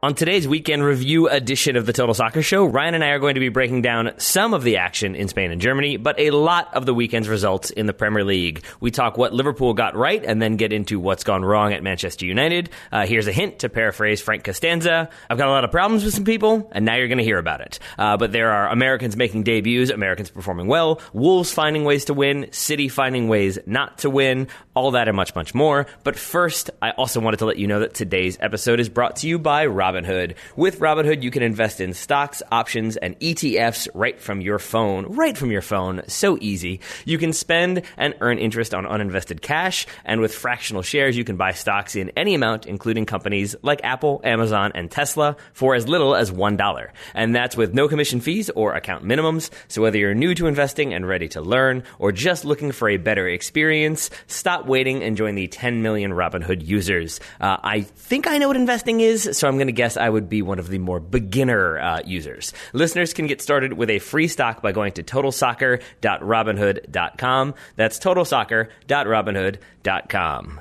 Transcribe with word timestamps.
On 0.00 0.14
today's 0.14 0.46
weekend 0.46 0.84
review 0.84 1.28
edition 1.28 1.74
of 1.74 1.84
the 1.84 1.92
Total 1.92 2.14
Soccer 2.14 2.40
Show, 2.40 2.64
Ryan 2.66 2.94
and 2.94 3.02
I 3.02 3.08
are 3.08 3.18
going 3.18 3.34
to 3.34 3.40
be 3.40 3.48
breaking 3.48 3.82
down 3.82 4.12
some 4.18 4.54
of 4.54 4.62
the 4.62 4.76
action 4.76 5.16
in 5.16 5.26
Spain 5.26 5.50
and 5.50 5.60
Germany, 5.60 5.96
but 5.96 6.20
a 6.20 6.30
lot 6.30 6.72
of 6.72 6.86
the 6.86 6.94
weekend's 6.94 7.28
results 7.28 7.70
in 7.70 7.86
the 7.86 7.92
Premier 7.92 8.22
League. 8.22 8.62
We 8.78 8.92
talk 8.92 9.18
what 9.18 9.32
Liverpool 9.32 9.74
got 9.74 9.96
right 9.96 10.24
and 10.24 10.40
then 10.40 10.54
get 10.54 10.72
into 10.72 11.00
what's 11.00 11.24
gone 11.24 11.44
wrong 11.44 11.72
at 11.72 11.82
Manchester 11.82 12.26
United. 12.26 12.70
Uh, 12.92 13.06
here's 13.06 13.26
a 13.26 13.32
hint 13.32 13.58
to 13.58 13.68
paraphrase 13.68 14.20
Frank 14.20 14.44
Costanza. 14.44 15.10
I've 15.28 15.36
got 15.36 15.48
a 15.48 15.50
lot 15.50 15.64
of 15.64 15.72
problems 15.72 16.04
with 16.04 16.14
some 16.14 16.24
people, 16.24 16.70
and 16.70 16.84
now 16.84 16.94
you're 16.94 17.08
going 17.08 17.18
to 17.18 17.24
hear 17.24 17.38
about 17.38 17.60
it. 17.60 17.80
Uh, 17.98 18.16
but 18.16 18.30
there 18.30 18.52
are 18.52 18.68
Americans 18.68 19.16
making 19.16 19.42
debuts, 19.42 19.90
Americans 19.90 20.30
performing 20.30 20.68
well, 20.68 21.00
Wolves 21.12 21.52
finding 21.52 21.82
ways 21.82 22.04
to 22.04 22.14
win, 22.14 22.46
City 22.52 22.88
finding 22.88 23.26
ways 23.26 23.58
not 23.66 23.98
to 23.98 24.10
win, 24.10 24.46
all 24.78 24.92
that 24.92 25.08
and 25.08 25.16
much, 25.16 25.34
much 25.34 25.56
more. 25.56 25.88
But 26.04 26.16
first, 26.16 26.70
I 26.80 26.92
also 26.92 27.18
wanted 27.18 27.38
to 27.38 27.46
let 27.46 27.58
you 27.58 27.66
know 27.66 27.80
that 27.80 27.94
today's 27.94 28.38
episode 28.40 28.78
is 28.78 28.88
brought 28.88 29.16
to 29.16 29.26
you 29.26 29.36
by 29.36 29.66
Robinhood. 29.66 30.36
With 30.54 30.78
Robinhood, 30.78 31.24
you 31.24 31.32
can 31.32 31.42
invest 31.42 31.80
in 31.80 31.94
stocks, 31.94 32.44
options, 32.52 32.96
and 32.96 33.18
ETFs 33.18 33.88
right 33.92 34.20
from 34.20 34.40
your 34.40 34.60
phone. 34.60 35.06
Right 35.06 35.36
from 35.36 35.50
your 35.50 35.62
phone. 35.62 36.02
So 36.06 36.38
easy. 36.40 36.78
You 37.04 37.18
can 37.18 37.32
spend 37.32 37.82
and 37.96 38.14
earn 38.20 38.38
interest 38.38 38.72
on 38.72 38.84
uninvested 38.84 39.40
cash, 39.40 39.84
and 40.04 40.20
with 40.20 40.32
fractional 40.32 40.82
shares, 40.82 41.16
you 41.16 41.24
can 41.24 41.36
buy 41.36 41.50
stocks 41.54 41.96
in 41.96 42.12
any 42.16 42.36
amount, 42.36 42.66
including 42.66 43.04
companies 43.04 43.56
like 43.62 43.80
Apple, 43.82 44.20
Amazon, 44.22 44.70
and 44.76 44.92
Tesla, 44.92 45.36
for 45.54 45.74
as 45.74 45.88
little 45.88 46.14
as 46.14 46.30
$1. 46.30 46.88
And 47.14 47.34
that's 47.34 47.56
with 47.56 47.74
no 47.74 47.88
commission 47.88 48.20
fees 48.20 48.48
or 48.50 48.74
account 48.74 49.02
minimums. 49.04 49.50
So 49.66 49.82
whether 49.82 49.98
you're 49.98 50.14
new 50.14 50.36
to 50.36 50.46
investing 50.46 50.94
and 50.94 51.04
ready 51.08 51.26
to 51.30 51.40
learn, 51.40 51.82
or 51.98 52.12
just 52.12 52.44
looking 52.44 52.70
for 52.70 52.88
a 52.88 52.96
better 52.96 53.26
experience, 53.26 54.10
stop 54.28 54.67
waiting 54.68 55.02
and 55.02 55.16
join 55.16 55.34
the 55.34 55.48
10 55.48 55.82
million 55.82 56.12
Robinhood 56.12 56.64
users. 56.64 57.18
Uh, 57.40 57.56
I 57.62 57.80
think 57.80 58.26
I 58.26 58.36
know 58.38 58.48
what 58.48 58.56
investing 58.56 59.00
is, 59.00 59.30
so 59.32 59.48
I'm 59.48 59.56
going 59.56 59.68
to 59.68 59.72
guess 59.72 59.96
I 59.96 60.08
would 60.08 60.28
be 60.28 60.42
one 60.42 60.58
of 60.58 60.68
the 60.68 60.78
more 60.78 60.98
beginner 61.00 61.78
uh, 61.78 62.02
users. 62.04 62.52
Listeners 62.72 63.12
can 63.12 63.26
get 63.26 63.42
started 63.42 63.72
with 63.72 63.90
a 63.90 63.98
free 63.98 64.28
stock 64.28 64.62
by 64.62 64.70
going 64.72 64.92
to 64.92 65.02
totalsoccer.robinhood.com. 65.02 67.54
That's 67.76 67.98
totalsoccer.robinhood.com. 67.98 70.60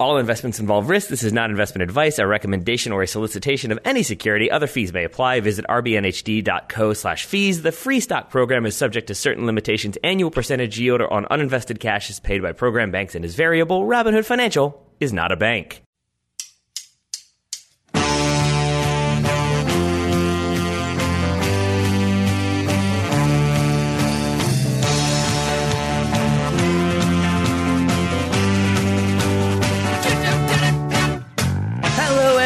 All 0.00 0.16
investments 0.16 0.58
involve 0.58 0.88
risk. 0.88 1.08
This 1.10 1.22
is 1.22 1.34
not 1.34 1.50
investment 1.50 1.82
advice, 1.82 2.18
a 2.18 2.26
recommendation, 2.26 2.90
or 2.90 3.02
a 3.02 3.06
solicitation 3.06 3.70
of 3.70 3.78
any 3.84 4.02
security. 4.02 4.50
Other 4.50 4.66
fees 4.66 4.94
may 4.94 5.04
apply. 5.04 5.40
Visit 5.40 5.66
rbnhd.co 5.68 6.94
slash 6.94 7.26
fees. 7.26 7.60
The 7.60 7.70
free 7.70 8.00
stock 8.00 8.30
program 8.30 8.64
is 8.64 8.74
subject 8.74 9.08
to 9.08 9.14
certain 9.14 9.44
limitations. 9.44 9.98
Annual 10.02 10.30
percentage 10.30 10.80
yield 10.80 11.02
on 11.02 11.26
uninvested 11.26 11.80
cash 11.80 12.08
is 12.08 12.18
paid 12.18 12.40
by 12.40 12.52
program 12.52 12.90
banks 12.90 13.14
and 13.14 13.26
is 13.26 13.34
variable. 13.34 13.84
Robinhood 13.84 14.24
Financial 14.24 14.82
is 15.00 15.12
not 15.12 15.32
a 15.32 15.36
bank. 15.36 15.82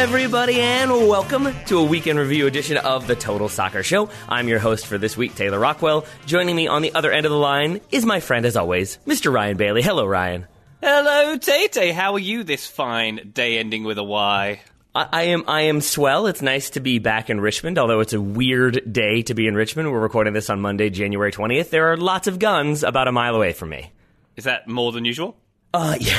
Everybody, 0.05 0.61
and 0.61 0.91
welcome 0.91 1.51
to 1.65 1.79
a 1.79 1.83
weekend 1.83 2.19
review 2.19 2.45
edition 2.45 2.77
of 2.77 3.07
the 3.07 3.15
Total 3.15 3.49
Soccer 3.49 3.81
Show. 3.81 4.07
I'm 4.29 4.47
your 4.47 4.59
host 4.59 4.85
for 4.85 4.99
this 4.99 5.17
week, 5.17 5.33
Taylor 5.33 5.57
Rockwell. 5.57 6.05
Joining 6.27 6.55
me 6.55 6.67
on 6.67 6.83
the 6.83 6.93
other 6.93 7.11
end 7.11 7.25
of 7.25 7.31
the 7.31 7.37
line 7.39 7.81
is 7.89 8.05
my 8.05 8.19
friend, 8.19 8.45
as 8.45 8.55
always, 8.55 8.99
Mr. 9.07 9.33
Ryan 9.33 9.57
Bailey. 9.57 9.81
Hello, 9.81 10.05
Ryan. 10.05 10.45
Hello, 10.79 11.37
Tate. 11.37 11.91
How 11.91 12.13
are 12.13 12.19
you 12.19 12.43
this 12.43 12.67
fine 12.67 13.31
day 13.33 13.57
ending 13.57 13.83
with 13.83 13.97
a 13.97 14.03
Y? 14.03 14.61
I, 14.93 15.07
I 15.11 15.23
am 15.23 15.43
I 15.47 15.61
am 15.61 15.81
swell. 15.81 16.27
It's 16.27 16.43
nice 16.43 16.69
to 16.71 16.79
be 16.79 16.99
back 16.99 17.31
in 17.31 17.41
Richmond, 17.41 17.79
although 17.79 18.01
it's 18.01 18.13
a 18.13 18.21
weird 18.21 18.93
day 18.93 19.23
to 19.23 19.33
be 19.33 19.47
in 19.47 19.55
Richmond. 19.55 19.91
We're 19.91 19.99
recording 19.99 20.33
this 20.33 20.51
on 20.51 20.61
Monday, 20.61 20.91
January 20.91 21.31
20th. 21.31 21.71
There 21.71 21.91
are 21.91 21.97
lots 21.97 22.27
of 22.27 22.37
guns 22.37 22.83
about 22.83 23.07
a 23.07 23.11
mile 23.11 23.33
away 23.33 23.53
from 23.53 23.69
me. 23.69 23.91
Is 24.35 24.43
that 24.43 24.67
more 24.67 24.91
than 24.91 25.03
usual? 25.03 25.35
Uh, 25.77 25.97
yeah, 25.99 26.17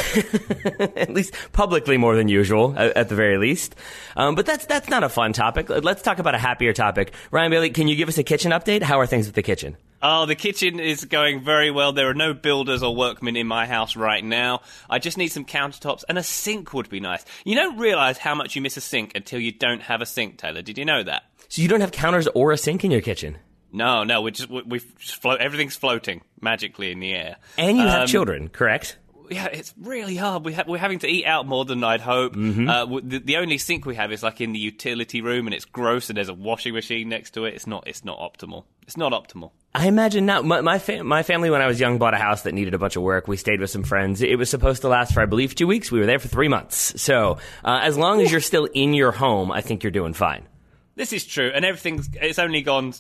at 0.97 1.11
least 1.11 1.33
publicly 1.53 1.97
more 1.97 2.15
than 2.15 2.29
usual, 2.29 2.75
at, 2.77 2.97
at 2.97 3.09
the 3.09 3.15
very 3.15 3.39
least. 3.39 3.75
Um, 4.17 4.35
but 4.35 4.45
that's 4.45 4.67
that's 4.67 4.89
not 4.91 5.03
a 5.03 5.09
fun 5.09 5.33
topic. 5.33 5.69
Let's 5.71 6.03
talk 6.03 6.19
about 6.19 6.35
a 6.35 6.39
happier 6.39 6.73
topic. 6.75 7.13
Ryan 7.31 7.51
Bailey, 7.51 7.71
can 7.71 7.89
you 7.89 7.97
give 7.97 8.09
us 8.09 8.19
a 8.19 8.23
kitchen 8.23 8.53
update? 8.53 8.83
How 8.83 9.01
are 9.01 9.07
things 9.07 9.27
with 9.27 9.35
the 9.35 9.43
kitchen? 9.43 9.77
Oh, 10.03 10.27
the 10.27 10.35
kitchen 10.35 10.79
is 10.79 11.07
going 11.07 11.43
very 11.43 11.71
well. 11.71 11.93
There 11.93 12.09
are 12.11 12.15
no 12.15 12.35
builders 12.35 12.83
or 12.83 12.95
workmen 12.95 13.35
in 13.37 13.47
my 13.47 13.67
house 13.67 13.97
right 13.97 14.23
now. 14.23 14.61
I 14.91 14.99
just 14.99 15.17
need 15.17 15.29
some 15.29 15.47
countertops 15.47 16.05
and 16.09 16.19
a 16.19 16.23
sink 16.23 16.75
would 16.75 16.91
be 16.91 17.01
nice. 17.01 17.25
You 17.45 17.55
don't 17.55 17.79
realize 17.79 18.19
how 18.19 18.35
much 18.35 18.55
you 18.57 18.61
miss 18.63 18.77
a 18.77 18.83
sink 18.83 19.13
until 19.15 19.41
you 19.41 19.53
don't 19.53 19.81
have 19.81 20.03
a 20.03 20.07
sink, 20.07 20.37
Taylor. 20.37 20.61
Did 20.61 20.77
you 20.77 20.85
know 20.85 21.03
that? 21.03 21.23
So 21.49 21.63
you 21.63 21.69
don't 21.69 21.81
have 21.81 21.93
counters 21.93 22.29
or 22.35 22.53
a 22.53 22.59
sink 22.59 22.85
in 22.85 22.91
your 22.91 23.01
kitchen, 23.01 23.39
No, 23.73 24.05
no, 24.05 24.21
we 24.21 24.33
just 24.33 24.51
we, 24.51 24.63
we 24.63 24.79
just 24.99 25.17
float. 25.23 25.41
Everything's 25.41 25.77
floating 25.77 26.21
magically 26.43 26.93
in 26.93 27.01
the 27.01 27.15
air. 27.15 27.37
and 27.57 27.77
you 27.79 27.85
have 27.87 28.03
Um, 28.03 28.07
children, 28.07 28.49
correct? 28.51 28.99
Yeah, 29.31 29.47
it's 29.47 29.75
really 29.81 30.17
hard. 30.17 30.45
We 30.45 30.53
ha- 30.53 30.65
we're 30.67 30.79
having 30.79 31.01
to 31.01 31.09
eat 31.09 31.25
out 31.25 31.47
more 31.47 31.65
than 31.65 31.83
I'd 31.85 32.01
hope. 32.01 32.35
Mm-hmm. 32.35 32.69
Uh, 32.69 33.01
the, 33.03 33.19
the 33.19 33.37
only 33.37 33.59
sink 33.59 33.87
we 33.87 33.95
have 33.95 34.13
is 34.13 34.23
like 34.23 34.41
in 34.41 34.53
the 34.53 34.59
utility 34.59 35.21
room, 35.21 35.47
and 35.47 35.55
it's 35.55 35.65
gross. 35.65 36.09
And 36.09 36.17
there's 36.17 36.29
a 36.29 36.35
washing 36.35 36.75
machine 36.75 37.09
next 37.09 37.33
to 37.33 37.45
it. 37.45 37.55
It's 37.55 37.67
not. 37.67 37.87
It's 37.87 38.05
not 38.05 38.19
optimal. 38.19 38.65
It's 38.83 38.97
not 38.97 39.13
optimal. 39.13 39.53
I 39.75 39.89
imagine 39.89 40.27
now. 40.27 40.43
My 40.43 40.61
my, 40.61 40.81
my 41.03 41.23
family, 41.23 41.51
when 41.51 41.63
I 41.63 41.67
was 41.67 41.79
young, 41.79 41.99
bought 41.99 42.15
a 42.15 42.19
house 42.19 42.43
that 42.43 42.55
needed 42.55 42.75
a 42.75 42.79
bunch 42.79 42.97
of 42.97 43.03
work. 43.03 43.29
We 43.29 43.37
stayed 43.37 43.61
with 43.61 43.71
some 43.71 43.83
friends. 43.83 44.23
It 44.23 44.37
was 44.37 44.49
supposed 44.49 44.83
to 44.83 44.89
last 44.89 45.13
for, 45.15 45.21
I 45.21 45.27
believe, 45.27 45.55
two 45.55 45.67
weeks. 45.67 45.93
We 45.93 45.99
were 45.99 46.07
there 46.07 46.19
for 46.19 46.29
three 46.29 46.49
months. 46.49 47.01
So 47.01 47.39
uh, 47.65 47.81
as 47.83 47.99
long 47.99 48.21
as 48.21 48.31
you're 48.31 48.41
still 48.41 48.67
in 48.67 48.95
your 48.95 49.13
home, 49.13 49.51
I 49.53 49.61
think 49.61 49.83
you're 49.83 49.91
doing 49.91 50.15
fine. 50.15 50.47
This 50.95 51.13
is 51.13 51.27
true, 51.27 51.51
and 51.55 51.65
everything's. 51.65 52.09
It's 52.15 52.39
only 52.39 52.63
gone 52.63 52.95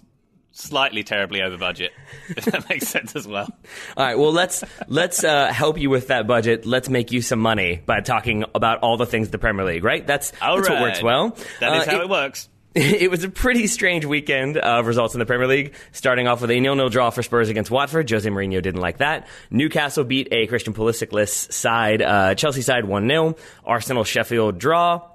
slightly 0.56 1.02
terribly 1.02 1.42
over 1.42 1.56
budget. 1.56 1.92
If 2.28 2.44
that 2.46 2.68
makes 2.68 2.88
sense 2.88 3.14
as 3.14 3.26
well. 3.26 3.48
All 3.96 4.04
right. 4.04 4.18
Well, 4.18 4.32
let's 4.32 4.64
let's 4.88 5.22
uh, 5.22 5.52
help 5.52 5.78
you 5.78 5.90
with 5.90 6.08
that 6.08 6.26
budget. 6.26 6.66
Let's 6.66 6.88
make 6.88 7.12
you 7.12 7.22
some 7.22 7.38
money 7.38 7.80
by 7.84 8.00
talking 8.00 8.44
about 8.54 8.80
all 8.80 8.96
the 8.96 9.06
things 9.06 9.28
the 9.30 9.38
Premier 9.38 9.64
League. 9.64 9.84
Right? 9.84 10.06
That's 10.06 10.32
All 10.42 10.56
that's 10.56 10.68
what 10.68 10.80
works 10.80 11.02
well. 11.02 11.36
That 11.60 11.76
is 11.82 11.88
Uh, 11.88 11.90
how 11.92 12.00
it, 12.00 12.08
works. 12.08 12.48
it 12.74 13.10
was 13.10 13.24
a 13.24 13.28
pretty 13.30 13.68
strange 13.68 14.04
weekend 14.04 14.58
of 14.58 14.86
results 14.86 15.14
in 15.14 15.18
the 15.18 15.24
Premier 15.26 15.46
League, 15.46 15.74
starting 15.92 16.26
off 16.28 16.40
with 16.42 16.50
a 16.50 16.60
nil-nil 16.60 16.90
draw 16.90 17.08
for 17.10 17.22
Spurs 17.22 17.48
against 17.48 17.70
Watford. 17.70 18.10
Jose 18.10 18.28
Mourinho 18.28 18.60
didn't 18.60 18.80
like 18.82 18.98
that. 18.98 19.28
Newcastle 19.50 20.04
beat 20.04 20.28
a 20.30 20.46
Christian 20.46 20.74
Pulisic-less 20.74 21.54
side, 21.54 22.02
uh, 22.02 22.34
Chelsea 22.34 22.60
side 22.62 22.84
1-0. 22.84 23.38
Arsenal 23.64 24.04
Sheffield 24.04 24.58
draw. 24.58 25.08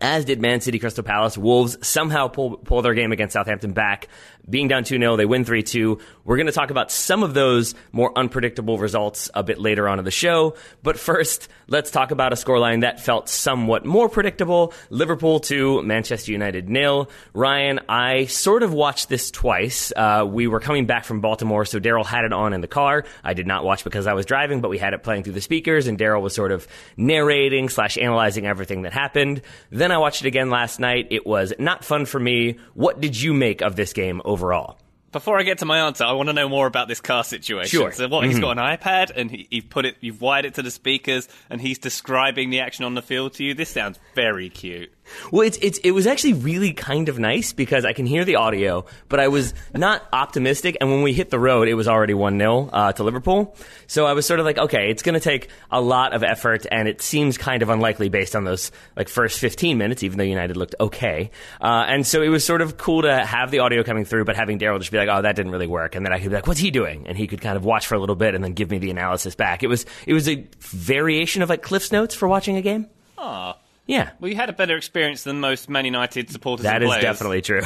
As 0.00 0.24
did 0.24 0.40
Man 0.40 0.60
City 0.62 0.78
Crystal 0.78 1.04
Palace. 1.04 1.36
Wolves 1.36 1.76
somehow 1.86 2.28
pull, 2.28 2.56
pull 2.56 2.80
their 2.82 2.94
game 2.94 3.12
against 3.12 3.34
Southampton 3.34 3.72
back. 3.72 4.08
Being 4.48 4.68
down 4.68 4.84
2 4.84 4.98
0, 4.98 5.16
they 5.16 5.24
win 5.24 5.44
3 5.44 5.62
2. 5.62 5.98
We're 6.24 6.36
going 6.36 6.46
to 6.46 6.52
talk 6.52 6.70
about 6.70 6.90
some 6.90 7.22
of 7.22 7.34
those 7.34 7.74
more 7.92 8.16
unpredictable 8.16 8.78
results 8.78 9.30
a 9.34 9.42
bit 9.42 9.58
later 9.58 9.88
on 9.88 9.98
in 9.98 10.04
the 10.04 10.10
show. 10.10 10.54
But 10.82 10.98
first, 10.98 11.48
let's 11.68 11.90
talk 11.90 12.10
about 12.10 12.32
a 12.32 12.36
scoreline 12.36 12.82
that 12.82 13.00
felt 13.00 13.28
somewhat 13.28 13.84
more 13.84 14.08
predictable 14.08 14.72
Liverpool 14.90 15.40
2, 15.40 15.82
Manchester 15.82 16.32
United 16.32 16.68
nil. 16.68 17.08
Ryan, 17.34 17.80
I 17.88 18.26
sort 18.26 18.62
of 18.62 18.72
watched 18.72 19.08
this 19.08 19.30
twice. 19.30 19.92
Uh, 19.94 20.24
we 20.28 20.46
were 20.46 20.60
coming 20.60 20.86
back 20.86 21.04
from 21.04 21.20
Baltimore, 21.20 21.64
so 21.64 21.78
Daryl 21.78 22.04
had 22.04 22.24
it 22.24 22.32
on 22.32 22.52
in 22.52 22.60
the 22.60 22.68
car. 22.68 23.04
I 23.22 23.34
did 23.34 23.46
not 23.46 23.64
watch 23.64 23.84
because 23.84 24.06
I 24.06 24.12
was 24.12 24.26
driving, 24.26 24.60
but 24.60 24.68
we 24.68 24.78
had 24.78 24.92
it 24.92 25.02
playing 25.02 25.22
through 25.22 25.34
the 25.34 25.40
speakers, 25.40 25.86
and 25.86 25.98
Daryl 25.98 26.20
was 26.20 26.34
sort 26.34 26.52
of 26.52 26.66
narrating 26.96 27.68
slash 27.68 27.96
analyzing 27.96 28.46
everything 28.46 28.82
that 28.82 28.92
happened. 28.92 29.42
Then 29.70 29.92
I 29.92 29.98
watched 29.98 30.22
it 30.22 30.28
again 30.28 30.50
last 30.50 30.80
night. 30.80 31.08
It 31.10 31.26
was 31.26 31.52
not 31.58 31.84
fun 31.84 32.06
for 32.06 32.18
me. 32.18 32.58
What 32.74 33.00
did 33.00 33.20
you 33.20 33.34
make 33.34 33.60
of 33.60 33.76
this 33.76 33.92
game 33.92 34.20
overall? 34.32 34.78
Before 35.12 35.38
I 35.38 35.42
get 35.42 35.58
to 35.58 35.66
my 35.66 35.80
answer, 35.80 36.04
I 36.04 36.12
want 36.12 36.30
to 36.30 36.32
know 36.32 36.48
more 36.48 36.66
about 36.66 36.88
this 36.88 37.02
car 37.02 37.22
situation. 37.22 37.68
Sure. 37.68 37.90
Mm-hmm. 37.90 37.96
So 37.98 38.08
what? 38.08 38.24
He's 38.24 38.38
got 38.40 38.58
an 38.58 38.64
iPad 38.64 39.12
and 39.14 39.30
he, 39.30 39.46
you've 39.50 39.68
put 39.68 39.84
it, 39.84 39.96
you've 40.00 40.22
wired 40.22 40.46
it 40.46 40.54
to 40.54 40.62
the 40.62 40.70
speakers, 40.70 41.28
and 41.50 41.60
he's 41.60 41.78
describing 41.78 42.48
the 42.48 42.60
action 42.60 42.86
on 42.86 42.94
the 42.94 43.02
field 43.02 43.34
to 43.34 43.44
you. 43.44 43.52
This 43.52 43.68
sounds 43.68 43.98
very 44.14 44.48
cute. 44.48 44.90
Well, 45.30 45.46
it's, 45.46 45.58
it's, 45.60 45.78
it 45.78 45.92
was 45.92 46.06
actually 46.06 46.34
really 46.34 46.72
kind 46.72 47.08
of 47.08 47.18
nice 47.18 47.52
because 47.52 47.84
I 47.84 47.92
can 47.92 48.06
hear 48.06 48.24
the 48.24 48.36
audio, 48.36 48.84
but 49.08 49.20
I 49.20 49.28
was 49.28 49.54
not 49.74 50.06
optimistic. 50.12 50.76
And 50.80 50.90
when 50.90 51.02
we 51.02 51.12
hit 51.12 51.30
the 51.30 51.38
road, 51.38 51.68
it 51.68 51.74
was 51.74 51.88
already 51.88 52.14
1 52.14 52.38
0 52.38 52.70
uh, 52.72 52.92
to 52.92 53.04
Liverpool. 53.04 53.56
So 53.86 54.06
I 54.06 54.12
was 54.12 54.26
sort 54.26 54.40
of 54.40 54.46
like, 54.46 54.58
okay, 54.58 54.90
it's 54.90 55.02
going 55.02 55.14
to 55.14 55.20
take 55.20 55.48
a 55.70 55.80
lot 55.80 56.14
of 56.14 56.22
effort, 56.22 56.66
and 56.70 56.88
it 56.88 57.02
seems 57.02 57.38
kind 57.38 57.62
of 57.62 57.68
unlikely 57.68 58.08
based 58.08 58.34
on 58.34 58.44
those 58.44 58.72
like 58.96 59.08
first 59.08 59.38
15 59.38 59.78
minutes, 59.78 60.02
even 60.02 60.18
though 60.18 60.24
United 60.24 60.56
looked 60.56 60.74
okay. 60.80 61.30
Uh, 61.60 61.84
and 61.88 62.06
so 62.06 62.22
it 62.22 62.28
was 62.28 62.44
sort 62.44 62.60
of 62.60 62.76
cool 62.76 63.02
to 63.02 63.24
have 63.24 63.50
the 63.50 63.60
audio 63.60 63.82
coming 63.82 64.04
through, 64.04 64.24
but 64.24 64.36
having 64.36 64.58
Daryl 64.58 64.78
just 64.78 64.90
be 64.90 64.98
like, 64.98 65.08
oh, 65.08 65.22
that 65.22 65.36
didn't 65.36 65.52
really 65.52 65.66
work. 65.66 65.94
And 65.94 66.04
then 66.04 66.12
I 66.12 66.18
could 66.18 66.30
be 66.30 66.34
like, 66.36 66.46
what's 66.46 66.60
he 66.60 66.70
doing? 66.70 67.06
And 67.06 67.16
he 67.16 67.26
could 67.26 67.40
kind 67.40 67.56
of 67.56 67.64
watch 67.64 67.86
for 67.86 67.94
a 67.94 68.00
little 68.00 68.16
bit 68.16 68.34
and 68.34 68.42
then 68.42 68.52
give 68.52 68.70
me 68.70 68.78
the 68.78 68.90
analysis 68.90 69.34
back. 69.34 69.62
It 69.62 69.68
was, 69.68 69.86
it 70.06 70.14
was 70.14 70.28
a 70.28 70.46
variation 70.60 71.42
of 71.42 71.48
like 71.48 71.62
Cliff's 71.62 71.92
Notes 71.92 72.14
for 72.14 72.28
watching 72.28 72.56
a 72.56 72.62
game. 72.62 72.86
Ah, 73.18 73.56
Yeah. 73.92 74.10
Well, 74.20 74.30
you 74.30 74.36
had 74.36 74.48
a 74.48 74.52
better 74.54 74.76
experience 74.76 75.22
than 75.24 75.40
most 75.40 75.68
Man 75.68 75.84
United 75.84 76.30
supporters. 76.30 76.64
That 76.64 76.82
is 76.82 76.90
definitely 76.96 77.42
true. 77.42 77.60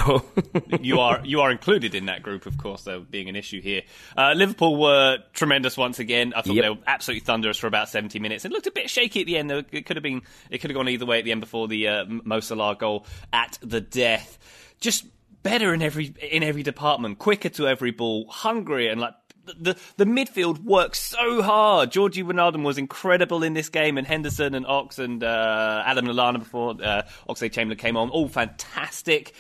you 0.81 0.99
are 0.99 1.21
you 1.25 1.41
are 1.43 1.51
included 1.53 1.95
in 1.95 2.07
that 2.07 2.23
group, 2.23 2.47
of 2.47 2.59
course. 2.59 2.83
There 2.83 2.99
being 2.99 3.29
an 3.29 3.37
issue 3.37 3.61
here. 3.61 3.83
Uh, 4.17 4.33
Liverpool 4.35 4.77
were 4.77 5.19
tremendous 5.33 5.77
once 5.77 5.99
again. 6.01 6.33
I 6.35 6.43
thought 6.43 6.55
Yep. 6.55 6.63
they 6.65 6.71
were 6.71 6.77
absolutely 6.87 7.25
thunderous 7.25 7.59
for 7.59 7.69
about 7.69 7.89
seventy 7.89 8.19
minutes. 8.19 8.45
It 8.45 8.51
looked 8.53 8.67
a 8.67 8.73
bit 8.73 8.91
shaky 8.91 9.21
at 9.21 9.27
the 9.27 9.37
end. 9.39 9.49
though. 9.51 9.63
It 9.71 9.87
could 9.87 9.97
have 9.97 10.03
been 10.03 10.23
it 10.51 10.59
could 10.59 10.71
have 10.71 10.77
gone 10.77 10.89
either 10.89 11.07
way 11.07 11.19
at 11.21 11.25
the 11.25 11.31
end 11.33 11.41
before 11.41 11.69
the 11.69 11.87
uh, 11.89 12.05
Mo 12.09 12.41
Salah 12.41 12.75
goal 12.77 13.07
at 13.33 13.59
the 13.63 13.81
death. 13.81 14.39
Just 14.81 15.07
better 15.45 15.73
in 15.73 15.81
every 15.81 16.13
in 16.21 16.43
every 16.43 16.65
department, 16.65 17.19
quicker 17.21 17.51
to 17.51 17.69
every 17.69 17.93
ball, 17.93 18.27
hungrier 18.29 18.91
and 18.91 19.01
like. 19.01 19.15
The, 19.59 19.77
the 19.97 20.05
midfield 20.05 20.63
works 20.65 21.01
so 21.01 21.43
hard. 21.43 21.93
Georgie 21.93 22.23
Wijnaldum 22.23 22.63
was 22.65 22.79
incredible 22.79 23.43
in 23.43 23.55
this 23.55 23.69
game, 23.69 23.99
and 23.99 24.07
Henderson 24.07 24.55
and 24.55 24.67
Ox 24.67 24.99
and 24.99 25.23
uh, 25.23 25.83
Adam 25.87 26.07
Lallana 26.07 26.39
before 26.39 26.71
uh, 26.83 27.03
Oxlade 27.29 27.53
Chamberlain 27.53 27.79
came 27.79 27.97
on, 27.97 28.11
all 28.11 28.29
fantastic 28.29 29.33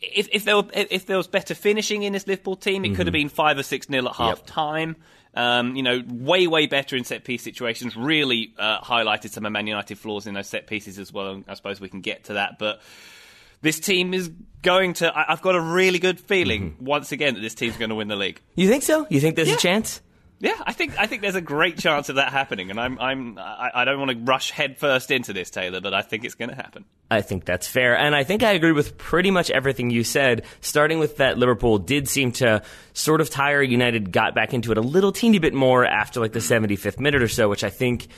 if, 0.00 0.28
if 0.32 0.44
there 0.44 0.56
were, 0.56 0.64
if 0.72 1.06
there 1.06 1.16
was 1.16 1.28
better 1.28 1.54
finishing 1.54 2.02
in 2.02 2.12
this 2.12 2.26
Liverpool 2.26 2.56
team, 2.56 2.84
it 2.84 2.94
could 2.94 3.06
have 3.06 3.12
been 3.12 3.28
five 3.28 3.58
or 3.58 3.62
six 3.62 3.88
nil 3.88 4.08
at 4.08 4.16
half 4.16 4.38
Yep. 4.38 4.46
time. 4.46 4.96
Um, 5.34 5.76
you 5.76 5.82
know, 5.82 6.02
way 6.08 6.46
way 6.48 6.66
better 6.66 6.96
in 6.96 7.04
set 7.04 7.22
piece 7.22 7.42
situations. 7.42 7.96
Really 7.96 8.52
uh, 8.58 8.80
highlighted 8.80 9.30
some 9.30 9.46
of 9.46 9.52
Man 9.52 9.66
United 9.66 9.96
flaws 9.98 10.26
in 10.26 10.34
those 10.34 10.48
set 10.48 10.66
pieces 10.66 10.98
as 10.98 11.12
well. 11.12 11.42
I 11.46 11.54
suppose 11.54 11.80
we 11.80 11.88
can 11.88 12.00
get 12.00 12.24
to 12.24 12.34
that, 12.34 12.58
but. 12.58 12.80
This 13.62 13.80
team 13.80 14.14
is 14.14 14.30
going 14.62 14.94
to. 14.94 15.16
I, 15.16 15.32
I've 15.32 15.42
got 15.42 15.54
a 15.54 15.60
really 15.60 15.98
good 15.98 16.20
feeling 16.20 16.72
mm-hmm. 16.72 16.84
once 16.84 17.12
again 17.12 17.34
that 17.34 17.40
this 17.40 17.54
team's 17.54 17.76
going 17.76 17.90
to 17.90 17.94
win 17.94 18.08
the 18.08 18.16
league. 18.16 18.40
you 18.54 18.68
think 18.68 18.82
so? 18.82 19.06
You 19.10 19.20
think 19.20 19.36
there's 19.36 19.48
Yeah. 19.48 19.54
a 19.54 19.58
chance? 19.58 20.00
Yeah, 20.42 20.54
I 20.64 20.72
think 20.72 20.98
I 20.98 21.06
think 21.06 21.20
there's 21.20 21.34
a 21.34 21.42
great 21.42 21.76
chance 21.76 22.08
of 22.08 22.14
that 22.16 22.32
happening, 22.32 22.70
and 22.70 22.80
I'm 22.80 22.98
I'm 22.98 23.38
I, 23.38 23.70
I 23.74 23.84
don't 23.84 23.98
want 23.98 24.10
to 24.12 24.16
rush 24.24 24.50
headfirst 24.50 25.10
into 25.10 25.34
this, 25.34 25.50
Taylor, 25.50 25.82
but 25.82 25.92
I 25.92 26.00
think 26.00 26.24
it's 26.24 26.34
going 26.34 26.48
to 26.48 26.56
happen. 26.56 26.86
I 27.10 27.20
think 27.20 27.44
that's 27.44 27.68
fair. 27.68 27.94
And 27.94 28.16
I 28.16 28.24
think 28.24 28.42
I 28.42 28.52
agree 28.52 28.72
with 28.72 28.96
pretty 28.96 29.30
much 29.30 29.50
everything 29.50 29.90
you 29.90 30.02
said, 30.02 30.46
starting 30.62 30.98
with 30.98 31.18
that 31.18 31.36
Liverpool 31.36 31.76
did 31.76 32.08
seem 32.08 32.32
to 32.32 32.62
sort 32.94 33.20
of 33.20 33.28
tire. 33.28 33.62
United 33.62 34.12
got 34.12 34.34
back 34.34 34.54
into 34.54 34.72
it 34.72 34.78
a 34.78 34.80
little 34.80 35.12
teeny 35.12 35.38
bit 35.38 35.52
more 35.52 35.84
after 35.84 36.20
like 36.20 36.32
the 36.32 36.38
75th 36.38 36.98
minute 36.98 37.22
or 37.22 37.28
so, 37.28 37.50
which 37.50 37.62
I 37.62 37.68
think 37.70 38.08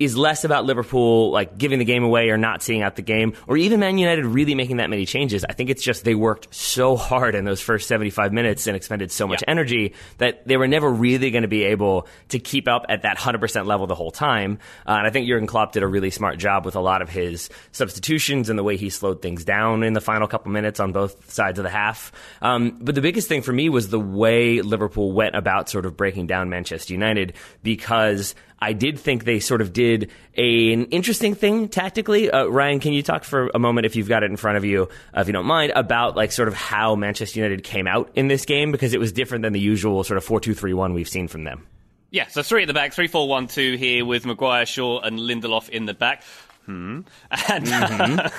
is 0.00 0.16
less 0.16 0.44
about 0.44 0.64
Liverpool 0.64 1.30
like 1.30 1.56
giving 1.58 1.78
the 1.78 1.84
game 1.84 2.02
away 2.02 2.30
or 2.30 2.36
not 2.38 2.62
seeing 2.62 2.82
out 2.82 2.96
the 2.96 3.02
game, 3.02 3.34
or 3.46 3.56
even 3.56 3.78
Man 3.78 3.98
United 3.98 4.24
really 4.24 4.54
making 4.56 4.78
that 4.78 4.90
many 4.90 5.06
changes. 5.06 5.44
I 5.48 5.52
think 5.52 5.70
it's 5.70 5.82
just 5.82 6.04
they 6.04 6.14
worked 6.16 6.52
so 6.52 6.96
hard 6.96 7.34
in 7.36 7.44
those 7.44 7.60
first 7.60 7.86
75 7.86 8.32
minutes 8.32 8.66
and 8.66 8.74
expended 8.76 9.12
so 9.12 9.28
much 9.28 9.42
Yeah. 9.42 9.50
energy 9.50 9.94
that 10.18 10.46
they 10.48 10.56
were 10.56 10.66
never 10.66 10.90
really 10.90 11.30
going 11.30 11.42
to 11.42 11.48
be 11.48 11.64
able 11.64 12.08
to 12.30 12.38
keep 12.38 12.66
up 12.66 12.86
at 12.88 13.02
that 13.02 13.18
100% 13.18 13.66
level 13.66 13.86
the 13.86 13.94
whole 13.94 14.10
time. 14.10 14.58
Uh, 14.86 14.92
and 14.92 15.06
I 15.06 15.10
think 15.10 15.28
Jurgen 15.28 15.46
Klopp 15.46 15.72
did 15.72 15.82
a 15.82 15.86
really 15.86 16.10
smart 16.10 16.38
job 16.38 16.64
with 16.64 16.76
a 16.76 16.80
lot 16.80 17.02
of 17.02 17.10
his 17.10 17.50
substitutions 17.70 18.48
and 18.48 18.58
the 18.58 18.64
way 18.64 18.76
he 18.78 18.88
slowed 18.88 19.20
things 19.20 19.44
down 19.44 19.82
in 19.82 19.92
the 19.92 20.00
final 20.00 20.26
couple 20.26 20.50
minutes 20.50 20.80
on 20.80 20.92
both 20.92 21.30
sides 21.30 21.58
of 21.58 21.62
the 21.62 21.70
half. 21.70 22.10
Um, 22.40 22.78
but 22.80 22.94
the 22.94 23.02
biggest 23.02 23.28
thing 23.28 23.42
for 23.42 23.52
me 23.52 23.68
was 23.68 23.90
the 23.90 24.00
way 24.00 24.62
Liverpool 24.62 25.12
went 25.12 25.34
about 25.36 25.68
sort 25.68 25.84
of 25.84 25.96
breaking 25.96 26.26
down 26.26 26.48
Manchester 26.48 26.94
United 26.94 27.34
because 27.62 28.34
I 28.60 28.74
did 28.74 28.98
think 28.98 29.24
they 29.24 29.40
sort 29.40 29.62
of 29.62 29.72
did 29.72 30.10
a, 30.36 30.72
an 30.72 30.84
interesting 30.86 31.34
thing 31.34 31.68
tactically. 31.68 32.30
Uh, 32.30 32.44
Ryan, 32.46 32.78
can 32.80 32.92
you 32.92 33.02
talk 33.02 33.24
for 33.24 33.50
a 33.54 33.58
moment, 33.58 33.86
if 33.86 33.96
you've 33.96 34.08
got 34.08 34.22
it 34.22 34.30
in 34.30 34.36
front 34.36 34.58
of 34.58 34.64
you, 34.64 34.88
uh, 35.16 35.20
if 35.20 35.26
you 35.26 35.32
don't 35.32 35.46
mind, 35.46 35.72
about 35.74 36.14
like 36.16 36.30
sort 36.30 36.48
of 36.48 36.54
how 36.54 36.94
Manchester 36.94 37.40
United 37.40 37.64
came 37.64 37.86
out 37.86 38.10
in 38.14 38.28
this 38.28 38.44
game 38.44 38.70
because 38.70 38.92
it 38.92 39.00
was 39.00 39.12
different 39.12 39.42
than 39.42 39.52
the 39.52 39.60
usual 39.60 40.04
sort 40.04 40.18
of 40.18 40.24
four 40.24 40.40
two 40.40 40.54
three 40.54 40.74
one 40.74 40.92
we've 40.92 41.08
seen 41.08 41.26
from 41.26 41.44
them. 41.44 41.66
Yeah, 42.10 42.26
so 42.26 42.42
three 42.42 42.62
at 42.62 42.66
the 42.66 42.74
back, 42.74 42.92
three, 42.92 43.06
four, 43.06 43.28
one, 43.28 43.46
two 43.46 43.76
here 43.76 44.04
with 44.04 44.26
Maguire, 44.26 44.66
Shaw, 44.66 45.00
and 45.00 45.18
Lindelof 45.18 45.68
in 45.68 45.86
the 45.86 45.94
back. 45.94 46.24
Hmm. 46.70 47.00
And, 47.48 47.66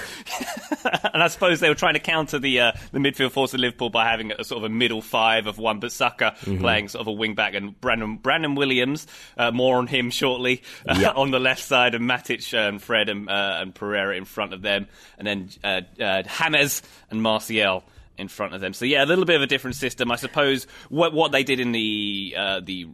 and 1.14 1.24
I 1.24 1.28
suppose 1.28 1.60
they 1.60 1.68
were 1.68 1.76
trying 1.76 1.96
to 1.96 2.00
counter 2.00 2.40
the 2.40 2.62
uh, 2.62 2.72
the 2.94 3.00
midfield 3.00 3.32
force 3.32 3.54
of 3.54 3.60
Liverpool 3.60 3.90
by 3.90 4.10
having 4.10 4.32
a 4.32 4.44
sort 4.46 4.60
of 4.60 4.64
a 4.64 4.74
middle 4.74 5.02
five 5.02 5.48
of 5.48 5.58
Wan-Bissaka 5.58 6.60
playing 6.60 6.88
sort 6.88 7.02
of 7.02 7.08
a 7.08 7.12
wing 7.12 7.36
back 7.36 7.54
and 7.56 7.80
Brandon 7.82 8.16
Brandon 8.18 8.56
Williams. 8.56 9.06
Uh, 9.38 9.52
more 9.52 9.78
on 9.78 9.88
him 9.88 10.10
shortly 10.12 10.64
uh, 10.88 10.98
Yeah. 10.98 11.10
on 11.16 11.32
the 11.32 11.40
left 11.40 11.62
side, 11.62 11.94
and 11.94 12.10
Matic 12.10 12.54
uh, 12.54 12.70
and 12.70 12.82
Fred 12.82 13.10
and, 13.10 13.30
uh, 13.30 13.58
and 13.62 13.76
Pereira 13.76 14.16
in 14.16 14.24
front 14.26 14.54
of 14.54 14.62
them, 14.62 14.88
and 15.18 15.28
then 15.28 15.50
uh, 15.64 15.82
uh, 16.02 16.24
James 16.24 16.82
and 17.10 17.22
Martial 17.22 17.84
in 18.18 18.28
front 18.28 18.54
of 18.54 18.62
them. 18.62 18.74
So 18.74 18.86
yeah, 18.86 19.04
a 19.04 19.08
little 19.08 19.26
bit 19.26 19.36
of 19.36 19.42
a 19.42 19.48
different 19.48 19.76
system, 19.76 20.12
I 20.12 20.16
suppose. 20.16 20.68
What 20.90 21.14
what 21.14 21.32
they 21.32 21.44
did 21.44 21.60
in 21.60 21.72
the 21.74 22.36
uh, 22.38 22.60
the 22.62 22.88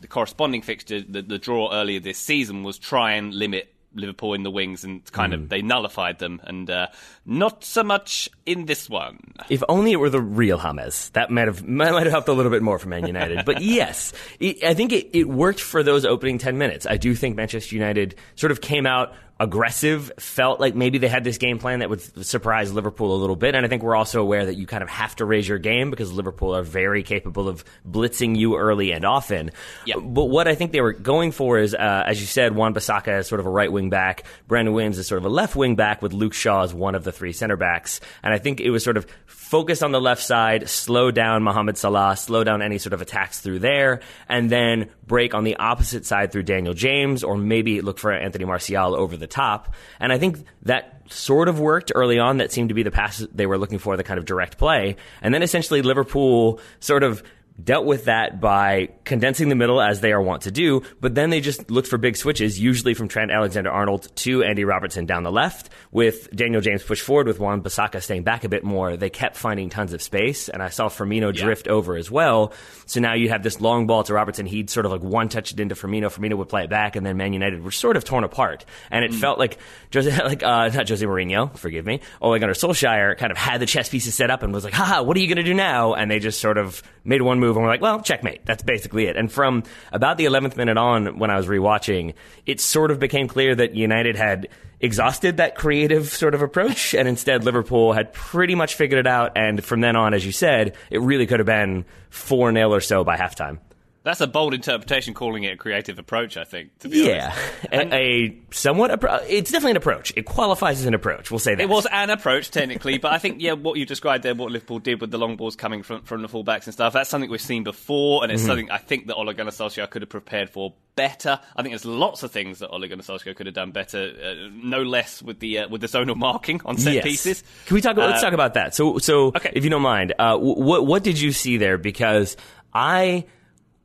the 0.00 0.06
corresponding 0.08 0.62
fixture, 0.62 1.02
the, 1.02 1.20
the 1.20 1.38
draw 1.38 1.72
earlier 1.72 2.00
this 2.00 2.18
season, 2.18 2.62
was 2.62 2.78
try 2.78 3.12
and 3.12 3.34
limit 3.34 3.72
Liverpool 3.96 4.34
in 4.34 4.42
the 4.42 4.50
wings, 4.50 4.84
and 4.84 5.04
kind 5.12 5.34
of 5.34 5.48
they 5.48 5.62
nullified 5.62 6.18
them, 6.18 6.40
and 6.44 6.70
uh, 6.70 6.88
not 7.24 7.64
so 7.64 7.82
much 7.82 8.28
in 8.44 8.66
this 8.66 8.88
one. 8.88 9.18
If 9.48 9.62
only 9.68 9.92
it 9.92 9.96
were 9.96 10.10
the 10.10 10.20
real 10.20 10.58
James. 10.58 11.10
That 11.10 11.30
might 11.30 11.46
have 11.46 11.66
might 11.66 11.92
have 12.02 12.12
helped 12.12 12.28
a 12.28 12.32
little 12.32 12.50
bit 12.50 12.62
more 12.62 12.78
for 12.78 12.88
Man 12.88 13.06
United. 13.06 13.44
but 13.44 13.60
yes, 13.76 14.12
it, 14.40 14.62
I 14.64 14.74
think 14.74 14.92
it, 14.92 15.10
it 15.16 15.28
worked 15.28 15.60
for 15.60 15.82
those 15.82 16.04
opening 16.04 16.38
10 16.38 16.58
minutes. 16.58 16.86
I 16.86 16.96
do 16.96 17.14
think 17.14 17.36
Manchester 17.36 17.74
United 17.74 18.16
sort 18.34 18.50
of 18.50 18.60
came 18.60 18.86
out 18.86 19.14
aggressive, 19.38 20.10
felt 20.18 20.60
like 20.60 20.74
maybe 20.74 20.98
they 20.98 21.08
had 21.08 21.22
this 21.22 21.36
game 21.36 21.58
plan 21.58 21.80
that 21.80 21.90
would 21.90 22.24
surprise 22.24 22.72
Liverpool 22.72 23.14
a 23.14 23.18
little 23.18 23.36
bit. 23.36 23.54
And 23.54 23.66
I 23.66 23.68
think 23.68 23.82
we're 23.82 23.96
also 23.96 24.22
aware 24.22 24.46
that 24.46 24.54
you 24.54 24.66
kind 24.66 24.82
of 24.82 24.88
have 24.88 25.14
to 25.16 25.24
raise 25.24 25.46
your 25.46 25.58
game 25.58 25.90
because 25.90 26.10
Liverpool 26.12 26.56
are 26.56 26.62
very 26.62 27.02
capable 27.02 27.48
of 27.48 27.64
blitzing 27.88 28.36
you 28.36 28.56
early 28.56 28.92
and 28.92 29.04
often. 29.04 29.50
Yeah. 29.84 29.96
But 29.98 30.26
what 30.26 30.48
I 30.48 30.54
think 30.54 30.72
they 30.72 30.80
were 30.80 30.94
going 30.94 31.32
for 31.32 31.58
is, 31.58 31.74
uh, 31.74 32.04
as 32.06 32.20
you 32.20 32.26
said, 32.26 32.54
Wan-Bissaka 32.54 33.20
is 33.20 33.26
sort 33.26 33.40
of 33.40 33.46
a 33.46 33.50
right 33.50 33.70
wing 33.70 33.90
back, 33.90 34.24
Brandon 34.48 34.72
Williams 34.72 34.98
is 34.98 35.06
sort 35.06 35.18
of 35.18 35.26
a 35.26 35.28
left 35.28 35.54
wing 35.54 35.76
back 35.76 36.00
with 36.00 36.14
Luke 36.14 36.32
Shaw 36.34 36.62
as 36.62 36.72
one 36.72 36.94
of 36.94 37.04
the 37.04 37.12
three 37.12 37.32
center 37.32 37.56
backs. 37.56 38.00
And 38.22 38.32
I 38.32 38.38
think 38.38 38.60
it 38.60 38.70
was 38.70 38.82
sort 38.82 38.96
of 38.96 39.06
focus 39.26 39.82
on 39.82 39.92
the 39.92 40.00
left 40.00 40.22
side, 40.22 40.68
slow 40.68 41.10
down 41.10 41.42
Mohamed 41.42 41.76
Salah, 41.76 42.16
slow 42.16 42.42
down 42.42 42.62
any 42.62 42.78
sort 42.78 42.94
of 42.94 43.00
attacks 43.00 43.40
through 43.40 43.60
there, 43.60 44.00
and 44.28 44.50
then 44.50 44.88
break 45.06 45.34
on 45.34 45.44
the 45.44 45.56
opposite 45.56 46.04
side 46.04 46.32
through 46.32 46.42
Daniel 46.42 46.74
James, 46.74 47.22
or 47.22 47.36
maybe 47.36 47.80
look 47.80 47.98
for 47.98 48.12
Anthony 48.12 48.44
Martial 48.44 48.96
over 48.96 49.16
the 49.16 49.25
top. 49.26 49.74
And 50.00 50.12
I 50.12 50.18
think 50.18 50.44
that 50.62 51.02
sort 51.08 51.48
of 51.48 51.60
worked 51.60 51.92
early 51.94 52.18
on. 52.18 52.38
That 52.38 52.52
seemed 52.52 52.70
to 52.70 52.74
be 52.74 52.82
the 52.82 52.90
pass 52.90 53.24
they 53.32 53.46
were 53.46 53.58
looking 53.58 53.78
for, 53.78 53.96
the 53.96 54.04
kind 54.04 54.18
of 54.18 54.24
direct 54.24 54.58
play. 54.58 54.96
And 55.22 55.32
then 55.32 55.42
essentially 55.42 55.82
Liverpool 55.82 56.60
sort 56.80 57.02
of 57.02 57.22
dealt 57.62 57.86
with 57.86 58.04
that 58.04 58.40
by 58.40 58.90
condensing 59.04 59.48
the 59.48 59.54
middle 59.54 59.80
as 59.80 60.00
they 60.00 60.12
are 60.12 60.20
wont 60.20 60.42
to 60.42 60.50
do, 60.50 60.82
but 61.00 61.14
then 61.14 61.30
they 61.30 61.40
just 61.40 61.70
looked 61.70 61.88
for 61.88 61.98
big 61.98 62.16
switches, 62.16 62.60
usually 62.60 62.94
from 62.94 63.08
Trent 63.08 63.30
Alexander 63.30 63.70
Arnold 63.70 64.14
to 64.16 64.42
Andy 64.42 64.64
Robertson 64.64 65.06
down 65.06 65.22
the 65.22 65.32
left, 65.32 65.70
with 65.90 66.30
Daniel 66.34 66.60
James 66.60 66.82
pushed 66.82 67.02
forward, 67.02 67.26
with 67.26 67.38
Wan-Bissaka 67.38 68.02
staying 68.02 68.24
back 68.24 68.44
a 68.44 68.48
bit 68.48 68.64
more. 68.64 68.96
They 68.96 69.10
kept 69.10 69.36
finding 69.36 69.70
tons 69.70 69.92
of 69.92 70.02
space, 70.02 70.48
and 70.48 70.62
I 70.62 70.68
saw 70.68 70.88
Firmino 70.88 71.34
drift 71.34 71.68
over 71.68 71.96
as 71.96 72.10
well. 72.10 72.52
So 72.84 73.00
now 73.00 73.14
you 73.14 73.30
have 73.30 73.42
this 73.42 73.60
long 73.60 73.86
ball 73.86 74.04
to 74.04 74.14
Robertson. 74.14 74.46
He'd 74.46 74.70
sort 74.70 74.86
of 74.86 74.92
like 74.92 75.02
one 75.02 75.28
touch 75.28 75.52
it 75.52 75.60
into 75.60 75.74
Firmino. 75.74 76.06
Firmino 76.06 76.34
would 76.34 76.48
play 76.48 76.64
it 76.64 76.70
back, 76.70 76.96
and 76.96 77.06
then 77.06 77.16
Man 77.16 77.32
United 77.32 77.64
were 77.64 77.70
sort 77.70 77.96
of 77.96 78.04
torn 78.04 78.24
apart. 78.24 78.64
And 78.90 79.04
it 79.04 79.14
felt 79.14 79.38
like 79.38 79.58
Jose, 79.92 80.10
like 80.24 80.42
uh, 80.42 80.68
not 80.68 80.88
Jose 80.88 81.04
Mourinho, 81.04 81.56
forgive 81.56 81.86
me, 81.86 82.00
Ole 82.20 82.38
Gunnar 82.38 82.54
Solskjaer 82.54 83.16
kind 83.16 83.32
of 83.32 83.38
had 83.38 83.60
the 83.60 83.66
chess 83.66 83.88
pieces 83.88 84.14
set 84.14 84.30
up 84.30 84.42
and 84.42 84.52
was 84.52 84.64
like, 84.64 84.74
haha, 84.74 85.02
what 85.02 85.16
are 85.16 85.20
you 85.20 85.26
going 85.26 85.36
to 85.36 85.42
do 85.42 85.54
now? 85.54 85.94
And 85.94 86.10
they 86.10 86.18
just 86.18 86.40
sort 86.40 86.58
of 86.58 86.82
made 87.04 87.22
one 87.22 87.38
move 87.38 87.45
and 87.54 87.62
we're 87.62 87.70
like, 87.70 87.80
well, 87.80 88.00
checkmate. 88.00 88.44
That's 88.44 88.62
basically 88.62 89.06
it. 89.06 89.16
And 89.16 89.30
from 89.30 89.62
about 89.92 90.16
the 90.16 90.24
11th 90.24 90.56
minute 90.56 90.76
on, 90.76 91.18
when 91.18 91.30
I 91.30 91.36
was 91.36 91.46
rewatching, 91.46 92.14
it 92.46 92.60
sort 92.60 92.90
of 92.90 92.98
became 92.98 93.28
clear 93.28 93.54
that 93.54 93.74
United 93.74 94.16
had 94.16 94.48
exhausted 94.80 95.38
that 95.38 95.54
creative 95.54 96.08
sort 96.08 96.34
of 96.34 96.42
approach, 96.42 96.94
and 96.98 97.08
instead 97.08 97.44
Liverpool 97.44 97.92
had 97.92 98.12
pretty 98.12 98.54
much 98.54 98.74
figured 98.74 98.98
it 98.98 99.06
out. 99.06 99.32
And 99.36 99.62
from 99.62 99.80
then 99.80 99.96
on, 99.96 100.14
as 100.14 100.24
you 100.24 100.32
said, 100.32 100.76
it 100.90 101.00
really 101.00 101.26
could 101.26 101.40
have 101.40 101.46
been 101.46 101.84
4 102.10 102.52
0 102.52 102.70
or 102.70 102.80
so 102.80 103.04
by 103.04 103.16
halftime. 103.16 103.58
That's 104.06 104.20
a 104.20 104.26
bold 104.28 104.54
interpretation, 104.54 105.14
calling 105.14 105.42
it 105.42 105.52
a 105.52 105.56
creative 105.56 105.98
approach. 105.98 106.36
I 106.36 106.44
think. 106.44 106.78
To 106.78 106.88
be 106.88 106.98
Yeah, 107.04 107.34
honest. 107.72 107.92
a, 107.92 107.96
a 107.96 108.38
somewhat. 108.52 108.90
Appro- 108.92 109.24
it's 109.28 109.50
definitely 109.50 109.72
an 109.72 109.76
approach. 109.78 110.12
It 110.16 110.24
qualifies 110.24 110.78
as 110.80 110.86
an 110.86 110.94
approach. 110.94 111.30
We'll 111.30 111.40
say 111.40 111.56
that 111.56 111.62
It 111.62 111.68
was 111.68 111.86
an 111.90 112.10
approach, 112.10 112.50
technically, 112.52 112.98
but 112.98 113.12
I 113.12 113.18
think, 113.18 113.42
yeah, 113.42 113.52
what 113.52 113.78
you 113.78 113.84
described 113.84 114.22
there, 114.22 114.34
what 114.34 114.52
Liverpool 114.52 114.78
did 114.78 115.00
with 115.00 115.10
the 115.10 115.18
long 115.18 115.34
balls 115.36 115.56
coming 115.56 115.82
from, 115.82 116.02
from 116.02 116.22
the 116.22 116.28
fullbacks 116.28 116.66
and 116.66 116.72
stuff, 116.72 116.92
that's 116.92 117.10
something 117.10 117.28
we've 117.28 117.40
seen 117.40 117.64
before, 117.64 118.22
and 118.22 118.30
it's 118.32 118.42
Mm-hmm. 118.42 118.48
something 118.48 118.70
I 118.70 118.78
think 118.78 119.08
that 119.08 119.16
Ole 119.16 119.32
Gunnar 119.32 119.50
Solskjaer 119.50 119.90
could 119.90 120.02
have 120.02 120.08
prepared 120.08 120.50
for 120.50 120.72
better. 120.94 121.40
I 121.56 121.62
think 121.62 121.72
there's 121.72 121.84
lots 121.84 122.22
of 122.22 122.30
things 122.30 122.60
that 122.60 122.68
Ole 122.70 122.86
Gunnar 122.86 123.02
Solskjaer 123.02 123.34
could 123.34 123.46
have 123.46 123.54
done 123.56 123.72
better, 123.72 124.12
uh, 124.24 124.48
no 124.52 124.82
less 124.84 125.20
with 125.20 125.40
the 125.40 125.58
uh, 125.58 125.68
with 125.68 125.80
the 125.80 125.88
zonal 125.88 126.14
marking 126.16 126.60
on 126.64 126.78
set 126.78 126.94
Yes. 126.94 127.04
pieces. 127.04 127.44
Can 127.66 127.74
we 127.74 127.80
talk? 127.80 127.92
About 127.96 128.10
let's 128.10 128.22
Uh, 128.22 128.26
talk 128.26 128.34
about 128.34 128.54
that. 128.54 128.74
So, 128.76 128.98
so 128.98 129.28
Okay. 129.28 129.50
if 129.52 129.64
you 129.64 129.70
don't 129.70 129.82
mind, 129.82 130.14
uh, 130.18 130.36
wh- 130.38 130.58
what 130.58 130.86
what 130.86 131.02
did 131.02 131.20
you 131.20 131.32
see 131.32 131.56
there? 131.56 131.76
Because 131.76 132.36
I 132.72 133.24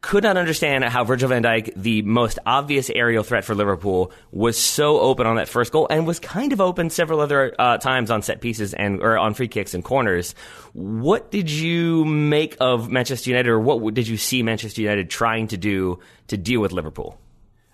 could 0.02 0.24
not 0.24 0.36
understand 0.36 0.84
how 0.84 1.04
Virgil 1.04 1.30
van 1.30 1.44
Dijk, 1.44 1.74
the 1.76 2.02
most 2.02 2.40
obvious 2.46 2.90
aerial 2.90 3.24
threat 3.24 3.46
for 3.46 3.54
Liverpool, 3.54 4.12
was 4.32 4.58
so 4.58 5.00
open 5.00 5.28
on 5.28 5.36
that 5.36 5.48
first 5.48 5.72
goal 5.72 5.88
and 5.90 6.08
was 6.08 6.20
kind 6.20 6.52
of 6.52 6.60
open 6.60 6.90
several 6.90 7.20
other 7.20 7.54
uh, 7.60 7.78
times 7.78 8.10
on 8.10 8.24
set 8.24 8.42
pieces 8.42 8.74
and 8.74 9.02
or 9.02 9.18
on 9.18 9.36
free 9.36 9.48
kicks 9.48 9.74
and 9.74 9.84
corners. 9.84 10.34
What 10.74 11.30
did 11.30 11.50
you 11.50 12.04
make 12.06 12.58
of 12.60 12.90
Manchester 12.90 13.30
United, 13.30 13.50
or 13.50 13.60
what 13.60 13.94
did 13.94 14.08
you 14.08 14.18
see 14.18 14.42
Manchester 14.42 14.82
United 14.82 15.10
trying 15.10 15.48
to 15.50 15.58
do 15.58 16.00
to 16.28 16.38
deal 16.38 16.62
with 16.62 16.72
Liverpool? 16.72 17.20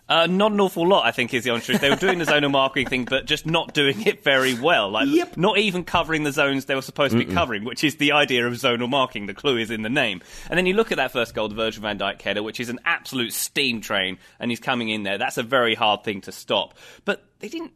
Uh, 0.10 0.26
not 0.26 0.54
an 0.54 0.62
awful 0.62 0.88
lot, 0.88 1.06
I 1.06 1.12
think, 1.12 1.34
is 1.34 1.44
the 1.44 1.50
honest 1.50 1.66
truth. 1.66 1.82
They 1.82 1.90
were 1.90 1.98
doing 1.98 2.18
the 2.18 2.24
zonal 2.26 2.50
marking 2.50 2.88
thing, 2.88 3.04
but 3.04 3.26
just 3.26 3.46
not 3.46 3.74
doing 3.74 4.02
it 4.08 4.24
very 4.24 4.54
well. 4.54 4.90
Like, 4.90 5.10
Yep. 5.10 5.36
not 5.36 5.58
even 5.58 5.84
covering 5.84 6.24
the 6.24 6.32
zones 6.32 6.64
they 6.66 6.76
were 6.76 6.82
supposed 6.82 7.12
to 7.18 7.26
be 7.26 7.34
covering, 7.34 7.66
which 7.66 7.84
is 7.84 7.98
the 7.98 8.14
idea 8.14 8.48
of 8.48 8.54
zonal 8.54 8.90
marking. 8.90 9.26
The 9.26 9.34
clue 9.34 9.58
is 9.58 9.70
in 9.70 9.82
the 9.82 9.90
name. 9.90 10.22
And 10.50 10.58
then 10.58 10.66
you 10.66 10.76
look 10.76 10.92
at 10.94 10.98
that 10.98 11.12
first 11.12 11.34
goal, 11.34 11.50
the 11.50 11.56
Virgil 11.56 11.82
van 11.82 12.00
Dijk 12.00 12.22
header, 12.22 12.42
which 12.42 12.62
is 12.62 12.70
an 12.70 12.80
absolute 12.86 13.34
steam 13.34 13.82
train, 13.82 14.18
and 14.40 14.50
he's 14.50 14.62
coming 14.62 14.88
in 14.88 15.04
there. 15.04 15.18
That's 15.18 15.38
a 15.38 15.44
very 15.44 15.76
hard 15.76 16.06
thing 16.06 16.22
to 16.22 16.32
stop. 16.32 16.76
But 17.04 17.26
they 17.40 17.50
didn't 17.50 17.74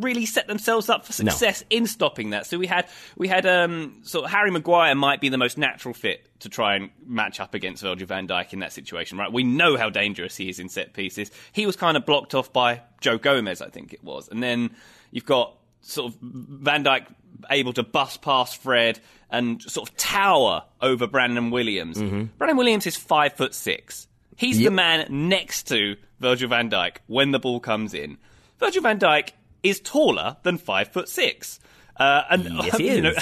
really 0.00 0.26
set 0.26 0.46
themselves 0.46 0.88
up 0.88 1.04
for 1.04 1.12
success 1.12 1.64
in 1.70 1.86
stopping 1.86 2.30
that. 2.30 2.46
So 2.46 2.58
we 2.58 2.66
had 2.66 2.86
we 3.16 3.28
had 3.28 3.46
um, 3.46 4.00
sort 4.02 4.24
of 4.24 4.30
Harry 4.30 4.50
Maguire 4.50 4.94
might 4.94 5.20
be 5.20 5.28
the 5.28 5.38
most 5.38 5.58
natural 5.58 5.94
fit 5.94 6.26
to 6.40 6.48
try 6.48 6.76
and 6.76 6.90
match 7.06 7.40
up 7.40 7.54
against 7.54 7.82
Virgil 7.82 8.06
van 8.06 8.26
Dijk 8.26 8.52
in 8.52 8.60
that 8.60 8.72
situation, 8.72 9.18
right? 9.18 9.32
We 9.32 9.42
know 9.44 9.76
how 9.76 9.90
dangerous 9.90 10.36
he 10.36 10.48
is 10.48 10.58
in 10.58 10.68
set 10.68 10.92
pieces. 10.92 11.30
He 11.52 11.66
was 11.66 11.76
kind 11.76 11.96
of 11.96 12.06
blocked 12.06 12.34
off 12.34 12.52
by 12.52 12.82
Joe 13.00 13.18
Gomez, 13.18 13.60
I 13.62 13.68
think 13.68 13.92
it 13.92 14.02
was, 14.02 14.28
and 14.28 14.42
then 14.42 14.70
you've 15.10 15.26
got 15.26 15.56
sort 15.82 16.12
of 16.12 16.18
Van 16.20 16.84
Dijk 16.84 17.06
able 17.50 17.72
to 17.74 17.82
bust 17.82 18.22
past 18.22 18.58
Fred 18.58 19.00
and 19.30 19.62
sort 19.62 19.88
of 19.88 19.96
tower 19.96 20.64
over 20.80 21.06
Brandon 21.06 21.50
Williams. 21.50 21.98
Brandon 22.00 22.56
Williams 22.56 22.86
is 22.86 22.96
five 22.96 23.32
foot 23.34 23.54
six. 23.54 24.06
He's 24.36 24.58
the 24.58 24.70
man 24.70 25.28
next 25.28 25.68
to 25.68 25.96
Virgil 26.20 26.48
van 26.48 26.70
Dijk 26.70 26.96
when 27.06 27.30
the 27.30 27.38
ball 27.38 27.60
comes 27.60 27.94
in. 27.94 28.18
Virgil 28.58 28.82
van 28.82 28.98
Dijk 28.98 29.30
is 29.62 29.80
taller 29.80 30.36
than 30.42 30.58
five 30.58 30.88
foot 30.88 31.08
six. 31.08 31.60
Uh, 31.96 32.22
and 32.30 32.44
Yes, 32.44 32.76
he 32.78 32.94
you 32.96 33.02
know, 33.02 33.12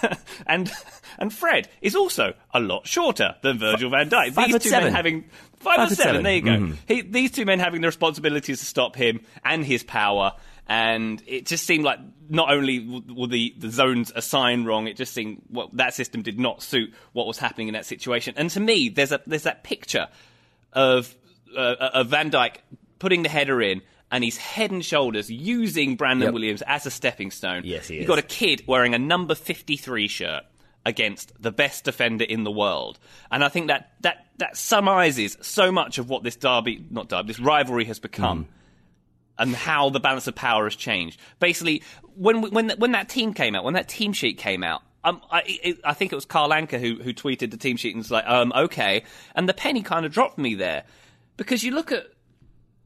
and 0.46 0.70
and 1.18 1.32
Fred 1.32 1.68
is 1.80 1.94
also 1.94 2.34
a 2.52 2.60
lot 2.60 2.86
shorter 2.86 3.36
than 3.42 3.58
Virgil 3.58 3.88
van 3.90 4.10
Dijk. 4.10 4.32
five 4.32 4.48
These 4.52 4.62
two 4.64 4.68
seven. 4.68 4.84
men 4.86 4.94
having 4.94 5.22
five, 5.58 5.76
Five 5.76 5.88
foot 5.88 5.96
seven. 5.98 6.10
seven. 6.10 6.22
There 6.24 6.34
you 6.34 6.42
go. 6.42 6.50
Mhm. 6.50 6.76
He, 6.88 7.00
these 7.02 7.30
two 7.30 7.44
men 7.44 7.60
having 7.60 7.80
the 7.80 7.88
responsibilities 7.88 8.58
to 8.60 8.66
stop 8.66 8.96
him 8.96 9.20
and 9.44 9.64
his 9.64 9.82
power. 9.84 10.32
And 10.68 11.22
it 11.28 11.46
just 11.46 11.64
seemed 11.64 11.84
like 11.84 12.00
not 12.28 12.50
only 12.52 12.80
were 13.08 13.28
the, 13.28 13.54
the 13.56 13.70
zones 13.70 14.10
assigned 14.14 14.66
wrong, 14.66 14.88
it 14.88 14.96
just 14.96 15.14
seemed 15.14 15.42
well, 15.48 15.70
that 15.74 15.94
system 15.94 16.22
did 16.22 16.40
not 16.40 16.60
suit 16.60 16.92
what 17.12 17.28
was 17.28 17.38
happening 17.38 17.68
in 17.68 17.74
that 17.74 17.86
situation. 17.86 18.34
And 18.36 18.50
to 18.50 18.58
me, 18.58 18.88
there's 18.88 19.12
a 19.12 19.20
there's 19.28 19.44
that 19.44 19.62
picture 19.62 20.08
of 20.72 21.14
uh, 21.56 21.60
of 21.94 22.08
Van 22.08 22.32
Dijk 22.32 22.56
putting 22.98 23.22
the 23.22 23.28
header 23.28 23.62
in, 23.62 23.80
and 24.10 24.22
he's 24.22 24.36
head 24.36 24.70
and 24.70 24.84
shoulders 24.84 25.30
using 25.30 25.96
Brandon 25.96 26.26
Yep. 26.26 26.34
Williams 26.34 26.62
as 26.62 26.86
a 26.86 26.90
stepping 26.90 27.30
stone. 27.30 27.62
Yes, 27.64 27.88
he 27.88 27.94
You've 27.96 28.02
is. 28.02 28.08
got 28.08 28.18
a 28.18 28.22
kid 28.22 28.62
wearing 28.66 28.94
a 28.94 28.98
number 28.98 29.34
53 29.34 30.08
shirt 30.08 30.44
against 30.84 31.32
the 31.42 31.50
best 31.50 31.84
defender 31.84 32.24
in 32.24 32.44
the 32.44 32.50
world. 32.50 32.98
And 33.30 33.42
I 33.42 33.48
think 33.48 33.66
that 33.68 33.90
that 34.02 34.26
that 34.38 34.56
summarizes 34.56 35.36
so 35.40 35.72
much 35.72 35.98
of 35.98 36.08
what 36.08 36.22
this 36.22 36.36
derby, 36.36 36.84
not 36.90 37.08
derby, 37.08 37.28
this 37.28 37.40
rivalry 37.40 37.84
has 37.86 37.98
become. 37.98 38.46
And 39.38 39.54
how 39.54 39.90
the 39.90 40.00
balance 40.00 40.26
of 40.28 40.34
power 40.34 40.64
has 40.64 40.74
changed. 40.74 41.20
Basically, 41.40 41.82
when 42.14 42.40
when 42.52 42.70
when 42.78 42.92
that 42.92 43.10
team 43.10 43.34
came 43.34 43.54
out, 43.54 43.64
when 43.64 43.74
that 43.74 43.86
team 43.86 44.14
sheet 44.14 44.38
came 44.38 44.62
out, 44.64 44.80
um, 45.04 45.20
I, 45.30 45.42
it, 45.46 45.78
I 45.84 45.92
think 45.92 46.10
it 46.10 46.14
was 46.14 46.24
Carl 46.24 46.48
Anka 46.50 46.80
who 46.80 46.94
who 47.02 47.12
tweeted 47.12 47.50
the 47.50 47.58
team 47.58 47.76
sheet 47.76 47.94
and 47.94 47.98
was 47.98 48.10
like, 48.10 48.24
um, 48.26 48.50
okay, 48.56 49.02
and 49.34 49.46
the 49.46 49.52
penny 49.52 49.82
kind 49.82 50.06
of 50.06 50.12
dropped 50.12 50.38
me 50.38 50.54
there 50.54 50.84
because 51.36 51.62
you 51.62 51.72
look 51.72 51.92
at 51.92 52.06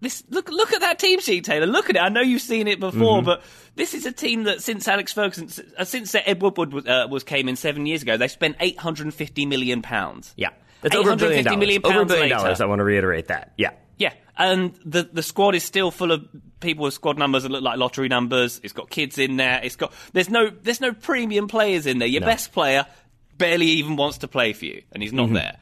this 0.00 0.23
look 0.30 0.50
look 0.50 0.73
at 0.73 0.80
that 0.80 0.99
team 0.99 1.21
sheet, 1.21 1.45
Taylor. 1.45 1.66
Look 1.66 1.90
at 1.90 1.97
it. 1.97 2.00
I 2.00 2.09
know 2.09 2.21
you've 2.21 2.42
seen 2.42 2.66
it 2.69 2.80
before, 2.80 3.19
Mm-hmm. 3.19 3.26
but 3.26 3.42
this 3.76 3.95
is 3.95 4.07
a 4.07 4.12
team 4.12 4.45
that 4.45 4.62
since 4.62 4.87
Alex 4.88 5.12
Ferguson, 5.12 5.49
uh, 5.78 5.85
since 5.85 6.14
Ed 6.14 6.40
Woodward 6.42 6.73
was, 6.73 6.87
uh, 6.87 7.07
was 7.11 7.23
came 7.25 7.49
in 7.49 7.57
seven 7.57 7.87
years 7.87 8.02
ago, 8.02 8.16
they 8.16 8.28
spent 8.28 8.57
eight 8.61 8.78
hundred 8.78 9.04
and 9.07 9.14
fifty 9.14 9.47
million 9.47 9.83
pounds. 9.83 10.33
Yeah. 10.37 10.50
That's 10.83 10.97
over 10.97 11.11
a 11.11 11.16
billion 11.16 11.45
dollars. 11.45 11.59
million 11.59 11.83
over 11.85 12.00
a 12.00 12.07
billion 12.07 12.23
later. 12.30 12.37
dollars. 12.37 12.61
I 12.62 12.66
want 12.66 12.78
to 12.78 12.85
reiterate 12.85 13.28
that. 13.28 13.52
Yeah. 13.59 13.71
Yeah, 13.99 14.14
and 14.38 14.75
the 14.87 15.02
the 15.12 15.23
squad 15.23 15.54
is 15.54 15.62
still 15.62 15.90
full 15.90 16.11
of 16.11 16.26
people 16.61 16.85
with 16.85 16.95
squad 16.95 17.19
numbers 17.19 17.42
that 17.42 17.50
look 17.50 17.62
like 17.62 17.76
lottery 17.76 18.09
numbers. 18.09 18.59
It's 18.64 18.73
got 18.73 18.88
kids 18.88 19.19
in 19.19 19.37
there. 19.37 19.61
It's 19.62 19.76
got 19.76 19.92
there's 20.14 20.30
no 20.30 20.49
there's 20.49 20.80
no 20.80 20.95
premium 20.95 21.49
players 21.49 21.85
in 21.85 21.99
there. 21.99 22.09
Your 22.09 22.23
No. 22.23 22.26
best 22.28 22.50
player 22.52 22.87
barely 23.37 23.66
even 23.66 23.97
wants 23.97 24.16
to 24.19 24.28
play 24.28 24.54
for 24.54 24.64
you, 24.64 24.80
and 24.92 25.02
he's 25.02 25.12
not 25.12 25.30
there. 25.35 25.59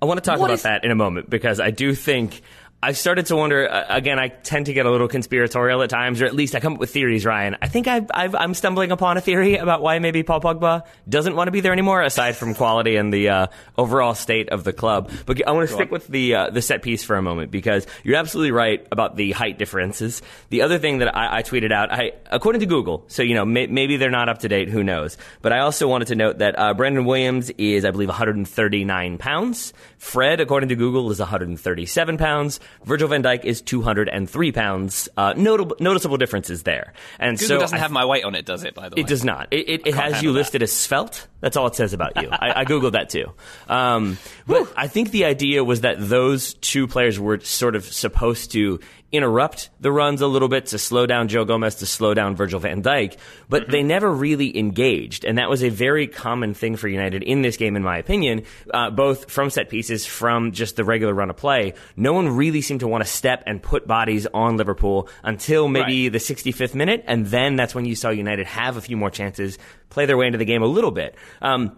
I 0.00 0.06
want 0.06 0.16
to 0.16 0.30
talk 0.30 0.38
What 0.40 0.46
about 0.46 0.54
is- 0.54 0.62
that 0.62 0.84
in 0.86 0.90
a 0.90 0.94
moment 0.94 1.28
because 1.28 1.60
I 1.60 1.70
do 1.70 1.94
think 1.94 2.40
I've 2.82 2.96
started 2.96 3.26
to 3.26 3.36
wonder. 3.36 3.70
Uh, 3.70 3.84
again, 3.90 4.18
I 4.18 4.28
tend 4.28 4.66
to 4.66 4.72
get 4.72 4.86
a 4.86 4.90
little 4.90 5.08
conspiratorial 5.08 5.82
at 5.82 5.90
times, 5.90 6.22
or 6.22 6.24
at 6.24 6.34
least 6.34 6.54
I 6.54 6.60
come 6.60 6.74
up 6.74 6.80
with 6.80 6.90
theories. 6.90 7.26
Ryan, 7.26 7.56
I 7.60 7.68
think 7.68 7.86
I've, 7.86 8.10
I've, 8.12 8.34
I'm 8.34 8.54
stumbling 8.54 8.90
upon 8.90 9.18
a 9.18 9.20
theory 9.20 9.56
about 9.56 9.82
why 9.82 9.98
maybe 9.98 10.22
Paul 10.22 10.40
Pogba 10.40 10.84
doesn't 11.06 11.36
want 11.36 11.48
to 11.48 11.52
be 11.52 11.60
there 11.60 11.74
anymore, 11.74 12.00
aside 12.00 12.36
from 12.36 12.54
quality 12.54 12.96
and 12.96 13.12
the 13.12 13.28
uh, 13.28 13.46
overall 13.76 14.14
state 14.14 14.48
of 14.48 14.64
the 14.64 14.72
club. 14.72 15.10
But 15.26 15.46
I 15.46 15.50
want 15.50 15.68
to 15.68 15.74
stick 15.74 15.90
with 15.90 16.08
the 16.08 16.34
uh, 16.34 16.50
the 16.50 16.62
set 16.62 16.80
piece 16.80 17.04
for 17.04 17.16
a 17.16 17.22
moment 17.22 17.50
because 17.50 17.86
you're 18.02 18.16
absolutely 18.16 18.52
right 18.52 18.86
about 18.90 19.14
the 19.14 19.32
height 19.32 19.58
differences. 19.58 20.22
The 20.48 20.62
other 20.62 20.78
thing 20.78 20.98
that 20.98 21.14
I, 21.14 21.38
I 21.38 21.42
tweeted 21.42 21.72
out, 21.72 21.92
I, 21.92 22.12
according 22.30 22.60
to 22.60 22.66
Google, 22.66 23.04
so 23.08 23.22
you 23.22 23.34
know 23.34 23.44
may, 23.44 23.66
maybe 23.66 23.98
they're 23.98 24.10
not 24.10 24.30
up 24.30 24.38
to 24.38 24.48
date. 24.48 24.70
Who 24.70 24.82
knows? 24.82 25.18
But 25.42 25.52
I 25.52 25.58
also 25.58 25.86
wanted 25.86 26.08
to 26.08 26.14
note 26.14 26.38
that 26.38 26.58
uh, 26.58 26.72
Brandon 26.72 27.04
Williams 27.04 27.50
is, 27.58 27.84
I 27.84 27.90
believe, 27.90 28.08
139 28.08 29.18
pounds. 29.18 29.74
Fred, 29.98 30.40
according 30.40 30.70
to 30.70 30.76
Google, 30.76 31.10
is 31.10 31.18
137 31.18 32.16
pounds. 32.16 32.58
Virgil 32.84 33.08
van 33.08 33.22
Dijk 33.22 33.44
is 33.44 33.60
203 33.62 34.52
pounds. 34.52 35.08
Uh, 35.16 35.34
notable, 35.36 35.76
noticeable 35.80 36.16
differences 36.16 36.62
there. 36.62 36.92
And 37.18 37.38
Google 37.38 37.56
so 37.56 37.60
doesn't 37.60 37.78
I- 37.78 37.80
have 37.80 37.90
my 37.90 38.04
weight 38.04 38.24
on 38.24 38.34
it, 38.34 38.44
does 38.46 38.64
it? 38.64 38.74
By 38.74 38.88
the 38.88 38.96
way, 38.96 39.00
it 39.02 39.06
does 39.06 39.24
not. 39.24 39.48
It, 39.50 39.68
it, 39.68 39.86
it 39.86 39.94
has 39.94 40.12
handle 40.14 40.22
you 40.22 40.32
that. 40.32 40.38
listed 40.38 40.62
as 40.62 40.72
svelte. 40.72 41.26
That's 41.40 41.56
all 41.56 41.66
it 41.66 41.74
says 41.74 41.92
about 41.92 42.20
you. 42.22 42.28
I, 42.30 42.60
I 42.60 42.64
googled 42.64 42.92
that 42.92 43.08
too. 43.10 43.32
Um, 43.68 44.18
but 44.46 44.72
I 44.76 44.88
think 44.88 45.10
the 45.10 45.24
idea 45.24 45.64
was 45.64 45.82
that 45.82 45.96
those 45.98 46.54
two 46.54 46.86
players 46.86 47.18
were 47.18 47.40
sort 47.40 47.76
of 47.76 47.84
supposed 47.84 48.52
to 48.52 48.80
interrupt 49.12 49.70
the 49.80 49.90
runs 49.90 50.20
a 50.20 50.26
little 50.26 50.48
bit 50.48 50.66
to 50.66 50.78
slow 50.78 51.06
down 51.06 51.28
Joe 51.28 51.44
Gomez, 51.44 51.76
to 51.76 51.86
slow 51.86 52.14
down 52.14 52.36
Virgil 52.36 52.60
van 52.60 52.82
Dijk, 52.82 53.16
but 53.48 53.68
they 53.70 53.82
never 53.82 54.10
really 54.10 54.56
engaged. 54.56 55.24
And 55.24 55.38
that 55.38 55.50
was 55.50 55.62
a 55.64 55.68
very 55.68 56.06
common 56.06 56.54
thing 56.54 56.76
for 56.76 56.86
United 56.88 57.22
in 57.22 57.42
this 57.42 57.56
game, 57.56 57.76
in 57.76 57.82
my 57.82 57.98
opinion, 57.98 58.44
uh, 58.72 58.90
both 58.90 59.30
from 59.30 59.50
set 59.50 59.68
pieces, 59.68 60.06
from 60.06 60.52
just 60.52 60.76
the 60.76 60.84
regular 60.84 61.12
run 61.12 61.30
of 61.30 61.36
play. 61.36 61.74
No 61.96 62.12
one 62.12 62.28
really 62.28 62.60
seemed 62.60 62.80
to 62.80 62.88
want 62.88 63.04
to 63.04 63.10
step 63.10 63.42
and 63.46 63.62
put 63.62 63.86
bodies 63.86 64.26
on 64.32 64.56
Liverpool 64.56 65.08
until 65.24 65.68
maybe 65.68 66.04
Right. 66.04 66.12
the 66.12 66.18
65th 66.20 66.74
minute, 66.74 67.04
and 67.06 67.26
then 67.26 67.56
that's 67.56 67.74
when 67.74 67.84
you 67.84 67.96
saw 67.96 68.10
United 68.10 68.46
have 68.46 68.76
a 68.76 68.80
few 68.80 68.96
more 68.96 69.10
chances, 69.10 69.58
play 69.88 70.06
their 70.06 70.16
way 70.16 70.26
into 70.26 70.38
the 70.38 70.44
game 70.44 70.62
a 70.62 70.66
little 70.66 70.92
bit. 70.92 71.16
Um, 71.42 71.72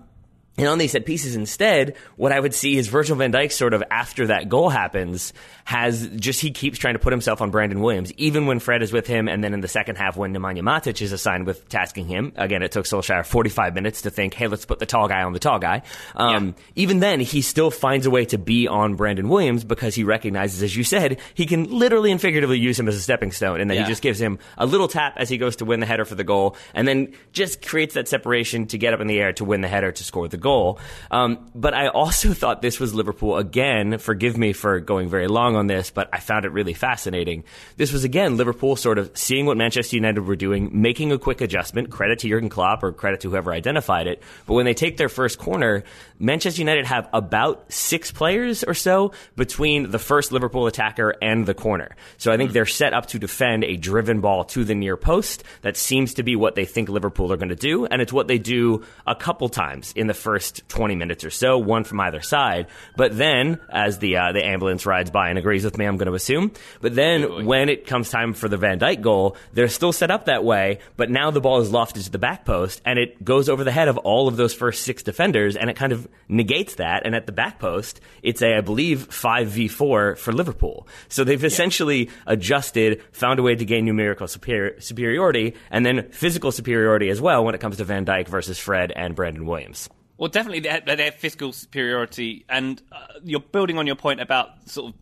and 0.58 0.68
on 0.68 0.78
these 0.78 0.92
set 0.92 1.06
pieces 1.06 1.34
instead, 1.34 1.96
what 2.16 2.30
I 2.32 2.38
would 2.38 2.54
see 2.54 2.76
is 2.76 2.88
Virgil 2.88 3.16
van 3.16 3.32
Dijk 3.32 3.52
sort 3.52 3.72
of 3.74 3.82
after 3.90 4.26
that 4.26 4.48
goal 4.48 4.68
happens 4.68 5.32
has 5.64 6.08
just 6.08 6.40
he 6.40 6.50
keeps 6.50 6.78
trying 6.78 6.94
to 6.94 6.98
put 6.98 7.12
himself 7.12 7.40
on 7.40 7.50
Brandon 7.50 7.80
Williams, 7.80 8.12
even 8.18 8.46
when 8.46 8.58
Fred 8.58 8.82
is 8.82 8.92
with 8.92 9.06
him, 9.06 9.28
and 9.28 9.42
then 9.42 9.54
in 9.54 9.60
the 9.60 9.68
second 9.68 9.96
half 9.96 10.16
when 10.16 10.34
Nemanja 10.34 10.60
Matic 10.60 11.00
is 11.00 11.12
assigned 11.12 11.46
with 11.46 11.68
tasking 11.68 12.06
him. 12.06 12.32
Again, 12.36 12.62
it 12.62 12.72
took 12.72 12.84
Solskjaer 12.84 13.24
45 13.24 13.74
minutes 13.74 14.02
to 14.02 14.10
think, 14.10 14.34
hey, 14.34 14.48
let's 14.48 14.64
put 14.66 14.78
the 14.78 14.86
tall 14.86 15.08
guy 15.08 15.22
on 15.22 15.32
the 15.32 15.38
tall 15.38 15.58
guy. 15.58 15.82
Um, 16.16 16.46
Yeah. 16.48 16.52
Even 16.76 17.00
then, 17.00 17.20
he 17.20 17.40
still 17.42 17.70
finds 17.70 18.06
a 18.06 18.10
way 18.10 18.24
to 18.26 18.38
be 18.38 18.66
on 18.68 18.94
Brandon 18.96 19.28
Williams 19.28 19.64
because 19.64 19.94
he 19.94 20.04
recognizes, 20.04 20.62
as 20.62 20.76
you 20.76 20.84
said, 20.84 21.20
he 21.34 21.46
can 21.46 21.64
literally 21.70 22.10
and 22.10 22.20
figuratively 22.20 22.58
use 22.58 22.78
him 22.78 22.88
as 22.88 22.96
a 22.96 23.00
stepping 23.00 23.30
stone, 23.32 23.60
and 23.60 23.70
then 23.70 23.76
Yeah. 23.78 23.84
he 23.84 23.88
just 23.88 24.02
gives 24.02 24.20
him 24.20 24.38
a 24.58 24.66
little 24.66 24.88
tap 24.88 25.14
as 25.16 25.28
he 25.28 25.38
goes 25.38 25.56
to 25.56 25.64
win 25.64 25.80
the 25.80 25.86
header 25.86 26.04
for 26.04 26.14
the 26.16 26.24
goal, 26.24 26.56
and 26.74 26.86
then 26.88 27.12
just 27.32 27.64
creates 27.66 27.94
that 27.94 28.08
separation 28.08 28.66
to 28.66 28.78
get 28.78 28.92
up 28.92 29.00
in 29.00 29.06
the 29.06 29.18
air 29.20 29.32
to 29.34 29.44
win 29.44 29.60
the 29.60 29.68
header 29.68 29.92
to 29.92 30.04
score 30.04 30.26
the 30.28 30.36
goal. 30.42 30.78
Um, 31.10 31.50
but 31.54 31.74
I 31.74 31.88
also 31.88 32.32
thought 32.34 32.62
this 32.62 32.78
was 32.78 32.94
Liverpool 32.94 33.36
again. 33.36 33.98
Forgive 33.98 34.36
me 34.36 34.52
for 34.52 34.80
going 34.80 35.08
very 35.08 35.28
long 35.28 35.56
on 35.56 35.66
this, 35.66 35.90
but 35.90 36.08
I 36.12 36.20
found 36.20 36.44
it 36.44 36.52
really 36.52 36.74
fascinating. 36.74 37.44
This 37.76 37.92
was 37.92 38.04
again 38.04 38.36
Liverpool 38.36 38.76
sort 38.76 38.98
of 38.98 39.16
seeing 39.16 39.46
what 39.46 39.56
Manchester 39.56 39.96
United 39.96 40.20
were 40.20 40.36
doing, 40.36 40.70
making 40.72 41.12
a 41.12 41.18
quick 41.18 41.40
adjustment. 41.40 41.90
Credit 41.90 42.18
to 42.20 42.28
Jurgen 42.28 42.48
Klopp 42.48 42.82
or 42.82 42.92
credit 42.92 43.20
to 43.20 43.30
whoever 43.30 43.52
identified 43.52 44.06
it. 44.06 44.22
But 44.46 44.54
when 44.54 44.64
they 44.64 44.74
take 44.74 44.96
their 44.96 45.08
first 45.08 45.38
corner, 45.38 45.84
Manchester 46.18 46.60
United 46.60 46.86
have 46.86 47.08
about 47.12 47.72
six 47.72 48.10
players 48.10 48.64
or 48.64 48.74
so 48.74 49.12
between 49.36 49.90
the 49.90 49.98
first 49.98 50.32
Liverpool 50.32 50.66
attacker 50.66 51.14
and 51.22 51.46
the 51.46 51.54
corner. 51.54 51.96
So 52.18 52.32
I 52.32 52.36
think 52.36 52.52
they're 52.52 52.66
set 52.66 52.92
up 52.92 53.06
to 53.06 53.18
defend 53.18 53.64
a 53.64 53.76
driven 53.76 54.20
ball 54.20 54.44
to 54.44 54.64
the 54.64 54.74
near 54.74 54.96
post. 54.96 55.44
That 55.62 55.76
seems 55.76 56.14
to 56.14 56.22
be 56.22 56.36
what 56.36 56.54
they 56.54 56.64
think 56.64 56.88
Liverpool 56.88 57.32
are 57.32 57.36
going 57.36 57.48
to 57.48 57.56
do, 57.56 57.86
and 57.86 58.00
it's 58.00 58.12
what 58.12 58.28
they 58.28 58.38
do 58.38 58.84
a 59.06 59.14
couple 59.14 59.48
times 59.48 59.92
in 59.94 60.06
the 60.06 60.14
first 60.14 60.31
20 60.38 60.94
minutes 60.94 61.24
or 61.24 61.30
so, 61.30 61.58
one 61.58 61.84
from 61.84 62.00
either 62.00 62.20
side. 62.20 62.66
But 62.96 63.16
then, 63.16 63.60
as 63.70 63.98
the 63.98 64.16
uh, 64.16 64.32
the 64.32 64.44
ambulance 64.44 64.86
rides 64.86 65.10
by 65.10 65.28
and 65.28 65.38
agrees 65.38 65.64
with 65.64 65.78
me, 65.78 65.86
I'm 65.86 65.96
going 65.96 66.08
to 66.08 66.14
assume. 66.14 66.52
But 66.80 66.94
then, 66.94 67.46
when 67.46 67.68
it 67.68 67.86
comes 67.86 68.10
time 68.10 68.32
for 68.32 68.48
the 68.48 68.56
Van 68.56 68.78
Dijk 68.78 69.00
goal, 69.00 69.36
they're 69.52 69.68
still 69.68 69.92
set 69.92 70.10
up 70.10 70.26
that 70.26 70.44
way. 70.44 70.78
But 70.96 71.10
now 71.10 71.30
the 71.30 71.40
ball 71.40 71.60
is 71.60 71.70
lofted 71.70 72.04
to 72.04 72.10
the 72.10 72.18
back 72.18 72.44
post, 72.44 72.80
and 72.84 72.98
it 72.98 73.24
goes 73.24 73.48
over 73.48 73.64
the 73.64 73.72
head 73.72 73.88
of 73.88 73.98
all 73.98 74.28
of 74.28 74.36
those 74.36 74.54
first 74.54 74.82
six 74.82 75.02
defenders, 75.02 75.56
and 75.56 75.70
it 75.70 75.76
kind 75.76 75.92
of 75.92 76.08
negates 76.28 76.76
that. 76.76 77.04
And 77.04 77.14
at 77.14 77.26
the 77.26 77.32
back 77.32 77.58
post, 77.58 78.00
it's 78.22 78.42
a, 78.42 78.56
I 78.56 78.60
believe, 78.60 79.12
five 79.12 79.48
v 79.48 79.68
four 79.68 80.16
for 80.16 80.32
Liverpool. 80.32 80.86
So 81.08 81.24
they've 81.24 81.42
essentially 81.42 82.10
adjusted, 82.26 83.02
found 83.12 83.38
a 83.38 83.42
way 83.42 83.54
to 83.54 83.64
gain 83.64 83.84
numerical 83.84 84.28
superior, 84.28 84.80
superiority, 84.80 85.54
and 85.70 85.84
then 85.84 86.10
physical 86.10 86.52
superiority 86.52 87.10
as 87.10 87.20
well 87.20 87.44
when 87.44 87.54
it 87.54 87.60
comes 87.60 87.76
to 87.78 87.84
Van 87.84 88.04
Dijk 88.04 88.28
versus 88.28 88.58
Fred 88.58 88.92
and 88.94 89.14
Brandon 89.14 89.46
Williams. 89.46 89.88
Well, 90.22 90.28
definitely 90.28 90.60
their, 90.60 90.80
have 90.86 91.16
physical 91.16 91.52
superiority, 91.52 92.44
and 92.48 92.80
uh, 92.92 92.98
you're 93.24 93.40
building 93.40 93.76
on 93.76 93.88
your 93.88 93.96
point 93.96 94.20
about 94.20 94.50
sort 94.70 94.94
of 94.94 95.00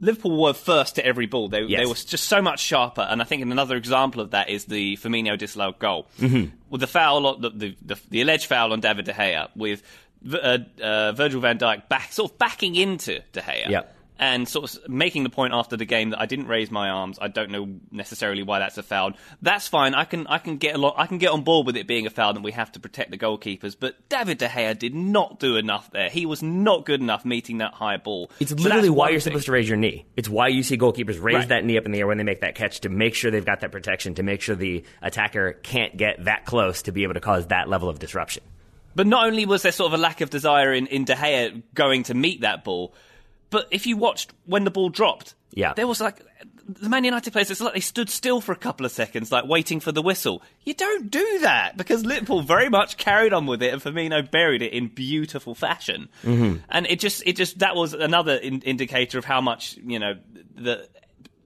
Liverpool 0.00 0.40
were 0.40 0.54
first 0.54 0.94
to 0.94 1.04
every 1.04 1.26
ball. 1.26 1.50
They, 1.50 1.60
Yes. 1.60 1.80
they 1.80 1.86
were 1.86 1.94
just 1.94 2.24
so 2.24 2.40
much 2.40 2.60
sharper. 2.60 3.02
And 3.02 3.20
I 3.20 3.26
think 3.26 3.42
another 3.42 3.76
example 3.76 4.22
of 4.22 4.30
that 4.30 4.48
is 4.48 4.64
the 4.64 4.96
Firmino 4.96 5.36
disallowed 5.36 5.78
goal. 5.78 6.06
Mm-hmm. 6.18 6.56
With 6.70 6.80
the 6.80 6.86
foul, 6.86 7.26
on- 7.26 7.42
the, 7.42 7.50
the, 7.50 7.76
the, 7.82 8.00
the 8.08 8.20
alleged 8.22 8.46
foul 8.46 8.72
on 8.72 8.80
David 8.80 9.04
De 9.04 9.12
Gea, 9.12 9.50
with 9.54 9.82
uh, 10.32 10.56
uh, 10.82 11.12
Virgil 11.12 11.42
van 11.42 11.58
Dijk 11.58 11.86
back, 11.90 12.12
sort 12.12 12.32
of 12.32 12.38
backing 12.38 12.76
into 12.76 13.20
De 13.32 13.42
Gea. 13.42 13.68
Yep. 13.68 13.95
And 14.18 14.48
sort 14.48 14.72
of 14.74 14.88
making 14.88 15.24
the 15.24 15.28
point 15.28 15.52
after 15.52 15.76
the 15.76 15.84
game 15.84 16.08
that 16.10 16.20
I 16.20 16.24
didn't 16.24 16.46
raise 16.46 16.70
my 16.70 16.88
arms. 16.88 17.18
I 17.20 17.28
don't 17.28 17.50
know 17.50 17.68
necessarily 17.90 18.42
why 18.42 18.60
that's 18.60 18.78
a 18.78 18.82
foul. 18.82 19.12
That's 19.42 19.68
fine. 19.68 19.94
I 19.94 20.04
can 20.04 20.26
I 20.26 20.38
can 20.38 20.56
get 20.56 20.74
a 20.74 20.78
lot. 20.78 20.94
I 20.96 21.06
can 21.06 21.18
get 21.18 21.32
on 21.32 21.42
board 21.42 21.66
with 21.66 21.76
it 21.76 21.86
being 21.86 22.06
a 22.06 22.10
foul, 22.10 22.30
and 22.34 22.42
we 22.42 22.52
have 22.52 22.72
to 22.72 22.80
protect 22.80 23.10
the 23.10 23.18
goalkeepers. 23.18 23.76
But 23.78 24.08
David 24.08 24.38
De 24.38 24.48
Gea 24.48 24.78
did 24.78 24.94
not 24.94 25.38
do 25.38 25.56
enough 25.56 25.90
there. 25.90 26.08
He 26.08 26.24
was 26.24 26.42
not 26.42 26.86
good 26.86 27.02
enough 27.02 27.26
meeting 27.26 27.58
that 27.58 27.74
high 27.74 27.98
ball. 27.98 28.30
It's 28.40 28.52
So 28.52 28.56
literally 28.56 28.88
why 28.88 29.10
you're 29.10 29.20
thing. 29.20 29.32
supposed 29.32 29.46
to 29.46 29.52
raise 29.52 29.68
your 29.68 29.76
knee. 29.76 30.06
It's 30.16 30.30
why 30.30 30.48
you 30.48 30.62
see 30.62 30.78
goalkeepers 30.78 31.22
raise 31.22 31.34
Right. 31.36 31.48
that 31.48 31.64
knee 31.66 31.76
up 31.76 31.84
in 31.84 31.92
the 31.92 31.98
air 31.98 32.06
when 32.06 32.16
they 32.16 32.24
make 32.24 32.40
that 32.40 32.54
catch 32.54 32.80
to 32.80 32.88
make 32.88 33.14
sure 33.14 33.30
they've 33.30 33.44
got 33.44 33.60
that 33.60 33.70
protection, 33.72 34.14
to 34.14 34.22
make 34.22 34.40
sure 34.40 34.54
the 34.56 34.82
attacker 35.02 35.52
can't 35.62 35.94
get 35.94 36.24
that 36.24 36.46
close 36.46 36.80
to 36.82 36.92
be 36.92 37.02
able 37.02 37.14
to 37.14 37.20
cause 37.20 37.48
that 37.48 37.68
level 37.68 37.90
of 37.90 37.98
disruption. 37.98 38.42
But 38.94 39.06
not 39.06 39.26
only 39.26 39.44
was 39.44 39.60
there 39.60 39.72
sort 39.72 39.92
of 39.92 40.00
a 40.00 40.02
lack 40.02 40.22
of 40.22 40.30
desire 40.30 40.72
in, 40.72 40.86
in 40.86 41.04
De 41.04 41.14
Gea 41.14 41.62
going 41.74 42.04
to 42.04 42.14
meet 42.14 42.40
that 42.40 42.64
ball, 42.64 42.94
but 43.50 43.68
if 43.70 43.86
you 43.86 43.96
watched 43.96 44.32
when 44.44 44.64
the 44.64 44.70
ball 44.70 44.88
dropped, 44.88 45.34
Yeah. 45.52 45.74
there 45.74 45.86
was 45.86 46.00
like 46.00 46.20
the 46.68 46.88
Man 46.88 47.04
United 47.04 47.32
players. 47.32 47.48
It's 47.50 47.60
like 47.60 47.74
they 47.74 47.80
stood 47.80 48.10
still 48.10 48.40
for 48.40 48.50
a 48.50 48.56
couple 48.56 48.84
of 48.84 48.90
seconds, 48.90 49.30
like 49.30 49.44
waiting 49.46 49.78
for 49.78 49.92
the 49.92 50.02
whistle. 50.02 50.42
You 50.64 50.74
don't 50.74 51.10
do 51.10 51.38
that 51.42 51.76
because 51.76 52.04
Liverpool 52.04 52.42
very 52.42 52.68
much 52.68 52.96
carried 52.96 53.32
on 53.32 53.46
with 53.46 53.62
it, 53.62 53.72
and 53.72 53.80
Firmino 53.80 54.28
buried 54.28 54.62
it 54.62 54.72
in 54.72 54.88
beautiful 54.88 55.54
fashion. 55.54 56.08
Mm-hmm. 56.24 56.56
And 56.68 56.86
it 56.88 56.98
just, 56.98 57.22
it 57.24 57.36
just 57.36 57.60
that 57.60 57.76
was 57.76 57.94
another 57.94 58.34
in, 58.34 58.62
indicator 58.62 59.16
of 59.18 59.24
how 59.24 59.40
much 59.40 59.76
you 59.76 59.98
know 59.98 60.14
the. 60.54 60.88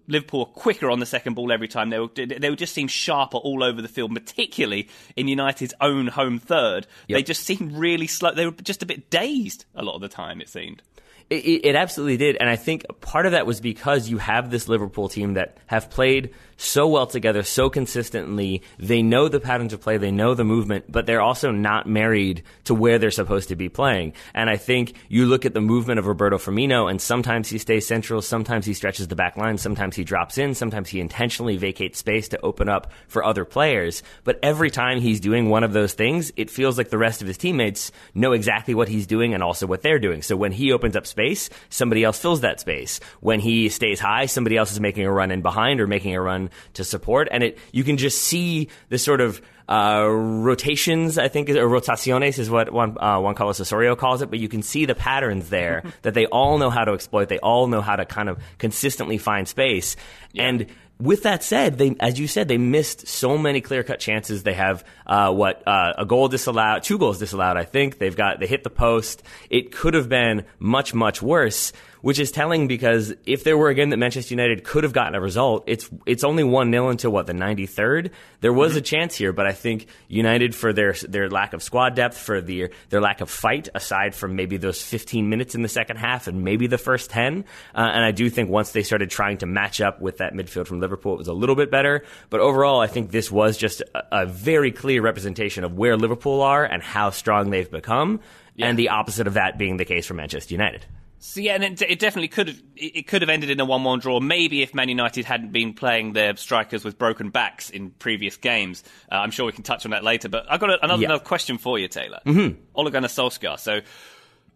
Liverpool 0.08 0.40
were 0.40 0.46
quicker 0.46 0.90
on 0.90 0.98
the 0.98 1.06
second 1.06 1.34
ball 1.34 1.52
every 1.52 1.68
time. 1.68 1.90
They 1.90 2.00
were, 2.00 2.08
they 2.08 2.50
would 2.50 2.58
just 2.58 2.74
seem 2.74 2.88
sharper 2.88 3.36
all 3.36 3.62
over 3.62 3.80
the 3.80 3.86
field, 3.86 4.12
particularly 4.12 4.88
in 5.14 5.28
United's 5.28 5.72
own 5.80 6.08
home 6.08 6.40
third. 6.40 6.88
They 7.08 7.22
just 7.22 7.44
seemed 7.44 7.76
really 7.76 8.08
slow. 8.08 8.34
They 8.34 8.44
were 8.46 8.50
just 8.50 8.82
a 8.82 8.86
bit 8.86 9.08
dazed 9.08 9.66
a 9.72 9.84
lot 9.84 9.94
of 9.94 10.00
the 10.00 10.08
time, 10.08 10.40
it 10.40 10.48
seemed. 10.48 10.82
It, 11.30 11.64
it 11.64 11.76
absolutely 11.76 12.16
did, 12.16 12.36
and 12.36 12.48
I 12.48 12.56
think 12.56 12.84
part 13.00 13.24
of 13.24 13.32
that 13.32 13.46
was 13.46 13.60
because 13.60 14.08
you 14.08 14.18
have 14.18 14.50
this 14.50 14.68
Liverpool 14.68 15.08
team 15.08 15.34
that 15.34 15.56
have 15.66 15.88
played 15.88 16.34
so 16.60 16.86
well 16.86 17.06
together, 17.06 17.42
so 17.42 17.70
consistently. 17.70 18.62
They 18.78 19.02
know 19.02 19.28
the 19.28 19.40
patterns 19.40 19.72
of 19.72 19.80
play, 19.80 19.96
they 19.96 20.10
know 20.10 20.34
the 20.34 20.44
movement, 20.44 20.84
but 20.90 21.06
they're 21.06 21.22
also 21.22 21.50
not 21.50 21.88
married 21.88 22.42
to 22.64 22.74
where 22.74 22.98
they're 22.98 23.10
supposed 23.10 23.48
to 23.48 23.56
be 23.56 23.68
playing. 23.68 24.12
And 24.34 24.50
I 24.50 24.56
think 24.56 24.94
you 25.08 25.26
look 25.26 25.46
at 25.46 25.54
the 25.54 25.60
movement 25.60 25.98
of 25.98 26.06
Roberto 26.06 26.36
Firmino, 26.36 26.90
and 26.90 27.00
sometimes 27.00 27.48
he 27.48 27.58
stays 27.58 27.86
central, 27.86 28.20
sometimes 28.20 28.66
he 28.66 28.74
stretches 28.74 29.08
the 29.08 29.16
back 29.16 29.36
line, 29.36 29.56
sometimes 29.56 29.96
he 29.96 30.04
drops 30.04 30.36
in, 30.36 30.54
sometimes 30.54 30.90
he 30.90 31.00
intentionally 31.00 31.56
vacates 31.56 31.98
space 31.98 32.28
to 32.28 32.40
open 32.42 32.68
up 32.68 32.92
for 33.08 33.24
other 33.24 33.44
players. 33.44 34.02
But 34.24 34.38
every 34.42 34.70
time 34.70 35.00
he's 35.00 35.20
doing 35.20 35.48
one 35.48 35.64
of 35.64 35.72
those 35.72 35.94
things, 35.94 36.30
it 36.36 36.50
feels 36.50 36.76
like 36.76 36.90
the 36.90 36.98
rest 36.98 37.22
of 37.22 37.28
his 37.28 37.38
teammates 37.38 37.90
know 38.14 38.32
exactly 38.32 38.74
what 38.74 38.88
he's 38.88 39.06
doing 39.06 39.32
and 39.32 39.42
also 39.42 39.66
what 39.66 39.82
they're 39.82 39.98
doing. 39.98 40.20
So 40.20 40.36
when 40.36 40.52
he 40.52 40.72
opens 40.72 40.94
up 40.94 41.06
space, 41.06 41.48
somebody 41.70 42.04
else 42.04 42.18
fills 42.18 42.42
that 42.42 42.60
space. 42.60 43.00
When 43.20 43.40
he 43.40 43.70
stays 43.70 43.98
high, 43.98 44.26
somebody 44.26 44.56
else 44.58 44.72
is 44.72 44.80
making 44.80 45.06
a 45.06 45.12
run 45.12 45.30
in 45.30 45.40
behind 45.40 45.80
or 45.80 45.86
making 45.86 46.14
a 46.14 46.20
run 46.20 46.49
to 46.74 46.84
support. 46.84 47.28
And 47.30 47.42
it 47.42 47.58
you 47.72 47.84
can 47.84 47.96
just 47.96 48.22
see 48.22 48.68
the 48.88 48.98
sort 48.98 49.20
of 49.20 49.40
uh, 49.70 50.04
rotations, 50.08 51.16
I 51.16 51.28
think, 51.28 51.48
or 51.48 51.68
rotaciones 51.68 52.38
is 52.40 52.50
what 52.50 52.72
Juan, 52.72 52.96
uh, 52.98 53.20
Juan 53.20 53.36
Carlos 53.36 53.60
Osorio 53.60 53.94
calls 53.94 54.20
it, 54.20 54.28
but 54.28 54.40
you 54.40 54.48
can 54.48 54.62
see 54.62 54.84
the 54.84 54.96
patterns 54.96 55.48
there 55.48 55.84
that 56.02 56.14
they 56.14 56.26
all 56.26 56.58
know 56.58 56.70
how 56.70 56.84
to 56.84 56.92
exploit. 56.92 57.28
They 57.28 57.38
all 57.38 57.68
know 57.68 57.80
how 57.80 57.94
to 57.94 58.04
kind 58.04 58.28
of 58.28 58.42
consistently 58.58 59.16
find 59.16 59.46
space. 59.46 59.94
And 60.36 60.66
with 61.00 61.22
that 61.22 61.42
said, 61.42 61.78
they, 61.78 61.96
as 61.98 62.20
you 62.20 62.26
said, 62.26 62.48
they 62.48 62.58
missed 62.58 63.06
so 63.06 63.38
many 63.38 63.60
clear 63.60 63.82
cut 63.82 64.00
chances. 64.00 64.42
They 64.42 64.54
have 64.54 64.84
uh, 65.06 65.32
what 65.32 65.66
uh, 65.66 65.94
a 65.96 66.04
goal 66.04 66.28
disallowed, 66.28 66.82
two 66.82 66.98
goals 66.98 67.18
disallowed. 67.18 67.56
I 67.56 67.64
think 67.64 67.98
they've 67.98 68.14
got 68.14 68.40
they 68.40 68.46
hit 68.46 68.64
the 68.64 68.70
post. 68.70 69.22
It 69.48 69.72
could 69.72 69.94
have 69.94 70.08
been 70.08 70.44
much 70.58 70.92
much 70.92 71.22
worse, 71.22 71.72
which 72.02 72.18
is 72.18 72.30
telling 72.30 72.68
because 72.68 73.12
if 73.26 73.44
there 73.44 73.56
were 73.56 73.68
a 73.68 73.74
game 73.74 73.90
that 73.90 73.96
Manchester 73.96 74.34
United 74.34 74.64
could 74.64 74.84
have 74.84 74.92
gotten 74.92 75.14
a 75.14 75.20
result, 75.20 75.64
it's 75.66 75.88
it's 76.06 76.24
only 76.24 76.44
one 76.44 76.70
0 76.70 76.88
until 76.88 77.10
what 77.10 77.26
the 77.26 77.34
ninety 77.34 77.66
third. 77.66 78.10
There 78.40 78.52
was 78.52 78.76
a 78.76 78.80
chance 78.80 79.14
here, 79.16 79.32
but 79.32 79.46
I 79.46 79.52
think 79.52 79.86
United 80.08 80.54
for 80.54 80.72
their 80.72 80.94
their 81.08 81.28
lack 81.28 81.52
of 81.52 81.62
squad 81.62 81.94
depth, 81.94 82.16
for 82.16 82.40
their 82.40 82.70
their 82.88 83.00
lack 83.00 83.20
of 83.20 83.30
fight, 83.30 83.68
aside 83.74 84.14
from 84.14 84.36
maybe 84.36 84.56
those 84.56 84.82
fifteen 84.82 85.28
minutes 85.28 85.54
in 85.54 85.62
the 85.62 85.68
second 85.68 85.96
half 85.96 86.26
and 86.26 86.42
maybe 86.44 86.66
the 86.66 86.78
first 86.78 87.10
ten, 87.10 87.44
uh, 87.74 87.90
and 87.92 88.04
I 88.04 88.12
do 88.12 88.30
think 88.30 88.50
once 88.50 88.72
they 88.72 88.82
started 88.82 89.10
trying 89.10 89.38
to 89.38 89.46
match 89.46 89.80
up 89.80 90.00
with 90.00 90.18
that 90.18 90.34
midfield 90.34 90.66
from 90.66 90.80
Liverpool, 90.80 91.14
it 91.14 91.18
was 91.18 91.28
a 91.28 91.32
little 91.32 91.56
bit 91.56 91.70
better. 91.70 92.04
But 92.30 92.40
overall, 92.40 92.80
I 92.80 92.86
think 92.86 93.10
this 93.10 93.30
was 93.30 93.56
just 93.56 93.82
a, 93.94 94.22
a 94.22 94.26
very 94.26 94.72
clear 94.72 95.02
representation 95.02 95.64
of 95.64 95.76
where 95.76 95.96
Liverpool 95.96 96.42
are 96.42 96.64
and 96.64 96.82
how 96.82 97.10
strong 97.10 97.50
they've 97.50 97.70
become, 97.70 98.20
and 98.58 98.78
the 98.78 98.90
opposite 98.90 99.26
of 99.26 99.34
that 99.34 99.58
being 99.58 99.76
the 99.76 99.84
case 99.84 100.06
for 100.06 100.14
Manchester 100.14 100.54
United. 100.54 100.84
So 101.22 101.40
yeah, 101.40 101.54
and 101.54 101.62
it, 101.64 101.82
it 101.82 101.98
definitely 101.98 102.28
could 102.28 102.48
have 102.48 102.62
it 102.76 103.06
could 103.06 103.20
have 103.20 103.28
ended 103.28 103.50
in 103.50 103.60
a 103.60 103.64
one-one 103.66 103.98
draw. 103.98 104.20
Maybe 104.20 104.62
if 104.62 104.74
Man 104.74 104.88
United 104.88 105.26
hadn't 105.26 105.52
been 105.52 105.74
playing 105.74 106.14
their 106.14 106.34
strikers 106.36 106.82
with 106.82 106.98
broken 106.98 107.28
backs 107.28 107.68
in 107.68 107.90
previous 107.90 108.36
games. 108.38 108.82
Uh, 109.12 109.16
I'm 109.16 109.30
sure 109.30 109.44
we 109.44 109.52
can 109.52 109.62
touch 109.62 109.84
on 109.84 109.90
that 109.90 110.02
later. 110.02 110.30
But 110.30 110.46
I've 110.50 110.60
got 110.60 110.70
a, 110.70 110.82
another, 110.84 111.02
Yeah. 111.02 111.08
another 111.08 111.24
question 111.24 111.58
for 111.58 111.78
you, 111.78 111.88
Taylor. 111.88 112.20
Mm-hmm. 112.24 112.60
Ole 112.74 112.88
Gunnar 112.90 113.08
Solskjaer. 113.08 113.58
So 113.58 113.80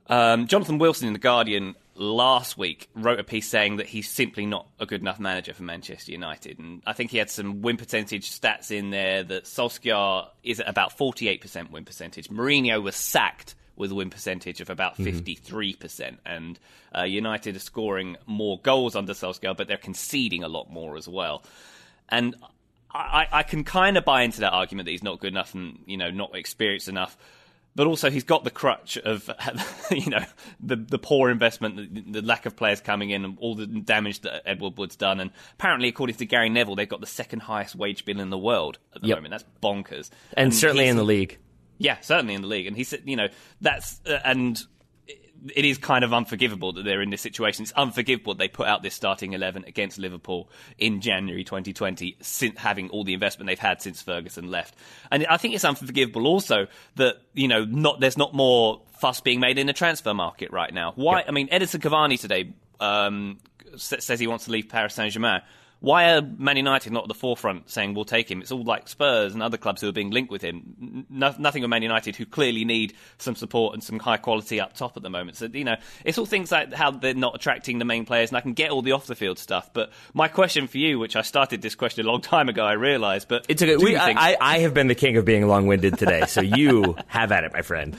um, 0.07 0.46
Jonathan 0.46 0.79
Wilson 0.79 1.07
in 1.07 1.12
the 1.12 1.18
Guardian 1.18 1.74
last 1.96 2.57
week 2.59 2.88
wrote 2.94 3.20
a 3.20 3.24
piece 3.24 3.46
saying 3.48 3.77
that 3.77 3.87
he's 3.87 4.11
simply 4.11 4.46
not 4.46 4.66
a 4.81 4.87
good 4.87 5.00
enough 5.03 5.20
manager 5.20 5.55
for 5.55 5.62
Manchester 5.62 6.12
United, 6.12 6.59
and 6.59 6.83
I 6.87 6.92
think 6.92 7.11
he 7.12 7.18
had 7.18 7.31
some 7.31 7.62
win 7.62 7.77
percentage 7.77 8.31
stats 8.31 8.70
in 8.72 8.90
there 8.90 9.22
that 9.22 9.44
Solskjaer 9.44 10.29
is 10.42 10.59
at 10.61 10.68
about 10.68 10.96
48% 10.98 11.70
win 11.70 11.85
percentage. 11.85 12.29
Mourinho 12.31 12.83
was 12.83 12.96
sacked 12.96 13.55
with 13.77 13.91
a 13.91 13.95
win 13.95 14.11
percentage 14.11 14.61
of 14.61 14.71
about 14.71 14.97
53%, 14.99 16.19
and 16.25 16.59
uh, 16.97 17.03
United 17.03 17.57
are 17.57 17.61
scoring 17.61 18.17
more 18.27 18.59
goals 18.61 18.95
under 18.97 19.13
Solskjaer, 19.15 19.57
but 19.57 19.69
they're 19.69 19.77
conceding 19.77 20.43
a 20.45 20.49
lot 20.49 20.71
more 20.71 20.97
as 20.97 21.09
well. 21.09 21.43
And 22.09 22.37
I, 22.93 23.27
I 23.33 23.43
can 23.43 23.65
kind 23.65 23.97
of 23.97 24.05
buy 24.05 24.23
into 24.23 24.41
that 24.41 24.53
argument 24.53 24.87
that 24.87 24.93
he's 24.93 25.03
not 25.03 25.19
good 25.21 25.33
enough 25.33 25.55
and 25.55 25.81
you 25.87 25.97
know 25.97 26.11
not 26.11 26.37
experienced 26.37 26.89
enough. 26.89 27.17
But 27.77 27.89
also, 27.89 28.09
he's 28.09 28.23
got 28.23 28.45
the 28.45 28.53
crutch 28.53 28.97
of 28.99 29.29
you 29.91 30.09
know 30.09 30.25
the 30.61 30.77
the 30.77 30.99
poor 30.99 31.29
investment, 31.29 31.93
the, 31.95 32.21
the 32.21 32.23
lack 32.23 32.47
of 32.47 32.55
players 32.55 32.81
coming 32.81 33.11
in, 33.11 33.25
and 33.25 33.37
all 33.41 33.57
the 33.57 33.67
damage 33.67 34.21
that 34.21 34.49
Ed 34.49 34.61
Woodward's 34.61 34.95
done. 34.95 35.19
And 35.19 35.33
apparently, 35.55 35.89
according 35.89 36.15
to 36.17 36.27
Gary 36.27 36.51
Neville, 36.51 36.77
they've 36.77 36.89
got 36.89 37.01
the 37.01 37.07
second 37.09 37.41
highest 37.41 37.75
wage 37.75 38.05
bill 38.05 38.21
in 38.21 38.31
the 38.31 38.39
world 38.39 38.79
at 38.95 39.03
the 39.03 39.09
Yep. 39.09 39.19
moment. 39.19 39.31
That's 39.33 39.45
bonkers. 39.61 40.11
And, 40.35 40.55
certainly 40.55 40.87
in 40.87 40.97
the 40.97 41.03
league. 41.03 41.39
Yeah, 41.79 41.99
certainly 42.01 42.35
in 42.35 42.43
the 42.43 42.49
league. 42.49 42.67
And 42.67 42.77
he 42.77 42.85
said, 42.85 43.03
you 43.05 43.17
know, 43.17 43.29
that's 43.61 44.01
uh, 44.07 44.21
and 44.25 44.61
it 45.55 45.65
is 45.65 45.77
kind 45.77 46.05
of 46.05 46.15
unforgivable 46.15 46.73
that 46.73 46.85
they're 46.85 47.03
in 47.03 47.11
this 47.11 47.21
situation. 47.21 47.65
It's 47.65 47.73
unforgivable 47.73 48.35
they 48.35 48.49
put 48.49 48.67
out 48.67 48.83
this 48.83 48.95
starting 48.95 49.33
eleven 49.33 49.65
against 49.67 49.99
Liverpool 49.99 50.49
in 50.79 51.01
January 51.01 51.45
2020, 51.45 52.17
since 52.21 52.59
having 52.59 52.89
all 52.91 53.05
the 53.05 53.15
investment 53.15 53.49
they've 53.49 53.59
had 53.59 53.83
since 53.83 54.01
Ferguson 54.01 54.51
left. 54.51 54.75
And 55.11 55.27
I 55.27 55.37
think 55.37 55.55
it's 55.55 55.65
unforgivable 55.65 56.27
also 56.27 56.67
that 56.97 57.17
you 57.35 57.49
know 57.49 57.65
not 57.65 58.01
there's 58.01 58.17
not 58.17 58.35
more 58.35 58.83
fuss 58.99 59.21
being 59.21 59.41
made 59.41 59.59
in 59.59 59.67
the 59.67 59.73
transfer 59.73 60.15
market 60.15 60.51
right 60.51 60.73
now. 60.73 60.93
Why? 60.95 61.21
Yeah. 61.21 61.25
I 61.29 61.31
mean, 61.33 61.49
Edinson 61.49 61.81
Cavani 61.81 62.19
today 62.19 62.55
um, 62.81 63.39
says 63.77 64.19
he 64.19 64.27
wants 64.27 64.47
to 64.47 64.53
leave 64.53 64.69
Paris 64.69 64.95
Saint 64.95 65.13
Germain. 65.13 65.43
Why 65.85 66.14
are 66.14 66.23
Man 66.23 66.57
United 66.57 66.94
not 66.94 67.03
at 67.03 67.09
the 67.09 67.14
forefront 67.14 67.68
saying 67.68 67.92
we'll 67.92 68.07
take 68.07 68.31
him? 68.31 68.40
It's 68.40 68.51
all 68.51 68.64
like 68.64 68.88
Spurs 68.88 69.35
and 69.35 69.42
other 69.42 69.59
clubs 69.59 69.83
who 69.83 69.88
are 69.90 69.92
being 69.92 70.09
linked 70.09 70.31
with 70.31 70.40
him. 70.40 71.05
No- 71.11 71.35
nothing 71.38 71.61
with 71.61 71.68
Man 71.68 71.83
United, 71.83 72.16
who 72.16 72.25
clearly 72.25 72.64
need 72.64 72.94
some 73.18 73.37
support 73.37 73.75
and 73.75 73.85
some 73.85 73.99
high 73.99 74.16
quality 74.16 74.62
up 74.62 74.73
top 74.73 74.97
at 74.97 75.03
the 75.03 75.11
moment. 75.11 75.37
So 75.37 75.47
you 75.53 75.62
know, 75.62 75.77
it's 76.03 76.16
all 76.16 76.25
things 76.25 76.51
like 76.51 76.73
how 76.73 76.90
they're 76.90 77.12
not 77.12 77.35
attracting 77.35 77.81
the 77.81 77.85
main 77.85 78.07
players, 78.07 78.31
and 78.31 78.38
I 78.38 78.40
can 78.40 78.55
get 78.55 78.70
all 78.70 78.81
the 78.81 78.92
off 78.92 79.07
the 79.07 79.14
field 79.14 79.38
stuff. 79.38 79.75
But 79.75 79.92
my 80.14 80.27
question 80.27 80.68
for 80.68 80.79
you, 80.79 80.99
which 80.99 81.16
I 81.16 81.20
started 81.20 81.61
this 81.61 81.75
question 81.75 82.07
a 82.07 82.09
long 82.11 82.23
time 82.23 82.49
ago, 82.49 82.64
I 82.64 82.73
realised, 82.73 83.29
but 83.29 83.44
It's 83.51 83.62
okay. 83.62 83.77
We, 83.77 83.94
think, 83.94 84.18
I, 84.18 84.38
I 84.40 84.59
have 84.61 84.73
been 84.73 84.87
the 84.87 84.94
king 84.94 85.18
of 85.18 85.27
being 85.27 85.47
long 85.47 85.66
winded 85.66 85.99
today, 85.99 86.25
so 86.25 86.40
you 86.40 86.97
have 87.09 87.31
at 87.31 87.44
it, 87.44 87.53
my 87.53 87.61
friend. 87.61 87.94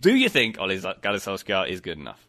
do 0.00 0.12
you 0.12 0.28
think 0.28 0.58
Ole 0.58 0.76
Gunnar 0.80 1.18
Solskjaer 1.18 1.68
is 1.68 1.80
good 1.80 1.98
enough? 1.98 2.26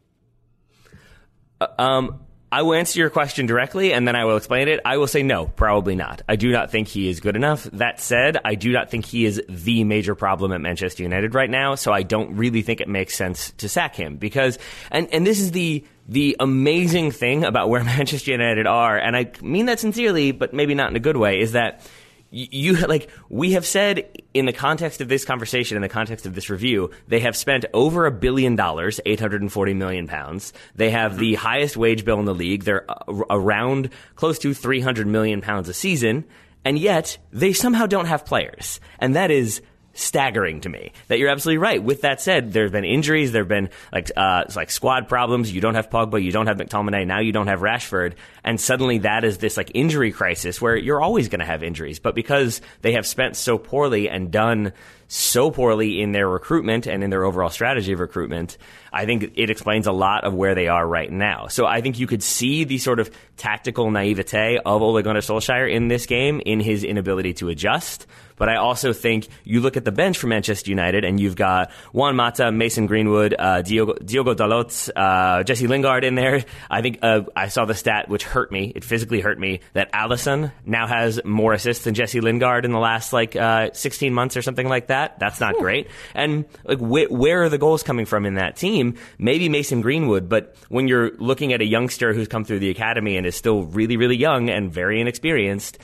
Um, 1.79 2.19
I 2.51 2.63
will 2.63 2.73
answer 2.73 2.99
your 2.99 3.09
question 3.09 3.45
directly 3.45 3.93
and 3.93 4.07
then 4.07 4.15
I 4.15 4.25
will 4.25 4.37
explain 4.37 4.67
it. 4.67 4.79
I 4.83 4.97
will 4.97 5.07
say 5.07 5.21
no, 5.21 5.45
probably 5.45 5.95
not. 5.95 6.23
I 6.27 6.35
do 6.35 6.51
not 6.51 6.71
think 6.71 6.87
he 6.87 7.07
is 7.07 7.19
good 7.19 7.35
enough. 7.35 7.63
That 7.73 7.99
said, 7.99 8.37
I 8.43 8.55
do 8.55 8.71
not 8.71 8.89
think 8.89 9.05
he 9.05 9.25
is 9.25 9.41
the 9.47 9.83
major 9.83 10.15
problem 10.15 10.51
at 10.51 10.61
Manchester 10.61 11.03
United 11.03 11.35
right 11.35 11.49
now, 11.49 11.75
so 11.75 11.91
I 11.91 12.03
don't 12.03 12.35
really 12.35 12.63
think 12.63 12.81
it 12.81 12.87
makes 12.87 13.15
sense 13.15 13.51
to 13.57 13.69
sack 13.69 13.95
him 13.95 14.17
because 14.17 14.57
and 14.89 15.07
and 15.13 15.25
this 15.25 15.39
is 15.39 15.51
the 15.51 15.85
the 16.07 16.35
amazing 16.39 17.11
thing 17.11 17.43
about 17.43 17.69
where 17.69 17.83
Manchester 17.83 18.31
United 18.31 18.65
are, 18.65 18.97
and 18.97 19.15
I 19.15 19.31
mean 19.41 19.67
that 19.67 19.79
sincerely, 19.79 20.31
but 20.31 20.53
maybe 20.53 20.73
not 20.73 20.89
in 20.89 20.95
a 20.95 20.99
good 20.99 21.17
way, 21.17 21.39
is 21.39 21.51
that 21.51 21.87
you 22.31 22.73
like 22.87 23.09
we 23.29 23.53
have 23.53 23.65
said 23.65 24.07
in 24.33 24.45
the 24.45 24.53
context 24.53 25.01
of 25.01 25.07
this 25.07 25.25
conversation 25.25 25.75
in 25.75 25.81
the 25.81 25.89
context 25.89 26.25
of 26.25 26.35
this 26.35 26.49
review 26.49 26.91
they 27.07 27.19
have 27.21 27.35
spent 27.35 27.65
over 27.73 28.05
a 28.05 28.11
billion 28.11 28.55
dollars 28.55 28.99
840 29.05 29.73
million 29.73 30.07
pounds. 30.07 30.53
They 30.75 30.91
have 30.91 31.17
the 31.17 31.35
highest 31.35 31.77
wage 31.77 32.05
bill 32.05 32.19
in 32.19 32.25
the 32.25 32.35
league. 32.35 32.63
They're 32.63 32.89
uh, 32.89 33.23
around 33.29 33.89
close 34.15 34.39
to 34.39 34.53
300 34.53 35.07
million 35.07 35.41
pounds 35.41 35.69
a 35.69 35.73
season. 35.73 36.25
And 36.65 36.77
yet 36.77 37.17
they 37.31 37.53
somehow 37.53 37.85
don't 37.85 38.05
have 38.05 38.25
players. 38.25 38.79
And 38.99 39.15
that 39.15 39.31
is 39.31 39.61
staggering 39.93 40.61
to 40.61 40.69
me. 40.69 40.91
That 41.07 41.19
you're 41.19 41.29
absolutely 41.29 41.59
right. 41.59 41.83
With 41.83 42.01
that 42.01 42.21
said, 42.21 42.53
there 42.53 42.63
have 42.63 42.71
been 42.71 42.85
injuries. 42.85 43.31
There 43.31 43.41
have 43.41 43.49
been 43.49 43.69
like 43.91 44.11
uh, 44.15 44.45
like 44.55 44.71
squad 44.71 45.07
problems. 45.07 45.51
You 45.51 45.61
don't 45.61 45.75
have 45.75 45.89
Pogba. 45.89 46.23
You 46.23 46.31
don't 46.31 46.47
have 46.47 46.57
McTominay. 46.57 47.05
Now 47.05 47.19
you 47.19 47.31
don't 47.31 47.47
have 47.47 47.59
Rashford. 47.59 48.13
And 48.43 48.59
suddenly 48.59 48.99
that 48.99 49.23
is 49.23 49.37
this 49.37 49.57
like 49.57 49.71
injury 49.73 50.11
crisis 50.11 50.61
where 50.61 50.75
you're 50.75 51.01
always 51.01 51.29
going 51.29 51.39
to 51.39 51.45
have 51.45 51.63
injuries. 51.63 51.99
But 51.99 52.15
because 52.15 52.61
they 52.81 52.93
have 52.93 53.05
spent 53.05 53.35
so 53.35 53.57
poorly 53.57 54.09
and 54.09 54.31
done 54.31 54.73
so 55.11 55.49
poorly 55.49 56.01
in 56.01 56.11
their 56.11 56.29
recruitment 56.29 56.85
and 56.85 57.03
in 57.03 57.09
their 57.09 57.23
overall 57.23 57.49
strategy 57.49 57.91
of 57.93 57.99
recruitment, 57.99 58.57
I 58.93 59.05
think 59.05 59.33
it 59.35 59.49
explains 59.49 59.87
a 59.87 59.91
lot 59.91 60.23
of 60.23 60.35
where 60.35 60.53
they 60.53 60.67
are 60.67 60.87
right 60.87 61.11
now. 61.11 61.47
So 61.47 61.65
I 61.65 61.81
think 61.81 61.97
you 61.97 62.05
could 62.05 62.21
see 62.21 62.63
the 62.63 62.77
sort 62.77 62.99
of 62.99 63.09
tactical 63.35 63.89
naivete 63.89 64.59
of 64.63 64.81
Ole 64.81 65.01
Gunnar 65.01 65.21
Solskjaer 65.21 65.71
in 65.71 65.87
this 65.87 66.05
game 66.05 66.41
in 66.45 66.59
his 66.59 66.83
inability 66.83 67.33
to 67.35 67.49
adjust. 67.49 68.05
But 68.39 68.49
I 68.49 68.55
also 68.55 68.93
think 68.93 69.27
you 69.43 69.61
look 69.61 69.77
at 69.77 69.85
the 69.85 69.91
bench 69.91 70.17
for 70.17 70.25
Manchester 70.25 70.71
United 70.71 71.05
and 71.05 71.19
you've 71.19 71.35
got 71.35 71.71
Juan 71.93 72.15
Mata, 72.15 72.51
Mason 72.51 72.87
Greenwood, 72.87 73.35
uh, 73.37 73.61
Diogo, 73.61 73.93
Diogo 74.03 74.33
Dalot, 74.33 74.89
uh, 74.95 75.43
Jesse 75.43 75.67
Lingard 75.67 76.03
in 76.03 76.15
there. 76.15 76.43
I 76.71 76.81
think 76.81 76.99
uh, 77.03 77.21
I 77.35 77.49
saw 77.49 77.65
the 77.65 77.75
stat 77.75 78.09
which 78.09 78.23
hurt 78.23 78.51
me. 78.51 78.73
It 78.75 78.83
physically 78.83 79.21
hurt 79.21 79.37
me 79.37 79.59
that 79.73 79.91
Alisson 79.91 80.51
now 80.65 80.87
has 80.87 81.23
more 81.23 81.53
assists 81.53 81.83
than 81.83 81.93
Jesse 81.93 82.21
Lingard 82.21 82.65
in 82.65 82.71
the 82.71 82.79
last 82.79 83.13
like 83.13 83.35
uh, 83.35 83.69
16 83.73 84.13
months 84.13 84.35
or 84.37 84.41
something 84.41 84.67
like 84.67 84.87
that. 84.87 85.19
That's 85.19 85.39
not 85.39 85.55
great. 85.55 85.87
And 86.15 86.45
like 86.63 86.79
wh- 86.79 87.11
where 87.11 87.43
are 87.43 87.49
the 87.49 87.57
goals 87.57 87.83
coming 87.83 88.05
from 88.05 88.25
in 88.25 88.35
that 88.35 88.55
team? 88.55 88.95
Maybe 89.17 89.49
Mason 89.49 89.81
Greenwood, 89.81 90.29
but 90.29 90.55
when 90.69 90.87
you're 90.87 91.11
looking 91.17 91.51
at 91.53 91.61
a 91.61 91.65
youngster 91.65 92.13
who's 92.13 92.27
come 92.29 92.45
through 92.45 92.59
the 92.59 92.69
academy 92.69 93.17
and 93.17 93.25
is 93.25 93.35
still 93.35 93.63
really, 93.63 93.97
really 93.97 94.15
young 94.17 94.49
and 94.49 94.71
very 94.71 95.01
inexperienced, 95.01 95.77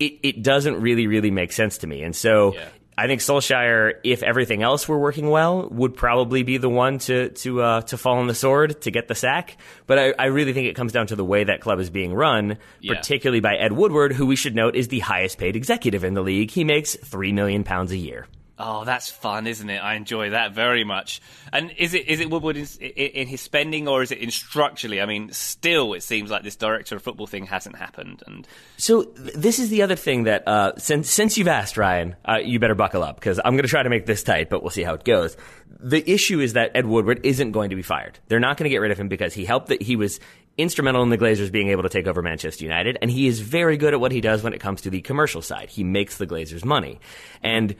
it, 0.00 0.18
it 0.22 0.42
doesn't 0.42 0.80
really, 0.80 1.06
really 1.06 1.30
make 1.30 1.52
sense 1.52 1.78
to 1.78 1.86
me. 1.86 2.02
And 2.02 2.16
so 2.16 2.54
yeah. 2.54 2.68
I 3.00 3.06
think 3.06 3.20
Solskjaer, 3.20 3.94
if 4.04 4.22
everything 4.22 4.62
else 4.62 4.86
were 4.86 4.98
working 4.98 5.30
well, 5.30 5.68
would 5.70 5.96
probably 5.96 6.42
be 6.42 6.58
the 6.58 6.68
one 6.68 6.98
to 6.98 7.30
to 7.30 7.62
uh, 7.62 7.80
to 7.82 7.96
fall 7.96 8.18
on 8.18 8.26
the 8.26 8.34
sword 8.34 8.82
to 8.82 8.90
get 8.90 9.08
the 9.08 9.14
sack. 9.14 9.56
But 9.86 9.98
I, 9.98 10.14
I, 10.18 10.24
really 10.26 10.52
think 10.52 10.66
it 10.68 10.76
comes 10.76 10.92
down 10.92 11.06
to 11.06 11.16
the 11.16 11.24
way 11.24 11.44
that 11.44 11.62
club 11.62 11.80
is 11.80 11.88
being 11.88 12.12
run, 12.12 12.58
yeah. 12.80 12.94
particularly 12.94 13.40
by 13.40 13.56
Ed 13.56 13.72
Woodward, 13.72 14.12
who 14.12 14.26
we 14.26 14.36
should 14.36 14.54
note 14.54 14.76
is 14.76 14.88
the 14.88 14.98
highest 14.98 15.38
paid 15.38 15.56
executive 15.56 16.04
in 16.04 16.12
the 16.12 16.20
league. 16.20 16.50
He 16.50 16.64
makes 16.64 16.94
three 16.94 17.32
million 17.32 17.64
pounds 17.64 17.90
a 17.90 17.96
year. 17.96 18.26
Oh, 18.62 18.84
that's 18.84 19.10
fun, 19.10 19.46
isn't 19.46 19.70
it? 19.70 19.78
I 19.78 19.94
enjoy 19.94 20.30
that 20.30 20.52
very 20.52 20.84
much. 20.84 21.22
And 21.50 21.72
is 21.78 21.94
it 21.94 22.06
is 22.08 22.20
it 22.20 22.28
Woodward 22.28 22.58
in, 22.58 22.66
in, 22.66 23.26
his 23.26 23.40
spending 23.40 23.88
or 23.88 24.02
is 24.02 24.12
it 24.12 24.18
in 24.18 24.30
structurally? 24.30 25.00
I 25.00 25.06
mean, 25.06 25.32
still, 25.32 25.94
it 25.94 26.02
seems 26.02 26.30
like 26.30 26.42
this 26.42 26.56
director 26.56 26.94
of 26.94 27.02
football 27.02 27.26
thing 27.26 27.46
hasn't 27.46 27.76
happened. 27.76 28.22
And 28.26 28.46
so 28.76 29.04
this 29.14 29.58
is 29.58 29.70
the 29.70 29.80
other 29.80 29.96
thing 29.96 30.24
that 30.24 30.46
uh, 30.46 30.76
since 30.76 31.08
since 31.08 31.38
you've 31.38 31.48
asked 31.48 31.78
Ryan, 31.78 32.16
uh, 32.28 32.36
you 32.36 32.60
better 32.60 32.74
buckle 32.74 33.02
up 33.02 33.16
because 33.16 33.40
I'm 33.42 33.54
going 33.54 33.62
to 33.62 33.68
try 33.68 33.82
to 33.82 33.88
make 33.88 34.04
this 34.04 34.22
tight, 34.22 34.50
but 34.50 34.62
we'll 34.62 34.70
see 34.70 34.82
how 34.82 34.92
it 34.92 35.04
goes. 35.04 35.38
The 35.82 36.08
issue 36.10 36.40
is 36.40 36.52
that 36.52 36.72
Ed 36.74 36.84
Woodward 36.84 37.20
isn't 37.24 37.52
going 37.52 37.70
to 37.70 37.76
be 37.76 37.82
fired. 37.82 38.18
They're 38.28 38.40
not 38.40 38.58
going 38.58 38.64
to 38.64 38.70
get 38.70 38.82
rid 38.82 38.90
of 38.90 39.00
him 39.00 39.08
because 39.08 39.32
he 39.32 39.46
helped 39.46 39.68
that 39.68 39.80
he 39.80 39.96
was 39.96 40.20
instrumental 40.58 41.02
in 41.02 41.08
the 41.08 41.16
Glazers 41.16 41.50
being 41.50 41.68
able 41.68 41.84
to 41.84 41.88
take 41.88 42.06
over 42.06 42.20
Manchester 42.20 42.64
United, 42.64 42.98
and 43.00 43.10
he 43.10 43.26
is 43.26 43.40
very 43.40 43.78
good 43.78 43.94
at 43.94 44.00
what 44.00 44.12
he 44.12 44.20
does 44.20 44.42
when 44.42 44.52
it 44.52 44.58
comes 44.58 44.82
to 44.82 44.90
the 44.90 45.00
commercial 45.00 45.40
side. 45.40 45.70
He 45.70 45.82
makes 45.82 46.18
the 46.18 46.26
Glazers 46.26 46.64
money, 46.64 47.00
and 47.42 47.74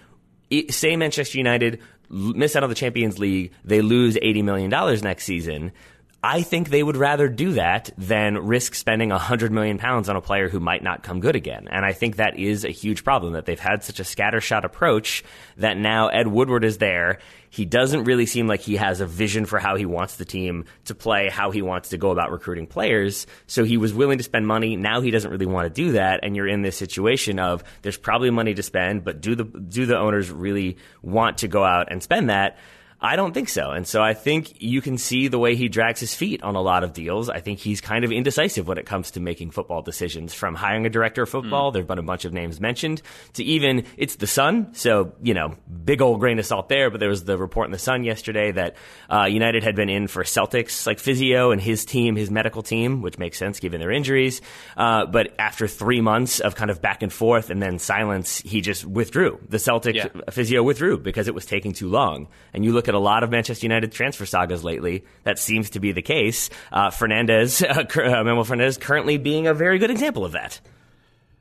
say 0.70 0.96
Manchester 0.96 1.38
United 1.38 1.80
miss 2.10 2.56
out 2.56 2.62
on 2.64 2.68
the 2.68 2.74
Champions 2.74 3.18
League, 3.18 3.52
they 3.64 3.82
lose 3.82 4.16
$80 4.16 4.44
million 4.44 4.70
next 5.02 5.24
season. 5.24 5.72
I 6.22 6.42
think 6.42 6.68
they 6.68 6.82
would 6.82 6.98
rather 6.98 7.28
do 7.30 7.52
that 7.52 7.90
than 7.96 8.36
risk 8.36 8.74
spending 8.74 9.08
100 9.08 9.50
million 9.52 9.78
pounds 9.78 10.06
on 10.10 10.16
a 10.16 10.20
player 10.20 10.50
who 10.50 10.60
might 10.60 10.82
not 10.82 11.02
come 11.02 11.20
good 11.20 11.34
again. 11.34 11.66
And 11.70 11.82
I 11.82 11.94
think 11.94 12.16
that 12.16 12.38
is 12.38 12.64
a 12.66 12.70
huge 12.70 13.04
problem 13.04 13.32
that 13.32 13.46
they've 13.46 13.58
had 13.58 13.82
such 13.82 14.00
a 14.00 14.02
scattershot 14.02 14.64
approach 14.64 15.24
that 15.56 15.78
now 15.78 16.08
Ed 16.08 16.26
Woodward 16.26 16.62
is 16.62 16.76
there. 16.76 17.20
He 17.48 17.64
doesn't 17.64 18.04
really 18.04 18.26
seem 18.26 18.46
like 18.46 18.60
he 18.60 18.76
has 18.76 19.00
a 19.00 19.06
vision 19.06 19.46
for 19.46 19.58
how 19.58 19.76
he 19.76 19.86
wants 19.86 20.16
the 20.16 20.26
team 20.26 20.66
to 20.84 20.94
play, 20.94 21.30
how 21.30 21.52
he 21.52 21.62
wants 21.62 21.88
to 21.88 21.96
go 21.96 22.10
about 22.10 22.30
recruiting 22.30 22.66
players. 22.66 23.26
So 23.46 23.64
he 23.64 23.78
was 23.78 23.94
willing 23.94 24.18
to 24.18 24.24
spend 24.24 24.46
money. 24.46 24.76
Now 24.76 25.00
he 25.00 25.10
doesn't 25.10 25.30
really 25.30 25.46
want 25.46 25.74
to 25.74 25.82
do 25.82 25.92
that. 25.92 26.20
And 26.22 26.36
you're 26.36 26.46
in 26.46 26.60
this 26.60 26.76
situation 26.76 27.38
of 27.38 27.64
there's 27.80 27.96
probably 27.96 28.30
money 28.30 28.52
to 28.52 28.62
spend, 28.62 29.04
but 29.04 29.22
do 29.22 29.34
the, 29.34 29.44
do 29.44 29.86
the 29.86 29.96
owners 29.96 30.30
really 30.30 30.76
want 31.00 31.38
to 31.38 31.48
go 31.48 31.64
out 31.64 31.90
and 31.90 32.02
spend 32.02 32.28
that? 32.28 32.58
I 33.02 33.16
don't 33.16 33.32
think 33.32 33.48
so. 33.48 33.70
And 33.70 33.86
so 33.86 34.02
I 34.02 34.12
think 34.12 34.60
you 34.60 34.82
can 34.82 34.98
see 34.98 35.28
the 35.28 35.38
way 35.38 35.56
he 35.56 35.68
drags 35.68 36.00
his 36.00 36.14
feet 36.14 36.42
on 36.42 36.54
a 36.54 36.60
lot 36.60 36.84
of 36.84 36.92
deals. 36.92 37.30
I 37.30 37.40
think 37.40 37.58
he's 37.58 37.80
kind 37.80 38.04
of 38.04 38.12
indecisive 38.12 38.68
when 38.68 38.76
it 38.76 38.84
comes 38.84 39.12
to 39.12 39.20
making 39.20 39.52
football 39.52 39.80
decisions 39.80 40.34
from 40.34 40.54
hiring 40.54 40.84
a 40.84 40.90
director 40.90 41.22
of 41.22 41.30
football. 41.30 41.70
Mm. 41.70 41.74
There's 41.74 41.86
been 41.86 41.98
a 41.98 42.02
bunch 42.02 42.26
of 42.26 42.34
names 42.34 42.60
mentioned 42.60 43.00
to 43.34 43.44
even 43.44 43.86
it's 43.96 44.16
the 44.16 44.26
Sun. 44.26 44.74
So, 44.74 45.14
you 45.22 45.32
know, 45.32 45.56
big 45.84 46.02
old 46.02 46.20
grain 46.20 46.38
of 46.38 46.44
salt 46.44 46.68
there. 46.68 46.90
But 46.90 47.00
there 47.00 47.08
was 47.08 47.24
the 47.24 47.38
report 47.38 47.66
in 47.66 47.72
the 47.72 47.78
Sun 47.78 48.04
yesterday 48.04 48.52
that 48.52 48.76
uh, 49.08 49.24
United 49.24 49.64
had 49.64 49.74
been 49.76 49.88
in 49.88 50.06
for 50.06 50.22
Celtics 50.22 50.86
like 50.86 50.98
physio 50.98 51.52
and 51.52 51.60
his 51.60 51.86
team, 51.86 52.16
his 52.16 52.30
medical 52.30 52.62
team, 52.62 53.00
which 53.00 53.18
makes 53.18 53.38
sense 53.38 53.60
given 53.60 53.80
their 53.80 53.90
injuries. 53.90 54.42
Uh, 54.76 55.06
but 55.06 55.34
after 55.38 55.66
three 55.66 56.02
months 56.02 56.40
of 56.40 56.54
kind 56.54 56.70
of 56.70 56.82
back 56.82 57.02
and 57.02 57.12
forth 57.12 57.48
and 57.48 57.62
then 57.62 57.78
silence, 57.78 58.40
he 58.40 58.60
just 58.60 58.84
withdrew. 58.84 59.40
The 59.48 59.58
Celtic 59.58 59.96
yeah. 59.96 60.08
physio 60.30 60.62
withdrew 60.62 60.98
because 60.98 61.28
it 61.28 61.34
was 61.34 61.46
taking 61.46 61.72
too 61.72 61.88
long. 61.88 62.28
And 62.52 62.62
you 62.62 62.72
look 62.72 62.89
at 62.90 62.94
a 62.94 62.98
lot 62.98 63.22
of 63.22 63.30
Manchester 63.30 63.64
United 63.64 63.92
transfer 63.92 64.26
sagas 64.26 64.62
lately. 64.62 65.04
That 65.22 65.38
seems 65.38 65.70
to 65.70 65.80
be 65.80 65.92
the 65.92 66.02
case. 66.02 66.50
Uh, 66.70 66.90
Fernandes, 66.90 67.62
uh, 67.64 67.80
uh, 67.80 68.24
Manuel 68.24 68.44
Fernandes, 68.44 68.78
currently 68.78 69.16
being 69.16 69.46
a 69.46 69.54
very 69.54 69.78
good 69.78 69.90
example 69.90 70.24
of 70.24 70.32
that. 70.32 70.60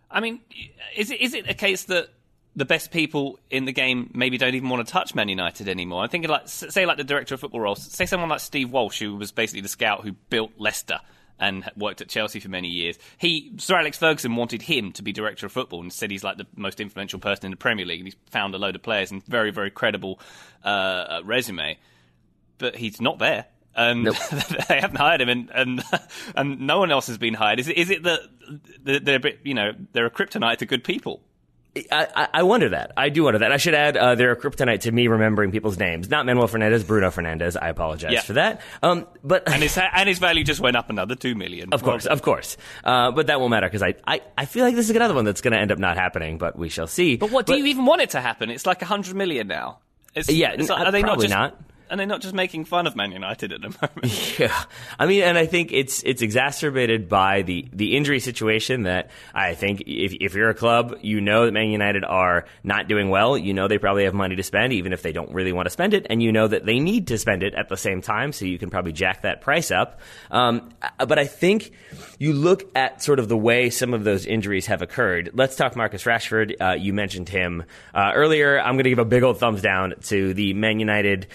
I 0.10 0.22
mean, 0.22 0.40
is 0.96 1.12
it 1.12 1.20
is 1.20 1.34
it 1.34 1.50
a 1.50 1.54
case 1.54 1.84
that 1.86 2.10
the 2.56 2.66
best 2.66 2.92
people 2.92 3.40
in 3.50 3.66
the 3.66 3.72
game 3.72 4.10
maybe 4.14 4.38
don't 4.38 4.56
even 4.56 4.70
want 4.70 4.86
to 4.86 4.92
touch 4.92 5.14
Man 5.14 5.28
United 5.28 5.68
anymore? 5.68 6.04
I'm 6.04 6.10
thinking 6.10 6.30
like, 6.30 6.48
say, 6.48 6.86
like 6.86 6.98
the 6.98 7.04
director 7.04 7.36
of 7.36 7.42
football 7.42 7.62
roles, 7.62 7.84
say 7.84 8.06
someone 8.06 8.30
like 8.30 8.40
Steve 8.40 8.72
Walsh, 8.72 9.00
who 9.00 9.16
was 9.16 9.32
basically 9.32 9.62
the 9.62 9.68
scout 9.68 10.04
who 10.04 10.14
built 10.30 10.52
Leicester 10.58 11.00
and 11.40 11.70
worked 11.76 12.02
at 12.02 12.10
Chelsea 12.10 12.40
for 12.40 12.50
many 12.50 12.68
years. 12.68 12.98
He, 13.18 13.52
Sir 13.58 13.78
Alex 13.78 13.98
Ferguson, 13.98 14.36
wanted 14.36 14.64
him 14.64 14.92
to 14.94 15.04
be 15.04 15.12
director 15.12 15.46
of 15.46 15.52
football 15.52 15.82
and 15.82 15.92
said 15.92 16.12
he's 16.12 16.24
like 16.24 16.38
the 16.38 16.48
most 16.56 16.80
influential 16.80 17.20
person 17.20 17.46
in 17.46 17.52
the 17.52 17.58
Premier 17.58 17.86
League. 17.86 18.00
And 18.00 18.08
he's 18.08 18.18
found 18.30 18.54
a 18.56 18.58
load 18.58 18.76
of 18.76 18.84
players 18.84 19.12
and 19.12 19.26
very, 19.26 19.52
very 19.52 19.72
credible 19.72 20.20
uh, 20.64 20.68
uh 20.68 21.22
resume. 21.24 21.78
But 22.58 22.76
he's 22.76 23.00
not 23.00 23.20
there. 23.20 23.46
And 23.76 24.04
nope. 24.04 24.16
they 24.68 24.80
haven't 24.80 24.98
hired 24.98 25.22
him, 25.22 25.30
and, 25.30 25.50
and 25.54 25.84
and 26.36 26.62
no 26.62 26.80
one 26.80 26.92
else 26.92 27.08
has 27.08 27.18
been 27.18 27.36
hired. 27.36 27.60
Is 27.60 27.68
it 27.70 27.78
is 27.78 27.90
it 27.90 28.04
that 28.04 28.20
they're 28.84 29.16
a 29.16 29.20
bit, 29.20 29.40
you 29.44 29.54
know 29.54 29.72
they're 29.94 30.08
a 30.08 30.12
kryptonite 30.12 30.58
to 30.58 30.66
good 30.66 30.84
people? 30.84 31.22
I, 31.92 32.28
I, 32.34 32.44
wonder 32.44 32.70
that. 32.70 32.94
I 32.98 33.10
do 33.10 33.24
wonder 33.24 33.40
that. 33.40 33.52
I 33.52 33.58
should 33.58 33.76
add 33.76 33.96
uh, 33.96 34.16
they're 34.16 34.32
a 34.32 34.36
kryptonite 34.36 34.82
to 34.82 34.92
me 34.92 35.08
remembering 35.08 35.52
people's 35.52 35.78
names. 35.78 36.10
Not 36.10 36.26
Manuel 36.26 36.48
Fernandes, 36.48 36.86
Bruno 36.86 37.10
Fernandes. 37.10 37.56
I 37.62 37.70
apologize 37.70 38.12
yeah. 38.12 38.22
for 38.22 38.34
that. 38.34 38.62
Um, 38.82 39.08
but 39.24 39.48
and 39.48 39.62
his 39.62 39.78
and 39.94 40.10
his 40.10 40.18
value 40.18 40.44
just 40.44 40.60
went 40.60 40.76
up 40.76 40.90
another 40.90 41.16
two 41.16 41.36
million. 41.36 41.70
Of 41.72 41.84
course, 41.84 42.08
of 42.08 42.22
course. 42.24 42.58
Uh, 42.84 43.12
but 43.12 43.28
that 43.28 43.40
won't 43.40 43.52
matter 43.52 43.68
because 43.68 43.84
I, 43.84 43.96
I, 44.06 44.22
I 44.38 44.46
feel 44.46 44.66
like 44.66 44.76
this 44.76 44.90
is 44.90 44.96
another 44.96 45.14
one 45.14 45.26
that's 45.26 45.42
going 45.42 45.54
to 45.54 45.60
end 45.60 45.72
up 45.72 45.78
not 45.78 45.96
happening. 45.96 46.40
But 46.40 46.58
we 46.58 46.70
shall 46.70 46.88
see. 46.88 47.18
But 47.18 47.32
what 47.32 47.46
do 47.46 47.56
you 47.56 47.66
even 47.66 47.86
want 47.86 48.02
it 48.02 48.12
to 48.12 48.22
happen? 48.22 48.50
It's 48.50 48.66
like 48.66 48.82
a 48.82 48.86
hundred 48.86 49.16
million 49.16 49.48
now. 49.48 49.80
It's, 50.16 50.30
yeah, 50.30 50.54
it's 50.58 50.70
are 50.72 50.92
they 50.92 51.04
not 51.04 51.20
just 51.20 51.30
not? 51.30 51.60
And 51.90 52.00
they're 52.00 52.08
not 52.08 52.22
just 52.22 52.34
making 52.34 52.66
fun 52.66 52.88
of 52.88 52.96
Man 52.96 53.12
United 53.12 53.52
at 53.52 53.62
the 53.62 53.70
moment. 53.82 54.40
Yeah, 54.40 54.64
I 54.98 55.06
mean, 55.06 55.24
and 55.24 55.38
I 55.38 55.46
think 55.46 55.72
it's 55.72 56.04
it's 56.04 56.22
exacerbated 56.22 57.10
by 57.10 57.42
the 57.42 57.68
the 57.74 57.96
injury 57.96 58.20
situation. 58.20 58.84
That 58.84 59.10
I 59.34 59.56
think 59.56 59.82
if 59.82 60.14
if 60.20 60.36
you're 60.36 60.50
a 60.50 60.56
club, 60.56 60.98
you 61.02 61.22
know 61.22 61.46
that 61.46 61.52
Man 61.52 61.70
United 61.70 62.04
are 62.04 62.46
not 62.64 62.88
doing 62.88 63.10
well. 63.10 63.38
You 63.38 63.54
know 63.54 63.68
they 63.68 63.78
probably 63.78 64.06
have 64.06 64.14
money 64.14 64.36
to 64.36 64.44
spend, 64.44 64.74
even 64.74 64.94
if 64.94 65.02
they 65.02 65.12
don't 65.12 65.34
really 65.34 65.52
want 65.52 65.66
to 65.66 65.72
spend 65.72 65.94
it, 65.94 66.08
and 66.10 66.22
you 66.22 66.32
know 66.32 66.48
that 66.48 66.66
they 66.66 66.80
need 66.80 67.08
to 67.08 67.18
spend 67.18 67.44
it 67.44 67.54
at 67.54 67.70
the 67.70 67.78
same 67.78 68.02
time. 68.02 68.32
So 68.32 68.46
you 68.46 68.58
can 68.58 68.70
probably 68.70 68.94
jack 68.94 69.24
that 69.24 69.42
price 69.42 69.72
up. 69.72 70.00
Um, 70.32 70.70
but 70.98 71.20
I 71.20 71.26
think 71.26 71.72
you 72.20 72.34
look 72.34 72.70
at 72.76 73.02
sort 73.02 73.20
of 73.20 73.30
the 73.30 73.38
way 73.38 73.70
some 73.70 73.94
of 73.94 74.04
those 74.04 74.26
injuries 74.26 74.68
have 74.68 74.82
occurred. 74.82 75.32
Let's 75.34 75.56
talk 75.56 75.76
Marcus 75.76 76.04
Rashford. 76.04 76.56
Uh, 76.60 76.74
you 76.74 76.94
mentioned 76.94 77.30
him 77.30 77.64
uh, 77.94 78.12
earlier. 78.14 78.60
I'm 78.60 78.76
going 78.76 78.84
to 78.84 78.90
give 78.90 79.00
a 79.00 79.06
big 79.06 79.24
old 79.24 79.40
thumbs 79.40 79.62
down 79.62 79.96
to 80.04 80.34
the 80.34 80.54
Man 80.54 80.80
United 80.80 81.28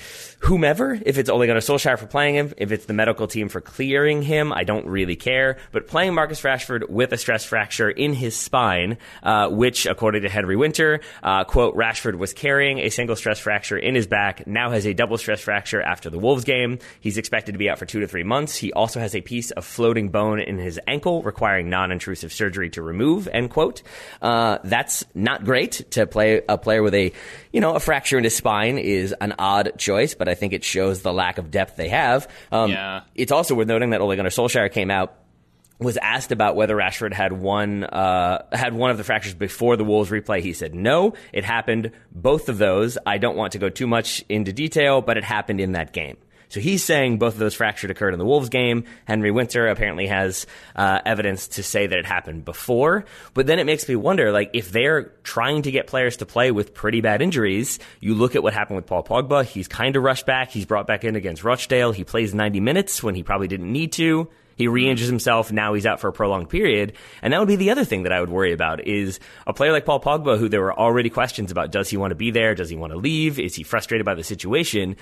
whomever, 0.44 0.98
if 1.06 1.16
it's 1.16 1.30
only 1.30 1.44
Ole 1.44 1.54
Gunnar 1.54 1.60
Solskjaer 1.60 1.98
for 1.98 2.06
playing 2.06 2.34
him, 2.34 2.52
if 2.58 2.70
it's 2.70 2.84
the 2.84 2.92
medical 2.92 3.26
team 3.26 3.48
for 3.48 3.62
clearing 3.62 4.20
him, 4.20 4.52
I 4.52 4.64
don't 4.64 4.86
really 4.86 5.16
care. 5.16 5.56
But 5.72 5.86
playing 5.86 6.14
Marcus 6.14 6.42
Rashford 6.42 6.90
with 6.90 7.12
a 7.12 7.16
stress 7.16 7.44
fracture 7.44 7.88
in 7.88 8.12
his 8.12 8.36
spine, 8.36 8.98
uh, 9.22 9.48
which, 9.48 9.86
according 9.86 10.22
to 10.22 10.28
Henry 10.28 10.54
Winter, 10.54 11.00
uh, 11.22 11.44
quote, 11.44 11.74
Rashford 11.74 12.16
was 12.16 12.34
carrying 12.34 12.78
a 12.78 12.90
single 12.90 13.16
stress 13.16 13.38
fracture 13.38 13.78
in 13.78 13.94
his 13.94 14.06
back, 14.06 14.46
now 14.46 14.70
has 14.70 14.86
a 14.86 14.92
double 14.92 15.16
stress 15.16 15.40
fracture 15.40 15.80
after 15.80 16.10
the 16.10 16.18
Wolves 16.18 16.44
game. 16.44 16.78
He's 17.00 17.16
expected 17.16 17.52
to 17.52 17.58
be 17.58 17.70
out 17.70 17.78
for 17.78 17.86
two 17.86 18.00
to 18.00 18.06
three 18.06 18.22
months. 18.22 18.54
He 18.54 18.70
also 18.72 19.00
has 19.00 19.14
a 19.14 19.22
piece 19.22 19.50
of 19.50 19.64
floating 19.64 20.10
bone 20.10 20.40
in 20.40 20.58
his 20.58 20.78
ankle 20.86 21.22
requiring 21.22 21.70
non-intrusive 21.70 22.32
surgery 22.34 22.68
to 22.70 22.82
remove, 22.82 23.28
end 23.32 23.50
quote. 23.50 23.82
Uh, 24.20 24.58
that's 24.62 25.04
not 25.14 25.44
great 25.44 25.90
to 25.92 26.06
play 26.06 26.42
a 26.48 26.58
player 26.58 26.82
with 26.82 26.94
a, 26.94 27.12
you 27.50 27.62
know, 27.62 27.74
a 27.74 27.80
fracture 27.80 28.18
in 28.18 28.24
his 28.24 28.36
spine 28.36 28.76
is 28.76 29.14
an 29.20 29.34
odd 29.38 29.78
choice, 29.78 30.14
but 30.14 30.28
I 30.28 30.33
think 30.34 30.52
it 30.52 30.64
shows 30.64 31.02
the 31.02 31.12
lack 31.12 31.38
of 31.38 31.50
depth 31.50 31.76
they 31.76 31.88
have. 31.88 32.28
Um, 32.52 32.70
Yeah. 32.70 33.02
It's 33.14 33.32
also 33.32 33.54
worth 33.54 33.68
noting 33.68 33.90
that 33.90 34.00
Ole 34.00 34.16
Gunnar 34.16 34.30
Solskjaer 34.30 34.70
came 34.72 34.90
out 34.90 35.14
was 35.80 35.96
asked 35.96 36.30
about 36.30 36.54
whether 36.54 36.76
Rashford 36.76 37.12
had 37.12 37.32
one 37.32 37.82
uh, 37.84 38.44
had 38.52 38.74
one 38.74 38.90
of 38.90 38.96
the 38.96 39.04
fractures 39.04 39.34
before 39.34 39.76
the 39.76 39.84
Wolves 39.84 40.08
replay. 40.10 40.40
He 40.40 40.52
said 40.52 40.74
no, 40.74 41.14
it 41.32 41.44
happened 41.44 41.90
both 42.12 42.48
of 42.48 42.58
those. 42.58 42.96
I 43.04 43.18
don't 43.18 43.36
want 43.36 43.52
to 43.52 43.58
go 43.58 43.68
too 43.68 43.86
much 43.88 44.24
into 44.28 44.52
detail, 44.52 45.00
but 45.00 45.16
it 45.16 45.24
happened 45.24 45.60
in 45.60 45.72
that 45.72 45.92
game. 45.92 46.16
So 46.54 46.60
he's 46.60 46.84
saying 46.84 47.18
both 47.18 47.32
of 47.32 47.40
those 47.40 47.54
fractures 47.54 47.90
occurred 47.90 48.12
in 48.12 48.20
the 48.20 48.24
Wolves 48.24 48.48
game. 48.48 48.84
Henry 49.06 49.32
Winter 49.32 49.66
apparently 49.66 50.06
has 50.06 50.46
uh, 50.76 51.00
evidence 51.04 51.48
to 51.48 51.64
say 51.64 51.88
that 51.88 51.98
it 51.98 52.06
happened 52.06 52.44
before. 52.44 53.06
But 53.34 53.48
then 53.48 53.58
it 53.58 53.64
makes 53.64 53.88
me 53.88 53.96
wonder, 53.96 54.30
like, 54.30 54.50
if 54.52 54.70
they're 54.70 55.06
trying 55.24 55.62
to 55.62 55.72
get 55.72 55.88
players 55.88 56.18
to 56.18 56.26
play 56.26 56.52
with 56.52 56.72
pretty 56.72 57.00
bad 57.00 57.22
injuries, 57.22 57.80
you 57.98 58.14
look 58.14 58.36
at 58.36 58.44
what 58.44 58.54
happened 58.54 58.76
with 58.76 58.86
Paul 58.86 59.02
Pogba. 59.02 59.44
He's 59.44 59.66
kind 59.66 59.96
of 59.96 60.04
rushed 60.04 60.26
back. 60.26 60.52
He's 60.52 60.64
brought 60.64 60.86
back 60.86 61.02
in 61.02 61.16
against 61.16 61.42
Rochdale. 61.42 61.90
He 61.90 62.04
plays 62.04 62.32
90 62.32 62.60
minutes 62.60 63.02
when 63.02 63.16
he 63.16 63.24
probably 63.24 63.48
didn't 63.48 63.72
need 63.72 63.90
to. 63.94 64.28
He 64.56 64.68
re-injures 64.68 65.08
himself. 65.08 65.50
Now 65.50 65.74
he's 65.74 65.86
out 65.86 65.98
for 65.98 66.06
a 66.06 66.12
prolonged 66.12 66.50
period. 66.50 66.92
And 67.20 67.32
that 67.32 67.40
would 67.40 67.48
be 67.48 67.56
the 67.56 67.70
other 67.70 67.84
thing 67.84 68.04
that 68.04 68.12
I 68.12 68.20
would 68.20 68.30
worry 68.30 68.52
about 68.52 68.86
is 68.86 69.18
a 69.44 69.52
player 69.52 69.72
like 69.72 69.86
Paul 69.86 69.98
Pogba, 69.98 70.38
who 70.38 70.48
there 70.48 70.60
were 70.60 70.78
already 70.78 71.10
questions 71.10 71.50
about, 71.50 71.72
does 71.72 71.90
he 71.90 71.96
want 71.96 72.12
to 72.12 72.14
be 72.14 72.30
there? 72.30 72.54
Does 72.54 72.70
he 72.70 72.76
want 72.76 72.92
to 72.92 72.98
leave? 72.98 73.40
Is 73.40 73.56
he 73.56 73.64
frustrated 73.64 74.04
by 74.04 74.14
the 74.14 74.22
situation? 74.22 74.94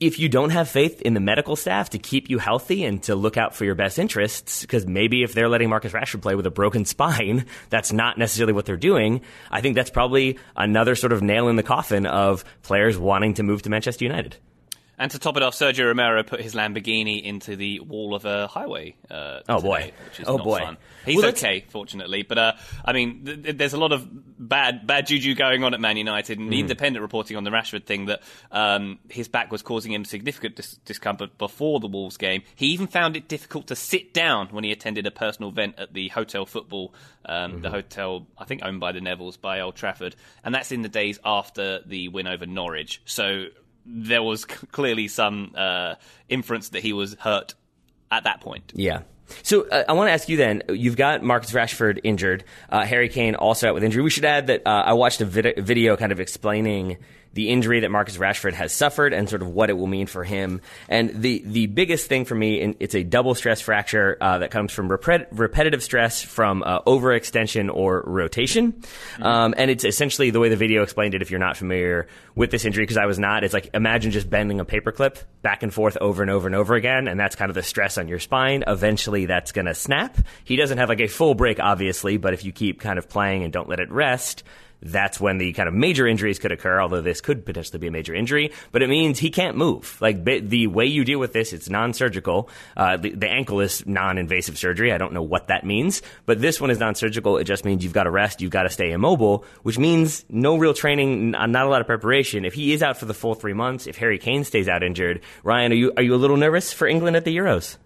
If 0.00 0.20
you 0.20 0.28
don't 0.28 0.50
have 0.50 0.68
faith 0.68 1.02
in 1.02 1.14
the 1.14 1.20
medical 1.20 1.56
staff 1.56 1.90
to 1.90 1.98
keep 1.98 2.30
you 2.30 2.38
healthy 2.38 2.84
and 2.84 3.02
to 3.02 3.16
look 3.16 3.36
out 3.36 3.56
for 3.56 3.64
your 3.64 3.74
best 3.74 3.98
interests, 3.98 4.60
because 4.60 4.86
maybe 4.86 5.24
if 5.24 5.34
they're 5.34 5.48
letting 5.48 5.68
Marcus 5.70 5.92
Rashford 5.92 6.22
play 6.22 6.36
with 6.36 6.46
a 6.46 6.52
broken 6.52 6.84
spine, 6.84 7.46
that's 7.68 7.92
not 7.92 8.16
necessarily 8.16 8.52
what 8.52 8.64
they're 8.64 8.76
doing. 8.76 9.22
I 9.50 9.60
think 9.60 9.74
that's 9.74 9.90
probably 9.90 10.38
another 10.56 10.94
sort 10.94 11.12
of 11.12 11.20
nail 11.20 11.48
in 11.48 11.56
the 11.56 11.64
coffin 11.64 12.06
of 12.06 12.44
players 12.62 12.96
wanting 12.96 13.34
to 13.34 13.42
move 13.42 13.62
to 13.62 13.70
Manchester 13.70 14.04
United. 14.04 14.36
And 14.98 15.10
to 15.12 15.18
top 15.18 15.36
it 15.36 15.42
off, 15.44 15.54
Sergio 15.54 15.86
Romero 15.86 16.22
put 16.24 16.40
his 16.40 16.54
Lamborghini 16.54 17.22
into 17.22 17.54
the 17.54 17.78
wall 17.80 18.14
of 18.16 18.24
a 18.24 18.48
highway. 18.48 18.96
Uh, 19.08 19.40
Oh, 19.48 19.56
today, 19.56 19.68
boy. 19.68 19.92
Which 20.06 20.20
is 20.20 20.28
Oh, 20.28 20.36
not 20.38 20.44
boy. 20.44 20.58
Fun. 20.58 20.76
He's 21.06 21.16
Well, 21.18 21.26
okay, 21.28 21.64
fortunately, 21.68 22.22
but 22.24 22.36
uh, 22.38 22.52
I 22.84 22.92
mean, 22.92 23.24
th- 23.24 23.42
th- 23.44 23.56
there's 23.56 23.72
a 23.74 23.78
lot 23.78 23.92
of 23.92 24.06
bad 24.38 24.86
bad 24.86 25.06
juju 25.06 25.34
going 25.36 25.62
on 25.64 25.72
at 25.74 25.80
Man 25.80 25.96
United, 25.96 26.38
and 26.38 26.50
the 26.52 26.56
Mm. 26.56 26.60
Independent 26.62 27.02
reporting 27.02 27.36
on 27.36 27.44
the 27.44 27.50
Rashford 27.50 27.84
thing 27.84 28.06
that 28.06 28.22
um, 28.50 28.98
his 29.08 29.28
back 29.28 29.52
was 29.52 29.62
causing 29.62 29.92
him 29.92 30.04
significant 30.04 30.56
dis- 30.56 30.78
discomfort 30.84 31.38
before 31.38 31.78
the 31.80 31.86
Wolves 31.86 32.16
game. 32.16 32.42
He 32.56 32.66
even 32.68 32.88
found 32.88 33.16
it 33.16 33.28
difficult 33.28 33.68
to 33.68 33.76
sit 33.76 34.12
down 34.12 34.48
when 34.48 34.64
he 34.64 34.72
attended 34.72 35.06
a 35.06 35.10
personal 35.12 35.50
event 35.50 35.76
at 35.78 35.94
the 35.94 36.08
Hotel 36.08 36.44
Football, 36.44 36.92
um, 37.24 37.52
Mm-hmm. 37.52 37.60
the 37.62 37.70
hotel 37.70 38.26
I 38.36 38.44
think 38.44 38.62
owned 38.64 38.80
by 38.80 38.90
the 38.92 39.00
Nevilles 39.00 39.40
by 39.40 39.60
Old 39.60 39.76
Trafford, 39.76 40.16
and 40.44 40.52
that's 40.54 40.72
in 40.72 40.82
the 40.82 40.88
days 40.88 41.18
after 41.24 41.80
the 41.86 42.08
win 42.08 42.26
over 42.26 42.46
Norwich. 42.46 43.00
So 43.04 43.46
there 43.88 44.22
was 44.22 44.44
clearly 44.44 45.08
some 45.08 45.52
uh, 45.56 45.94
inference 46.28 46.70
that 46.70 46.82
he 46.82 46.92
was 46.92 47.14
hurt 47.14 47.54
at 48.10 48.24
that 48.24 48.40
point. 48.40 48.72
Yeah. 48.74 49.02
So 49.42 49.68
uh, 49.68 49.84
I 49.88 49.92
want 49.92 50.08
to 50.08 50.12
ask 50.12 50.28
you 50.28 50.36
then. 50.36 50.62
You've 50.68 50.96
got 50.96 51.22
Marcus 51.22 51.52
Rashford 51.52 52.00
injured. 52.02 52.44
Uh, 52.68 52.84
Harry 52.84 53.08
Kane 53.08 53.34
also 53.34 53.68
out 53.68 53.74
with 53.74 53.84
injury. 53.84 54.02
We 54.02 54.10
should 54.10 54.24
add 54.24 54.46
that 54.46 54.66
uh, 54.66 54.70
I 54.86 54.94
watched 54.94 55.20
a 55.20 55.26
vid- 55.26 55.58
video 55.58 55.96
kind 55.96 56.12
of 56.12 56.20
explaining 56.20 56.98
the 57.34 57.50
injury 57.50 57.80
that 57.80 57.90
Marcus 57.90 58.16
Rashford 58.16 58.54
has 58.54 58.72
suffered 58.72 59.12
and 59.12 59.28
sort 59.28 59.42
of 59.42 59.48
what 59.48 59.70
it 59.70 59.74
will 59.74 59.86
mean 59.86 60.06
for 60.06 60.24
him. 60.24 60.60
And 60.88 61.22
the 61.22 61.42
the 61.44 61.66
biggest 61.66 62.08
thing 62.08 62.24
for 62.24 62.34
me, 62.34 62.74
it's 62.80 62.94
a 62.94 63.02
double 63.02 63.34
stress 63.34 63.60
fracture 63.60 64.16
uh, 64.20 64.38
that 64.38 64.50
comes 64.50 64.72
from 64.72 64.88
repet- 64.88 65.28
repetitive 65.30 65.82
stress 65.82 66.22
from 66.22 66.62
uh, 66.62 66.80
overextension 66.82 67.72
or 67.72 68.02
rotation. 68.06 68.82
Um, 69.20 69.54
and 69.56 69.70
it's 69.70 69.84
essentially 69.84 70.30
the 70.30 70.40
way 70.40 70.48
the 70.48 70.56
video 70.56 70.82
explained 70.82 71.14
it. 71.14 71.22
If 71.22 71.30
you're 71.30 71.40
not 71.40 71.56
familiar 71.56 72.08
with 72.34 72.50
this 72.50 72.64
injury, 72.64 72.84
because 72.84 72.96
I 72.96 73.06
was 73.06 73.18
not, 73.18 73.44
it's 73.44 73.54
like 73.54 73.70
imagine 73.74 74.10
just 74.10 74.30
bending 74.30 74.60
a 74.60 74.64
paperclip 74.64 75.22
back 75.42 75.62
and 75.62 75.72
forth 75.72 75.96
over 76.00 76.22
and 76.22 76.30
over 76.30 76.46
and 76.46 76.56
over 76.56 76.74
again, 76.74 77.08
and 77.08 77.18
that's 77.18 77.36
kind 77.36 77.50
of 77.50 77.54
the 77.54 77.62
stress 77.62 77.98
on 77.98 78.08
your 78.08 78.18
spine. 78.18 78.64
Eventually, 78.66 79.26
that's 79.26 79.52
going 79.52 79.66
to 79.66 79.74
snap. 79.74 80.16
He 80.44 80.56
doesn't 80.56 80.78
have 80.78 80.88
like 80.88 81.00
a 81.00 81.08
full 81.08 81.34
break, 81.34 81.60
obviously, 81.60 82.16
but 82.16 82.34
if 82.34 82.44
you 82.44 82.52
keep 82.52 82.80
kind 82.80 82.98
of 82.98 83.08
playing 83.08 83.44
and 83.44 83.52
don't 83.52 83.68
let 83.68 83.80
it 83.80 83.90
rest, 83.90 84.44
that's 84.80 85.20
when 85.20 85.38
the 85.38 85.52
kind 85.52 85.68
of 85.68 85.74
major 85.74 86.06
injuries 86.06 86.38
could 86.38 86.52
occur, 86.52 86.80
although 86.80 87.00
this 87.00 87.20
could 87.20 87.44
potentially 87.44 87.78
be 87.78 87.88
a 87.88 87.90
major 87.90 88.14
injury. 88.14 88.52
But 88.72 88.82
it 88.82 88.88
means 88.88 89.18
he 89.18 89.30
can't 89.30 89.56
move. 89.56 89.98
Like 90.00 90.24
the 90.24 90.66
way 90.68 90.86
you 90.86 91.04
deal 91.04 91.18
with 91.18 91.32
this, 91.32 91.52
it's 91.52 91.68
non-surgical. 91.68 92.48
Uh, 92.76 92.96
the, 92.96 93.10
the 93.10 93.28
ankle 93.28 93.60
is 93.60 93.86
non-invasive 93.86 94.58
surgery. 94.58 94.92
I 94.92 94.98
don't 94.98 95.12
know 95.12 95.22
what 95.22 95.48
that 95.48 95.64
means, 95.64 96.02
but 96.26 96.40
this 96.40 96.60
one 96.60 96.70
is 96.70 96.78
non-surgical. 96.78 97.38
It 97.38 97.44
just 97.44 97.64
means 97.64 97.82
you've 97.82 97.92
got 97.92 98.04
to 98.04 98.10
rest, 98.10 98.40
you've 98.40 98.50
got 98.50 98.64
to 98.64 98.70
stay 98.70 98.92
immobile, 98.92 99.44
which 99.62 99.78
means 99.78 100.24
no 100.28 100.56
real 100.56 100.74
training, 100.74 101.32
not 101.32 101.54
a 101.54 101.68
lot 101.68 101.80
of 101.80 101.86
preparation. 101.86 102.44
If 102.44 102.54
he 102.54 102.72
is 102.72 102.82
out 102.82 102.96
for 102.96 103.06
the 103.06 103.14
full 103.14 103.34
three 103.34 103.54
months, 103.54 103.86
if 103.86 103.96
Harry 103.98 104.18
Kane 104.18 104.44
stays 104.44 104.68
out 104.68 104.82
injured, 104.82 105.22
Ryan, 105.42 105.72
are 105.72 105.76
you 105.76 105.92
are 105.96 106.02
you 106.02 106.14
a 106.14 106.16
little 106.16 106.36
nervous 106.36 106.72
for 106.72 106.86
England 106.86 107.16
at 107.16 107.24
the 107.24 107.36
Euros? 107.36 107.76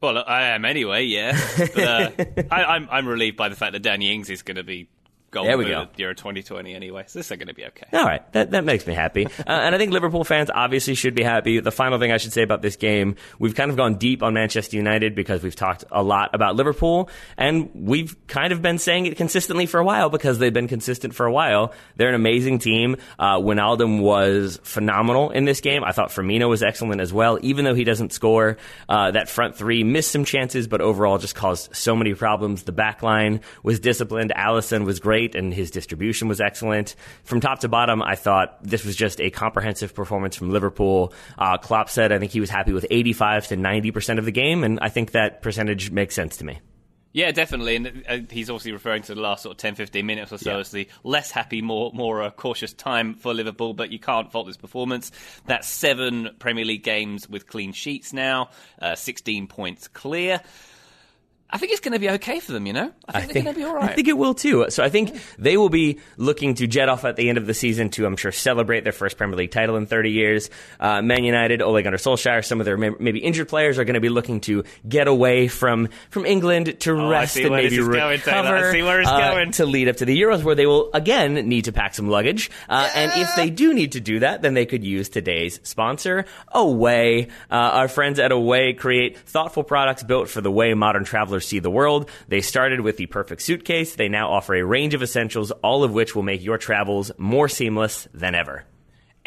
Well, 0.00 0.22
I 0.26 0.48
am 0.48 0.66
anyway, 0.66 1.04
yeah. 1.04 1.40
But, 1.56 1.78
uh, 1.78 2.10
I, 2.50 2.64
I'm, 2.64 2.88
I'm 2.90 3.08
relieved 3.08 3.38
by 3.38 3.48
the 3.48 3.56
fact 3.56 3.72
that 3.72 3.80
Danny 3.80 4.12
Ings 4.12 4.28
is 4.28 4.42
going 4.42 4.56
to 4.56 4.62
be 4.62 4.88
golden 5.34 5.50
There 5.50 5.58
we 5.58 5.66
go. 5.66 5.88
Euro 5.96 6.14
2020 6.14 6.74
anyway, 6.74 7.04
so 7.06 7.18
this 7.18 7.30
is 7.30 7.36
going 7.36 7.48
to 7.48 7.54
be 7.54 7.64
okay. 7.66 7.86
All 7.92 8.04
right, 8.04 8.30
that 8.32 8.52
that 8.52 8.64
makes 8.64 8.86
me 8.86 8.94
happy, 8.94 9.26
uh, 9.26 9.30
and 9.46 9.74
I 9.74 9.78
think 9.78 9.92
Liverpool 9.92 10.24
fans 10.24 10.50
obviously 10.54 10.94
should 10.94 11.14
be 11.14 11.22
happy. 11.22 11.60
The 11.60 11.72
final 11.72 11.98
thing 11.98 12.12
I 12.12 12.16
should 12.16 12.32
say 12.32 12.42
about 12.42 12.62
this 12.62 12.76
game, 12.76 13.16
we've 13.38 13.54
kind 13.54 13.70
of 13.70 13.76
gone 13.76 13.96
deep 13.96 14.22
on 14.22 14.34
Manchester 14.34 14.76
United 14.76 15.14
because 15.14 15.42
we've 15.42 15.56
talked 15.56 15.84
a 15.90 16.02
lot 16.02 16.34
about 16.34 16.56
Liverpool, 16.56 17.10
and 17.36 17.70
we've 17.74 18.16
kind 18.26 18.52
of 18.52 18.62
been 18.62 18.78
saying 18.78 19.06
it 19.06 19.16
consistently 19.16 19.66
for 19.66 19.80
a 19.80 19.84
while 19.84 20.08
because 20.08 20.38
they've 20.38 20.54
been 20.54 20.68
consistent 20.68 21.14
for 21.14 21.26
a 21.26 21.32
while. 21.32 21.72
They're 21.96 22.08
an 22.08 22.14
amazing 22.14 22.60
team. 22.60 22.96
Uh, 23.18 23.38
Wijnaldum 23.38 24.00
was 24.00 24.60
phenomenal 24.62 25.30
in 25.30 25.44
this 25.44 25.60
game. 25.60 25.84
I 25.84 25.92
thought 25.92 26.10
Firmino 26.10 26.48
was 26.48 26.62
excellent 26.62 27.00
as 27.00 27.12
well, 27.12 27.38
even 27.42 27.64
though 27.64 27.74
he 27.74 27.84
doesn't 27.84 28.12
score. 28.12 28.56
Uh, 28.88 29.10
that 29.10 29.28
front 29.28 29.56
three 29.56 29.84
missed 29.84 30.12
some 30.12 30.24
chances, 30.24 30.68
but 30.68 30.80
overall 30.80 31.18
just 31.18 31.34
caused 31.34 31.74
so 31.74 31.96
many 31.96 32.14
problems. 32.14 32.64
The 32.64 32.72
back 32.72 33.02
line 33.02 33.40
was 33.62 33.80
disciplined. 33.80 34.32
Alisson 34.36 34.84
was 34.84 35.00
great, 35.00 35.23
and 35.34 35.54
his 35.54 35.70
distribution 35.70 36.28
was 36.28 36.40
excellent. 36.40 36.96
From 37.24 37.40
top 37.40 37.60
to 37.60 37.68
bottom, 37.68 38.02
I 38.02 38.16
thought 38.16 38.62
this 38.62 38.84
was 38.84 38.96
just 38.96 39.20
a 39.20 39.30
comprehensive 39.30 39.94
performance 39.94 40.36
from 40.36 40.50
Liverpool. 40.50 41.12
Uh, 41.38 41.56
Klopp 41.58 41.88
said 41.88 42.12
I 42.12 42.18
think 42.18 42.32
he 42.32 42.40
was 42.40 42.50
happy 42.50 42.72
with 42.72 42.86
85 42.90 43.46
to 43.48 43.56
90 43.56 43.90
percent 43.92 44.18
of 44.18 44.24
the 44.24 44.32
game, 44.32 44.64
and 44.64 44.78
I 44.82 44.88
think 44.88 45.12
that 45.12 45.40
percentage 45.42 45.90
makes 45.90 46.14
sense 46.14 46.36
to 46.38 46.44
me. 46.44 46.60
Yeah, 47.16 47.30
definitely. 47.30 47.76
And 47.76 48.04
uh, 48.08 48.18
he's 48.28 48.50
obviously 48.50 48.72
referring 48.72 49.02
to 49.02 49.14
the 49.14 49.20
last 49.20 49.44
sort 49.44 49.52
of 49.52 49.58
10, 49.58 49.76
15 49.76 50.04
minutes 50.04 50.32
or 50.32 50.38
so 50.38 50.54
Yeah. 50.54 50.58
as 50.58 50.72
the 50.72 50.88
less 51.04 51.30
happy, 51.30 51.62
more 51.62 51.92
more 51.94 52.24
uh, 52.24 52.30
cautious 52.32 52.72
time 52.72 53.14
for 53.14 53.32
Liverpool, 53.32 53.72
but 53.72 53.92
you 53.92 54.00
can't 54.00 54.32
fault 54.32 54.48
this 54.48 54.56
performance. 54.56 55.12
That's 55.46 55.68
seven 55.68 56.30
Premier 56.40 56.64
League 56.64 56.82
games 56.82 57.28
with 57.28 57.46
clean 57.46 57.72
sheets 57.72 58.12
now, 58.12 58.50
uh, 58.82 58.96
16 58.96 59.46
points 59.46 59.86
clear. 59.86 60.40
I 61.50 61.58
think 61.58 61.70
it's 61.70 61.80
going 61.80 61.92
to 61.92 62.00
be 62.00 62.10
okay 62.10 62.40
for 62.40 62.50
them, 62.50 62.66
you 62.66 62.72
know? 62.72 62.90
I 63.08 63.20
think, 63.20 63.32
they're 63.32 63.42
going 63.44 63.54
to 63.54 63.60
be 63.60 63.64
all 63.64 63.74
right. 63.76 63.90
I 63.90 63.94
think 63.94 64.08
it 64.08 64.18
will 64.18 64.34
too. 64.34 64.66
So 64.70 64.82
I 64.82 64.88
think 64.88 65.16
they 65.38 65.56
will 65.56 65.68
be 65.68 66.00
looking 66.16 66.54
to 66.54 66.66
jet 66.66 66.88
off 66.88 67.04
at 67.04 67.14
the 67.14 67.28
end 67.28 67.38
of 67.38 67.46
the 67.46 67.54
season 67.54 67.90
to, 67.90 68.06
I'm 68.06 68.16
sure, 68.16 68.32
celebrate 68.32 68.82
their 68.82 68.92
first 68.92 69.16
Premier 69.16 69.36
League 69.36 69.52
title 69.52 69.76
in 69.76 69.86
30 69.86 70.10
years. 70.10 70.50
Uh, 70.80 71.00
Man 71.00 71.22
United, 71.22 71.62
Ole 71.62 71.80
Gunnar 71.82 71.98
Solskjaer, 71.98 72.44
some 72.44 72.60
of 72.60 72.64
their 72.64 72.76
maybe 72.76 73.20
injured 73.20 73.48
players 73.48 73.78
are 73.78 73.84
going 73.84 73.94
to 73.94 74.00
be 74.00 74.08
looking 74.08 74.40
to 74.40 74.64
get 74.88 75.06
away 75.06 75.46
from 75.46 75.90
from 76.10 76.26
England 76.26 76.80
to 76.80 76.90
Oh, 76.90 77.08
rest 77.08 77.36
and 77.36 77.50
maybe 77.50 77.68
this 77.68 77.78
is 77.78 77.88
going, 77.88 78.10
recover. 78.10 78.56
I 78.56 78.72
see 78.72 78.82
where 78.82 79.00
it's 79.00 79.08
uh, 79.10 79.30
going. 79.34 79.52
to 79.52 79.66
lead 79.66 79.88
up 79.88 79.96
to 79.98 80.04
the 80.06 80.20
Euros, 80.20 80.42
where 80.42 80.56
they 80.56 80.66
will 80.66 80.90
again 80.92 81.34
need 81.48 81.66
to 81.66 81.72
pack 81.72 81.94
some 81.94 82.08
luggage. 82.08 82.50
Uh, 82.68 82.90
And 82.96 83.12
if 83.14 83.28
they 83.36 83.50
do 83.50 83.72
need 83.74 83.92
to 83.92 84.00
do 84.00 84.18
that, 84.20 84.42
then 84.42 84.54
they 84.54 84.66
could 84.66 84.82
use 84.82 85.08
today's 85.08 85.60
sponsor, 85.62 86.24
Away. 86.48 87.28
Uh, 87.50 87.54
our 87.54 87.88
friends 87.88 88.18
at 88.18 88.32
Away 88.32 88.72
create 88.72 89.18
thoughtful 89.18 89.62
products 89.62 90.02
built 90.02 90.28
for 90.28 90.40
the 90.40 90.50
way 90.50 90.74
modern 90.74 91.04
travelers 91.04 91.43
see 91.44 91.58
the 91.58 91.70
world. 91.70 92.08
They 92.28 92.40
started 92.40 92.80
with 92.80 92.96
the 92.96 93.06
perfect 93.06 93.42
suitcase. 93.42 93.94
They 93.94 94.08
now 94.08 94.30
offer 94.30 94.54
a 94.54 94.64
range 94.64 94.94
of 94.94 95.02
essentials, 95.02 95.50
all 95.50 95.84
of 95.84 95.92
which 95.92 96.14
will 96.14 96.22
make 96.22 96.42
your 96.42 96.58
travels 96.58 97.12
more 97.18 97.48
seamless 97.48 98.08
than 98.12 98.34
ever. 98.34 98.64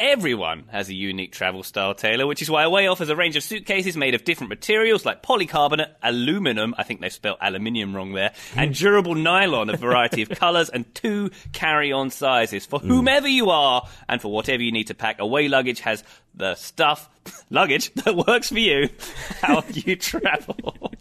Everyone 0.00 0.66
has 0.68 0.88
a 0.88 0.94
unique 0.94 1.32
travel 1.32 1.64
style, 1.64 1.92
Taylor, 1.92 2.24
which 2.24 2.40
is 2.40 2.48
why 2.48 2.62
Away 2.62 2.86
offers 2.86 3.08
a 3.08 3.16
range 3.16 3.34
of 3.34 3.42
suitcases 3.42 3.96
made 3.96 4.14
of 4.14 4.22
different 4.22 4.48
materials 4.48 5.04
like 5.04 5.24
polycarbonate, 5.24 5.92
aluminum, 6.04 6.72
I 6.78 6.84
think 6.84 7.00
they've 7.00 7.12
spelled 7.12 7.38
aluminium 7.40 7.96
wrong 7.96 8.12
there, 8.12 8.32
and 8.54 8.72
durable 8.76 9.16
nylon, 9.16 9.70
a 9.70 9.76
variety 9.76 10.22
of 10.22 10.28
colours, 10.28 10.70
and 10.70 10.94
two 10.94 11.32
carry 11.52 11.90
on 11.90 12.10
sizes. 12.10 12.64
For 12.64 12.78
hmm. 12.78 12.86
whomever 12.86 13.26
you 13.26 13.50
are 13.50 13.88
and 14.08 14.22
for 14.22 14.30
whatever 14.30 14.62
you 14.62 14.70
need 14.70 14.86
to 14.86 14.94
pack, 14.94 15.18
Away 15.18 15.48
luggage 15.48 15.80
has 15.80 16.04
the 16.38 16.54
stuff, 16.54 17.10
luggage 17.50 17.92
that 18.04 18.16
works 18.16 18.48
for 18.48 18.58
you, 18.58 18.88
how 19.42 19.62
you 19.72 19.96
travel. 19.96 20.92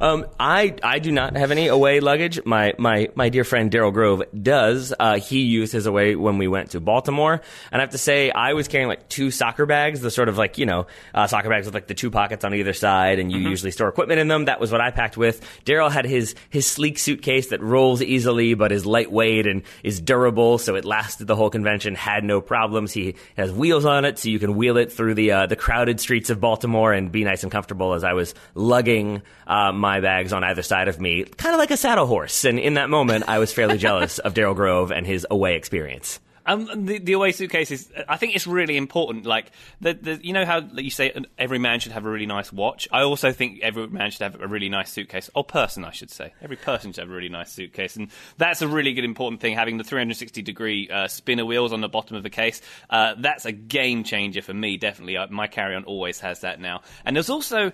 Um, 0.00 0.26
I 0.38 0.74
I 0.82 0.98
do 0.98 1.12
not 1.12 1.36
have 1.36 1.50
any 1.50 1.68
away 1.68 2.00
luggage. 2.00 2.44
My 2.44 2.74
my 2.78 3.08
my 3.14 3.28
dear 3.28 3.44
friend 3.44 3.70
Daryl 3.70 3.92
Grove 3.92 4.22
does. 4.40 4.92
Uh, 4.98 5.18
he 5.18 5.40
used 5.40 5.72
his 5.72 5.86
away 5.86 6.14
when 6.14 6.38
we 6.38 6.48
went 6.48 6.72
to 6.72 6.80
Baltimore, 6.80 7.40
and 7.72 7.80
I 7.80 7.82
have 7.82 7.90
to 7.90 7.98
say 7.98 8.30
I 8.30 8.52
was 8.52 8.68
carrying 8.68 8.88
like 8.88 9.08
two 9.08 9.30
soccer 9.30 9.66
bags, 9.66 10.00
the 10.00 10.10
sort 10.10 10.28
of 10.28 10.36
like 10.38 10.58
you 10.58 10.66
know 10.66 10.86
uh, 11.14 11.26
soccer 11.26 11.48
bags 11.48 11.66
with 11.66 11.74
like 11.74 11.86
the 11.86 11.94
two 11.94 12.10
pockets 12.10 12.44
on 12.44 12.54
either 12.54 12.74
side, 12.74 13.18
and 13.18 13.32
you 13.32 13.38
mm-hmm. 13.38 13.48
usually 13.48 13.70
store 13.70 13.88
equipment 13.88 14.20
in 14.20 14.28
them. 14.28 14.44
That 14.46 14.60
was 14.60 14.70
what 14.70 14.80
I 14.80 14.90
packed 14.90 15.16
with. 15.16 15.40
Daryl 15.64 15.90
had 15.90 16.04
his 16.04 16.34
his 16.50 16.66
sleek 16.66 16.98
suitcase 16.98 17.48
that 17.48 17.62
rolls 17.62 18.02
easily, 18.02 18.54
but 18.54 18.72
is 18.72 18.84
lightweight 18.84 19.46
and 19.46 19.62
is 19.82 20.00
durable, 20.00 20.58
so 20.58 20.74
it 20.74 20.84
lasted 20.84 21.26
the 21.26 21.36
whole 21.36 21.50
convention. 21.50 21.94
Had 21.94 22.24
no 22.24 22.40
problems. 22.40 22.92
He 22.92 23.14
has 23.36 23.50
wheels 23.52 23.86
on 23.86 24.04
it, 24.04 24.18
so 24.18 24.28
you 24.28 24.38
can 24.38 24.54
wheel 24.56 24.75
it 24.78 24.92
through 24.92 25.14
the 25.14 25.32
uh, 25.32 25.46
the 25.46 25.56
crowded 25.56 26.00
streets 26.00 26.30
of 26.30 26.40
Baltimore 26.40 26.92
and 26.92 27.10
be 27.10 27.24
nice 27.24 27.42
and 27.42 27.52
comfortable. 27.52 27.94
As 27.94 28.04
I 28.04 28.12
was 28.12 28.34
lugging 28.54 29.22
uh, 29.46 29.72
my 29.72 30.00
bags 30.00 30.32
on 30.32 30.44
either 30.44 30.62
side 30.62 30.88
of 30.88 31.00
me, 31.00 31.24
kind 31.24 31.54
of 31.54 31.58
like 31.58 31.70
a 31.70 31.76
saddle 31.76 32.06
horse. 32.06 32.44
And 32.44 32.58
in 32.58 32.74
that 32.74 32.90
moment, 32.90 33.24
I 33.28 33.38
was 33.38 33.52
fairly 33.52 33.78
jealous 33.78 34.18
of 34.18 34.34
Daryl 34.34 34.54
Grove 34.54 34.90
and 34.90 35.06
his 35.06 35.26
away 35.30 35.56
experience. 35.56 36.20
Um, 36.46 36.86
the, 36.86 36.98
the 36.98 37.12
away 37.12 37.32
suitcase 37.32 37.70
is. 37.70 37.92
I 38.08 38.16
think 38.16 38.34
it's 38.34 38.46
really 38.46 38.76
important. 38.76 39.26
Like, 39.26 39.50
the, 39.80 39.94
the, 39.94 40.20
you 40.22 40.32
know 40.32 40.44
how 40.44 40.60
you 40.60 40.90
say 40.90 41.12
every 41.38 41.58
man 41.58 41.80
should 41.80 41.92
have 41.92 42.06
a 42.06 42.10
really 42.10 42.26
nice 42.26 42.52
watch? 42.52 42.88
I 42.92 43.02
also 43.02 43.32
think 43.32 43.60
every 43.62 43.88
man 43.88 44.10
should 44.10 44.22
have 44.22 44.40
a 44.40 44.46
really 44.46 44.68
nice 44.68 44.90
suitcase. 44.90 45.28
Or 45.34 45.44
person, 45.44 45.84
I 45.84 45.90
should 45.90 46.10
say. 46.10 46.32
Every 46.40 46.56
person 46.56 46.92
should 46.92 47.02
have 47.02 47.10
a 47.10 47.14
really 47.14 47.28
nice 47.28 47.52
suitcase. 47.52 47.96
And 47.96 48.10
that's 48.38 48.62
a 48.62 48.68
really 48.68 48.92
good 48.92 49.04
important 49.04 49.40
thing, 49.40 49.54
having 49.54 49.76
the 49.76 49.84
360 49.84 50.42
degree 50.42 50.88
uh, 50.88 51.08
spinner 51.08 51.44
wheels 51.44 51.72
on 51.72 51.80
the 51.80 51.88
bottom 51.88 52.16
of 52.16 52.22
the 52.22 52.30
case. 52.30 52.60
Uh, 52.88 53.14
that's 53.18 53.44
a 53.44 53.52
game 53.52 54.04
changer 54.04 54.42
for 54.42 54.54
me, 54.54 54.76
definitely. 54.76 55.16
Uh, 55.16 55.26
my 55.28 55.46
carry 55.46 55.74
on 55.74 55.84
always 55.84 56.20
has 56.20 56.40
that 56.40 56.60
now. 56.60 56.82
And 57.04 57.16
there's 57.16 57.30
also 57.30 57.72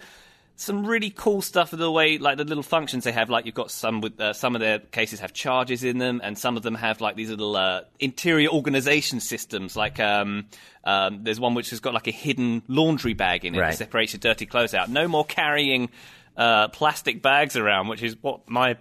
some 0.62 0.86
really 0.86 1.10
cool 1.10 1.42
stuff 1.42 1.72
with 1.72 1.80
the 1.80 1.90
way 1.90 2.18
like 2.18 2.36
the 2.36 2.44
little 2.44 2.62
functions 2.62 3.02
they 3.02 3.10
have 3.10 3.28
like 3.28 3.46
you've 3.46 3.54
got 3.54 3.68
some 3.68 4.00
with 4.00 4.20
uh, 4.20 4.32
some 4.32 4.54
of 4.54 4.60
their 4.60 4.78
cases 4.78 5.18
have 5.18 5.32
charges 5.32 5.82
in 5.82 5.98
them 5.98 6.20
and 6.22 6.38
some 6.38 6.56
of 6.56 6.62
them 6.62 6.76
have 6.76 7.00
like 7.00 7.16
these 7.16 7.30
little 7.30 7.56
uh, 7.56 7.80
interior 7.98 8.48
organization 8.48 9.18
systems 9.18 9.74
like 9.74 9.98
um, 9.98 10.46
um, 10.84 11.24
there's 11.24 11.40
one 11.40 11.54
which 11.54 11.70
has 11.70 11.80
got 11.80 11.94
like 11.94 12.06
a 12.06 12.12
hidden 12.12 12.62
laundry 12.68 13.12
bag 13.12 13.44
in 13.44 13.56
it 13.56 13.58
right. 13.58 13.72
that 13.72 13.76
separates 13.76 14.12
your 14.12 14.20
dirty 14.20 14.46
clothes 14.46 14.72
out 14.72 14.88
no 14.88 15.08
more 15.08 15.24
carrying 15.24 15.90
uh, 16.36 16.68
plastic 16.68 17.20
bags 17.22 17.56
around 17.56 17.88
which 17.88 18.02
is 18.02 18.16
what 18.22 18.48
my 18.48 18.76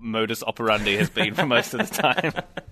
modus 0.00 0.42
operandi 0.42 0.96
has 0.96 1.10
been 1.10 1.34
for 1.34 1.46
most 1.46 1.74
of 1.74 1.88
the 1.88 1.94
time 1.94 2.32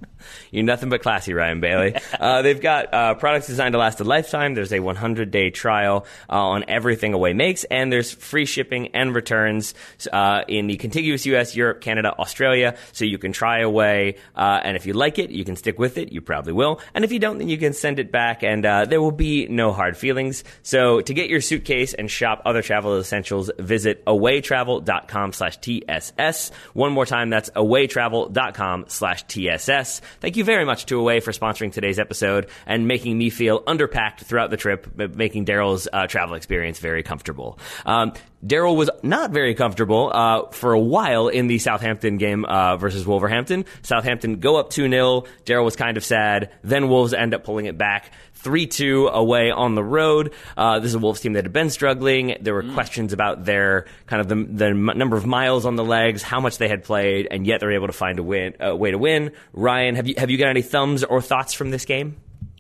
You're 0.51 0.65
nothing 0.65 0.89
but 0.89 1.03
classy, 1.03 1.33
Ryan 1.33 1.61
Bailey. 1.61 1.95
Uh, 2.19 2.43
they've 2.43 2.61
got 2.61 2.93
uh, 2.93 3.15
products 3.15 3.47
designed 3.47 3.73
to 3.73 3.79
last 3.79 4.01
a 4.01 4.05
lifetime. 4.05 4.55
There's 4.55 4.73
a 4.73 4.81
100 4.81 5.31
day 5.31 5.51
trial 5.51 6.07
uh, 6.29 6.35
on 6.35 6.65
everything 6.69 7.15
Away 7.15 7.33
makes, 7.33 7.65
and 7.65 7.93
there's 7.93 8.13
free 8.13 8.45
shipping 8.45 8.89
and 8.95 9.15
returns 9.15 9.75
uh, 10.13 10.43
in 10.49 10.67
the 10.67 10.77
contiguous 10.77 11.27
U.S., 11.27 11.57
Europe, 11.57 11.81
Canada, 11.81 12.15
Australia. 12.19 12.77
So 12.93 13.05
you 13.05 13.19
can 13.19 13.33
try 13.33 13.61
Away, 13.61 14.17
uh, 14.37 14.61
and 14.63 14.77
if 14.77 14.87
you 14.87 14.93
like 14.93 15.19
it, 15.19 15.31
you 15.31 15.45
can 15.45 15.57
stick 15.57 15.79
with 15.79 15.99
it. 15.99 16.13
You 16.13 16.21
probably 16.21 16.53
will. 16.53 16.81
And 16.95 17.05
if 17.05 17.13
you 17.13 17.19
don't, 17.19 17.39
then 17.39 17.49
you 17.49 17.59
can 17.59 17.73
send 17.73 17.99
it 17.99 18.13
back, 18.13 18.43
and 18.43 18.65
uh, 18.65 18.85
there 18.85 19.01
will 19.01 19.13
be 19.13 19.47
no 19.49 19.73
hard 19.73 19.97
feelings. 19.97 20.45
So 20.63 21.01
to 21.01 21.15
get 21.15 21.29
your 21.29 21.41
suitcase 21.41 21.95
and 21.95 22.11
shop 22.11 22.43
other 22.45 22.63
travel 22.63 22.99
essentials, 22.99 23.51
visit 23.59 24.05
awaytravel.com 24.05 25.33
slash 25.33 25.59
TSS. 25.59 26.51
One 26.73 26.93
more 26.93 27.07
time, 27.07 27.18
that's 27.27 27.51
awaytravel.com 27.51 28.85
slash 28.89 29.25
TSS. 29.27 30.01
Thank 30.21 30.37
you 30.37 30.45
very 30.45 30.65
much 30.65 30.87
to 30.87 30.99
Away 30.99 31.21
for 31.21 31.33
sponsoring 31.33 31.73
today's 31.73 31.99
episode 31.99 32.49
and 32.67 32.89
making 32.89 33.17
me 33.17 33.31
feel 33.31 33.63
underpacked 33.63 34.21
throughout 34.21 34.51
the 34.51 34.57
trip, 34.57 34.87
making 34.97 35.45
Daryl's 35.45 35.89
uh, 35.93 36.07
travel 36.07 36.35
experience 36.35 36.79
very 36.79 37.03
comfortable. 37.03 37.59
Um, 37.85 38.13
Daryl 38.45 38.77
was 38.77 38.89
not 39.03 39.33
very 39.33 39.55
comfortable 39.55 40.11
uh, 40.15 40.47
for 40.51 40.73
a 40.73 40.79
while 40.79 41.29
in 41.29 41.49
the 41.49 41.59
Southampton 41.59 42.19
game 42.19 42.45
uh, 42.45 42.77
versus 42.77 43.05
Wolverhampton. 43.05 43.65
Southampton 43.83 44.39
go 44.39 44.57
up 44.57 44.71
2 44.71 44.89
0. 44.89 45.25
Daryl 45.45 45.65
was 45.65 45.75
kind 45.75 45.97
of 45.97 46.05
sad. 46.05 46.51
Then 46.63 46.89
Wolves 46.89 47.15
end 47.15 47.35
up 47.35 47.43
pulling 47.43 47.67
it 47.67 47.77
back. 47.77 48.13
3 48.39 48.67
2 48.67 49.09
away 49.09 49.51
on 49.51 49.75
the 49.75 49.83
road. 49.83 50.33
Uh, 50.57 50.79
this 50.79 50.91
is 50.91 50.95
a 50.95 50.99
Wolves 50.99 51.21
team 51.21 51.33
that 51.35 51.45
had 51.45 51.53
been 51.53 51.71
struggling. 51.71 52.37
There 52.41 52.55
were 52.55 52.63
mm. 52.63 52.75
questions 52.75 53.13
about 53.13 53.45
their 53.45 53.87
kind 54.07 54.21
of 54.21 54.29
the, 54.29 54.35
the 54.35 54.73
number 54.73 55.17
of 55.17 55.27
miles 55.27 55.67
on 55.67 55.77
the 55.77 55.85
legs, 55.85 56.23
how 56.23 56.41
much 56.41 56.59
they 56.59 56.69
had 56.69 56.85
played, 56.85 57.29
and 57.31 57.47
yet 57.47 57.61
they're 57.61 57.73
able 57.73 57.89
to 57.89 57.93
find 57.93 58.19
a 58.19 58.23
win, 58.23 58.55
a 58.61 58.75
way 58.75 58.91
to 58.91 58.99
win. 58.99 59.33
Ryan, 59.53 59.97
have 59.97 60.07
you, 60.07 60.15
have 60.17 60.31
you 60.31 60.39
got 60.39 60.49
any 60.49 60.63
thumbs 60.63 61.05
or 61.05 61.21
thoughts 61.21 61.53
from 61.53 61.71
this 61.71 61.85
game? 61.85 62.17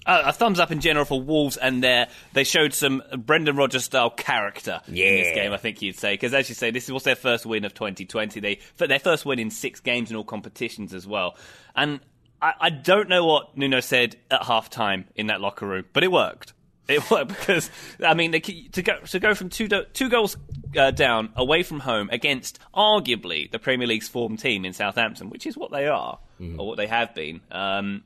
Uh, 0.08 0.22
a 0.24 0.32
thumbs 0.32 0.58
up 0.58 0.72
in 0.72 0.80
general 0.80 1.04
for 1.04 1.20
Wolves, 1.20 1.58
and 1.58 1.84
their, 1.84 2.08
they 2.32 2.42
showed 2.42 2.72
some 2.72 3.02
Brendan 3.18 3.56
Rodgers 3.56 3.84
style 3.84 4.08
character 4.08 4.80
yeah. 4.88 5.06
in 5.06 5.22
this 5.22 5.34
game. 5.34 5.52
I 5.52 5.58
think 5.58 5.82
you'd 5.82 5.98
say 5.98 6.14
because, 6.14 6.32
as 6.32 6.48
you 6.48 6.54
say, 6.54 6.70
this 6.70 6.90
was 6.90 7.02
their 7.02 7.14
first 7.14 7.44
win 7.44 7.66
of 7.66 7.74
2020. 7.74 8.40
They 8.40 8.58
their 8.78 8.98
first 8.98 9.26
win 9.26 9.38
in 9.38 9.50
six 9.50 9.80
games 9.80 10.10
in 10.10 10.16
all 10.16 10.24
competitions 10.24 10.94
as 10.94 11.06
well. 11.06 11.36
And 11.76 12.00
I, 12.40 12.54
I 12.60 12.70
don't 12.70 13.08
know 13.08 13.24
what 13.24 13.56
Nuno 13.56 13.80
said 13.80 14.16
at 14.30 14.44
half 14.44 14.70
time 14.70 15.06
in 15.14 15.28
that 15.28 15.40
locker 15.40 15.66
room, 15.66 15.84
but 15.92 16.04
it 16.04 16.12
worked. 16.12 16.52
It 16.88 17.10
worked 17.10 17.28
because 17.38 17.70
I 18.04 18.14
mean 18.14 18.30
they, 18.30 18.40
to 18.40 18.82
go 18.82 18.98
to 19.00 19.20
go 19.20 19.34
from 19.34 19.50
two 19.50 19.68
two 19.92 20.08
goals 20.08 20.36
uh, 20.76 20.90
down 20.90 21.30
away 21.36 21.62
from 21.62 21.80
home 21.80 22.08
against 22.10 22.58
arguably 22.74 23.50
the 23.50 23.58
Premier 23.58 23.86
League's 23.86 24.08
form 24.08 24.36
team 24.36 24.64
in 24.64 24.72
Southampton, 24.72 25.30
which 25.30 25.46
is 25.46 25.56
what 25.56 25.70
they 25.70 25.86
are 25.86 26.18
mm. 26.40 26.58
or 26.58 26.66
what 26.66 26.76
they 26.76 26.86
have 26.86 27.14
been. 27.14 27.40
Um, 27.50 28.04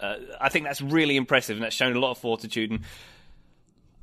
uh, 0.00 0.16
I 0.40 0.48
think 0.48 0.64
that's 0.64 0.80
really 0.80 1.16
impressive, 1.16 1.56
and 1.56 1.64
that's 1.64 1.74
shown 1.74 1.96
a 1.96 1.98
lot 1.98 2.12
of 2.12 2.18
fortitude. 2.18 2.70
And 2.70 2.80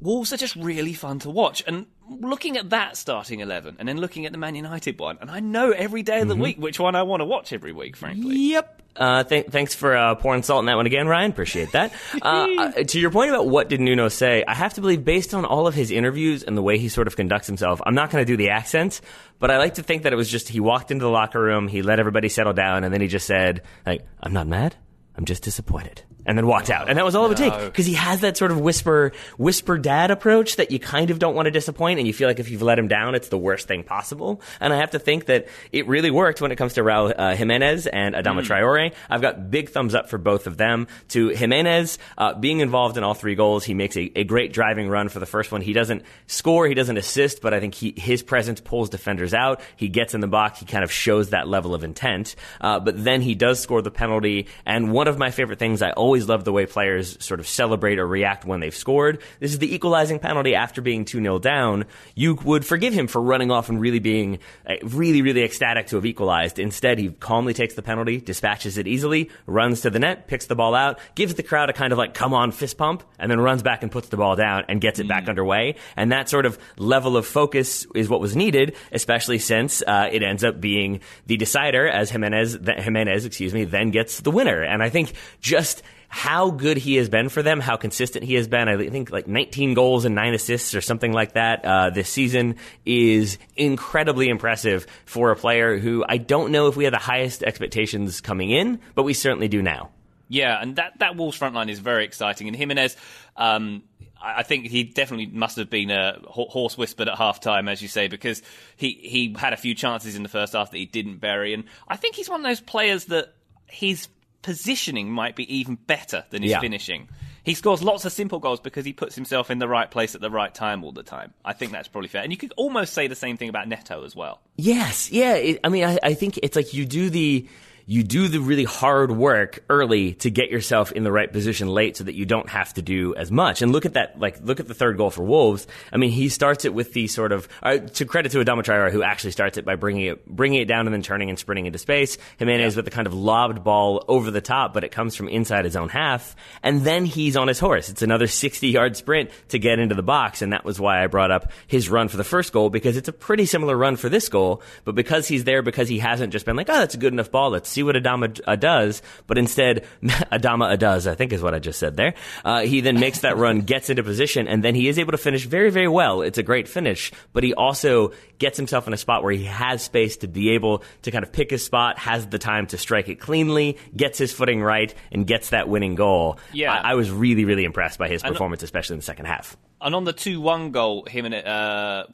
Wolves 0.02 0.34
are 0.34 0.38
just 0.38 0.56
really 0.56 0.94
fun 0.94 1.20
to 1.20 1.30
watch. 1.30 1.64
And 1.66 1.86
looking 2.10 2.58
at 2.58 2.70
that 2.72 2.98
starting 2.98 3.40
11 3.40 3.78
and 3.80 3.88
then 3.88 3.98
looking 3.98 4.26
at 4.26 4.32
the 4.32 4.38
Man 4.38 4.56
United 4.56 5.00
one, 5.00 5.18
and 5.22 5.32
I 5.32 5.40
know 5.40 5.72
every 5.72 6.04
day 6.04 6.22
of 6.22 6.28
the 6.28 6.34
mm-hmm. 6.34 6.44
week 6.44 6.58
which 6.58 6.80
one 6.80 6.96
I 6.96 7.04
want 7.04 7.22
to 7.22 7.26
watch 7.26 7.54
every 7.54 7.72
week, 7.72 7.96
frankly. 7.96 8.36
Yep. 8.36 8.82
Uh, 8.96 9.24
th- 9.24 9.48
thanks 9.48 9.76
for 9.76 9.96
uh, 9.96 10.16
pouring 10.16 10.44
salt 10.44 10.62
in 10.62 10.66
that 10.68 10.76
one 10.76 10.86
again, 10.86 11.08
Ryan. 11.08 11.32
Appreciate 11.32 11.72
that. 11.72 11.94
Uh, 12.22 12.48
uh, 12.58 12.72
to 12.84 13.00
your 13.00 13.12
point 13.12 13.30
about 13.30 13.48
what 13.48 13.70
did 13.70 13.80
Nuno 13.80 14.08
say, 14.08 14.44
I 14.48 14.56
have 14.56 14.74
to 14.76 14.82
believe, 14.82 15.04
based 15.04 15.34
on 15.34 15.46
all 15.46 15.68
of 15.68 15.76
his 15.76 15.92
interviews 15.92 16.44
and 16.44 16.58
the 16.58 16.62
way 16.62 16.78
he 16.78 16.90
sort 16.90 17.08
of 17.08 17.16
conducts 17.16 17.46
himself, 17.46 17.82
I'm 17.86 17.94
not 17.94 18.10
going 18.10 18.26
to 18.26 18.26
do 18.26 18.36
the 18.36 18.50
accents, 18.50 19.02
but 19.38 19.52
I 19.52 19.58
like 19.58 19.76
to 19.76 19.84
think 19.84 20.04
that 20.04 20.14
it 20.14 20.16
was 20.16 20.30
just 20.30 20.50
he 20.50 20.60
walked 20.60 20.92
into 20.92 21.04
the 21.04 21.12
locker 21.12 21.40
room, 21.40 21.68
he 21.68 21.82
let 21.82 22.00
everybody 22.00 22.30
settle 22.30 22.54
down, 22.54 22.84
and 22.84 22.94
then 22.94 23.02
he 23.02 23.08
just 23.08 23.28
said, 23.28 23.62
like, 23.86 24.06
I'm 24.24 24.34
not 24.34 24.48
mad, 24.48 24.76
I'm 25.16 25.26
just 25.26 25.44
disappointed 25.44 26.04
and 26.26 26.38
then 26.38 26.48
walked 26.48 26.70
out. 26.70 26.90
And 26.90 26.98
that 26.98 27.06
was 27.06 27.16
all 27.16 27.26
it 27.26 27.30
would 27.30 27.38
take 27.38 27.54
because 27.54 27.86
he 27.86 27.94
has 27.94 28.22
that 28.22 28.38
sort 28.38 28.52
of 28.52 28.60
whisper, 28.60 29.12
whisper 29.38 29.78
dad 29.78 30.12
approach 30.12 30.56
that 30.58 30.72
you 30.72 30.80
kind 30.80 31.12
of 31.12 31.20
don't 31.20 31.36
want 31.36 31.46
to 31.46 31.52
disappoint, 31.52 32.00
and 32.00 32.08
you 32.08 32.14
feel 32.14 32.28
like 32.28 32.40
if 32.40 32.50
you've 32.50 32.62
let 32.62 32.80
him 32.80 32.88
down, 32.88 33.16
it's 33.16 33.30
the 33.30 33.38
worst 33.38 33.68
thing 33.68 33.84
possible. 33.84 34.42
And 34.60 34.74
I 34.74 34.78
have 34.78 34.92
to 34.92 35.00
think 35.00 35.26
that 35.26 35.48
it 35.72 35.88
really 35.88 36.12
worked 36.12 36.42
when 36.42 36.52
it 36.52 36.56
comes 36.56 36.74
to 36.74 36.82
Raul 36.82 37.14
uh, 37.18 37.36
Jimenez 37.36 37.88
and 37.88 38.16
Adama 38.16 38.42
mm. 38.42 38.48
Traore. 38.48 38.94
I've 39.10 39.22
got 39.22 39.52
big 39.52 39.70
thumbs 39.70 39.96
up 39.96 40.10
for 40.10 40.18
both 40.18 40.48
of 40.48 40.58
them. 40.58 40.88
To 41.10 41.30
Jimenez, 41.30 41.98
uh, 42.18 42.34
being 42.34 42.60
involved 42.60 42.98
in 42.98 43.04
all 43.04 43.14
three 43.14 43.36
goals, 43.36 43.64
he 43.64 43.74
makes 43.74 43.98
a, 43.98 44.12
a, 44.16 44.24
great 44.24 44.54
driving 44.54 44.90
run 44.90 45.10
for 45.10 45.20
the 45.20 45.26
first 45.26 45.52
one. 45.52 45.62
He 45.62 45.74
doesn't 45.74 46.04
score, 46.28 46.68
he 46.68 46.74
doesn't 46.74 46.98
assist, 46.98 47.42
but 47.42 47.54
I 47.54 47.60
think 47.60 47.76
he, 47.76 47.94
his 47.96 48.24
presence 48.24 48.60
pulls 48.62 48.90
defenders 48.90 49.34
out. 49.34 49.62
He 49.76 49.88
gets 49.88 50.14
in 50.14 50.22
the 50.22 50.28
box, 50.28 50.60
he 50.60 50.66
kind 50.66 50.84
of 50.84 50.92
shows 50.92 51.30
that 51.30 51.48
level 51.48 51.74
of 51.74 51.84
intent. 51.84 52.36
Uh, 52.60 52.80
but 52.80 53.04
then 53.04 53.22
he 53.22 53.36
does 53.36 53.60
score 53.60 53.82
the 53.82 53.92
penalty, 53.92 54.48
and 54.66 54.92
one 54.92 55.08
of 55.08 55.18
my 55.18 55.32
favorite 55.32 55.60
things 55.60 55.82
I 55.82 55.92
always 55.92 56.15
always 56.16 56.30
love 56.30 56.46
the 56.46 56.54
way 56.54 56.66
players 56.66 57.22
sort 57.22 57.42
of 57.42 57.48
celebrate 57.48 58.00
or 58.00 58.08
react 58.08 58.46
when 58.46 58.62
they've 58.62 58.74
scored. 58.74 59.22
This 59.42 59.52
is 59.52 59.60
the 59.60 59.76
equalizing 59.76 60.18
penalty 60.18 60.56
after 60.56 60.82
being 60.82 61.04
2 61.04 61.20
0 61.20 61.40
down. 61.40 61.84
You 62.16 62.36
would 62.36 62.66
forgive 62.66 62.94
him 62.94 63.08
for 63.08 63.22
running 63.22 63.52
off 63.52 63.68
and 63.68 63.82
really 63.82 64.00
being 64.00 64.40
uh, 64.66 64.76
really, 64.82 65.22
really 65.22 65.44
ecstatic 65.44 65.88
to 65.88 65.98
have 65.98 66.06
equalized. 66.06 66.58
Instead, 66.58 67.00
he 67.00 67.10
calmly 67.10 67.54
takes 67.54 67.74
the 67.74 67.82
penalty, 67.82 68.22
dispatches 68.22 68.78
it 68.78 68.88
easily, 68.88 69.30
runs 69.46 69.82
to 69.82 69.90
the 69.90 70.00
net, 70.00 70.28
picks 70.28 70.46
the 70.46 70.56
ball 70.56 70.74
out, 70.74 71.00
gives 71.16 71.34
the 71.34 71.44
crowd 71.44 71.70
a 71.70 71.74
kind 71.74 71.92
of 71.92 71.98
like, 71.98 72.14
come 72.14 72.34
on, 72.34 72.54
fist 72.54 72.78
pump, 72.78 73.04
and 73.20 73.30
then 73.30 73.42
runs 73.42 73.62
back 73.62 73.84
and 73.84 73.92
puts 73.92 74.08
the 74.08 74.16
ball 74.16 74.38
down 74.38 74.64
and 74.70 74.80
gets 74.80 75.00
it 75.00 75.06
mm. 75.06 75.10
back 75.10 75.28
underway. 75.28 75.76
And 75.98 76.14
that 76.14 76.30
sort 76.30 76.46
of 76.46 76.58
level 76.78 77.18
of 77.18 77.26
focus 77.26 77.86
is 77.94 78.08
what 78.08 78.22
was 78.22 78.38
needed, 78.38 78.78
especially 78.94 79.40
since 79.40 79.84
uh, 79.86 80.08
it 80.10 80.24
ends 80.24 80.46
up 80.46 80.62
being 80.62 81.02
the 81.26 81.36
decider 81.36 81.90
as 81.90 82.10
Jimenez, 82.10 82.58
Jimenez, 82.66 83.26
excuse 83.26 83.54
me, 83.54 83.66
then 83.66 83.92
gets 83.92 84.22
the 84.22 84.32
winner. 84.32 84.64
And 84.64 84.82
I 84.82 84.88
think 84.88 85.12
just 85.42 85.84
how 86.16 86.50
good 86.50 86.78
he 86.78 86.96
has 86.96 87.10
been 87.10 87.28
for 87.28 87.44
them, 87.44 87.60
how 87.60 87.76
consistent 87.76 88.24
he 88.24 88.36
has 88.36 88.48
been. 88.48 88.70
I 88.70 88.90
think 88.90 89.12
like 89.12 89.28
19 89.28 89.74
goals 89.74 90.06
and 90.06 90.16
nine 90.16 90.34
assists 90.34 90.74
or 90.74 90.80
something 90.80 91.12
like 91.12 91.34
that 91.34 91.66
uh, 91.66 91.90
this 91.90 92.08
season 92.08 92.56
is 92.86 93.38
incredibly 93.58 94.30
impressive 94.30 94.88
for 95.04 95.32
a 95.32 95.36
player 95.36 95.78
who 95.78 96.06
I 96.08 96.16
don't 96.16 96.54
know 96.54 96.68
if 96.70 96.78
we 96.78 96.86
had 96.86 96.94
the 96.94 97.00
highest 97.00 97.44
expectations 97.44 98.22
coming 98.22 98.50
in, 98.50 98.80
but 98.96 99.04
we 99.04 99.14
certainly 99.14 99.50
do 99.50 99.62
now. 99.62 99.90
Yeah, 100.30 100.58
and 100.60 100.78
that, 100.78 101.00
that 101.00 101.18
Wolves 101.18 101.36
front 101.36 101.54
line 101.54 101.68
is 101.68 101.80
very 101.80 102.06
exciting. 102.06 102.48
And 102.48 102.56
Jimenez, 102.56 102.96
um, 103.36 103.84
I 104.24 104.44
think 104.44 104.68
he 104.68 104.86
definitely 104.86 105.26
must 105.26 105.58
have 105.58 105.70
been 105.70 105.92
a 105.92 106.18
horse 106.26 106.78
whispered 106.78 107.10
at 107.10 107.18
half 107.18 107.42
time, 107.42 107.68
as 107.68 107.82
you 107.82 107.90
say, 107.90 108.08
because 108.08 108.42
he, 108.78 108.94
he 108.94 109.36
had 109.38 109.52
a 109.52 109.58
few 109.58 109.76
chances 109.76 110.16
in 110.16 110.24
the 110.24 110.30
first 110.30 110.54
half 110.54 110.72
that 110.72 110.78
he 110.78 110.86
didn't 110.86 111.18
bury. 111.18 111.54
And 111.54 111.66
I 111.90 111.98
think 111.98 112.16
he's 112.16 112.30
one 112.30 112.40
of 112.40 112.46
those 112.46 112.62
players 112.62 113.06
that 113.06 113.34
he's 113.70 114.08
positioning 114.46 115.12
might 115.12 115.36
be 115.36 115.58
even 115.58 115.74
better 115.74 116.24
than 116.30 116.44
his 116.44 116.52
yeah. 116.52 116.60
finishing. 116.60 117.10
He 117.44 117.56
scores 117.56 117.82
lots 117.82 118.06
of 118.06 118.12
simple 118.12 118.38
goals 118.38 118.60
because 118.60 118.86
he 118.86 118.94
puts 118.94 119.16
himself 119.16 119.50
in 119.50 119.58
the 119.58 119.68
right 119.68 119.90
place 119.90 120.14
at 120.14 120.22
the 120.22 120.30
right 120.30 120.54
time 120.54 120.84
all 120.84 120.92
the 120.92 121.02
time. 121.02 121.34
I 121.44 121.54
think 121.54 121.72
that's 121.72 121.88
probably 121.88 122.10
fair. 122.10 122.22
And 122.22 122.32
you 122.32 122.38
could 122.38 122.54
almost 122.56 122.94
say 122.94 123.08
the 123.08 123.16
same 123.16 123.38
thing 123.38 123.50
about 123.50 123.68
Neto 123.68 124.06
as 124.06 124.16
well. 124.16 124.42
Yes, 124.56 125.10
yeah. 125.10 125.34
It, 125.34 125.60
I 125.64 125.70
mean, 125.70 125.84
I, 125.84 125.98
I 126.04 126.14
think 126.14 126.38
it's 126.44 126.56
like 126.56 126.76
you 126.76 126.86
do 126.86 127.10
the 127.10 127.48
you 127.88 128.04
do 128.04 128.28
the 128.28 128.40
really 128.40 128.64
hard 128.64 129.12
work 129.12 129.64
early 129.70 130.14
to 130.14 130.32
get 130.32 130.50
yourself 130.50 130.92
in 130.92 131.04
the 131.04 131.12
right 131.12 131.32
position 131.32 131.68
late 131.68 131.98
so 131.98 132.04
that 132.04 132.16
you 132.16 132.26
don't 132.26 132.50
have 132.50 132.74
to 132.74 132.82
do 132.82 133.14
as 133.16 133.32
much. 133.32 133.62
And 133.62 133.72
look 133.72 133.86
at 133.86 133.94
that, 133.94 134.20
like, 134.20 134.40
look 134.42 134.60
at 134.60 134.68
the 134.68 134.74
third 134.74 134.98
goal 134.98 135.12
for 135.12 135.24
Wolves. 135.24 135.68
I 135.94 135.98
mean, 135.98 136.10
he 136.10 136.30
starts 136.30 136.66
it 136.66 136.74
with 136.74 136.94
the 136.94 137.08
sort 137.08 137.32
of, 137.32 137.48
uh, 137.62 137.78
to 137.78 138.06
credit 138.06 138.32
to 138.32 138.44
Adama 138.44 138.64
Traore, 138.64 138.92
who 138.92 139.04
actually 139.04 139.32
starts 139.32 139.58
it 139.58 139.66
by 139.66 139.76
bringing 139.76 140.06
it, 140.08 140.26
bringing 140.26 140.62
it 140.62 140.66
down 140.66 140.88
and 140.88 140.94
then 140.94 141.04
turning 141.04 141.30
and 141.30 141.38
sprinting 141.38 141.68
into 141.68 141.78
space. 141.78 142.18
Jimenez 142.40 142.74
yeah. 142.74 142.78
with 142.78 142.86
the 142.86 142.92
kind 142.92 143.06
of 143.06 143.14
lobbed 143.14 143.64
ball 143.64 144.04
over 144.08 144.32
the 144.32 144.42
top, 144.42 144.74
but 144.74 144.84
it 144.84 144.92
comes 144.92 145.16
from 145.16 145.28
inside 145.28 145.66
his 145.66 145.76
own 145.76 145.90
half. 145.90 146.36
And 146.64 146.82
then 146.82 147.06
he's 147.06 147.38
on 147.38 147.48
his 147.48 147.60
horse. 147.60 147.90
It's 147.90 148.02
another 148.02 148.28
60 148.28 148.68
yard 148.68 148.98
sprint 148.98 149.30
to 149.50 149.60
get 149.60 149.78
into 149.78 149.94
the 149.94 150.04
box. 150.04 150.42
And 150.42 150.54
that 150.54 150.66
was 150.66 150.80
why 150.80 151.04
I 151.04 151.08
brought 151.08 151.30
up 151.30 151.52
his 151.68 151.88
run 151.88 152.08
for 152.08 152.18
the 152.18 152.24
first 152.24 152.52
goal 152.52 152.72
because 152.72 152.98
it's 152.98 153.10
a 153.10 153.14
pretty 153.14 153.46
similar 153.46 153.78
run 153.78 153.96
for 153.96 154.10
this 154.10 154.28
goal. 154.28 154.64
But 154.86 154.96
because 154.96 155.28
he's 155.28 155.44
there, 155.44 155.62
because 155.62 155.88
he 155.88 156.00
hasn't 156.00 156.34
just 156.34 156.48
been 156.48 156.56
like, 156.56 156.70
oh, 156.70 156.80
that's 156.80 156.96
a 156.96 156.98
good 157.00 157.14
enough 157.14 157.30
ball. 157.30 157.52
Let's 157.52 157.75
see 157.76 157.84
what 157.84 157.96
Adama 157.96 158.40
uh, 158.48 158.56
does, 158.56 159.02
but 159.28 159.38
instead, 159.38 159.86
Adama 160.04 160.78
does, 160.80 161.06
I 161.08 161.16
think 161.16 161.34
is 161.34 161.42
what 161.42 161.54
I 161.54 161.60
just 161.60 161.78
said 161.78 161.96
there. 161.98 162.16
Uh, 162.44 162.62
he 162.62 162.82
then 162.82 163.00
makes 163.00 163.20
that 163.20 163.38
run, 163.38 163.62
gets 163.62 163.90
into 163.90 164.04
position, 164.04 164.48
and 164.48 164.64
then 164.64 164.74
he 164.74 164.88
is 164.88 164.98
able 164.98 165.12
to 165.12 165.18
finish 165.18 165.46
very, 165.46 165.70
very 165.70 165.88
well. 165.88 166.22
It's 166.22 166.38
a 166.38 166.44
great 166.44 166.68
finish, 166.68 167.12
but 167.34 167.44
he 167.44 167.54
also 167.54 168.14
gets 168.40 168.58
himself 168.58 168.88
in 168.88 168.94
a 168.94 168.98
spot 168.98 169.24
where 169.24 169.34
he 169.34 169.46
has 169.46 169.84
space 169.84 170.18
to 170.18 170.28
be 170.28 170.52
able 170.52 170.84
to 171.04 171.12
kind 171.12 171.24
of 171.24 171.32
pick 171.32 171.52
his 171.52 171.64
spot, 171.64 172.00
has 172.00 172.28
the 172.28 172.40
time 172.40 172.68
to 172.68 172.78
strike 172.78 173.10
it 173.10 173.20
cleanly, 173.20 173.78
gets 173.96 174.18
his 174.18 174.34
footing 174.34 174.62
right, 174.62 174.94
and 175.12 175.28
gets 175.28 175.50
that 175.50 175.70
winning 175.70 175.96
goal. 175.96 176.40
Yeah. 176.54 176.74
I, 176.74 176.92
I 176.92 176.94
was 176.96 177.12
really, 177.12 177.46
really 177.46 177.66
impressed 177.66 178.00
by 178.00 178.08
his 178.08 178.24
performance, 178.24 178.64
especially 178.64 178.96
in 178.96 179.00
the 179.00 179.06
second 179.06 179.26
half. 179.26 179.58
And 179.82 179.94
on 179.94 180.04
the 180.06 180.14
two-one 180.14 180.72
goal, 180.72 181.06
him 181.06 181.26
and 181.26 181.36
uh, 181.36 182.06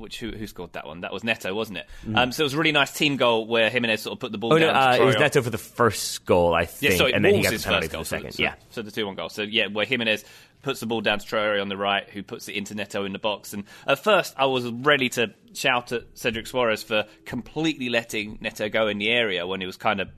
which 0.00 0.18
who, 0.18 0.30
who 0.30 0.46
scored 0.46 0.72
that 0.72 0.86
one? 0.86 1.02
That 1.02 1.12
was 1.12 1.22
Neto, 1.22 1.54
wasn't 1.54 1.78
it? 1.78 1.86
Mm. 2.06 2.16
Um, 2.16 2.32
so 2.32 2.42
it 2.42 2.44
was 2.44 2.54
a 2.54 2.58
really 2.58 2.72
nice 2.72 2.92
team 2.92 3.16
goal 3.16 3.46
where 3.46 3.70
Jimenez 3.70 4.02
sort 4.02 4.14
of 4.14 4.18
put 4.18 4.32
the 4.32 4.38
ball 4.38 4.54
oh, 4.54 4.58
down. 4.58 4.74
No, 4.74 4.80
uh, 4.80 4.96
it 4.96 5.04
was 5.04 5.16
Neto 5.16 5.42
for 5.42 5.50
the 5.50 5.58
first 5.58 6.24
goal, 6.24 6.54
I 6.54 6.64
think, 6.64 6.92
yeah, 6.92 6.98
sorry, 6.98 7.12
and 7.12 7.24
then 7.24 7.34
he 7.34 7.42
got 7.42 7.52
the 7.52 7.58
penalty 7.58 7.88
for 7.88 7.98
the 7.98 8.04
second. 8.04 8.32
So, 8.32 8.42
yeah, 8.42 8.54
so 8.70 8.82
the 8.82 8.90
two-one 8.90 9.14
goal. 9.14 9.28
So 9.28 9.42
yeah, 9.42 9.68
where 9.68 9.86
Jimenez 9.86 10.24
puts 10.62 10.80
the 10.80 10.86
ball 10.86 11.00
down 11.00 11.18
to 11.18 11.26
Traore 11.26 11.60
on 11.60 11.68
the 11.68 11.76
right, 11.76 12.08
who 12.08 12.22
puts 12.22 12.48
it 12.48 12.54
into 12.54 12.74
Neto 12.74 13.04
in 13.04 13.12
the 13.12 13.18
box. 13.18 13.52
And 13.52 13.64
at 13.86 14.02
first, 14.02 14.34
I 14.36 14.46
was 14.46 14.66
ready 14.70 15.08
to 15.10 15.32
shout 15.54 15.92
at 15.92 16.04
Cedric 16.14 16.46
Soares 16.46 16.84
for 16.84 17.06
completely 17.24 17.88
letting 17.88 18.38
Neto 18.40 18.68
go 18.68 18.88
in 18.88 18.98
the 18.98 19.10
area 19.10 19.46
when 19.46 19.60
he 19.60 19.66
was 19.66 19.76
kind 19.76 20.00
of 20.00 20.08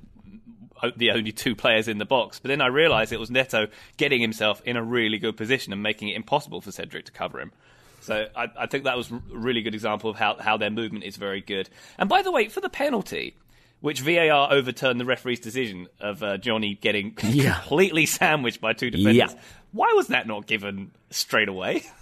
the 0.96 1.12
only 1.12 1.30
two 1.30 1.54
players 1.54 1.86
in 1.86 1.98
the 1.98 2.04
box. 2.04 2.40
But 2.40 2.48
then 2.48 2.60
I 2.60 2.66
realised 2.66 3.12
it 3.12 3.20
was 3.20 3.30
Neto 3.30 3.68
getting 3.96 4.20
himself 4.20 4.60
in 4.64 4.76
a 4.76 4.82
really 4.82 5.18
good 5.18 5.36
position 5.36 5.72
and 5.72 5.82
making 5.82 6.08
it 6.08 6.16
impossible 6.16 6.60
for 6.60 6.72
Cedric 6.72 7.04
to 7.06 7.12
cover 7.12 7.40
him. 7.40 7.52
So 8.02 8.26
I, 8.36 8.48
I 8.58 8.66
think 8.66 8.84
that 8.84 8.96
was 8.96 9.10
a 9.10 9.22
really 9.30 9.62
good 9.62 9.74
example 9.74 10.10
of 10.10 10.16
how, 10.16 10.36
how 10.38 10.56
their 10.56 10.70
movement 10.70 11.04
is 11.04 11.16
very 11.16 11.40
good. 11.40 11.70
And 11.98 12.08
by 12.08 12.22
the 12.22 12.32
way, 12.32 12.48
for 12.48 12.60
the 12.60 12.68
penalty, 12.68 13.36
which 13.80 14.00
VAR 14.00 14.52
overturned 14.52 15.00
the 15.00 15.04
referee's 15.04 15.40
decision 15.40 15.88
of 16.00 16.22
uh, 16.22 16.36
Johnny 16.38 16.74
getting 16.74 17.16
yeah. 17.22 17.60
completely 17.60 18.06
sandwiched 18.06 18.60
by 18.60 18.72
two 18.72 18.90
defenders. 18.90 19.16
Yeah. 19.16 19.40
Why 19.72 19.92
was 19.94 20.08
that 20.08 20.26
not 20.26 20.46
given 20.46 20.90
straight 21.10 21.48
away? 21.48 21.84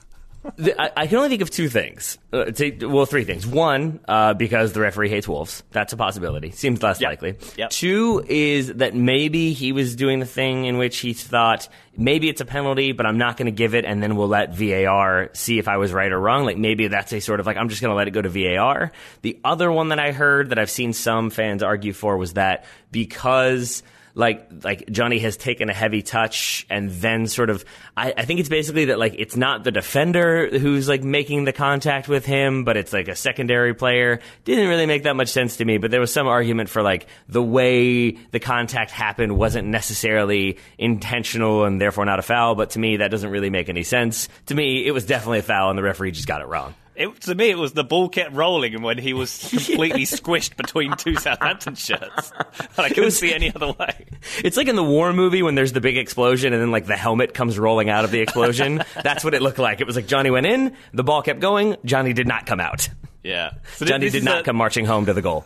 I, 0.79 0.91
I, 0.97 1.07
can 1.07 1.19
only 1.19 1.29
think 1.29 1.43
of 1.43 1.51
two 1.51 1.69
things. 1.69 2.19
Uh, 2.33 2.47
to, 2.47 2.87
well, 2.87 3.05
three 3.05 3.25
things. 3.25 3.47
One, 3.47 4.01
uh, 4.09 4.33
because 4.33 4.73
the 4.73 4.81
referee 4.81 5.11
hates 5.11 5.29
wolves. 5.29 5.63
That's 5.71 5.93
a 5.93 5.99
possibility. 5.99 6.51
Seems 6.51 6.83
less 6.83 7.01
yep. 7.01 7.11
likely. 7.11 7.37
Yep. 7.59 7.71
Two 7.71 8.25
is 8.27 8.69
that 8.75 8.95
maybe 8.95 9.53
he 9.53 9.73
was 9.73 9.97
doing 9.97 10.19
the 10.19 10.27
thing 10.27 10.65
in 10.65 10.79
which 10.79 10.99
he 10.99 11.13
thought 11.13 11.69
maybe 11.95 12.31
it's 12.31 12.41
a 12.41 12.47
penalty, 12.47 12.93
but 12.93 13.05
I'm 13.05 13.19
not 13.19 13.37
going 13.37 13.47
to 13.47 13.53
give 13.53 13.75
it, 13.75 13.85
and 13.85 14.03
then 14.03 14.17
we'll 14.17 14.29
let 14.29 14.55
VAR 14.55 15.29
see 15.35 15.59
if 15.59 15.69
I 15.69 15.77
was 15.77 15.93
right 15.93 16.11
or 16.11 16.19
wrong. 16.19 16.47
Like 16.47 16.57
maybe 16.57 16.89
that's 16.89 17.13
a 17.13 17.21
sort 17.21 17.41
of 17.41 17.47
like 17.47 17.59
I'm 17.59 17.69
just 17.69 17.83
going 17.83 17.91
to 17.91 17.97
let 17.97 18.09
it 18.09 18.13
go 18.13 18.23
to 18.23 18.29
VAR. 18.31 18.93
The 19.21 19.39
other 19.45 19.71
one 19.71 19.89
that 19.89 19.99
I 19.99 20.13
heard 20.13 20.51
that 20.51 20.59
I've 20.59 20.71
seen 20.71 20.95
some 20.95 21.29
fans 21.29 21.63
argue 21.63 21.93
for 21.93 22.17
was 22.17 22.35
that 22.35 22.65
because 22.91 23.83
like 24.15 24.49
like 24.65 24.91
Johnny 24.91 25.19
has 25.21 25.37
taken 25.37 25.71
a 25.71 25.75
heavy 25.75 26.03
touch 26.03 26.67
and 26.69 26.91
then 26.91 27.27
sort 27.27 27.51
of 27.51 27.65
I, 27.97 28.13
I, 28.17 28.25
think 28.25 28.41
it's 28.41 28.49
basically 28.49 28.87
that 28.87 28.99
like 28.99 29.15
it's 29.19 29.37
not 29.37 29.65
the 29.65 29.71
defender 29.71 30.49
who's 30.59 30.89
like 30.89 31.03
making 31.03 31.45
the 31.45 31.53
contact 31.53 32.09
with 32.09 32.27
him, 32.27 32.65
but 32.65 32.77
it's 32.77 32.93
like 32.93 33.09
a 33.09 33.17
secondary 33.17 33.75
player. 33.75 34.21
Didn't 34.45 34.69
really 34.69 34.87
make 34.87 35.05
that 35.05 35.15
much 35.15 35.29
sense 35.29 35.57
to 35.59 35.65
me, 35.65 35.79
but 35.79 35.91
there 35.91 36.01
was 36.01 36.13
some 36.13 36.27
argument 36.27 36.69
for 36.69 36.83
like 36.83 37.07
the 37.29 37.43
way 37.43 38.13
the 38.13 38.41
contact 38.41 38.91
happened 38.91 39.37
wasn't 39.37 39.69
necessarily 39.69 40.59
intentional 40.79 41.65
and 41.65 41.81
therefore 41.81 42.05
not 42.05 42.19
a 42.19 42.23
foul, 42.23 42.55
but 42.55 42.71
to 42.71 42.79
me 42.79 42.99
that 42.99 43.11
doesn't 43.11 43.31
really 43.31 43.51
make 43.51 43.69
any 43.69 43.83
sense. 43.83 44.29
To 44.47 44.55
me, 44.55 44.87
it 44.87 44.93
was 44.93 45.07
definitely 45.07 45.39
a 45.39 45.43
foul 45.43 45.71
and 45.71 45.79
the 45.79 45.83
referee 45.83 46.13
just 46.13 46.27
got 46.27 46.41
it 46.41 46.49
wrong. 46.49 46.75
It, 46.97 47.21
to 47.23 47.35
me, 47.35 47.51
it 47.51 47.59
was 47.59 47.73
the 47.73 47.85
ball 47.85 48.09
kept 48.09 48.35
rolling, 48.35 48.75
and 48.75 48.85
when 48.85 48.99
he 48.99 49.13
was 49.13 49.39
completely 49.51 50.03
squished 50.03 50.57
between 50.57 50.97
two 50.97 51.17
Southampton 51.17 51.75
shirts, 51.75 52.33
I 52.79 52.89
couldn't 52.89 53.05
was, 53.05 53.19
see 53.19 53.33
any 53.33 53.55
other 53.55 53.73
way. 53.73 54.07
It's 54.45 54.57
like 54.57 54.69
in 54.69 54.77
the 54.77 54.85
war 54.85 55.13
movie 55.13 55.43
when 55.43 55.55
there's 55.55 55.73
the 55.73 55.81
big 55.81 55.97
explosion, 55.97 56.53
and 56.53 56.61
then 56.61 56.71
like 56.71 56.87
the 56.87 56.97
helmet 56.97 57.33
comes 57.33 57.59
rolling 57.59 57.89
out 57.89 58.05
of 58.05 58.11
the 58.11 58.21
explosion. 58.21 58.83
That's 59.03 59.25
what 59.25 59.35
it 59.35 59.43
looked 59.43 59.59
like. 59.59 59.81
It 59.81 59.87
was 59.87 59.97
like 59.97 60.07
Johnny 60.07 60.31
went 60.31 60.47
in, 60.47 60.77
the 60.93 61.05
ball 61.05 61.23
kept 61.23 61.41
going, 61.41 61.77
Johnny 61.85 62.13
did 62.13 62.27
not 62.27 62.47
come 62.47 62.61
out. 62.61 62.89
Yeah. 63.23 63.53
So 63.77 63.85
Johnny 63.85 64.09
did 64.09 64.25
not 64.25 64.41
a... 64.41 64.43
come 64.43 64.57
marching 64.57 64.87
home 64.87 65.07
to 65.07 65.13
the 65.13 65.23
goal. 65.23 65.45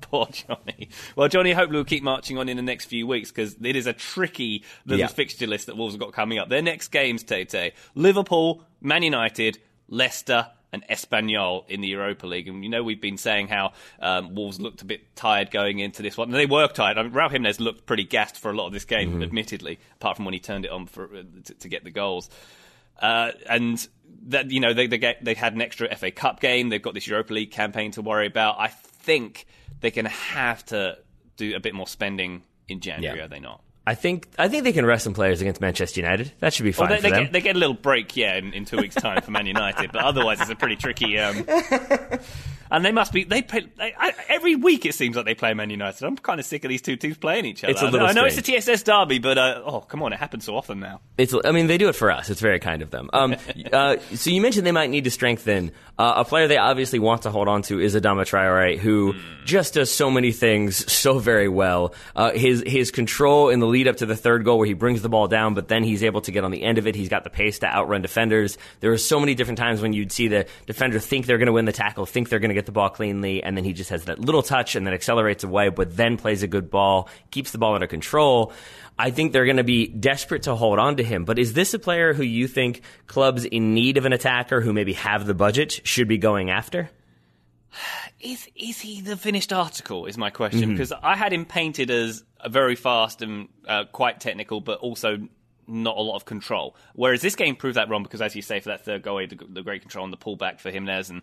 Poor 0.00 0.26
Johnny. 0.30 0.88
Well, 1.16 1.28
Johnny 1.28 1.52
hopefully 1.52 1.78
will 1.78 1.84
keep 1.84 2.02
marching 2.02 2.38
on 2.38 2.48
in 2.48 2.56
the 2.56 2.62
next 2.62 2.86
few 2.86 3.06
weeks 3.06 3.30
because 3.30 3.56
it 3.60 3.76
is 3.76 3.86
a 3.86 3.92
tricky 3.92 4.64
little 4.84 5.00
yeah. 5.00 5.06
fixture 5.08 5.46
list 5.46 5.66
that 5.66 5.76
Wolves 5.76 5.94
have 5.94 6.00
got 6.00 6.12
coming 6.12 6.38
up. 6.38 6.48
Their 6.48 6.62
next 6.62 6.88
games, 6.88 7.24
Tate, 7.24 7.74
Liverpool, 7.94 8.62
Man 8.80 9.02
United, 9.02 9.58
Leicester, 9.88 10.48
and 10.72 10.86
Espanyol 10.88 11.68
in 11.68 11.80
the 11.80 11.88
Europa 11.88 12.26
League. 12.26 12.48
And 12.48 12.62
you 12.62 12.70
know 12.70 12.82
we've 12.82 13.00
been 13.00 13.18
saying 13.18 13.48
how 13.48 13.72
um, 14.00 14.34
Wolves 14.34 14.60
looked 14.60 14.82
a 14.82 14.84
bit 14.84 15.14
tired 15.16 15.50
going 15.50 15.78
into 15.78 16.02
this 16.02 16.16
one. 16.16 16.30
They 16.30 16.46
were 16.46 16.68
tired. 16.68 16.98
I 16.98 17.02
mean, 17.02 17.12
Raul 17.12 17.30
Jimenez 17.30 17.60
looked 17.60 17.86
pretty 17.86 18.04
gassed 18.04 18.36
for 18.38 18.50
a 18.50 18.54
lot 18.54 18.66
of 18.66 18.72
this 18.72 18.84
game, 18.84 19.12
mm-hmm. 19.12 19.22
admittedly, 19.22 19.78
apart 19.94 20.16
from 20.16 20.24
when 20.24 20.34
he 20.34 20.40
turned 20.40 20.64
it 20.64 20.70
on 20.70 20.86
for, 20.86 21.04
uh, 21.04 21.22
to, 21.44 21.54
to, 21.54 21.68
get 21.68 21.84
the 21.84 21.90
goals. 21.90 22.28
Uh, 23.00 23.32
and 23.48 23.86
that 24.28 24.50
you 24.50 24.60
know 24.60 24.72
they 24.72 24.86
they, 24.86 24.98
get, 24.98 25.24
they 25.24 25.34
had 25.34 25.54
an 25.54 25.62
extra 25.62 25.94
FA 25.96 26.10
Cup 26.10 26.40
game. 26.40 26.68
They've 26.68 26.82
got 26.82 26.94
this 26.94 27.06
Europa 27.06 27.32
League 27.32 27.50
campaign 27.50 27.92
to 27.92 28.02
worry 28.02 28.26
about. 28.26 28.56
I 28.58 28.68
think 28.68 29.46
they're 29.80 29.90
going 29.90 30.06
to 30.06 30.10
have 30.10 30.64
to 30.66 30.98
do 31.36 31.54
a 31.54 31.60
bit 31.60 31.74
more 31.74 31.86
spending 31.86 32.42
in 32.68 32.80
January. 32.80 33.18
Yeah. 33.18 33.24
Are 33.24 33.28
they 33.28 33.40
not? 33.40 33.62
I 33.86 33.94
think 33.94 34.28
I 34.36 34.48
think 34.48 34.64
they 34.64 34.72
can 34.72 34.84
rest 34.84 35.04
some 35.04 35.14
players 35.14 35.40
against 35.40 35.60
Manchester 35.60 36.00
United. 36.00 36.32
That 36.40 36.52
should 36.52 36.64
be 36.64 36.72
fine 36.72 36.88
well, 36.88 36.96
they, 36.96 37.02
for 37.02 37.02
they 37.02 37.10
them. 37.10 37.24
Get, 37.24 37.32
they 37.32 37.40
get 37.40 37.56
a 37.56 37.58
little 37.58 37.74
break, 37.74 38.16
yeah, 38.16 38.36
in, 38.36 38.52
in 38.52 38.64
two 38.64 38.78
weeks' 38.78 38.96
time 38.96 39.22
for 39.22 39.30
Man 39.30 39.46
United, 39.46 39.92
but 39.92 40.02
otherwise 40.02 40.40
it's 40.40 40.50
a 40.50 40.56
pretty 40.56 40.74
tricky. 40.74 41.18
Um, 41.18 41.46
and 42.70 42.84
they 42.84 42.92
must 42.92 43.12
be 43.12 43.24
they 43.24 43.42
play 43.42 43.66
they, 43.76 43.94
I, 43.98 44.12
every 44.28 44.56
week. 44.56 44.86
It 44.86 44.94
seems 44.94 45.16
like 45.16 45.24
they 45.24 45.34
play 45.34 45.54
Man 45.54 45.70
United. 45.70 46.04
I'm 46.04 46.16
kind 46.16 46.40
of 46.40 46.46
sick 46.46 46.64
of 46.64 46.68
these 46.68 46.82
two 46.82 46.96
teams 46.96 47.16
playing 47.16 47.44
each 47.44 47.64
other. 47.64 47.72
It's 47.72 47.82
a 47.82 47.86
little 47.86 48.06
I 48.06 48.12
know 48.12 48.24
it's 48.24 48.38
a 48.38 48.42
TSS 48.42 48.82
derby, 48.82 49.18
but 49.18 49.38
uh, 49.38 49.62
oh 49.64 49.80
come 49.80 50.02
on, 50.02 50.12
it 50.12 50.18
happens 50.18 50.44
so 50.44 50.56
often 50.56 50.80
now. 50.80 51.00
It's 51.18 51.34
I 51.44 51.52
mean 51.52 51.66
they 51.66 51.78
do 51.78 51.88
it 51.88 51.94
for 51.94 52.10
us. 52.10 52.30
It's 52.30 52.40
very 52.40 52.60
kind 52.60 52.82
of 52.82 52.90
them. 52.90 53.10
Um, 53.12 53.36
uh, 53.72 53.96
so 54.14 54.30
you 54.30 54.40
mentioned 54.40 54.66
they 54.66 54.72
might 54.72 54.90
need 54.90 55.04
to 55.04 55.10
strengthen 55.10 55.72
uh, 55.98 56.14
a 56.16 56.24
player 56.24 56.46
they 56.48 56.58
obviously 56.58 56.98
want 56.98 57.22
to 57.22 57.30
hold 57.30 57.48
on 57.48 57.62
to 57.62 57.80
is 57.80 57.94
Adama 57.94 58.22
Traore, 58.22 58.78
who 58.78 59.14
mm. 59.14 59.44
just 59.44 59.74
does 59.74 59.90
so 59.90 60.10
many 60.10 60.32
things 60.32 60.90
so 60.92 61.18
very 61.18 61.48
well. 61.48 61.94
Uh, 62.14 62.32
his 62.32 62.62
his 62.66 62.90
control 62.90 63.48
in 63.48 63.60
the 63.60 63.66
lead 63.66 63.88
up 63.88 63.96
to 63.96 64.06
the 64.06 64.16
third 64.16 64.44
goal 64.44 64.58
where 64.58 64.66
he 64.66 64.74
brings 64.74 65.02
the 65.02 65.08
ball 65.08 65.28
down, 65.28 65.54
but 65.54 65.68
then 65.68 65.84
he's 65.84 66.02
able 66.02 66.20
to 66.20 66.32
get 66.32 66.44
on 66.44 66.50
the 66.50 66.62
end 66.62 66.78
of 66.78 66.86
it. 66.86 66.94
He's 66.94 67.08
got 67.08 67.24
the 67.24 67.30
pace 67.30 67.60
to 67.60 67.66
outrun 67.66 68.02
defenders. 68.02 68.58
There 68.80 68.92
are 68.92 68.98
so 68.98 69.20
many 69.20 69.34
different 69.34 69.58
times 69.58 69.80
when 69.80 69.92
you'd 69.92 70.12
see 70.12 70.28
the 70.28 70.46
defender 70.66 70.98
think 70.98 71.26
they're 71.26 71.38
going 71.38 71.46
to 71.46 71.52
win 71.52 71.64
the 71.64 71.72
tackle, 71.72 72.06
think 72.06 72.28
they're 72.28 72.38
going 72.38 72.50
to 72.50 72.54
get 72.56 72.66
the 72.66 72.72
ball 72.72 72.90
cleanly, 72.90 73.42
and 73.42 73.56
then 73.56 73.64
he 73.64 73.72
just 73.72 73.90
has 73.90 74.04
that 74.06 74.18
little 74.18 74.42
touch 74.42 74.74
and 74.74 74.86
then 74.86 74.94
accelerates 74.94 75.44
away, 75.44 75.68
but 75.68 75.96
then 75.96 76.16
plays 76.16 76.42
a 76.42 76.46
good 76.46 76.70
ball, 76.70 77.08
keeps 77.30 77.52
the 77.52 77.58
ball 77.58 77.74
under 77.74 77.86
control. 77.86 78.52
I 78.98 79.10
think 79.10 79.32
they're 79.32 79.44
going 79.44 79.58
to 79.58 79.64
be 79.64 79.86
desperate 79.88 80.44
to 80.44 80.54
hold 80.54 80.78
on 80.78 80.96
to 80.96 81.04
him. 81.04 81.24
But 81.24 81.38
is 81.38 81.52
this 81.52 81.74
a 81.74 81.78
player 81.78 82.14
who 82.14 82.22
you 82.22 82.48
think 82.48 82.82
clubs 83.06 83.44
in 83.44 83.74
need 83.74 83.98
of 83.98 84.06
an 84.06 84.12
attacker 84.12 84.60
who 84.60 84.72
maybe 84.72 84.94
have 84.94 85.26
the 85.26 85.34
budget 85.34 85.80
should 85.84 86.08
be 86.08 86.18
going 86.18 86.50
after? 86.50 86.90
Is 88.20 88.48
is 88.56 88.80
he 88.80 89.02
the 89.02 89.18
finished 89.18 89.52
article? 89.52 90.06
Is 90.06 90.16
my 90.16 90.30
question 90.30 90.62
mm-hmm. 90.62 90.72
because 90.72 90.92
I 90.92 91.14
had 91.14 91.32
him 91.32 91.44
painted 91.44 91.90
as 91.90 92.24
very 92.48 92.74
fast 92.74 93.20
and 93.20 93.48
uh, 93.68 93.84
quite 93.84 94.20
technical, 94.20 94.62
but 94.62 94.78
also 94.78 95.18
not 95.66 95.96
a 95.96 96.00
lot 96.00 96.16
of 96.16 96.24
control. 96.24 96.76
Whereas 96.94 97.22
this 97.22 97.36
game 97.36 97.56
proved 97.56 97.76
that 97.76 97.88
wrong 97.88 98.02
because, 98.02 98.22
as 98.22 98.36
you 98.36 98.42
say, 98.42 98.60
for 98.60 98.70
that 98.70 98.84
third 98.84 99.02
goal, 99.02 99.18
the, 99.18 99.38
the 99.48 99.62
great 99.62 99.82
control 99.82 100.04
and 100.04 100.12
the 100.12 100.18
pullback 100.18 100.60
for 100.60 100.70
Jimenez. 100.70 101.10
And 101.10 101.22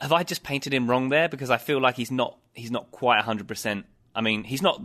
have 0.00 0.12
I 0.12 0.22
just 0.22 0.42
painted 0.42 0.72
him 0.72 0.88
wrong 0.88 1.08
there? 1.08 1.28
Because 1.28 1.50
I 1.50 1.58
feel 1.58 1.80
like 1.80 1.96
he's 1.96 2.10
not 2.10 2.38
he's 2.54 2.70
not 2.70 2.90
quite 2.90 3.20
hundred 3.22 3.48
percent. 3.48 3.86
I 4.14 4.20
mean, 4.20 4.44
he's 4.44 4.62
not 4.62 4.80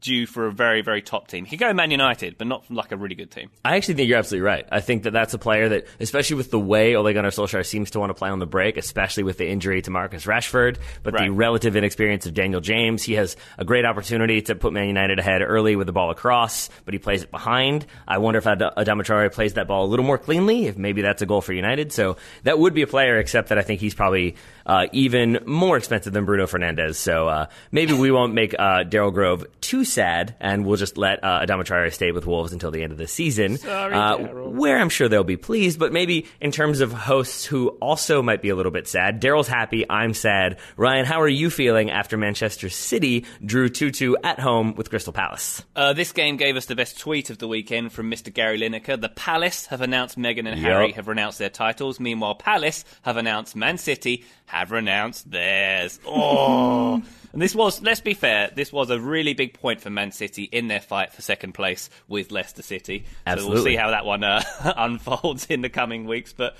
due 0.00 0.26
for 0.26 0.46
a 0.46 0.52
very, 0.52 0.82
very 0.82 1.02
top 1.02 1.26
team. 1.28 1.44
He 1.44 1.56
could 1.56 1.66
go 1.66 1.72
Man 1.72 1.90
United, 1.90 2.38
but 2.38 2.46
not 2.46 2.64
from 2.66 2.76
like 2.76 2.92
a 2.92 2.96
really 2.96 3.14
good 3.14 3.30
team. 3.30 3.50
I 3.64 3.76
actually 3.76 3.94
think 3.94 4.08
you're 4.08 4.18
absolutely 4.18 4.46
right. 4.46 4.64
I 4.70 4.80
think 4.80 5.02
that 5.04 5.10
that's 5.12 5.34
a 5.34 5.38
player 5.38 5.68
that, 5.70 5.86
especially 6.00 6.36
with 6.36 6.50
the 6.50 6.58
way 6.60 6.94
Ole 6.94 7.12
Gunnar 7.12 7.30
Solskjaer 7.30 7.64
seems 7.66 7.90
to 7.92 8.00
want 8.00 8.10
to 8.10 8.14
play 8.14 8.28
on 8.30 8.38
the 8.38 8.46
break, 8.46 8.76
especially 8.76 9.22
with 9.24 9.38
the 9.38 9.48
injury 9.48 9.82
to 9.82 9.90
Marcus 9.90 10.24
Rashford, 10.26 10.76
but 11.02 11.14
Right. 11.14 11.24
the 11.26 11.32
relative 11.32 11.76
inexperience 11.76 12.26
of 12.26 12.34
Daniel 12.34 12.60
James, 12.60 13.02
he 13.02 13.14
has 13.14 13.36
a 13.58 13.64
great 13.64 13.84
opportunity 13.84 14.42
to 14.42 14.54
put 14.54 14.72
Man 14.72 14.86
United 14.86 15.18
ahead 15.18 15.42
early 15.42 15.76
with 15.76 15.86
the 15.86 15.92
ball 15.92 16.10
across, 16.10 16.68
but 16.84 16.94
he 16.94 16.98
plays 16.98 17.22
it 17.22 17.30
behind. 17.30 17.86
I 18.06 18.18
wonder 18.18 18.38
if 18.38 18.46
Ad- 18.46 18.60
Adama 18.60 19.02
Traore 19.02 19.32
plays 19.32 19.54
that 19.54 19.66
ball 19.66 19.86
a 19.86 19.88
little 19.88 20.04
more 20.04 20.18
cleanly, 20.18 20.66
if 20.66 20.76
maybe 20.76 21.02
that's 21.02 21.22
a 21.22 21.26
goal 21.26 21.40
for 21.40 21.52
United. 21.52 21.90
So 21.92 22.16
that 22.44 22.58
would 22.58 22.74
be 22.74 22.82
a 22.82 22.86
player, 22.86 23.18
except 23.18 23.48
that 23.48 23.58
I 23.58 23.62
think 23.62 23.80
he's 23.80 23.94
probably 23.94 24.36
uh, 24.66 24.86
even 24.92 25.38
more 25.46 25.76
expensive 25.76 26.12
than 26.12 26.24
Bruno 26.26 26.46
Fernandes. 26.46 26.96
So 26.96 27.28
uh, 27.28 27.46
maybe 27.72 27.92
we 27.94 28.10
won't 28.10 28.34
make 28.34 28.54
uh, 28.58 28.84
Daryl 28.84 29.12
Grove 29.12 29.46
too 29.60 29.84
sad, 29.86 30.34
and 30.40 30.66
we'll 30.66 30.76
just 30.76 30.98
let 30.98 31.22
uh, 31.24 31.40
Adama 31.46 31.64
Traore 31.64 31.92
stay 31.92 32.12
with 32.12 32.26
Wolves 32.26 32.52
until 32.52 32.70
the 32.70 32.82
end 32.82 32.92
of 32.92 32.98
the 32.98 33.06
season, 33.06 33.56
Sorry, 33.58 33.94
uh, 33.94 34.18
where 34.50 34.78
I'm 34.78 34.88
sure 34.88 35.08
they'll 35.08 35.24
be 35.24 35.36
pleased. 35.36 35.78
But 35.78 35.92
maybe 35.92 36.26
in 36.40 36.50
terms 36.50 36.80
of 36.80 36.92
hosts 36.92 37.44
who 37.44 37.68
also 37.80 38.22
might 38.22 38.42
be 38.42 38.48
a 38.50 38.54
little 38.56 38.72
bit 38.72 38.86
sad, 38.88 39.22
Daryl's 39.22 39.48
happy, 39.48 39.84
I'm 39.88 40.14
sad. 40.14 40.58
Ryan, 40.76 41.06
how 41.06 41.20
are 41.22 41.28
you 41.28 41.48
feeling 41.50 41.90
after 41.90 42.16
Manchester 42.16 42.68
City 42.68 43.24
drew 43.44 43.68
2-2 43.68 44.14
at 44.24 44.40
home 44.40 44.74
with 44.74 44.90
Crystal 44.90 45.12
Palace? 45.12 45.62
Uh, 45.74 45.92
this 45.92 46.12
game 46.12 46.36
gave 46.36 46.56
us 46.56 46.66
the 46.66 46.76
best 46.76 46.98
tweet 46.98 47.30
of 47.30 47.38
the 47.38 47.48
weekend 47.48 47.92
from 47.92 48.10
Mr. 48.10 48.32
Gary 48.32 48.58
Lineker. 48.60 49.00
The 49.00 49.08
Palace 49.08 49.66
have 49.66 49.80
announced 49.80 50.18
Meghan 50.18 50.46
and 50.48 50.60
Yep. 50.60 50.72
Harry 50.72 50.92
have 50.92 51.08
renounced 51.08 51.38
their 51.38 51.48
titles. 51.50 52.00
Meanwhile, 52.00 52.36
Palace 52.36 52.84
have 53.02 53.16
announced 53.16 53.54
Man 53.56 53.78
City 53.78 54.24
have 54.46 54.70
renounced 54.72 55.30
theirs. 55.30 56.00
Oh. 56.08 57.02
And 57.36 57.42
this 57.42 57.54
was, 57.54 57.82
let's 57.82 58.00
be 58.00 58.14
fair, 58.14 58.50
this 58.54 58.72
was 58.72 58.88
a 58.88 58.98
really 58.98 59.34
big 59.34 59.52
point 59.52 59.82
for 59.82 59.90
Man 59.90 60.10
City 60.10 60.44
in 60.44 60.68
their 60.68 60.80
fight 60.80 61.12
for 61.12 61.20
second 61.20 61.52
place 61.52 61.90
with 62.08 62.32
Leicester 62.32 62.62
City. 62.62 63.04
So 63.26 63.46
we'll 63.46 63.62
see 63.62 63.76
how 63.76 63.90
that 63.90 64.06
one 64.06 64.24
uh, 64.24 64.42
unfolds 64.78 65.44
in 65.44 65.60
the 65.60 65.68
coming 65.68 66.06
weeks. 66.06 66.32
But 66.32 66.56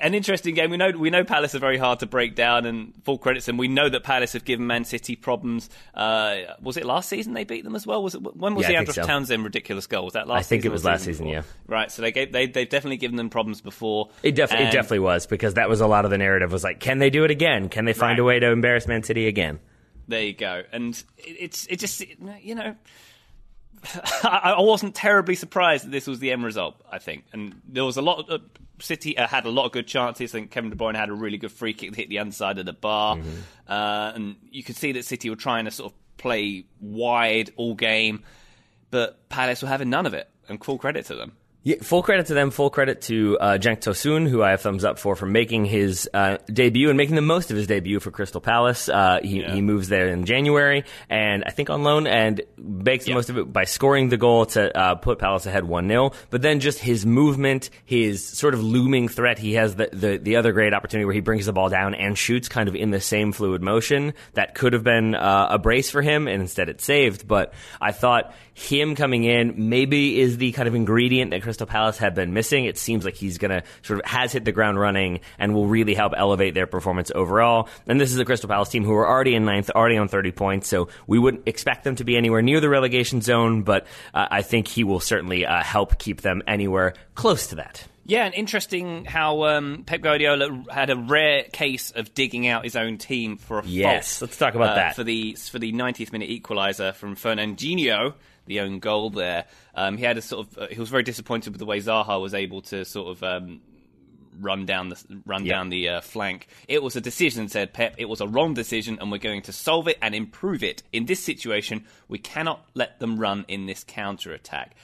an 0.00 0.14
interesting 0.14 0.54
game. 0.54 0.70
We 0.70 0.76
know 0.76 0.90
we 0.90 1.10
know 1.10 1.24
Palace 1.24 1.54
are 1.54 1.58
very 1.58 1.78
hard 1.78 2.00
to 2.00 2.06
break 2.06 2.34
down, 2.34 2.66
and 2.66 2.92
full 3.04 3.18
credit 3.18 3.40
to 3.40 3.46
them. 3.46 3.56
We 3.56 3.68
know 3.68 3.88
that 3.88 4.02
Palace 4.04 4.32
have 4.34 4.44
given 4.44 4.66
Man 4.66 4.84
City 4.84 5.16
problems. 5.16 5.70
Uh, 5.94 6.36
was 6.60 6.76
it 6.76 6.84
last 6.86 7.08
season 7.08 7.32
they 7.32 7.44
beat 7.44 7.64
them 7.64 7.74
as 7.76 7.86
well? 7.86 8.02
Was 8.02 8.14
it 8.14 8.36
when 8.36 8.54
was 8.54 8.64
Yeah, 8.64 8.72
the 8.72 8.76
Andros 8.78 8.94
so. 8.96 9.02
Townsend 9.02 9.44
ridiculous 9.44 9.86
goal? 9.86 10.04
Was 10.04 10.14
that 10.14 10.26
last? 10.28 10.38
I 10.38 10.42
think 10.42 10.62
season 10.62 10.70
it 10.70 10.72
was 10.72 10.84
last 10.84 11.04
season, 11.04 11.26
before? 11.26 11.42
yeah. 11.42 11.42
Right. 11.66 11.90
So 11.90 12.02
they 12.02 12.12
gave 12.12 12.32
they 12.32 12.46
they've 12.46 12.68
definitely 12.68 12.98
given 12.98 13.16
them 13.16 13.30
problems 13.30 13.60
before. 13.60 14.10
It, 14.22 14.34
def- 14.34 14.52
it 14.52 14.72
definitely 14.72 15.00
was 15.00 15.26
because 15.26 15.54
that 15.54 15.68
was 15.68 15.80
a 15.80 15.86
lot 15.86 16.04
of 16.04 16.10
the 16.10 16.18
narrative 16.18 16.52
was 16.52 16.64
like, 16.64 16.80
can 16.80 16.98
they 16.98 17.10
do 17.10 17.24
it 17.24 17.30
again? 17.30 17.68
Can 17.68 17.84
they 17.84 17.92
find 17.92 18.18
a 18.18 18.24
way 18.24 18.38
to 18.38 18.50
embarrass 18.50 18.86
Man 18.86 19.02
City 19.02 19.26
again? 19.26 19.58
There 20.08 20.22
you 20.22 20.34
go. 20.34 20.62
And 20.72 20.94
it, 21.18 21.36
it's 21.40 21.66
it 21.66 21.78
just 21.80 22.04
you 22.42 22.54
know. 22.54 22.74
I 24.22 24.54
I 24.58 24.60
wasn't 24.60 24.94
terribly 24.94 25.34
surprised 25.34 25.84
that 25.84 25.90
this 25.90 26.06
was 26.06 26.18
the 26.18 26.32
end 26.32 26.44
result. 26.44 26.80
I 26.90 26.98
think, 26.98 27.24
and 27.32 27.60
there 27.68 27.84
was 27.84 27.96
a 27.96 28.02
lot. 28.02 28.28
Of, 28.28 28.42
City 28.78 29.16
uh, 29.16 29.26
had 29.26 29.46
a 29.46 29.50
lot 29.50 29.64
of 29.64 29.72
good 29.72 29.86
chances. 29.86 30.34
I 30.34 30.38
think 30.38 30.50
Kevin 30.50 30.68
De 30.68 30.76
Bruyne 30.76 30.96
had 30.96 31.08
a 31.08 31.14
really 31.14 31.38
good 31.38 31.50
free 31.52 31.72
kick 31.72 31.90
that 31.90 31.96
hit 31.96 32.10
the 32.10 32.18
underside 32.18 32.58
of 32.58 32.66
the 32.66 32.74
bar, 32.74 33.16
uh, 33.66 34.12
and 34.14 34.36
you 34.50 34.62
could 34.62 34.76
see 34.76 34.92
that 34.92 35.06
City 35.06 35.30
were 35.30 35.36
trying 35.36 35.64
to 35.64 35.70
sort 35.70 35.92
of 35.92 35.98
play 36.18 36.66
wide 36.80 37.52
all 37.56 37.74
game, 37.74 38.22
but 38.90 39.28
Palace 39.30 39.62
were 39.62 39.68
having 39.68 39.88
none 39.88 40.04
of 40.04 40.12
it. 40.14 40.28
And 40.48 40.62
full 40.62 40.78
credit 40.78 41.06
to 41.06 41.14
them. 41.16 41.32
Yeah, 41.66 41.78
full 41.82 42.04
credit 42.04 42.26
to 42.26 42.34
them. 42.34 42.52
Full 42.52 42.70
credit 42.70 43.00
to 43.02 43.36
uh, 43.40 43.58
Cenk 43.58 43.80
Tosun, 43.80 44.28
who 44.28 44.40
I 44.40 44.50
have 44.50 44.60
thumbs 44.60 44.84
up 44.84 45.00
for 45.00 45.16
for 45.16 45.26
making 45.26 45.64
his 45.64 46.08
uh, 46.14 46.36
debut 46.46 46.90
and 46.90 46.96
making 46.96 47.16
the 47.16 47.22
most 47.22 47.50
of 47.50 47.56
his 47.56 47.66
debut 47.66 47.98
for 47.98 48.12
Crystal 48.12 48.40
Palace. 48.40 48.88
Uh, 48.88 49.18
he, 49.20 49.40
Yeah. 49.40 49.52
he 49.52 49.62
moves 49.62 49.88
there 49.88 50.06
in 50.06 50.26
January, 50.26 50.84
and 51.10 51.42
I 51.44 51.50
think 51.50 51.68
on 51.68 51.82
loan, 51.82 52.06
and 52.06 52.40
makes 52.56 53.06
the 53.06 53.10
Yeah. 53.10 53.16
most 53.16 53.30
of 53.30 53.38
it 53.38 53.52
by 53.52 53.64
scoring 53.64 54.10
the 54.10 54.16
goal 54.16 54.46
to 54.46 54.78
uh, 54.78 54.94
put 54.94 55.18
Palace 55.18 55.46
ahead 55.46 55.64
one 55.64 55.88
0 55.88 56.12
But 56.30 56.40
then 56.42 56.60
just 56.60 56.78
his 56.78 57.04
movement, 57.04 57.70
his 57.84 58.24
sort 58.24 58.54
of 58.54 58.62
looming 58.62 59.08
threat. 59.08 59.40
He 59.40 59.54
has 59.54 59.74
the, 59.74 59.88
the 59.92 60.18
the 60.18 60.36
other 60.36 60.52
great 60.52 60.72
opportunity 60.72 61.04
where 61.04 61.14
he 61.14 61.20
brings 61.20 61.46
the 61.46 61.52
ball 61.52 61.68
down 61.68 61.96
and 61.96 62.16
shoots 62.16 62.48
kind 62.48 62.68
of 62.68 62.76
in 62.76 62.92
the 62.92 63.00
same 63.00 63.32
fluid 63.32 63.60
motion 63.60 64.14
that 64.34 64.54
could 64.54 64.72
have 64.72 64.84
been 64.84 65.16
uh, 65.16 65.48
a 65.50 65.58
brace 65.58 65.90
for 65.90 66.00
him, 66.00 66.28
and 66.28 66.40
instead 66.42 66.68
it 66.68 66.80
saved. 66.80 67.26
But 67.26 67.54
I 67.80 67.90
thought 67.90 68.32
him 68.54 68.94
coming 68.94 69.24
in 69.24 69.68
maybe 69.68 70.20
is 70.20 70.38
the 70.38 70.52
kind 70.52 70.68
of 70.68 70.74
ingredient 70.76 71.32
that 71.32 71.42
Crystal 71.42 71.55
Palace 71.64 71.96
have 71.96 72.14
been 72.14 72.34
missing. 72.34 72.66
It 72.66 72.76
seems 72.76 73.06
like 73.06 73.14
he's 73.14 73.38
going 73.38 73.52
to 73.52 73.62
sort 73.82 74.00
of 74.00 74.04
has 74.04 74.32
hit 74.32 74.44
the 74.44 74.52
ground 74.52 74.78
running 74.78 75.20
and 75.38 75.54
will 75.54 75.66
really 75.66 75.94
help 75.94 76.12
elevate 76.14 76.52
their 76.52 76.66
performance 76.66 77.10
overall. 77.14 77.70
And 77.86 77.98
this 77.98 78.12
is 78.12 78.18
a 78.18 78.26
Crystal 78.26 78.48
Palace 78.50 78.68
team 78.68 78.84
who 78.84 78.92
are 78.92 79.08
already 79.08 79.34
in 79.34 79.46
ninth, 79.46 79.70
already 79.70 79.96
on 79.96 80.08
30 80.08 80.32
points, 80.32 80.68
so 80.68 80.88
we 81.06 81.18
wouldn't 81.18 81.48
expect 81.48 81.84
them 81.84 81.96
to 81.96 82.04
be 82.04 82.18
anywhere 82.18 82.42
near 82.42 82.60
the 82.60 82.68
relegation 82.68 83.22
zone, 83.22 83.62
but 83.62 83.86
uh, 84.12 84.26
I 84.30 84.42
think 84.42 84.68
he 84.68 84.84
will 84.84 85.00
certainly 85.00 85.46
uh, 85.46 85.62
help 85.62 85.98
keep 85.98 86.20
them 86.20 86.42
anywhere 86.46 86.92
close 87.14 87.46
to 87.46 87.54
that. 87.54 87.86
Yeah, 88.08 88.24
and 88.24 88.34
interesting 88.34 89.04
how 89.04 89.42
um, 89.46 89.82
Pep 89.84 90.00
Guardiola 90.00 90.62
had 90.70 90.90
a 90.90 90.96
rare 90.96 91.42
case 91.42 91.90
of 91.90 92.14
digging 92.14 92.46
out 92.46 92.62
his 92.62 92.76
own 92.76 92.98
team 92.98 93.36
for 93.36 93.58
a 93.58 93.64
Yes, 93.66 94.18
fault. 94.20 94.28
let's 94.30 94.38
talk 94.38 94.54
about 94.54 94.70
uh, 94.70 94.74
that. 94.76 94.94
for 94.94 95.02
the 95.02 95.32
for 95.34 95.58
the 95.58 95.72
90th 95.72 96.12
minute 96.12 96.30
equaliser 96.30 96.94
from 96.94 97.16
Fernandinho, 97.16 98.14
the 98.46 98.60
own 98.60 98.78
goal 98.78 99.10
there. 99.10 99.44
Um, 99.74 99.96
he 99.96 100.04
had 100.04 100.16
a 100.18 100.22
sort 100.22 100.46
of 100.46 100.58
uh, 100.58 100.66
he 100.68 100.80
was 100.80 100.88
very 100.88 101.02
disappointed 101.02 101.50
with 101.50 101.58
the 101.58 101.66
way 101.66 101.80
Zaha 101.80 102.20
was 102.20 102.34
able 102.34 102.62
to 102.62 102.84
sort 102.84 103.08
of. 103.16 103.22
Um, 103.22 103.60
Run 104.38 104.66
down 104.66 104.90
the 104.90 105.02
run 105.24 105.46
Yeah. 105.46 105.54
down 105.54 105.70
the 105.70 105.88
uh, 105.88 106.00
flank. 106.02 106.48
It 106.68 106.82
was 106.82 106.94
a 106.94 107.00
decision, 107.00 107.48
said 107.48 107.72
Pep. 107.72 107.94
It 107.96 108.04
was 108.04 108.20
a 108.20 108.26
wrong 108.28 108.52
decision, 108.52 108.98
and 109.00 109.10
we're 109.10 109.16
going 109.16 109.40
to 109.40 109.52
solve 109.52 109.88
it 109.88 109.96
and 110.02 110.14
improve 110.14 110.62
it. 110.62 110.82
In 110.92 111.06
this 111.06 111.20
situation, 111.24 111.86
we 112.06 112.18
cannot 112.18 112.62
let 112.74 113.00
them 113.00 113.18
run 113.18 113.46
in 113.48 113.64
this 113.64 113.82
counter 113.82 114.34
attack. 114.34 114.74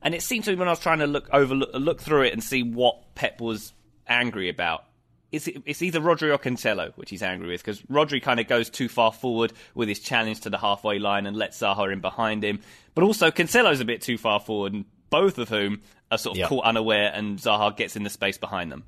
And 0.00 0.14
it 0.14 0.22
seemed 0.22 0.44
to 0.44 0.52
me 0.52 0.56
when 0.58 0.68
I 0.68 0.70
was 0.70 0.78
trying 0.78 1.00
to 1.00 1.08
look 1.08 1.28
over 1.32 1.56
look 1.56 2.00
through 2.00 2.22
it 2.22 2.32
and 2.32 2.40
see 2.40 2.62
what 2.62 3.16
Pep 3.16 3.40
was 3.40 3.72
angry 4.06 4.48
about. 4.48 4.84
It's, 5.32 5.48
it's 5.64 5.82
either 5.82 6.00
Rodri 6.00 6.32
or 6.34 6.38
Cancelo, 6.38 6.92
which 6.96 7.10
he's 7.10 7.22
angry 7.22 7.48
with, 7.48 7.62
because 7.62 7.80
Rodri 7.82 8.20
kind 8.22 8.40
of 8.40 8.48
goes 8.48 8.68
too 8.68 8.88
far 8.88 9.12
forward 9.12 9.52
with 9.74 9.88
his 9.88 10.00
challenge 10.00 10.40
to 10.40 10.50
the 10.50 10.58
halfway 10.58 10.98
line 10.98 11.26
and 11.26 11.36
lets 11.36 11.60
Zaha 11.60 11.92
in 11.92 12.00
behind 12.00 12.42
him. 12.42 12.60
But 12.94 13.04
also, 13.04 13.30
Cancelo's 13.30 13.80
a 13.80 13.84
bit 13.84 14.02
too 14.02 14.18
far 14.18 14.40
forward, 14.40 14.72
and 14.72 14.84
both 15.08 15.38
of 15.38 15.48
whom 15.48 15.82
are 16.10 16.18
sort 16.18 16.38
of 16.38 16.48
caught 16.48 16.64
unaware, 16.64 17.12
and 17.14 17.38
Zaha 17.38 17.76
gets 17.76 17.94
in 17.94 18.02
the 18.02 18.10
space 18.10 18.38
behind 18.38 18.72
them. 18.72 18.84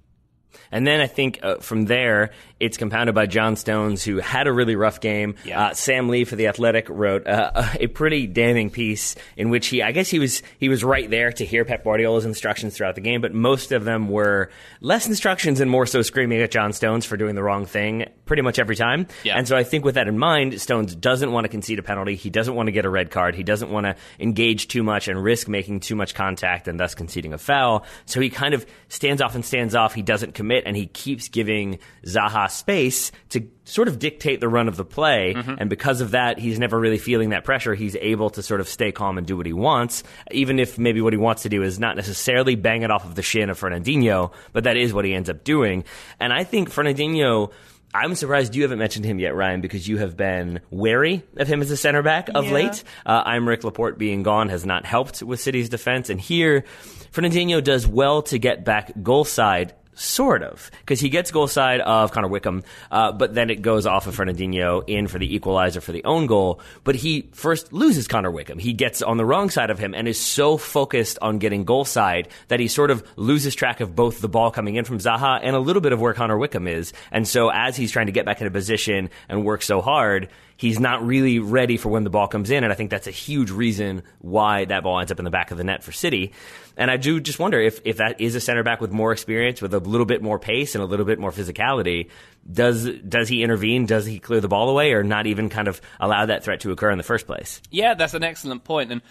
And 0.70 0.86
then 0.86 1.00
I 1.00 1.07
think 1.07 1.40
uh, 1.42 1.57
from 1.57 1.84
there, 1.84 2.30
it's 2.61 2.76
compounded 2.76 3.14
by 3.14 3.26
John 3.26 3.57
Stones, 3.57 4.05
who 4.05 4.18
had 4.18 4.46
a 4.46 4.53
really 4.53 4.76
rough 4.76 5.00
game. 5.00 5.34
Yeah. 5.44 5.66
Uh, 5.66 5.74
Sam 5.74 6.09
Lee 6.09 6.24
for 6.24 6.36
the 6.36 6.46
Athletic 6.46 6.88
wrote 6.88 7.26
uh, 7.26 7.68
a 7.74 7.88
pretty 7.88 8.26
damning 8.28 8.70
piece 8.70 9.16
in 9.36 9.50
which 9.50 9.66
he, 9.66 9.82
I 9.82 9.90
guess 9.90 10.09
he 10.09 10.20
was 10.20 10.42
he 10.59 10.68
was 10.68 10.84
right 10.84 11.11
there 11.11 11.32
to 11.32 11.44
hear 11.44 11.64
Pep 11.64 11.82
Guardiola's 11.82 12.24
instructions 12.24 12.76
throughout 12.76 12.94
the 12.94 13.00
game, 13.00 13.20
but 13.20 13.34
most 13.34 13.72
of 13.72 13.84
them 13.84 14.09
were 14.09 14.50
less 14.80 15.09
instructions 15.09 15.61
and 15.61 15.70
more 15.70 15.86
so 15.86 16.03
screaming 16.03 16.40
at 16.40 16.53
John 16.53 16.72
Stones 16.72 17.05
for 17.05 17.16
doing 17.16 17.34
the 17.34 17.42
wrong 17.42 17.66
thing 17.66 18.07
pretty 18.26 18.42
much 18.42 18.59
every 18.59 18.76
time. 18.76 19.09
Yeah. 19.24 19.36
And 19.36 19.48
so 19.48 19.57
I 19.57 19.64
think 19.64 19.84
with 19.84 19.96
that 19.96 20.07
in 20.07 20.18
mind, 20.18 20.61
Stones 20.61 20.94
doesn't 20.94 21.32
want 21.32 21.44
to 21.44 21.48
concede 21.48 21.80
a 21.80 21.82
penalty. 21.82 22.14
He 22.14 22.30
doesn't 22.30 22.55
want 22.55 22.68
to 22.68 22.72
get 22.72 22.84
a 22.84 22.90
red 22.90 23.11
card. 23.11 23.34
He 23.34 23.42
doesn't 23.42 23.70
want 23.70 23.86
to 23.86 23.96
engage 24.20 24.68
too 24.68 24.84
much 24.84 25.09
and 25.09 25.22
risk 25.22 25.48
making 25.48 25.80
too 25.80 25.96
much 25.96 26.14
contact 26.14 26.68
and 26.68 26.78
thus 26.78 26.94
conceding 26.94 27.32
a 27.32 27.38
foul. 27.38 27.84
So 28.07 28.20
he 28.20 28.30
kind 28.30 28.55
of 28.55 28.64
stands 28.88 29.20
off 29.20 29.34
and 29.34 29.44
stands 29.44 29.74
off. 29.74 29.94
He 29.94 30.03
doesn't 30.03 30.34
commit 30.43 30.64
and 30.66 30.76
he 30.76 30.86
keeps 30.86 31.28
giving 31.28 31.78
Zaha 32.05 32.51
space 32.51 33.12
to 33.30 33.47
sort 33.64 33.86
of 33.86 33.99
dictate 34.01 34.40
the 34.40 34.49
run 34.49 34.66
of 34.66 34.76
the 34.76 34.84
play. 34.84 35.34
And 35.36 35.70
because 35.70 36.01
of 36.01 36.11
that, 36.11 36.38
he's 36.38 36.59
never 36.59 36.78
really 36.78 36.99
feeling 36.99 37.30
that 37.30 37.45
pressure. 37.45 37.74
He's 37.74 37.95
able 37.97 38.30
to 38.30 38.43
sort 38.43 38.61
of 38.61 38.68
stay 38.68 38.90
calm 38.90 39.18
and 39.18 39.26
do 39.26 39.36
what 39.36 39.47
he 39.47 39.53
wants, 39.53 40.03
even 40.32 40.59
if 40.59 40.78
maybe 40.78 41.01
what 41.01 41.12
he 41.12 41.16
wants 41.16 41.43
to 41.43 41.49
do 41.49 41.62
is 41.62 41.78
not 41.78 41.95
necessarily 41.97 42.57
bang 42.57 42.82
it 42.82 42.90
off 42.90 43.05
of 43.05 43.14
the 43.14 43.22
shin 43.22 43.51
of 43.51 43.61
Fernandinho, 43.61 44.32
but 44.53 44.64
that 44.64 44.76
is 44.76 44.93
what 44.93 45.05
he 45.05 45.14
ends 45.14 45.30
up 45.30 45.45
doing. 45.45 45.84
And 46.18 46.32
I 46.32 46.43
think 46.45 46.70
Fernandinho. 46.70 47.53
I'm 47.95 48.14
surprised 48.14 48.55
you 48.55 48.62
haven't 48.62 48.78
mentioned 48.78 49.05
him 49.05 49.18
yet, 49.18 49.34
Ryan, 49.34 49.61
because 49.61 49.86
you 49.86 49.99
have 49.99 50.16
been 50.16 50.61
wary 50.70 51.24
of 51.36 51.47
him 51.47 51.61
as 51.61 51.70
a 51.70 51.76
center 51.76 52.01
back 52.03 52.30
of 52.34 52.47
Yeah. 52.47 52.53
late. 52.53 52.84
Uh, 53.05 53.22
Aymeric 53.24 53.64
Laporte 53.64 53.99
being 53.99 54.22
gone 54.22 54.49
has 54.49 54.64
not 54.64 54.86
helped 54.86 55.22
with 55.22 55.40
City's 55.40 55.68
defense, 55.68 56.09
and 56.09 56.18
here 56.18 56.64
Fernandinho 57.12 57.62
does 57.62 57.86
well 57.86 58.22
to 58.22 58.38
get 58.38 58.64
back 58.64 58.93
goal 59.03 59.24
side. 59.26 59.74
Sort 59.95 60.43
of, 60.43 60.70
because 60.80 61.01
he 61.01 61.11
gets 61.11 61.30
goal 61.30 61.47
side 61.47 61.80
of 61.82 62.12
Connor 62.12 62.28
Wickham, 62.28 62.62
uh, 62.90 63.12
but 63.12 63.34
then 63.34 63.51
it 63.51 63.61
goes 63.61 63.84
off 63.84 64.07
of 64.07 64.16
Fernandinho 64.16 64.82
in 64.86 65.07
for 65.07 65.18
the 65.18 65.34
equalizer 65.34 65.82
for 65.82 65.93
the 65.93 66.03
own 66.05 66.26
goal. 66.26 66.61
But 66.82 66.95
he 66.95 67.28
first 67.32 67.74
loses 67.74 68.09
Connor 68.09 68.30
Wickham. 68.30 68.59
He 68.59 68.72
gets 68.72 69.03
on 69.03 69.18
the 69.18 69.24
wrong 69.26 69.51
side 69.51 69.68
of 69.68 69.78
him 69.78 69.95
and 69.95 70.09
is 70.09 70.18
so 70.18 70.57
focused 70.57 71.18
on 71.20 71.38
getting 71.38 71.64
goal 71.64 71.84
side 71.84 72.28
that 72.49 72.59
he 72.59 72.68
sort 72.68 72.90
of 72.90 73.07
loses 73.16 73.55
track 73.55 73.80
of 73.80 73.95
both 73.95 74.22
the 74.22 74.28
ball 74.28 74.51
coming 74.51 74.76
in 74.76 74.86
from 74.86 74.97
Zaha 74.97 75.40
and 75.43 75.55
a 75.55 75.61
little 75.61 75.82
bit 75.82 75.93
of 75.93 76.01
where 76.01 76.14
Connor 76.14 76.38
Wickham 76.38 76.66
is. 76.66 76.95
And 77.11 77.28
so 77.28 77.51
as 77.51 77.76
he's 77.76 77.93
trying 77.93 78.07
to 78.07 78.12
get 78.12 78.24
back 78.24 78.40
into 78.40 78.51
position 78.51 79.11
and 79.28 79.45
work 79.45 79.61
so 79.61 79.82
hard, 79.82 80.30
he's 80.62 80.78
not 80.78 81.04
really 81.04 81.40
ready 81.40 81.76
for 81.76 81.88
when 81.88 82.04
the 82.04 82.10
ball 82.10 82.28
comes 82.28 82.48
in. 82.48 82.62
And 82.62 82.72
I 82.72 82.76
think 82.76 82.88
that's 82.88 83.08
a 83.08 83.10
huge 83.10 83.50
reason 83.50 84.04
why 84.20 84.64
that 84.66 84.84
ball 84.84 85.00
ends 85.00 85.10
up 85.10 85.18
in 85.18 85.24
the 85.24 85.30
back 85.30 85.50
of 85.50 85.58
the 85.58 85.64
net 85.64 85.82
for 85.82 85.90
City. 85.90 86.32
And 86.76 86.88
I 86.88 86.98
do 86.98 87.18
just 87.18 87.40
wonder 87.40 87.60
if, 87.60 87.80
if 87.84 87.96
that 87.96 88.20
is 88.20 88.36
a 88.36 88.40
center 88.40 88.62
back 88.62 88.80
with 88.80 88.92
more 88.92 89.10
experience, 89.10 89.60
with 89.60 89.74
a 89.74 89.80
little 89.80 90.06
bit 90.06 90.22
more 90.22 90.38
pace 90.38 90.76
and 90.76 90.84
a 90.84 90.86
little 90.86 91.04
bit 91.04 91.18
more 91.18 91.32
physicality. 91.32 92.10
Does 92.50 92.88
does 93.00 93.28
he 93.28 93.42
intervene? 93.42 93.86
Does 93.86 94.06
he 94.06 94.20
clear 94.20 94.40
the 94.40 94.46
ball 94.46 94.68
away, 94.68 94.92
or 94.92 95.02
not 95.02 95.26
even 95.26 95.48
kind 95.48 95.66
of 95.66 95.80
allow 95.98 96.26
that 96.26 96.44
threat 96.44 96.60
to 96.60 96.70
occur 96.70 96.92
in 96.92 96.98
the 96.98 97.04
first 97.04 97.26
place? 97.26 97.60
Yeah, 97.72 97.94
that's 97.94 98.14
an 98.14 98.22
excellent 98.22 98.62
point. 98.62 98.92
And 98.92 99.02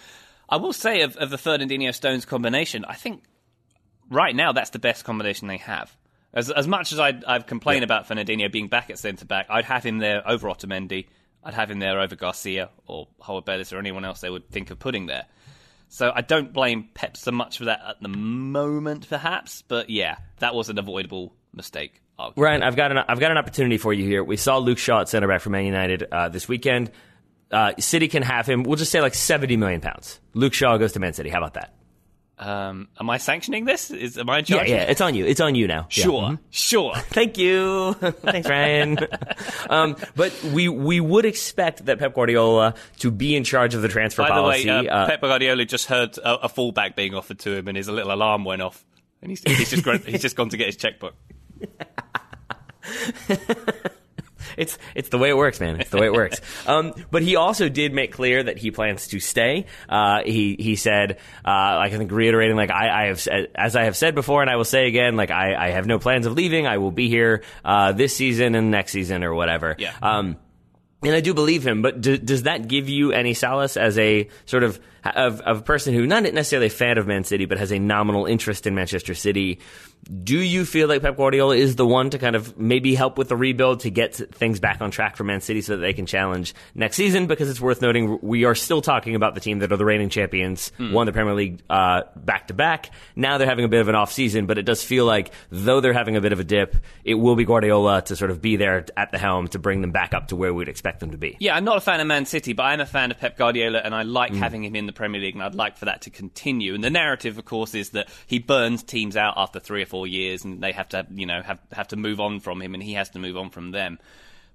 I 0.48 0.56
will 0.56 0.72
say 0.72 1.02
of, 1.02 1.18
of 1.18 1.28
the 1.28 1.36
Fernandinho 1.36 1.94
Stones 1.94 2.24
combination, 2.24 2.86
I 2.86 2.94
think 2.94 3.24
right 4.10 4.34
now 4.34 4.52
that's 4.52 4.70
the 4.70 4.78
best 4.78 5.04
combination 5.04 5.48
they 5.48 5.58
have. 5.58 5.94
As 6.32 6.50
as 6.50 6.66
much 6.66 6.92
as 6.92 6.98
I'd, 6.98 7.24
I've 7.24 7.46
complained 7.46 7.82
yeah. 7.82 7.96
about 7.96 8.08
Fernandinho 8.08 8.50
being 8.50 8.68
back 8.68 8.88
at 8.88 8.98
centre 8.98 9.26
back, 9.26 9.48
I'd 9.50 9.66
have 9.66 9.84
him 9.84 9.98
there 9.98 10.26
over 10.26 10.48
Otamendi. 10.48 11.08
I'd 11.44 11.54
have 11.54 11.70
him 11.70 11.78
there 11.78 12.00
over 12.00 12.14
Garcia 12.14 12.70
or 12.86 13.08
Harwood-Bellis 13.20 13.72
or 13.72 13.78
anyone 13.78 14.04
else 14.04 14.20
they 14.20 14.30
would 14.30 14.48
think 14.50 14.70
of 14.70 14.78
putting 14.78 15.06
there. 15.06 15.26
So 15.88 16.10
I 16.14 16.22
don't 16.22 16.52
blame 16.52 16.88
Pep 16.94 17.16
so 17.16 17.32
much 17.32 17.58
for 17.58 17.66
that 17.66 17.80
at 17.86 18.00
the 18.00 18.08
moment, 18.08 19.08
perhaps. 19.08 19.62
But 19.62 19.90
yeah, 19.90 20.16
that 20.38 20.54
was 20.54 20.68
an 20.70 20.78
avoidable 20.78 21.34
mistake. 21.52 22.00
Arguably. 22.18 22.32
Ryan, 22.36 22.62
I've 22.62 22.76
got 22.76 22.92
an 22.92 22.98
I've 23.08 23.20
got 23.20 23.30
an 23.30 23.38
opportunity 23.38 23.78
for 23.78 23.92
you 23.92 24.06
here. 24.06 24.22
We 24.22 24.36
saw 24.36 24.58
Luke 24.58 24.78
Shaw 24.78 25.00
at 25.00 25.08
centre 25.08 25.28
back 25.28 25.40
for 25.40 25.50
Man 25.50 25.64
United 25.64 26.04
uh, 26.12 26.28
this 26.28 26.46
weekend. 26.46 26.90
Uh, 27.50 27.72
City 27.78 28.08
can 28.08 28.22
have 28.22 28.46
him. 28.46 28.62
We'll 28.62 28.76
just 28.76 28.92
say 28.92 29.00
like 29.00 29.14
seventy 29.14 29.56
million 29.56 29.80
pounds. 29.80 30.20
Luke 30.34 30.54
Shaw 30.54 30.76
goes 30.76 30.92
to 30.92 31.00
Man 31.00 31.12
City. 31.14 31.30
How 31.30 31.38
about 31.38 31.54
that? 31.54 31.74
Um, 32.42 32.88
am 32.98 33.08
I 33.08 33.18
sanctioning 33.18 33.66
this? 33.66 33.92
Is 33.92 34.18
am 34.18 34.28
I 34.28 34.40
in 34.40 34.44
charge? 34.44 34.68
Yeah, 34.68 34.76
yeah, 34.76 34.82
it's 34.90 35.00
on 35.00 35.14
you. 35.14 35.24
It's 35.24 35.40
on 35.40 35.54
you 35.54 35.68
now. 35.68 35.86
Sure, 35.88 36.22
yeah. 36.22 36.28
mm-hmm. 36.28 36.44
sure. 36.50 36.94
Thank 36.96 37.38
you. 37.38 37.94
Thanks, 38.00 38.48
Ryan. 38.48 38.98
um, 39.70 39.96
but 40.16 40.32
we 40.44 40.68
we 40.68 40.98
would 40.98 41.24
expect 41.24 41.86
that 41.86 42.00
Pep 42.00 42.14
Guardiola 42.14 42.74
to 42.98 43.12
be 43.12 43.36
in 43.36 43.44
charge 43.44 43.76
of 43.76 43.82
the 43.82 43.88
transfer 43.88 44.22
By 44.22 44.30
policy. 44.30 44.66
By 44.66 44.74
the 44.74 44.82
way, 44.82 44.88
uh, 44.88 44.96
uh, 44.96 45.06
Pep 45.06 45.20
Guardiola 45.20 45.64
just 45.66 45.86
heard 45.86 46.18
a, 46.18 46.46
a 46.46 46.48
fullback 46.48 46.96
being 46.96 47.14
offered 47.14 47.38
to 47.40 47.54
him, 47.54 47.68
and 47.68 47.76
his 47.76 47.88
little 47.88 48.12
alarm 48.12 48.44
went 48.44 48.60
off, 48.60 48.84
and 49.20 49.30
he's, 49.30 49.40
he's 49.46 49.70
just 49.70 50.04
he's 50.04 50.22
just 50.22 50.34
gone 50.34 50.48
to 50.48 50.56
get 50.56 50.66
his 50.66 50.76
checkbook. 50.76 51.14
It's 54.56 54.78
it's 54.94 55.08
the 55.08 55.18
way 55.18 55.30
it 55.30 55.36
works, 55.36 55.60
man. 55.60 55.80
It's 55.80 55.90
the 55.90 55.98
way 55.98 56.06
it 56.06 56.12
works. 56.12 56.40
Um, 56.64 56.94
but 57.10 57.22
he 57.22 57.36
also 57.36 57.68
did 57.68 57.92
make 57.92 58.12
clear 58.12 58.42
that 58.42 58.56
he 58.56 58.70
plans 58.70 59.08
to 59.08 59.20
stay. 59.20 59.66
Uh, 59.88 60.22
he 60.24 60.56
he 60.58 60.76
said, 60.76 61.18
uh, 61.44 61.76
like 61.76 61.92
I 61.92 61.98
think 61.98 62.12
reiterating, 62.12 62.56
like 62.56 62.70
I, 62.70 63.04
I 63.04 63.06
have 63.06 63.26
as 63.54 63.74
I 63.74 63.84
have 63.84 63.96
said 63.96 64.14
before, 64.14 64.42
and 64.42 64.50
I 64.50 64.56
will 64.56 64.64
say 64.64 64.86
again, 64.86 65.16
like 65.16 65.30
I, 65.30 65.54
I 65.54 65.70
have 65.70 65.86
no 65.86 65.98
plans 65.98 66.26
of 66.26 66.34
leaving. 66.34 66.66
I 66.66 66.78
will 66.78 66.92
be 66.92 67.08
here 67.08 67.42
uh, 67.64 67.92
this 67.92 68.14
season 68.14 68.54
and 68.54 68.70
next 68.70 68.92
season 68.92 69.24
or 69.24 69.34
whatever. 69.34 69.74
Yeah. 69.78 69.94
Um, 70.00 70.36
and 71.02 71.14
I 71.14 71.20
do 71.20 71.34
believe 71.34 71.66
him, 71.66 71.82
but 71.82 72.00
do, 72.00 72.16
does 72.16 72.44
that 72.44 72.68
give 72.68 72.88
you 72.88 73.12
any 73.12 73.34
solace 73.34 73.76
as 73.76 73.98
a 73.98 74.28
sort 74.46 74.62
of, 74.62 74.78
of, 75.04 75.40
of 75.40 75.58
a 75.58 75.62
person 75.62 75.94
who 75.94 76.06
not 76.06 76.22
necessarily 76.22 76.66
a 76.66 76.70
fan 76.70 76.98
of 76.98 77.06
Man 77.06 77.24
City, 77.24 77.44
but 77.44 77.58
has 77.58 77.72
a 77.72 77.78
nominal 77.78 78.26
interest 78.26 78.66
in 78.66 78.74
Manchester 78.74 79.14
City? 79.14 79.60
Do 80.24 80.36
you 80.36 80.64
feel 80.64 80.88
like 80.88 81.02
Pep 81.02 81.16
Guardiola 81.16 81.54
is 81.54 81.76
the 81.76 81.86
one 81.86 82.10
to 82.10 82.18
kind 82.18 82.34
of 82.34 82.58
maybe 82.58 82.96
help 82.96 83.18
with 83.18 83.28
the 83.28 83.36
rebuild 83.36 83.80
to 83.80 83.90
get 83.90 84.16
things 84.16 84.58
back 84.58 84.80
on 84.80 84.90
track 84.90 85.16
for 85.16 85.22
Man 85.22 85.40
City 85.40 85.60
so 85.60 85.76
that 85.76 85.82
they 85.82 85.92
can 85.92 86.06
challenge 86.06 86.54
next 86.74 86.96
season? 86.96 87.28
Because 87.28 87.48
it's 87.48 87.60
worth 87.60 87.80
noting 87.80 88.18
we 88.20 88.44
are 88.44 88.56
still 88.56 88.82
talking 88.82 89.14
about 89.14 89.34
the 89.34 89.40
team 89.40 89.60
that 89.60 89.70
are 89.70 89.76
the 89.76 89.84
reigning 89.84 90.08
champions, 90.08 90.72
mm. 90.78 90.92
won 90.92 91.06
the 91.06 91.12
Premier 91.12 91.34
League 91.34 91.66
back 91.68 92.48
to 92.48 92.54
back. 92.54 92.90
Now 93.14 93.38
they're 93.38 93.48
having 93.48 93.64
a 93.64 93.68
bit 93.68 93.80
of 93.80 93.88
an 93.88 93.94
off 93.94 94.12
season, 94.12 94.46
but 94.46 94.58
it 94.58 94.64
does 94.64 94.82
feel 94.82 95.04
like 95.04 95.32
though 95.50 95.80
they're 95.80 95.92
having 95.92 96.16
a 96.16 96.20
bit 96.20 96.32
of 96.32 96.40
a 96.40 96.44
dip, 96.44 96.76
it 97.04 97.14
will 97.14 97.36
be 97.36 97.44
Guardiola 97.44 98.02
to 98.02 98.16
sort 98.16 98.32
of 98.32 98.42
be 98.42 98.56
there 98.56 98.84
at 98.96 99.12
the 99.12 99.18
helm 99.18 99.46
to 99.48 99.60
bring 99.60 99.82
them 99.82 99.92
back 99.92 100.14
up 100.14 100.28
to 100.28 100.36
where 100.36 100.52
we'd 100.52 100.68
expect 100.68 100.98
them 100.98 101.12
to 101.12 101.18
be. 101.18 101.36
Yeah, 101.38 101.54
I'm 101.54 101.64
not 101.64 101.76
a 101.76 101.80
fan 101.80 102.00
of 102.00 102.08
Man 102.08 102.26
City, 102.26 102.54
but 102.54 102.64
I'm 102.64 102.80
a 102.80 102.86
fan 102.86 103.12
of 103.12 103.18
Pep 103.20 103.36
Guardiola, 103.36 103.78
and 103.78 103.94
I 103.94 104.02
like 104.02 104.32
mm. 104.32 104.38
having 104.38 104.64
him 104.64 104.74
in 104.74 104.86
the 104.86 104.91
Premier 104.92 105.20
League, 105.20 105.34
and 105.34 105.42
I'd 105.42 105.54
like 105.54 105.76
for 105.76 105.86
that 105.86 106.02
to 106.02 106.10
continue. 106.10 106.74
And 106.74 106.82
the 106.82 106.90
narrative, 106.90 107.38
of 107.38 107.44
course, 107.44 107.74
is 107.74 107.90
that 107.90 108.08
he 108.26 108.38
burns 108.38 108.82
teams 108.82 109.16
out 109.16 109.34
after 109.36 109.60
three 109.60 109.82
or 109.82 109.86
four 109.86 110.06
years, 110.06 110.44
and 110.44 110.62
they 110.62 110.72
have 110.72 110.88
to, 110.90 111.06
you 111.10 111.26
know, 111.26 111.42
have 111.42 111.58
have 111.72 111.88
to 111.88 111.96
move 111.96 112.20
on 112.20 112.40
from 112.40 112.60
him, 112.60 112.74
and 112.74 112.82
he 112.82 112.94
has 112.94 113.10
to 113.10 113.18
move 113.18 113.36
on 113.36 113.50
from 113.50 113.70
them. 113.70 113.98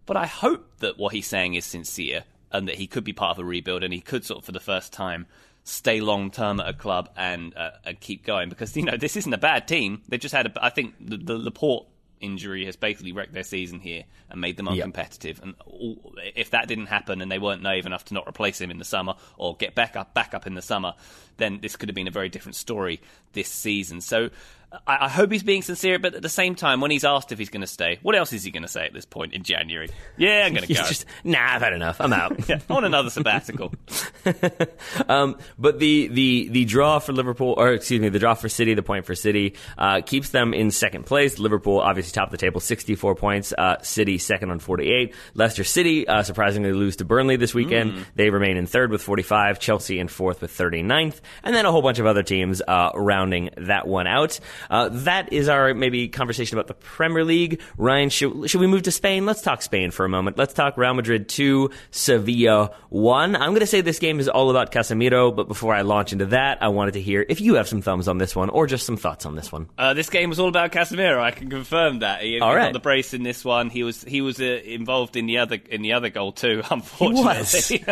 But 0.05 0.17
I 0.17 0.25
hope 0.25 0.77
that 0.79 0.97
what 0.97 1.13
he's 1.13 1.27
saying 1.27 1.55
is 1.55 1.65
sincere, 1.65 2.23
and 2.51 2.67
that 2.67 2.75
he 2.75 2.87
could 2.87 3.03
be 3.03 3.13
part 3.13 3.37
of 3.37 3.43
a 3.43 3.45
rebuild, 3.45 3.83
and 3.83 3.93
he 3.93 4.01
could 4.01 4.25
sort 4.25 4.39
of, 4.39 4.45
for 4.45 4.51
the 4.51 4.59
first 4.59 4.93
time, 4.93 5.25
stay 5.63 5.99
long 5.99 6.31
term 6.31 6.59
at 6.59 6.67
a 6.69 6.73
club 6.73 7.09
and 7.17 7.55
uh, 7.55 7.71
and 7.85 7.99
keep 7.99 8.25
going 8.25 8.49
because 8.49 8.75
you 8.75 8.83
know 8.83 8.97
this 8.97 9.17
isn't 9.17 9.33
a 9.33 9.37
bad 9.37 9.67
team. 9.67 10.01
They 10.07 10.17
just 10.17 10.33
had 10.33 10.47
a, 10.47 10.63
I 10.63 10.69
think 10.69 10.95
the, 10.99 11.17
the 11.17 11.37
Laporte 11.37 11.87
injury 12.21 12.65
has 12.65 12.75
basically 12.75 13.11
wrecked 13.11 13.33
their 13.33 13.43
season 13.43 13.79
here 13.79 14.03
and 14.29 14.41
made 14.41 14.57
them 14.57 14.67
uncompetitive. 14.67 15.37
Yep. 15.37 15.43
And 15.43 15.55
all, 15.65 16.13
if 16.35 16.51
that 16.51 16.67
didn't 16.67 16.87
happen 16.87 17.21
and 17.21 17.31
they 17.31 17.39
weren't 17.39 17.61
naive 17.61 17.85
enough 17.85 18.05
to 18.05 18.13
not 18.13 18.27
replace 18.27 18.59
him 18.59 18.71
in 18.71 18.79
the 18.79 18.85
summer 18.85 19.15
or 19.37 19.55
get 19.55 19.75
back 19.75 19.95
up 19.95 20.13
back 20.13 20.33
up 20.33 20.47
in 20.47 20.53
the 20.53 20.61
summer, 20.61 20.93
then 21.37 21.59
this 21.61 21.75
could 21.75 21.89
have 21.89 21.95
been 21.95 22.07
a 22.07 22.11
very 22.11 22.29
different 22.29 22.55
story 22.55 23.01
this 23.33 23.49
season. 23.49 24.01
So 24.01 24.29
I, 24.71 25.05
I, 25.05 25.09
hope 25.09 25.31
he's 25.31 25.43
being 25.43 25.61
sincere, 25.61 25.97
but 25.97 26.13
at 26.13 26.21
the 26.21 26.29
same 26.29 26.53
time, 26.53 26.81
when 26.81 26.91
he's 26.91 27.05
asked 27.05 27.31
if 27.31 27.39
he's 27.39 27.49
going 27.49 27.61
to 27.61 27.67
stay, 27.67 27.99
what 28.01 28.15
else 28.15 28.33
is 28.33 28.43
he 28.43 28.51
going 28.51 28.63
to 28.63 28.67
say 28.67 28.85
at 28.85 28.93
this 28.93 29.05
point 29.05 29.33
in 29.33 29.43
January? 29.43 29.89
Yeah, 30.17 30.43
I'm 30.45 30.53
going 30.53 30.67
to 30.67 30.73
go. 30.73 30.83
Just, 30.83 31.05
nah, 31.23 31.55
I've 31.55 31.61
had 31.61 31.71
enough. 31.71 32.01
I'm 32.01 32.11
out. 32.11 32.37
yeah, 32.49 32.59
on 32.69 32.83
another 32.83 33.09
sabbatical. 33.09 33.73
um, 35.07 35.37
but 35.57 35.79
the, 35.79 36.07
the 36.07 36.49
the 36.49 36.65
draw 36.65 36.99
for 36.99 37.13
Liverpool, 37.13 37.55
or 37.57 37.71
excuse 37.71 38.01
me, 38.01 38.09
the 38.09 38.19
draw 38.19 38.33
for 38.33 38.49
City, 38.49 38.73
the 38.73 38.83
point 38.83 39.05
for 39.05 39.15
City, 39.15 39.55
uh, 39.77 40.01
keeps 40.01 40.31
them 40.31 40.53
in 40.53 40.69
second 40.71 41.05
place. 41.05 41.39
Liverpool 41.39 41.79
obviously 41.79 42.11
top 42.11 42.27
of 42.27 42.31
the 42.31 42.37
table, 42.37 42.59
64 42.59 43.15
points. 43.15 43.53
Uh, 43.57 43.81
City 43.81 44.17
second 44.17 44.51
on 44.51 44.59
48. 44.59 45.15
Leicester 45.33 45.63
City 45.63 46.05
uh, 46.07 46.23
surprisingly 46.23 46.73
lose 46.73 46.97
to 46.97 47.05
Burnley 47.05 47.37
this 47.37 47.53
weekend. 47.53 47.93
Mm. 47.93 48.05
They 48.15 48.29
remain 48.29 48.57
in 48.57 48.65
third 48.65 48.91
with 48.91 49.01
45. 49.01 49.59
Chelsea 49.59 49.99
in 49.99 50.09
fourth 50.09 50.41
with 50.41 50.55
39th, 50.55 51.21
and 51.43 51.55
then 51.55 51.65
a 51.65 51.71
whole 51.71 51.81
bunch 51.81 51.99
of 51.99 52.05
other 52.05 52.23
teams 52.23 52.61
uh, 52.67 52.91
rounding 52.95 53.49
that 53.55 53.87
one 53.87 54.07
out. 54.07 54.39
Uh, 54.69 54.89
that 54.89 55.31
is 55.33 55.49
our 55.49 55.73
maybe 55.73 56.07
conversation 56.07 56.57
about 56.57 56.67
the 56.67 56.73
Premier 56.73 57.23
League. 57.23 57.61
Ryan, 57.77 58.09
should, 58.09 58.49
should 58.49 58.61
we 58.61 58.67
move 58.67 58.83
to 58.83 58.91
Spain? 58.91 59.25
Let's 59.25 59.41
talk 59.41 59.61
Spain 59.61 59.91
for 59.91 60.05
a 60.05 60.09
moment. 60.09 60.37
Let's 60.37 60.53
talk 60.53 60.77
Real 60.77 60.93
Madrid 60.93 61.29
2, 61.29 61.69
Sevilla 61.91 62.71
1. 62.89 63.35
I'm 63.35 63.49
going 63.49 63.59
to 63.59 63.67
say 63.67 63.81
this 63.81 63.99
game 63.99 64.19
is 64.19 64.27
all 64.27 64.49
about 64.49 64.71
Casemiro, 64.71 65.35
but 65.35 65.47
before 65.47 65.73
I 65.73 65.81
launch 65.81 66.13
into 66.13 66.27
that, 66.27 66.61
I 66.61 66.69
wanted 66.69 66.93
to 66.93 67.01
hear 67.01 67.25
if 67.27 67.41
you 67.41 67.55
have 67.55 67.67
some 67.67 67.81
thumbs 67.81 68.07
on 68.07 68.17
this 68.17 68.35
one 68.35 68.49
or 68.49 68.67
just 68.67 68.85
some 68.85 68.97
thoughts 68.97 69.25
on 69.25 69.35
this 69.35 69.51
one. 69.51 69.69
Uh, 69.77 69.93
this 69.93 70.09
game 70.09 70.29
was 70.29 70.39
all 70.39 70.49
about 70.49 70.71
Casemiro. 70.71 71.19
I 71.21 71.31
can 71.31 71.49
confirm 71.49 71.99
that. 71.99 72.21
He, 72.21 72.39
all 72.39 72.49
he 72.49 72.55
right. 72.55 72.65
got 72.65 72.73
the 72.73 72.79
brace 72.79 73.13
in 73.13 73.23
this 73.23 73.43
one. 73.43 73.69
He 73.69 73.83
was 73.83 74.03
he 74.03 74.21
was 74.21 74.39
uh, 74.39 74.43
involved 74.43 75.15
in 75.15 75.25
the 75.25 75.39
other 75.39 75.57
in 75.69 75.81
the 75.81 75.93
other 75.93 76.09
goal 76.09 76.31
too. 76.31 76.61
Unfortunately, 76.71 77.85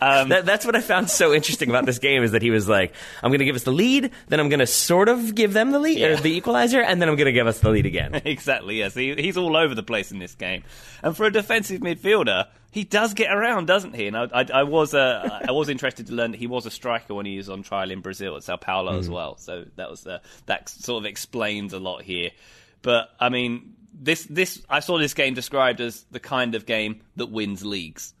um, 0.00 0.28
that, 0.28 0.42
that's 0.44 0.64
what 0.64 0.76
I 0.76 0.80
found 0.80 1.10
so 1.10 1.32
interesting 1.32 1.70
about 1.70 1.86
this 1.86 1.98
game 1.98 2.22
is 2.22 2.32
that 2.32 2.42
he 2.42 2.50
was 2.50 2.68
like, 2.68 2.94
"I'm 3.22 3.30
going 3.30 3.40
to 3.40 3.44
give 3.44 3.56
us 3.56 3.64
the 3.64 3.72
lead, 3.72 4.10
then 4.28 4.40
I'm 4.40 4.48
going 4.48 4.60
to 4.60 4.66
sort 4.66 5.08
of 5.08 5.34
give 5.34 5.52
them 5.52 5.70
the 5.70 5.78
lead." 5.84 5.98
Yeah 5.98 6.14
the 6.24 6.36
equalizer, 6.36 6.80
and 6.80 7.00
then 7.00 7.08
I'm 7.08 7.16
going 7.16 7.26
to 7.26 7.32
give 7.32 7.46
us 7.46 7.60
the 7.60 7.70
lead 7.70 7.86
again. 7.86 8.14
exactly, 8.24 8.78
yes. 8.78 8.94
He, 8.94 9.14
he's 9.14 9.36
all 9.36 9.56
over 9.56 9.74
the 9.74 9.82
place 9.82 10.10
in 10.10 10.18
this 10.18 10.34
game. 10.34 10.64
And 11.02 11.16
for 11.16 11.24
a 11.24 11.30
defensive 11.30 11.80
midfielder, 11.80 12.48
he 12.72 12.82
does 12.82 13.14
get 13.14 13.32
around, 13.32 13.66
doesn't 13.66 13.94
he? 13.94 14.08
And 14.08 14.16
I, 14.16 14.28
I, 14.32 14.46
I 14.52 14.62
was 14.64 14.94
uh, 14.94 15.40
I 15.46 15.52
was 15.52 15.68
interested 15.68 16.08
to 16.08 16.12
learn 16.12 16.32
that 16.32 16.38
he 16.38 16.48
was 16.48 16.66
a 16.66 16.70
striker 16.70 17.14
when 17.14 17.26
he 17.26 17.36
was 17.36 17.48
on 17.48 17.62
trial 17.62 17.90
in 17.90 18.00
Brazil 18.00 18.36
at 18.36 18.42
Sao 18.42 18.56
Paulo 18.56 18.94
mm. 18.94 18.98
as 18.98 19.08
well. 19.08 19.36
So 19.36 19.66
that 19.76 19.88
was 19.88 20.06
uh, 20.06 20.18
that 20.46 20.68
sort 20.68 21.02
of 21.02 21.06
explains 21.06 21.72
a 21.72 21.78
lot 21.78 22.02
here. 22.02 22.30
But 22.82 23.10
I 23.20 23.28
mean, 23.28 23.74
this 23.92 24.24
this 24.24 24.62
I 24.68 24.80
saw 24.80 24.98
this 24.98 25.14
game 25.14 25.34
described 25.34 25.80
as 25.80 26.04
the 26.10 26.20
kind 26.20 26.54
of 26.54 26.66
game 26.66 27.02
that 27.16 27.26
wins 27.26 27.64
leagues 27.64 28.13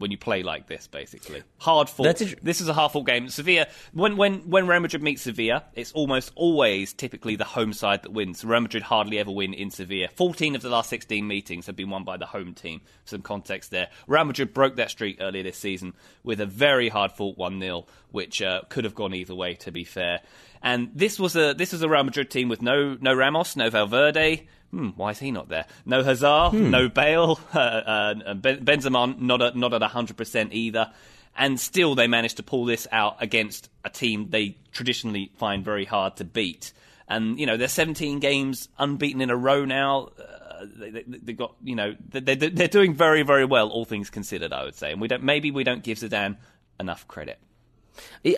when 0.00 0.10
you 0.10 0.16
play 0.16 0.42
like 0.42 0.66
this, 0.66 0.86
basically. 0.86 1.42
Hard 1.58 1.90
fought. 1.90 2.16
this 2.42 2.62
is 2.62 2.68
a 2.68 2.72
hard 2.72 2.90
fought 2.90 3.04
game. 3.04 3.28
Sevilla, 3.28 3.66
when, 3.92 4.16
when, 4.16 4.48
when 4.48 4.66
Real 4.66 4.80
Madrid 4.80 5.02
meets 5.02 5.20
Sevilla, 5.20 5.64
it's 5.74 5.92
almost 5.92 6.32
always 6.36 6.94
typically 6.94 7.36
the 7.36 7.44
home 7.44 7.74
side 7.74 8.02
that 8.02 8.10
wins. 8.10 8.42
Real 8.42 8.62
Madrid 8.62 8.82
hardly 8.82 9.18
ever 9.18 9.30
win 9.30 9.52
in 9.52 9.70
Sevilla. 9.70 10.08
14 10.08 10.56
of 10.56 10.62
the 10.62 10.70
last 10.70 10.88
16 10.88 11.26
meetings 11.26 11.66
have 11.66 11.76
been 11.76 11.90
won 11.90 12.04
by 12.04 12.16
the 12.16 12.24
home 12.24 12.54
team. 12.54 12.80
Some 13.04 13.20
context 13.20 13.70
there. 13.70 13.90
Real 14.06 14.24
Madrid 14.24 14.54
broke 14.54 14.76
that 14.76 14.90
streak 14.90 15.18
earlier 15.20 15.42
this 15.42 15.58
season 15.58 15.92
with 16.24 16.40
a 16.40 16.46
very 16.46 16.88
hard 16.88 17.12
fought 17.12 17.36
1 17.36 17.60
0, 17.60 17.84
which 18.10 18.40
uh, 18.40 18.62
could 18.70 18.84
have 18.84 18.94
gone 18.94 19.12
either 19.12 19.34
way, 19.34 19.52
to 19.56 19.70
be 19.70 19.84
fair. 19.84 20.20
And 20.62 20.90
this 20.94 21.18
was 21.18 21.36
a 21.36 21.52
this 21.52 21.72
was 21.72 21.82
a 21.82 21.88
Real 21.90 22.04
Madrid 22.04 22.30
team 22.30 22.48
with 22.48 22.62
no 22.62 22.96
no 23.00 23.14
Ramos, 23.14 23.54
no 23.54 23.68
Valverde, 23.68 24.46
hmm, 24.70 24.88
why 24.90 25.10
is 25.10 25.18
he 25.18 25.30
not 25.30 25.48
there? 25.48 25.66
No 25.84 26.02
Hazard, 26.02 26.50
hmm. 26.50 26.70
no 26.70 26.88
Bale, 26.88 27.38
uh, 27.54 27.58
uh, 27.58 28.14
Benzema 28.34 29.18
not 29.18 29.42
a, 29.42 29.58
not 29.58 29.74
at 29.74 29.82
hundred 29.82 30.16
percent 30.16 30.52
either, 30.52 30.92
and 31.36 31.58
still 31.58 31.94
they 31.94 32.06
managed 32.06 32.36
to 32.38 32.42
pull 32.42 32.64
this 32.64 32.86
out 32.92 33.16
against 33.20 33.68
a 33.84 33.90
team 33.90 34.30
they 34.30 34.56
traditionally 34.72 35.32
find 35.36 35.64
very 35.64 35.84
hard 35.84 36.16
to 36.16 36.24
beat. 36.24 36.72
And 37.08 37.40
you 37.40 37.46
know 37.46 37.56
they're 37.56 37.68
17 37.68 38.20
games 38.20 38.68
unbeaten 38.78 39.20
in 39.20 39.30
a 39.30 39.36
row 39.36 39.64
now. 39.64 40.10
Uh, 40.18 40.66
they, 40.76 40.90
they, 40.90 41.02
they, 41.02 41.32
got 41.32 41.54
you 41.64 41.74
know 41.74 41.96
they're, 42.08 42.36
they're 42.36 42.68
doing 42.68 42.94
very 42.94 43.22
very 43.22 43.44
well, 43.44 43.68
all 43.68 43.84
things 43.84 44.10
considered. 44.10 44.52
I 44.52 44.64
would 44.64 44.76
say, 44.76 44.92
and 44.92 45.00
we 45.00 45.08
don't 45.08 45.22
maybe 45.22 45.50
we 45.50 45.64
don't 45.64 45.82
give 45.82 45.98
Zidane 45.98 46.36
enough 46.78 47.08
credit. 47.08 47.38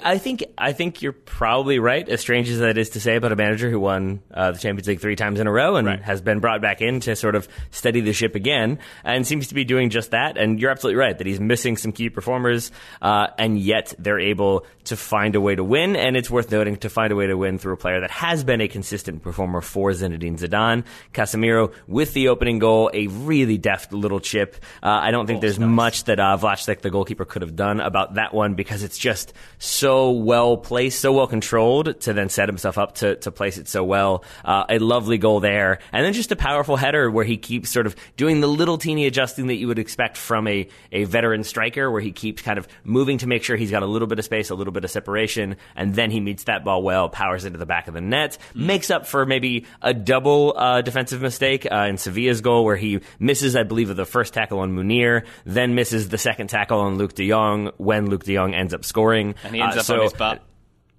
I 0.05 0.19
think 0.19 0.45
I 0.57 0.73
think 0.73 1.03
you're 1.03 1.13
probably 1.13 1.79
right. 1.79 2.09
As 2.09 2.21
strange 2.21 2.49
as 2.49 2.61
that 2.61 2.79
is 2.79 2.91
to 2.91 3.01
say 3.01 3.17
about 3.17 3.33
a 3.33 3.37
manager 3.37 3.69
who 3.69 3.81
won 3.81 4.21
uh, 4.33 4.53
the 4.53 4.59
Champions 4.59 4.87
League 4.87 5.01
three 5.01 5.17
times 5.17 5.41
in 5.41 5.47
a 5.49 5.53
row 5.53 5.75
and 5.77 5.87
Right. 5.87 6.03
has 6.03 6.21
been 6.21 6.39
brought 6.39 6.61
back 6.63 6.81
in 6.81 7.01
to 7.01 7.17
sort 7.17 7.35
of 7.35 7.49
steady 7.73 8.01
the 8.01 8.13
ship 8.13 8.35
again, 8.37 8.79
and 9.05 9.27
seems 9.27 9.49
to 9.49 9.55
be 9.55 9.65
doing 9.65 9.91
just 9.91 10.13
that. 10.13 10.37
And 10.37 10.61
you're 10.61 10.71
absolutely 10.71 11.01
right 11.01 11.17
that 11.17 11.27
he's 11.27 11.41
missing 11.41 11.77
some 11.77 11.91
key 11.93 12.11
performers, 12.11 12.71
uh, 13.01 13.29
and 13.39 13.59
yet 13.59 13.93
they're 13.99 14.21
able 14.21 14.67
to 14.85 14.97
find 14.97 15.35
a 15.35 15.41
way 15.41 15.55
to 15.57 15.65
win. 15.65 15.97
And 15.97 16.17
it's 16.17 16.31
worth 16.31 16.51
noting 16.53 16.77
to 16.79 16.89
find 16.89 17.13
a 17.13 17.17
way 17.17 17.27
to 17.27 17.37
win 17.37 17.59
through 17.59 17.75
a 17.75 17.77
player 17.77 18.01
that 18.01 18.11
has 18.13 18.45
been 18.45 18.61
a 18.61 18.69
consistent 18.69 19.23
performer 19.23 19.61
for 19.61 19.91
Zinedine 19.91 20.39
Zidane, 20.39 20.85
Casemiro, 21.13 21.73
with 21.89 22.15
the 22.15 22.29
opening 22.29 22.59
goal, 22.61 22.91
a 22.95 23.09
really 23.09 23.59
deft 23.59 23.93
little 23.93 24.21
chip. 24.21 24.57
Uh, 24.83 24.89
I 24.89 25.11
don't 25.11 25.27
think 25.27 25.41
there's 25.41 25.59
much 25.59 26.05
that 26.05 26.21
uh, 26.21 26.37
Vaclik, 26.41 26.81
the 26.83 26.91
goalkeeper, 26.91 27.25
could 27.25 27.43
have 27.43 27.57
done 27.57 27.81
about 27.81 28.15
that 28.15 28.33
one 28.33 28.55
because 28.55 28.83
it's 28.83 28.99
just 28.99 29.33
so 29.59 30.11
well 30.11 30.57
placed, 30.57 31.01
so 31.01 31.13
well 31.13 31.27
controlled 31.27 32.01
to 32.01 32.13
then 32.13 32.29
set 32.29 32.49
himself 32.49 32.79
up 32.79 32.97
to, 32.97 33.17
to 33.17 33.31
place 33.31 33.59
it 33.59 33.69
so 33.69 33.85
well. 33.85 34.25
Uh, 34.45 34.65
a 34.69 34.79
lovely 34.79 35.19
goal 35.19 35.41
there. 35.41 35.79
And 35.93 36.05
then 36.05 36.13
just 36.13 36.33
a 36.33 36.37
powerful 36.37 36.77
header 36.77 37.11
where 37.11 37.25
he 37.25 37.37
keeps 37.37 37.71
sort 37.71 37.87
of 37.87 37.97
doing 38.17 38.41
the 38.41 38.47
little 38.47 38.79
teeny 38.79 39.07
adjusting 39.07 39.47
that 39.47 39.57
you 39.57 39.69
would 39.69 39.79
expect 39.79 40.17
from 40.17 40.49
a, 40.49 40.69
a 40.91 41.05
veteran 41.05 41.45
striker 41.45 41.91
where 41.91 42.01
he 42.01 42.13
keeps 42.13 42.43
kind 42.43 42.59
of 42.59 42.67
moving 42.85 43.19
to 43.19 43.27
make 43.27 43.45
sure 43.45 43.57
he's 43.57 43.71
got 43.71 43.83
a 43.83 43.87
little 43.87 44.09
bit 44.09 44.19
of 44.19 44.25
space, 44.25 44.51
a 44.51 44.55
little 44.55 44.73
bit 44.73 44.85
of 44.85 44.91
separation, 44.91 45.57
and 45.77 45.95
then 45.95 46.11
he 46.11 46.21
meets 46.21 46.45
that 46.45 46.65
ball 46.65 46.83
well, 46.83 47.09
powers 47.09 47.45
into 47.45 47.59
the 47.59 47.67
back 47.67 47.89
of 47.89 47.95
the 47.95 48.01
net, 48.01 48.39
makes 48.55 48.91
up 48.91 49.07
for 49.07 49.25
maybe 49.27 49.67
a 49.81 49.95
double 49.95 50.55
uh, 50.57 50.83
defensive 50.83 51.23
mistake 51.23 51.67
uh, 51.71 51.87
in 51.89 51.97
Sevilla's 51.97 52.41
goal 52.41 52.65
where 52.65 52.77
he 52.77 53.01
misses, 53.19 53.55
I 53.57 53.63
believe, 53.63 53.95
the 53.95 54.05
first 54.05 54.35
tackle 54.35 54.61
on 54.61 54.73
Munir, 54.73 55.25
then 55.45 55.75
misses 55.75 56.09
the 56.09 56.19
second 56.19 56.49
tackle 56.49 56.81
on 56.81 56.99
Luuk 56.99 57.15
de 57.15 57.29
Jong 57.29 57.71
when 57.77 58.09
Luuk 58.09 58.25
de 58.25 58.35
Jong 58.35 58.55
ends 58.55 58.75
up 58.75 58.85
scoring. 58.85 59.32
And 59.45 59.55
he 59.55 59.61
ends 59.61 59.77
Uh, 59.77 59.81
up 59.81 59.85
so- 59.87 59.97
on 59.97 60.03
his 60.03 60.13
butt. 60.13 60.43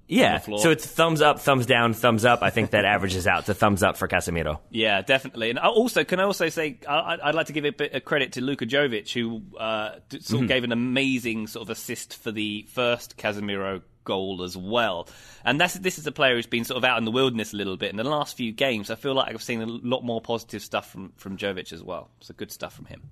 Yeah, 0.05 0.39
so 0.39 0.69
it's 0.69 0.85
thumbs 0.85 1.21
up, 1.21 1.39
thumbs 1.39 1.65
down, 1.65 1.93
thumbs 1.93 2.25
up. 2.25 2.43
I 2.43 2.49
think 2.49 2.71
that 2.71 2.83
averages 2.83 3.25
out 3.25 3.45
to 3.45 3.53
thumbs 3.53 3.81
up 3.81 3.95
for 3.95 4.07
Casemiro. 4.09 4.59
Yeah, 4.69 5.01
definitely. 5.01 5.49
And 5.49 5.57
I 5.57 5.67
also, 5.69 6.03
can 6.03 6.19
I 6.19 6.23
also 6.23 6.49
say, 6.49 6.77
I- 6.87 7.17
I'd 7.23 7.33
like 7.35 7.47
to 7.47 7.53
give 7.53 7.63
a 7.63 7.69
bit 7.71 7.93
of 7.93 8.03
credit 8.03 8.33
to 8.33 8.41
Luka 8.41 8.65
Jovic, 8.65 9.11
who 9.13 9.41
uh, 9.57 9.93
sort 10.09 10.21
Mm-hmm. 10.21 10.35
of 10.43 10.47
gave 10.49 10.63
an 10.65 10.73
amazing 10.73 11.47
sort 11.47 11.63
of 11.63 11.69
assist 11.69 12.21
for 12.21 12.31
the 12.31 12.67
first 12.73 13.17
Casemiro 13.17 13.81
goal 14.03 14.43
as 14.43 14.57
well. 14.57 15.07
And 15.45 15.59
that's 15.59 15.75
this 15.75 15.97
is 15.97 16.05
a 16.05 16.11
player 16.11 16.35
who's 16.35 16.47
been 16.47 16.65
sort 16.65 16.77
of 16.77 16.83
out 16.83 16.97
in 16.97 17.05
the 17.05 17.11
wilderness 17.11 17.53
a 17.53 17.57
little 17.57 17.77
bit. 17.77 17.89
In 17.89 17.95
the 17.95 18.03
last 18.03 18.35
few 18.35 18.51
games, 18.51 18.91
I 18.91 18.95
feel 18.95 19.13
like 19.15 19.33
I've 19.33 19.41
seen 19.41 19.61
a 19.61 19.65
lot 19.65 20.03
more 20.03 20.19
positive 20.19 20.61
stuff 20.61 20.91
from, 20.91 21.13
from 21.15 21.37
Jovic 21.37 21.71
as 21.71 21.81
well. 21.81 22.09
So 22.19 22.33
good 22.35 22.51
stuff 22.51 22.75
from 22.75 22.85
him. 22.85 23.03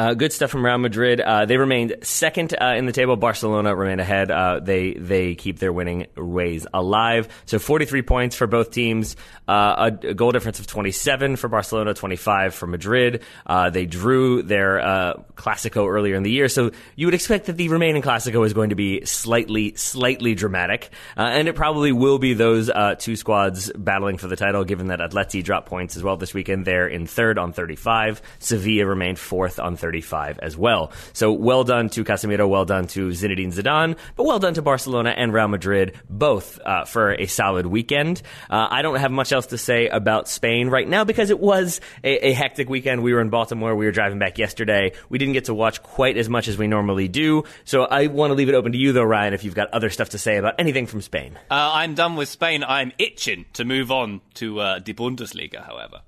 Uh, 0.00 0.14
good 0.14 0.32
stuff 0.32 0.50
from 0.50 0.64
Real 0.64 0.78
Madrid. 0.78 1.20
Uh, 1.20 1.44
they 1.44 1.58
remained 1.58 1.94
second 2.00 2.54
uh, 2.58 2.72
in 2.74 2.86
the 2.86 2.92
table. 2.92 3.16
Barcelona 3.16 3.76
remained 3.76 4.00
ahead. 4.00 4.30
Uh, 4.30 4.58
they 4.58 4.94
they 4.94 5.34
keep 5.34 5.58
their 5.58 5.74
winning 5.74 6.06
ways 6.16 6.66
alive. 6.72 7.28
So 7.44 7.58
43 7.58 8.00
points 8.00 8.34
for 8.34 8.46
both 8.46 8.70
teams. 8.70 9.14
Uh, 9.46 9.90
a, 10.02 10.06
a 10.06 10.14
goal 10.14 10.32
difference 10.32 10.58
of 10.58 10.66
27 10.66 11.36
for 11.36 11.48
Barcelona, 11.48 11.92
25 11.92 12.54
for 12.54 12.66
Madrid. 12.66 13.22
Uh, 13.44 13.68
they 13.68 13.84
drew 13.84 14.42
their 14.42 14.78
Clasico 15.34 15.86
earlier 15.86 16.14
in 16.14 16.22
the 16.22 16.30
year, 16.30 16.48
so 16.48 16.70
you 16.96 17.06
would 17.06 17.14
expect 17.14 17.46
that 17.46 17.58
the 17.58 17.68
remaining 17.68 18.00
Clasico 18.00 18.46
is 18.46 18.54
going 18.54 18.70
to 18.70 18.76
be 18.76 19.04
slightly 19.04 19.74
slightly 19.74 20.34
dramatic, 20.34 20.88
and 21.14 21.46
it 21.46 21.56
probably 21.56 21.92
will 21.92 22.18
be 22.18 22.32
those 22.32 22.70
two 23.00 23.16
squads 23.16 23.70
battling 23.76 24.16
for 24.16 24.28
the 24.28 24.36
title. 24.36 24.64
Given 24.64 24.86
that 24.86 25.00
Atleti 25.00 25.44
dropped 25.44 25.68
points 25.68 25.94
as 25.94 26.02
well 26.02 26.16
this 26.16 26.32
weekend, 26.32 26.64
they're 26.64 26.88
in 26.88 27.06
third 27.06 27.36
on 27.36 27.52
35. 27.52 28.22
Sevilla 28.38 28.86
remained 28.86 29.18
fourth 29.18 29.58
on 29.58 29.76
35 29.76 29.89
as 30.40 30.56
well. 30.56 30.92
So 31.12 31.32
well 31.32 31.64
done 31.64 31.88
to 31.90 32.04
Casemiro, 32.04 32.48
well 32.48 32.64
done 32.64 32.86
to 32.88 33.08
Zinedine 33.08 33.52
Zidane, 33.52 33.96
but 34.16 34.24
well 34.24 34.38
done 34.38 34.54
to 34.54 34.62
Barcelona 34.62 35.10
and 35.10 35.32
Real 35.32 35.48
Madrid, 35.48 35.98
both 36.08 36.60
uh, 36.64 36.84
for 36.84 37.12
a 37.12 37.26
solid 37.26 37.66
weekend. 37.66 38.22
Uh, 38.48 38.68
I 38.70 38.82
don't 38.82 38.98
have 38.98 39.10
much 39.10 39.32
else 39.32 39.46
to 39.46 39.58
say 39.58 39.88
about 39.88 40.28
Spain 40.28 40.68
right 40.68 40.88
now 40.88 41.04
because 41.04 41.30
it 41.30 41.40
was 41.40 41.80
a, 42.04 42.28
a 42.28 42.32
hectic 42.32 42.68
weekend. 42.68 43.02
We 43.02 43.12
were 43.12 43.20
in 43.20 43.30
Baltimore. 43.30 43.74
We 43.74 43.86
were 43.86 43.92
driving 43.92 44.18
back 44.18 44.38
yesterday. 44.38 44.92
We 45.08 45.18
didn't 45.18 45.34
get 45.34 45.46
to 45.46 45.54
watch 45.54 45.82
quite 45.82 46.16
as 46.16 46.28
much 46.28 46.48
as 46.48 46.56
we 46.56 46.66
normally 46.66 47.08
do. 47.08 47.44
So 47.64 47.84
I 47.84 48.06
want 48.06 48.30
to 48.30 48.34
leave 48.34 48.48
it 48.48 48.54
open 48.54 48.72
to 48.72 48.78
you, 48.78 48.92
though, 48.92 49.02
Ryan, 49.04 49.34
if 49.34 49.44
you've 49.44 49.54
got 49.54 49.70
other 49.72 49.90
stuff 49.90 50.10
to 50.10 50.18
say 50.18 50.36
about 50.36 50.54
anything 50.58 50.86
from 50.86 51.00
Spain. 51.00 51.38
Uh, 51.50 51.70
I'm 51.74 51.94
done 51.94 52.16
with 52.16 52.28
Spain. 52.28 52.64
I'm 52.64 52.92
itching 52.98 53.46
to 53.54 53.64
move 53.64 53.90
on 53.90 54.20
to 54.34 54.60
uh, 54.60 54.78
the 54.78 54.94
Bundesliga, 54.94 55.64
however. 55.64 56.02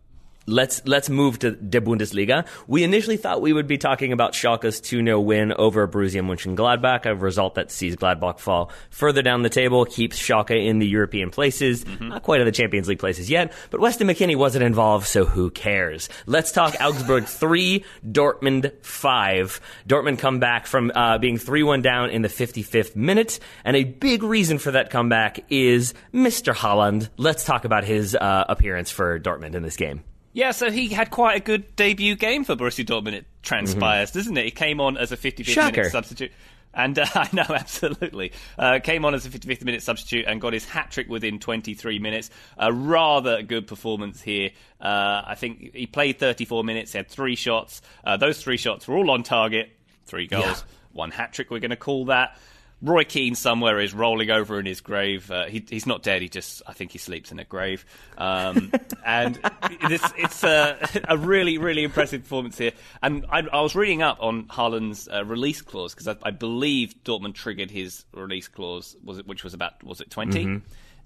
Let's 0.46 0.82
let's 0.86 1.08
move 1.08 1.38
to 1.40 1.52
the 1.52 1.80
Bundesliga. 1.80 2.46
We 2.66 2.82
initially 2.82 3.16
thought 3.16 3.40
we 3.40 3.52
would 3.52 3.66
be 3.66 3.78
talking 3.78 4.12
about 4.12 4.32
Schalke's 4.32 4.80
2-0 4.80 5.24
win 5.24 5.52
over 5.52 5.86
Borussia 5.86 6.22
Mönchengladbach, 6.22 7.06
a 7.06 7.14
result 7.14 7.54
that 7.54 7.70
sees 7.70 7.96
Gladbach 7.96 8.38
fall 8.38 8.70
further 8.90 9.22
down 9.22 9.42
the 9.42 9.48
table, 9.48 9.84
keeps 9.84 10.18
Schalke 10.18 10.66
in 10.66 10.78
the 10.78 10.86
European 10.86 11.30
places, 11.30 11.84
not 12.00 12.22
quite 12.22 12.40
in 12.40 12.46
the 12.46 12.52
Champions 12.52 12.88
League 12.88 12.98
places 12.98 13.30
yet, 13.30 13.52
but 13.70 13.80
Weston 13.80 14.08
McKennie 14.08 14.36
wasn't 14.36 14.64
involved, 14.64 15.06
so 15.06 15.24
who 15.24 15.50
cares? 15.50 16.08
Let's 16.26 16.52
talk 16.52 16.74
Augsburg 16.80 17.24
3, 17.26 17.84
Dortmund 18.06 18.72
5. 18.82 19.60
Dortmund 19.88 20.18
come 20.18 20.38
back 20.40 20.66
from 20.66 20.90
uh, 20.94 21.18
being 21.18 21.38
3-1 21.38 21.82
down 21.82 22.10
in 22.10 22.22
the 22.22 22.28
55th 22.28 22.96
minute, 22.96 23.38
and 23.64 23.76
a 23.76 23.84
big 23.84 24.22
reason 24.22 24.58
for 24.58 24.72
that 24.72 24.90
comeback 24.90 25.44
is 25.50 25.94
Mr. 26.12 26.54
Haaland. 26.54 27.08
Let's 27.16 27.44
talk 27.44 27.64
about 27.64 27.84
his 27.84 28.14
uh, 28.14 28.44
appearance 28.48 28.90
for 28.90 29.18
Dortmund 29.20 29.54
in 29.54 29.62
this 29.62 29.76
game. 29.76 30.02
Yeah, 30.32 30.52
so 30.52 30.70
he 30.70 30.88
had 30.88 31.10
quite 31.10 31.36
a 31.36 31.40
good 31.44 31.76
debut 31.76 32.16
game 32.16 32.44
for 32.44 32.56
Borussia 32.56 32.84
Dortmund. 32.86 33.12
It 33.14 33.26
transpires, 33.42 34.12
doesn't 34.12 34.36
it? 34.36 34.44
He 34.46 34.50
came 34.50 34.80
on 34.80 34.96
as 34.96 35.12
a 35.12 35.16
55th 35.16 35.54
minute 35.76 35.92
substitute. 35.92 36.32
And 36.74 36.98
uh, 36.98 37.04
I 37.14 37.28
know, 37.32 37.44
absolutely. 37.48 38.32
Uh, 38.58 38.78
came 38.82 39.04
on 39.04 39.14
as 39.14 39.26
a 39.26 39.28
55th 39.28 39.62
minute 39.64 39.82
substitute 39.82 40.24
and 40.26 40.40
got 40.40 40.54
his 40.54 40.64
hat 40.64 40.90
trick 40.90 41.06
within 41.08 41.38
23 41.38 41.98
minutes. 41.98 42.30
A 42.56 42.72
rather 42.72 43.42
good 43.42 43.66
performance 43.66 44.22
here. 44.22 44.50
Uh, 44.80 45.22
I 45.26 45.34
think 45.34 45.74
he 45.74 45.86
played 45.86 46.18
34 46.18 46.64
minutes, 46.64 46.94
had 46.94 47.08
three 47.08 47.36
shots. 47.36 47.82
Uh, 48.02 48.16
those 48.16 48.42
three 48.42 48.56
shots 48.56 48.88
were 48.88 48.96
all 48.96 49.10
on 49.10 49.22
target. 49.22 49.70
Three 50.06 50.26
goals, 50.26 50.44
Yeah. 50.44 50.54
one 50.92 51.10
hat 51.10 51.32
trick, 51.34 51.50
we're 51.50 51.60
going 51.60 51.70
to 51.70 51.76
call 51.76 52.06
that. 52.06 52.38
Roy 52.82 53.04
Keane 53.04 53.36
somewhere 53.36 53.78
is 53.80 53.94
rolling 53.94 54.30
over 54.30 54.58
in 54.58 54.66
his 54.66 54.80
grave. 54.80 55.30
Uh, 55.30 55.46
he, 55.46 55.64
he's 55.68 55.86
not 55.86 56.02
dead. 56.02 56.20
He 56.20 56.28
just, 56.28 56.62
I 56.66 56.72
think 56.72 56.90
he 56.90 56.98
sleeps 56.98 57.30
in 57.30 57.38
a 57.38 57.44
grave. 57.44 57.86
Um, 58.18 58.72
and 59.06 59.38
it's, 59.70 60.12
it's 60.18 60.42
a, 60.42 60.76
a 61.08 61.16
really, 61.16 61.58
really 61.58 61.84
impressive 61.84 62.22
performance 62.22 62.58
here. 62.58 62.72
And 63.00 63.24
I, 63.30 63.38
I 63.40 63.60
was 63.60 63.76
reading 63.76 64.02
up 64.02 64.18
on 64.20 64.44
Haaland's 64.46 65.08
uh, 65.08 65.24
release 65.24 65.62
clause 65.62 65.94
because 65.94 66.08
I, 66.08 66.16
I 66.24 66.32
believe 66.32 66.94
Dortmund 67.04 67.34
triggered 67.34 67.70
his 67.70 68.04
release 68.12 68.48
clause, 68.48 68.96
was 69.04 69.18
it, 69.18 69.28
which 69.28 69.44
was 69.44 69.54
about, 69.54 69.82
was 69.84 70.00
it 70.00 70.10
20? 70.10 70.44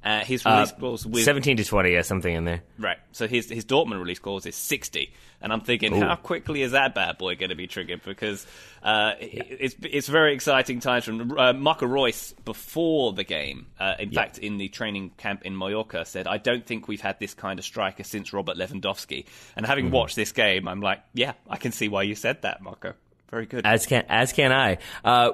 Uh, 0.06 0.24
his 0.24 0.44
release 0.44 0.70
clause 0.70 1.04
with 1.04 1.24
17 1.24 1.56
to 1.56 1.64
20, 1.64 1.92
yeah, 1.92 2.02
something 2.02 2.32
in 2.32 2.44
there. 2.44 2.62
Right. 2.78 2.98
So 3.10 3.26
his 3.26 3.50
his 3.50 3.64
Dortmund 3.64 3.98
release 3.98 4.20
clause 4.20 4.46
is 4.46 4.54
60, 4.54 5.12
and 5.40 5.52
I'm 5.52 5.62
thinking, 5.62 6.00
how 6.00 6.14
quickly 6.14 6.62
is 6.62 6.70
that 6.72 6.94
bad 6.94 7.18
boy 7.18 7.34
going 7.34 7.48
to 7.48 7.56
be 7.56 7.66
triggered? 7.66 8.02
Because 8.04 8.46
uh, 8.84 9.14
it's 9.18 9.74
it's 9.82 10.06
very 10.06 10.32
exciting 10.32 10.78
times 10.78 11.06
from 11.06 11.36
uh, 11.36 11.52
Marco 11.54 11.86
Reus 11.86 12.34
before 12.44 13.14
the 13.14 13.24
game. 13.24 13.66
Uh, 13.80 13.94
in 13.98 14.12
fact, 14.12 14.38
in 14.38 14.58
the 14.58 14.68
training 14.68 15.10
camp 15.16 15.42
in 15.44 15.58
Mallorca, 15.58 16.04
said, 16.04 16.28
"I 16.28 16.38
don't 16.38 16.64
think 16.64 16.86
we've 16.86 17.00
had 17.00 17.18
this 17.18 17.34
kind 17.34 17.58
of 17.58 17.64
striker 17.64 18.04
since 18.04 18.32
Robert 18.32 18.56
Lewandowski." 18.56 19.26
And 19.56 19.66
having 19.66 19.90
watched 19.90 20.14
this 20.14 20.30
game, 20.30 20.68
I'm 20.68 20.80
like, 20.80 21.02
yeah, 21.14 21.32
I 21.50 21.56
can 21.56 21.72
see 21.72 21.88
why 21.88 22.04
you 22.04 22.14
said 22.14 22.42
that, 22.42 22.62
Marco. 22.62 22.94
Very 23.30 23.46
good. 23.46 23.66
As 23.66 23.86
can 23.86 24.04
as 24.08 24.32
can 24.32 24.52
I. 24.52 24.78
Uh, 25.04 25.32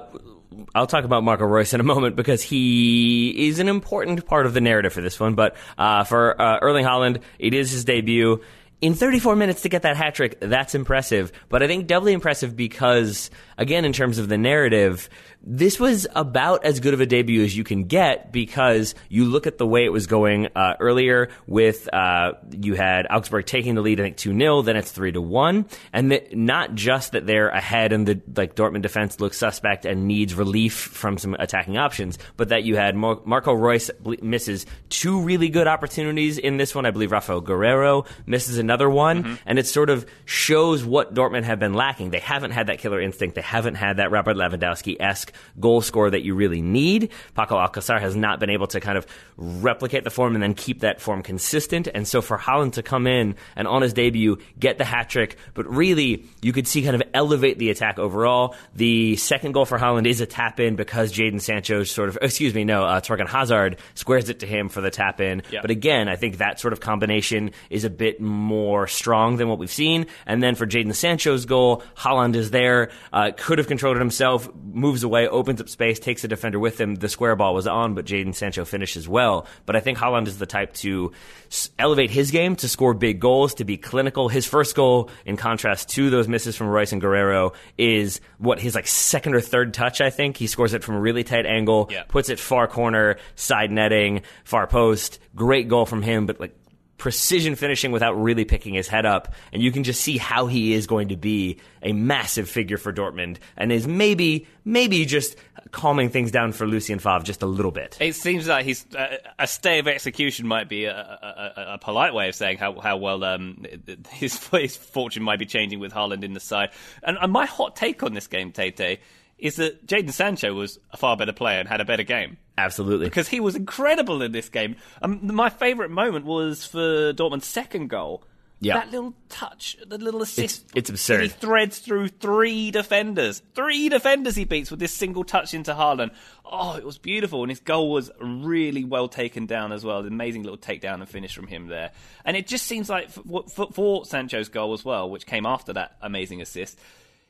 I'll 0.75 0.87
talk 0.87 1.03
about 1.03 1.23
Marco 1.23 1.45
Reus 1.45 1.73
in 1.73 1.79
a 1.79 1.83
moment 1.83 2.15
because 2.15 2.41
he 2.41 3.47
is 3.47 3.59
an 3.59 3.67
important 3.67 4.25
part 4.25 4.45
of 4.45 4.53
the 4.53 4.61
narrative 4.61 4.93
for 4.93 5.01
this 5.01 5.19
one. 5.19 5.35
But 5.35 5.55
uh, 5.77 6.03
for 6.03 6.39
uh, 6.39 6.59
Erling 6.61 6.85
Haaland, 6.85 7.21
it 7.39 7.53
is 7.53 7.71
his 7.71 7.85
debut. 7.85 8.41
In 8.81 8.95
34 8.95 9.37
minutes 9.37 9.61
to 9.61 9.69
get 9.69 9.83
that 9.83 9.95
hat 9.95 10.15
trick, 10.15 10.39
that's 10.41 10.75
impressive. 10.75 11.31
But 11.47 11.63
I 11.63 11.67
think 11.67 11.87
doubly 11.87 12.11
impressive 12.11 12.55
because, 12.55 13.31
again, 13.57 13.85
in 13.85 13.93
terms 13.93 14.17
of 14.17 14.29
the 14.29 14.37
narrative, 14.37 15.09
this 15.45 15.79
was 15.79 16.07
about 16.15 16.63
as 16.63 16.79
good 16.79 16.93
of 16.93 17.01
a 17.01 17.05
debut 17.05 17.43
as 17.43 17.55
you 17.55 17.63
can 17.63 17.83
get 17.83 18.31
because 18.31 18.95
you 19.09 19.25
look 19.25 19.45
at 19.45 19.57
the 19.57 19.67
way 19.67 19.83
it 19.83 19.91
was 19.91 20.07
going 20.07 20.47
uh, 20.55 20.75
earlier 20.79 21.29
with 21.47 21.93
uh, 21.93 22.33
you 22.51 22.75
had 22.75 23.05
Augsburg 23.09 23.45
taking 23.45 23.75
the 23.75 23.81
lead, 23.81 23.99
I 23.99 24.03
think 24.03 24.17
two 24.17 24.37
0 24.37 24.61
then 24.61 24.77
it's 24.77 24.91
three 24.91 25.11
to 25.11 25.21
one, 25.21 25.65
and 25.91 26.11
that 26.11 26.35
not 26.35 26.75
just 26.75 27.11
that 27.11 27.25
they're 27.25 27.49
ahead 27.49 27.91
and 27.91 28.07
the 28.07 28.21
like 28.35 28.55
Dortmund 28.55 28.83
defense 28.83 29.19
looks 29.19 29.37
suspect 29.37 29.85
and 29.85 30.07
needs 30.07 30.33
relief 30.33 30.75
from 30.75 31.17
some 31.17 31.35
attacking 31.37 31.77
options, 31.77 32.17
but 32.37 32.49
that 32.49 32.63
you 32.63 32.77
had 32.77 32.95
Mar- 32.95 33.19
Marco 33.25 33.53
Reus 33.53 33.91
misses 34.21 34.65
two 34.89 35.21
really 35.21 35.49
good 35.49 35.67
opportunities 35.67 36.37
in 36.37 36.57
this 36.57 36.73
one. 36.73 36.85
I 36.85 36.91
believe 36.91 37.11
Raphael 37.11 37.41
Guerreiro 37.41 38.07
misses 38.25 38.57
another 38.57 38.89
one, 38.89 39.39
and 39.45 39.59
it 39.59 39.67
sort 39.67 39.89
of 39.89 40.05
shows 40.25 40.85
what 40.85 41.13
Dortmund 41.13 41.43
have 41.43 41.59
been 41.59 41.73
lacking. 41.73 42.11
They 42.11 42.19
haven't 42.19 42.51
had 42.51 42.67
that 42.67 42.79
killer 42.79 43.01
instinct. 43.01 43.35
They 43.35 43.41
haven't 43.43 43.75
had 43.75 43.97
that 43.97 44.09
Robert 44.09 44.35
Lewandowski 44.35 44.97
esque 44.99 45.31
goal 45.59 45.81
scorer 45.81 46.09
that 46.09 46.23
you 46.23 46.33
really 46.33 46.61
need. 46.61 47.11
Paco 47.35 47.55
Alcacer 47.55 47.99
has 47.99 48.15
not 48.15 48.39
been 48.39 48.49
able 48.49 48.67
to 48.67 48.79
kind 48.79 48.97
of 48.97 49.05
replicate 49.37 50.03
the 50.03 50.09
form 50.09 50.33
and 50.33 50.41
then 50.41 50.53
keep 50.53 50.79
that 50.79 51.01
form 51.01 51.21
consistent. 51.21 51.87
And 51.93 52.07
so 52.07 52.21
for 52.21 52.37
Haaland 52.37 52.73
to 52.73 52.83
come 52.83 53.05
in 53.05 53.35
and 53.55 53.67
on 53.67 53.81
his 53.81 53.93
debut 53.93 54.37
get 54.57 54.77
the 54.77 54.85
hat 54.85 55.09
trick, 55.09 55.37
but 55.53 55.67
really 55.67 56.25
you 56.41 56.53
could 56.53 56.67
see 56.67 56.81
kind 56.81 56.95
of 56.95 57.03
elevate 57.13 57.59
the 57.59 57.69
attack 57.69 57.99
overall. 57.99 58.55
The 58.75 59.15
second 59.17 59.51
goal 59.51 59.65
for 59.65 59.77
Haaland 59.77 60.07
is 60.07 60.21
a 60.21 60.25
tap 60.25 60.59
in 60.59 60.75
because 60.75 61.13
Jadon 61.13 61.41
Sancho 61.41 61.83
sort 61.83 62.09
of, 62.09 62.17
excuse 62.21 62.53
me, 62.53 62.63
no, 62.63 62.85
uh, 62.85 63.01
Thorgan 63.01 63.27
Hazard 63.27 63.77
squares 63.95 64.29
it 64.29 64.39
to 64.39 64.45
him 64.47 64.69
for 64.69 64.81
the 64.81 64.89
tap 64.89 65.19
in. 65.19 65.43
But 65.61 65.71
again, 65.71 66.07
I 66.07 66.15
think 66.15 66.37
that 66.37 66.59
sort 66.59 66.73
of 66.73 66.79
combination 66.79 67.51
is 67.69 67.83
a 67.83 67.89
bit 67.89 68.21
more 68.21 68.87
strong 68.87 69.37
than 69.37 69.49
what 69.49 69.59
we've 69.59 69.71
seen. 69.71 70.07
And 70.25 70.41
then 70.41 70.55
for 70.55 70.65
Jadon 70.65 70.95
Sancho's 70.95 71.45
goal, 71.45 71.83
Haaland 71.97 72.35
is 72.35 72.51
there, 72.51 72.91
uh, 73.11 73.31
could 73.37 73.57
have 73.57 73.67
controlled 73.67 73.97
it 73.97 73.99
himself, 73.99 74.49
moves 74.71 75.03
away, 75.03 75.27
opens 75.27 75.59
up 75.61 75.69
space, 75.69 75.99
takes 75.99 76.23
a 76.23 76.27
defender 76.27 76.59
with 76.59 76.79
him. 76.79 76.95
The 76.95 77.09
square 77.09 77.35
ball 77.35 77.53
was 77.53 77.67
on, 77.67 77.93
but 77.95 78.05
Jadon 78.05 78.33
Sancho 78.35 78.65
finishes 78.65 79.07
well. 79.07 79.45
But 79.65 79.75
I 79.75 79.79
think 79.79 79.97
Haaland 79.97 80.27
is 80.27 80.37
the 80.37 80.45
type 80.45 80.73
to 80.75 81.11
s- 81.47 81.69
elevate 81.77 82.09
his 82.11 82.31
game, 82.31 82.55
to 82.57 82.67
score 82.69 82.93
big 82.93 83.19
goals, 83.19 83.53
to 83.55 83.65
be 83.65 83.77
clinical. 83.77 84.29
His 84.29 84.45
first 84.45 84.75
goal, 84.75 85.09
in 85.25 85.37
contrast 85.37 85.89
to 85.89 86.09
those 86.09 86.27
misses 86.27 86.55
from 86.55 86.67
Reus 86.67 86.91
and 86.91 87.01
Guerreiro, 87.01 87.53
is 87.77 88.21
what 88.37 88.59
his 88.59 88.75
like 88.75 88.87
second 88.87 89.35
or 89.35 89.41
third 89.41 89.73
touch. 89.73 90.01
I 90.01 90.09
think 90.09 90.37
he 90.37 90.47
scores 90.47 90.73
it 90.73 90.83
from 90.83 90.95
a 90.95 90.99
really 91.01 91.23
tight 91.23 91.45
angle, 91.45 91.89
Yeah. 91.91 92.03
puts 92.03 92.29
it 92.29 92.39
far 92.39 92.67
corner, 92.67 93.17
side 93.35 93.71
netting, 93.71 94.21
far 94.43 94.67
post. 94.67 95.19
Great 95.35 95.67
goal 95.67 95.85
from 95.85 96.01
him, 96.01 96.25
but 96.25 96.39
like 96.39 96.55
precision 97.03 97.53
finishing 97.53 97.91
without 97.91 98.13
really 98.13 98.45
picking 98.45 98.73
his 98.73 98.87
head 98.87 99.05
up. 99.05 99.33
And 99.51 99.61
you 99.61 99.73
can 99.73 99.83
just 99.83 99.99
see 99.99 100.17
how 100.17 100.47
he 100.47 100.73
is 100.73 100.87
going 100.87 101.09
to 101.09 101.17
be 101.17 101.59
a 101.81 101.91
massive 101.91 102.49
figure 102.49 102.77
for 102.77 102.93
Dortmund 102.93 103.39
and 103.57 103.73
is 103.73 103.85
maybe, 103.85 104.47
maybe 104.63 105.03
just 105.03 105.35
calming 105.71 106.09
things 106.09 106.31
down 106.31 106.53
for 106.53 106.65
Lucien 106.65 106.99
Favre 106.99 107.25
just 107.25 107.43
a 107.43 107.45
little 107.45 107.71
bit. 107.71 107.97
It 107.99 108.15
seems 108.15 108.47
like 108.47 108.63
he's 108.63 108.85
uh, 108.95 109.17
a 109.37 109.47
stay 109.47 109.79
of 109.79 109.87
execution 109.89 110.47
might 110.47 110.69
be 110.69 110.85
a, 110.85 110.95
a, 110.95 111.73
a, 111.73 111.77
polite 111.77 112.13
way 112.13 112.29
of 112.29 112.35
saying 112.35 112.57
how 112.57 112.79
how 112.79 112.95
well 112.95 113.21
um, 113.25 113.65
his 114.11 114.41
his 114.53 114.77
fortune 114.77 115.23
might 115.23 115.39
be 115.39 115.45
changing 115.45 115.81
with 115.81 115.91
Haaland 115.91 116.23
in 116.23 116.31
the 116.31 116.39
side. 116.39 116.69
And, 117.03 117.17
and 117.21 117.33
my 117.33 117.45
hot 117.45 117.75
take 117.75 118.01
on 118.03 118.13
this 118.13 118.27
game, 118.27 118.53
Tate, 118.53 119.01
is 119.37 119.57
that 119.57 119.85
Jadon 119.85 120.13
Sancho 120.13 120.53
was 120.53 120.79
a 120.91 120.95
far 120.95 121.17
better 121.17 121.33
player 121.33 121.59
and 121.59 121.67
had 121.67 121.81
a 121.81 121.85
better 121.85 122.03
game 122.03 122.37
Absolutely. 122.57 123.07
because 123.07 123.27
he 123.27 123.39
was 123.39 123.55
incredible 123.55 124.21
in 124.21 124.31
this 124.31 124.49
game. 124.49 124.75
Um, 125.01 125.19
my 125.33 125.49
favourite 125.49 125.91
moment 125.91 126.25
was 126.25 126.65
for 126.65 127.11
Dortmund's 127.13 127.45
second 127.47 127.87
goal. 127.89 128.23
Yeah. 128.59 128.75
That 128.75 128.91
little 128.91 129.13
touch, 129.27 129.75
the 129.85 129.97
little 129.97 130.21
assist. 130.21 130.39
It's- 130.39 130.63
it's 130.75 130.89
absurd. 130.89 131.23
He 131.23 131.27
threads 131.27 131.79
through 131.79 132.07
three 132.07 132.71
defenders. 132.71 133.41
Three 133.55 133.89
defenders 133.89 134.37
he 134.37 134.45
beats 134.45 134.71
with 134.71 134.79
this 134.79 134.93
single 134.93 135.25
touch 135.25 135.53
into 135.53 135.73
Haaland. 135.73 136.11
Oh, 136.45 136.75
it 136.77 136.85
was 136.85 136.97
beautiful. 136.97 137.41
And 137.43 137.49
his 137.51 137.59
goal 137.59 137.91
was 137.91 138.09
really 138.21 138.85
well 138.85 139.09
taken 139.09 139.47
down 139.47 139.73
as 139.73 139.83
well. 139.83 139.99
An 139.99 140.07
amazing 140.07 140.43
little 140.43 140.57
takedown 140.57 140.95
and 141.01 141.09
finish 141.09 141.35
from 141.35 141.47
him 141.47 141.67
there. 141.67 141.91
And 142.23 142.37
it 142.37 142.47
just 142.47 142.65
seems 142.65 142.87
like 142.89 143.09
for, 143.09 143.43
for, 143.49 143.67
for 143.73 144.05
Sancho's 144.05 144.47
goal 144.47 144.71
as 144.71 144.85
well, 144.85 145.09
which 145.09 145.25
came 145.25 145.45
after 145.45 145.73
that 145.73 145.97
amazing 146.01 146.41
assist, 146.41 146.79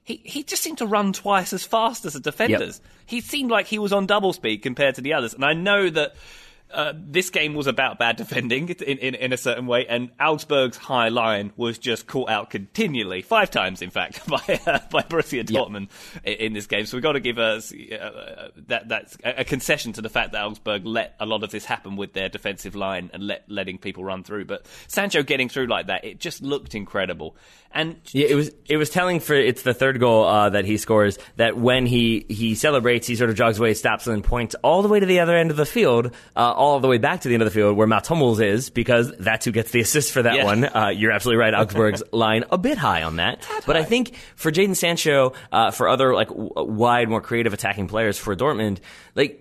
he, 0.04 0.22
he 0.24 0.44
just 0.44 0.62
seemed 0.62 0.80
to 0.80 0.86
run 0.86 1.14
twice 1.14 1.54
as 1.54 1.66
fast 1.66 2.06
as 2.06 2.14
the 2.14 2.20
defenders. 2.20 2.82
He 3.06 3.22
seemed 3.22 3.52
like 3.52 3.68
he 3.68 3.80
was 3.80 3.94
on 3.94 4.06
double 4.06 4.34
speed 4.34 4.62
compared 4.62 4.96
to 4.96 5.02
the 5.02 5.14
others. 5.14 5.34
And 5.34 5.46
I 5.46 5.54
know 5.54 5.90
that 5.90 6.16
uh, 6.74 6.94
this 6.96 7.30
game 7.30 7.54
was 7.54 7.68
about 7.68 8.00
bad 8.00 8.16
defending 8.16 8.70
in, 8.70 8.98
in, 8.98 9.16
in 9.16 9.34
a 9.34 9.38
certain 9.38 9.68
way, 9.68 9.86
and 9.88 10.10
Augsburg's 10.20 10.78
high 10.78 11.10
line 11.10 11.52
was 11.56 11.78
just 11.78 12.08
caught 12.08 12.30
out 12.30 12.50
continually, 12.50 13.22
five 13.22 13.52
times 13.52 13.82
in 13.82 13.92
fact, 13.92 14.28
by 14.28 14.60
uh, 14.66 14.80
by 14.90 15.04
Borussia 15.04 15.44
Dortmund 15.44 15.90
in, 16.24 16.34
in 16.34 16.54
this 16.54 16.66
game. 16.66 16.86
So 16.88 16.98
we've 16.98 17.04
got 17.04 17.14
to 17.14 17.20
give 17.20 17.38
us 17.38 17.72
uh, 17.72 18.50
that 18.68 18.90
that's 18.90 19.16
a 19.24 19.44
a 19.44 19.46
concession 19.46 19.92
to 19.94 20.02
the 20.02 20.10
fact 20.10 20.32
that 20.32 20.44
Augsburg 20.44 20.86
let 20.86 21.16
a 21.20 21.26
lot 21.26 21.44
of 21.44 21.52
this 21.52 21.66
happen 21.66 21.96
with 21.96 22.14
their 22.14 22.30
defensive 22.30 22.76
line 22.76 23.10
and 23.14 23.28
let 23.28 23.44
letting 23.48 23.78
people 23.78 24.04
run 24.04 24.24
through. 24.24 24.46
But 24.46 24.66
Sancho 24.88 25.22
getting 25.22 25.50
through 25.50 25.68
like 25.68 25.88
that, 25.88 26.06
it 26.06 26.20
just 26.20 26.42
looked 26.42 26.74
incredible. 26.74 27.36
And 27.72 27.98
Yeah, 28.12 28.28
it 28.28 28.36
was 28.36 28.52
it 28.68 28.78
was 28.78 28.90
telling 28.90 29.20
for 29.20 29.34
it's 29.34 29.64
the 29.64 29.74
third 29.74 30.00
goal 30.00 30.26
uh, 30.26 30.50
that 30.50 30.66
he 30.66 30.78
scores 30.78 31.20
that 31.36 31.58
when 31.58 31.86
he 31.86 32.26
he 32.30 32.56
celebrates 32.56 33.06
he 33.06 33.16
sort 33.16 33.30
of 33.30 33.36
jogs 33.36 33.60
away, 33.60 33.74
stops, 33.74 34.08
and 34.08 34.16
then 34.16 34.24
points 34.24 34.56
all 34.64 34.82
the 34.82 34.88
way 34.88 35.00
to 35.00 35.06
the 35.06 35.20
other 35.20 35.36
end 35.36 35.52
of 35.52 35.58
the 35.58 35.66
field, 35.66 36.12
uh, 36.36 36.54
all 36.64 36.80
the 36.80 36.88
way 36.88 36.98
back 36.98 37.22
to 37.22 37.28
the 37.28 37.34
end 37.34 37.44
of 37.44 37.48
the 37.48 37.54
field 37.54 37.76
where 37.76 37.88
Mats 37.88 38.08
Hummels 38.08 38.40
is 38.40 38.70
because 38.70 39.12
that's 39.20 39.46
who 39.46 39.52
gets 39.52 39.72
the 39.72 39.82
assist 39.82 40.12
for 40.12 40.22
that 40.24 40.36
Yeah. 40.36 40.46
one. 40.46 40.64
Uh, 40.66 40.88
you're 40.96 41.12
absolutely 41.12 41.40
right. 41.42 41.54
Augsburg's 41.54 42.02
line 42.12 42.46
a 42.52 42.58
bit 42.58 42.78
high 42.78 43.04
on 43.04 43.18
that, 43.18 43.46
but 43.68 43.76
I 43.76 43.84
think 43.84 44.16
for 44.36 44.52
Jadon 44.52 44.76
Sancho, 44.76 45.34
uh, 45.52 45.72
for 45.72 45.90
other 45.90 46.14
like 46.14 46.30
w- 46.30 46.52
wide, 46.56 47.10
more 47.10 47.22
creative 47.22 47.54
attacking 47.54 47.88
players 47.88 48.18
for 48.18 48.36
Dortmund, 48.36 48.80
like. 49.16 49.40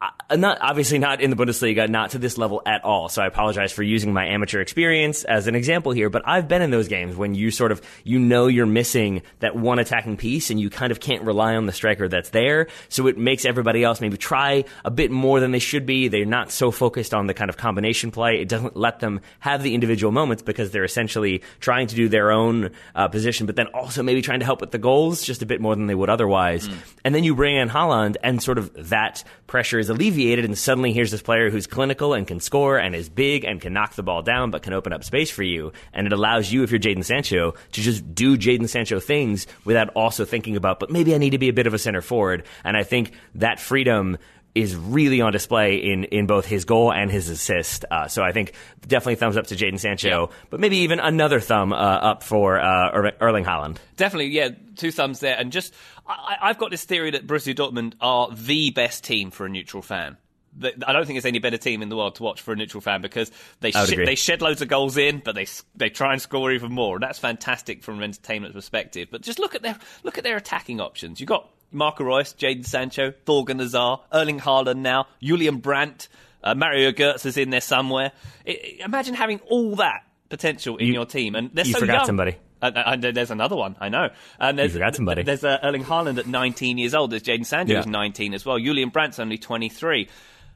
I- 0.00 0.10
not 0.30 0.58
obviously 0.60 0.98
not 0.98 1.20
in 1.20 1.30
the 1.30 1.36
Bundesliga, 1.36 1.88
not 1.88 2.10
to 2.10 2.18
this 2.18 2.36
level 2.36 2.62
at 2.66 2.84
all. 2.84 3.08
So 3.08 3.22
I 3.22 3.26
apologize 3.26 3.72
for 3.72 3.82
using 3.82 4.12
my 4.12 4.26
amateur 4.26 4.60
experience 4.60 5.24
as 5.24 5.46
an 5.46 5.54
example 5.54 5.92
here. 5.92 6.10
But 6.10 6.22
I've 6.26 6.48
been 6.48 6.62
in 6.62 6.70
those 6.70 6.88
games 6.88 7.16
when 7.16 7.34
you 7.34 7.50
sort 7.50 7.72
of 7.72 7.80
you 8.04 8.18
know 8.18 8.46
you're 8.46 8.66
missing 8.66 9.22
that 9.40 9.54
one 9.54 9.78
attacking 9.78 10.16
piece, 10.16 10.50
and 10.50 10.60
you 10.60 10.70
kind 10.70 10.90
of 10.90 11.00
can't 11.00 11.22
rely 11.22 11.54
on 11.54 11.66
the 11.66 11.72
striker 11.72 12.08
that's 12.08 12.30
there. 12.30 12.66
So 12.88 13.06
it 13.06 13.18
makes 13.18 13.44
everybody 13.44 13.84
else 13.84 14.00
maybe 14.00 14.16
try 14.16 14.64
a 14.84 14.90
bit 14.90 15.10
more 15.10 15.38
than 15.38 15.52
they 15.52 15.58
should 15.58 15.86
be. 15.86 16.08
They're 16.08 16.24
not 16.24 16.50
so 16.50 16.70
focused 16.70 17.14
on 17.14 17.26
the 17.26 17.34
kind 17.34 17.48
of 17.48 17.56
combination 17.56 18.10
play. 18.10 18.40
It 18.40 18.48
doesn't 18.48 18.76
let 18.76 19.00
them 19.00 19.20
have 19.40 19.62
the 19.62 19.74
individual 19.74 20.12
moments 20.12 20.42
because 20.42 20.70
they're 20.72 20.84
essentially 20.84 21.42
trying 21.60 21.86
to 21.86 21.94
do 21.94 22.08
their 22.08 22.32
own 22.32 22.70
uh, 22.94 23.08
position, 23.08 23.46
but 23.46 23.56
then 23.56 23.68
also 23.68 24.02
maybe 24.02 24.22
trying 24.22 24.40
to 24.40 24.44
help 24.44 24.60
with 24.60 24.72
the 24.72 24.78
goals 24.78 25.22
just 25.22 25.42
a 25.42 25.46
bit 25.46 25.60
more 25.60 25.76
than 25.76 25.86
they 25.86 25.94
would 25.94 26.10
otherwise. 26.10 26.68
And 27.04 27.14
then 27.14 27.22
you 27.22 27.34
bring 27.34 27.56
in 27.56 27.68
Haaland, 27.68 28.16
and 28.22 28.42
sort 28.42 28.58
of 28.58 28.72
that 28.90 29.22
pressure 29.46 29.78
is 29.78 29.88
alleviated, 29.88 30.15
and 30.16 30.56
suddenly 30.56 30.92
here's 30.92 31.10
this 31.10 31.22
player 31.22 31.50
who's 31.50 31.66
clinical 31.66 32.14
and 32.14 32.26
can 32.26 32.40
score 32.40 32.78
and 32.78 32.94
is 32.94 33.08
big 33.08 33.44
and 33.44 33.60
can 33.60 33.72
knock 33.72 33.94
the 33.94 34.02
ball 34.02 34.22
down, 34.22 34.50
but 34.50 34.62
can 34.62 34.72
open 34.72 34.92
up 34.92 35.04
space 35.04 35.30
for 35.30 35.42
you. 35.42 35.72
And 35.92 36.06
it 36.06 36.12
allows 36.12 36.50
you, 36.50 36.62
if 36.62 36.70
you're 36.70 36.80
Jadon 36.80 37.04
Sancho, 37.04 37.54
to 37.72 37.80
just 37.80 38.14
do 38.14 38.36
Jadon 38.36 38.68
Sancho 38.68 39.00
things 39.00 39.46
without 39.64 39.90
also 39.90 40.24
thinking 40.24 40.56
about, 40.56 40.80
but 40.80 40.90
maybe 40.90 41.14
I 41.14 41.18
need 41.18 41.30
to 41.30 41.38
be 41.38 41.48
a 41.48 41.52
bit 41.52 41.66
of 41.66 41.74
a 41.74 41.78
center 41.78 42.00
forward. 42.00 42.44
And 42.64 42.76
I 42.76 42.82
think 42.82 43.12
that 43.34 43.60
freedom 43.60 44.18
is 44.56 44.74
really 44.74 45.20
on 45.20 45.32
display 45.32 45.76
in, 45.76 46.04
in 46.04 46.26
both 46.26 46.46
his 46.46 46.64
goal 46.64 46.92
and 46.92 47.10
his 47.10 47.28
assist. 47.28 47.84
Uh, 47.90 48.08
so 48.08 48.22
I 48.22 48.32
think 48.32 48.52
definitely 48.86 49.16
thumbs 49.16 49.36
up 49.36 49.46
to 49.48 49.54
Jadon 49.54 49.78
Sancho, 49.78 50.30
but 50.50 50.60
maybe 50.60 50.78
even 50.78 50.98
another 50.98 51.40
thumb 51.40 51.72
uh, 51.72 51.76
up 51.76 52.22
for 52.22 52.58
uh, 52.58 52.90
Er- 52.92 53.16
Erling 53.20 53.44
Haaland. 53.44 53.76
Definitely, 53.96 54.28
yeah, 54.28 54.50
two 54.76 54.90
thumbs 54.90 55.20
there. 55.20 55.36
And 55.38 55.52
just, 55.52 55.74
I, 56.06 56.36
I've 56.40 56.58
got 56.58 56.70
this 56.70 56.84
theory 56.84 57.10
that 57.10 57.26
Borussia 57.26 57.54
Dortmund 57.54 57.94
are 58.00 58.30
the 58.32 58.70
best 58.70 59.04
team 59.04 59.30
for 59.30 59.44
a 59.46 59.48
neutral 59.48 59.82
fan. 59.82 60.16
I 60.58 60.92
don't 60.94 61.04
think 61.04 61.16
there's 61.16 61.26
any 61.26 61.38
better 61.38 61.58
team 61.58 61.82
in 61.82 61.90
the 61.90 61.96
world 61.96 62.14
to 62.14 62.22
watch 62.22 62.40
for 62.40 62.52
a 62.52 62.56
neutral 62.56 62.80
fan 62.80 63.02
because 63.02 63.30
they 63.60 63.72
sh- 63.72 63.90
they 64.06 64.14
shed 64.14 64.40
loads 64.40 64.62
of 64.62 64.68
goals 64.68 64.96
in, 64.96 65.20
but 65.22 65.34
they 65.34 65.46
they 65.74 65.90
try 65.90 66.14
and 66.14 66.22
score 66.22 66.50
even 66.50 66.72
more. 66.72 66.96
And 66.96 67.02
that's 67.02 67.18
fantastic 67.18 67.82
from 67.82 67.98
an 67.98 68.04
entertainment 68.04 68.54
perspective. 68.54 69.08
But 69.10 69.20
just 69.20 69.38
look 69.38 69.54
at 69.54 69.60
their 69.60 69.76
look 70.02 70.16
at 70.16 70.24
their 70.24 70.38
attacking 70.38 70.80
options. 70.80 71.20
You've 71.20 71.28
got 71.28 71.50
Marco 71.72 72.04
Reus, 72.04 72.32
Jadon 72.34 72.64
Sancho, 72.64 73.12
Thorgan 73.26 73.58
Hazard, 73.60 73.98
Erling 74.12 74.40
Haaland 74.40 74.78
now, 74.78 75.06
Julian 75.22 75.58
Brandt, 75.58 76.08
uh, 76.44 76.54
Mario 76.54 76.92
Götze 76.92 77.26
is 77.26 77.36
in 77.36 77.50
there 77.50 77.60
somewhere. 77.60 78.12
I- 78.46 78.50
I- 78.80 78.84
imagine 78.84 79.14
having 79.14 79.40
all 79.50 79.76
that 79.76 80.02
potential 80.28 80.76
in 80.76 80.86
You- 80.88 80.94
your 80.94 81.06
team, 81.06 81.34
and 81.34 81.50
they're 81.52 81.66
you 81.66 81.72
so 81.72 81.80
forgot 81.80 81.94
young. 81.98 82.06
somebody. 82.06 82.36
Uh, 82.62 82.96
there's 82.96 83.30
another 83.30 83.54
one, 83.54 83.76
I 83.80 83.90
know. 83.90 84.08
And 84.40 84.58
there's, 84.58 84.72
You 84.72 84.80
forgot 84.80 84.96
somebody. 84.96 85.22
There's 85.22 85.44
uh, 85.44 85.58
Erling 85.62 85.84
Haaland 85.84 86.18
at 86.18 86.26
19 86.26 86.78
years 86.78 86.94
old. 86.94 87.10
There's 87.10 87.22
Jadon 87.22 87.44
Sancho 87.44 87.72
Yeah. 87.74 87.78
who's 87.80 87.86
19 87.86 88.32
as 88.32 88.46
well. 88.46 88.58
Julian 88.58 88.88
Brandt's 88.88 89.18
only 89.18 89.36
23. 89.36 90.08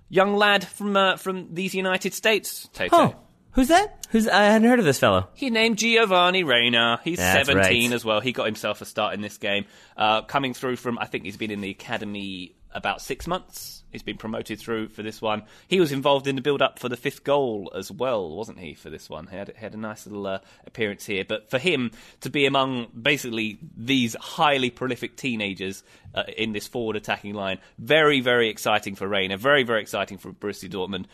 Young 0.08 0.34
lad 0.34 0.66
from 0.66 0.96
uh, 0.96 1.16
from 1.16 1.54
these 1.54 1.74
United 1.74 2.14
States. 2.14 2.68
Tate. 2.72 2.88
Oh, 2.92 3.14
who's 3.52 3.68
that? 3.68 4.06
Who's 4.10 4.28
I 4.28 4.44
hadn't 4.44 4.68
heard 4.68 4.78
of 4.78 4.84
this 4.84 4.98
fellow. 4.98 5.28
He 5.34 5.50
named 5.50 5.78
Giovanni 5.78 6.44
Reyna. 6.44 7.00
He's 7.04 7.18
That's 7.18 7.46
17 7.46 7.90
right. 7.90 7.94
as 7.94 8.04
well. 8.04 8.20
He 8.20 8.32
got 8.32 8.46
himself 8.46 8.80
a 8.80 8.84
start 8.84 9.14
in 9.14 9.20
this 9.20 9.38
game. 9.38 9.66
Uh, 9.96 10.22
coming 10.22 10.54
through 10.54 10.76
from, 10.76 10.98
I 10.98 11.06
think 11.06 11.24
he's 11.24 11.36
been 11.36 11.50
in 11.50 11.60
the 11.60 11.70
academy 11.70 12.54
about 12.72 13.02
six 13.02 13.26
months. 13.26 13.82
He's 13.90 14.02
been 14.04 14.16
promoted 14.16 14.60
through 14.60 14.88
for 14.88 15.02
this 15.02 15.20
one. 15.20 15.42
He 15.66 15.80
was 15.80 15.90
involved 15.90 16.28
in 16.28 16.36
the 16.36 16.42
build 16.42 16.62
up 16.62 16.78
for 16.78 16.88
the 16.88 16.96
fifth 16.96 17.24
goal 17.24 17.72
as 17.74 17.90
well, 17.90 18.36
wasn't 18.36 18.60
he, 18.60 18.74
for 18.74 18.88
this 18.88 19.10
one? 19.10 19.26
He 19.26 19.36
had, 19.36 19.52
had 19.56 19.74
a 19.74 19.76
nice 19.76 20.06
little 20.06 20.26
uh, 20.26 20.38
appearance 20.64 21.04
here. 21.04 21.24
But 21.24 21.50
for 21.50 21.58
him 21.58 21.90
to 22.20 22.30
be 22.30 22.46
among 22.46 22.86
basically 23.00 23.58
these 23.76 24.14
highly 24.14 24.70
prolific 24.70 25.16
teenagers 25.16 25.82
uh, 26.14 26.22
in 26.36 26.52
this 26.52 26.68
forward 26.68 26.94
attacking 26.94 27.34
line, 27.34 27.58
very, 27.78 28.20
very 28.20 28.48
exciting 28.48 28.94
for 28.94 29.08
Reyna. 29.08 29.36
Very, 29.36 29.64
very 29.64 29.80
exciting 29.80 30.18
for 30.18 30.32
Borussia 30.32 30.70
Dortmund. 30.70 31.06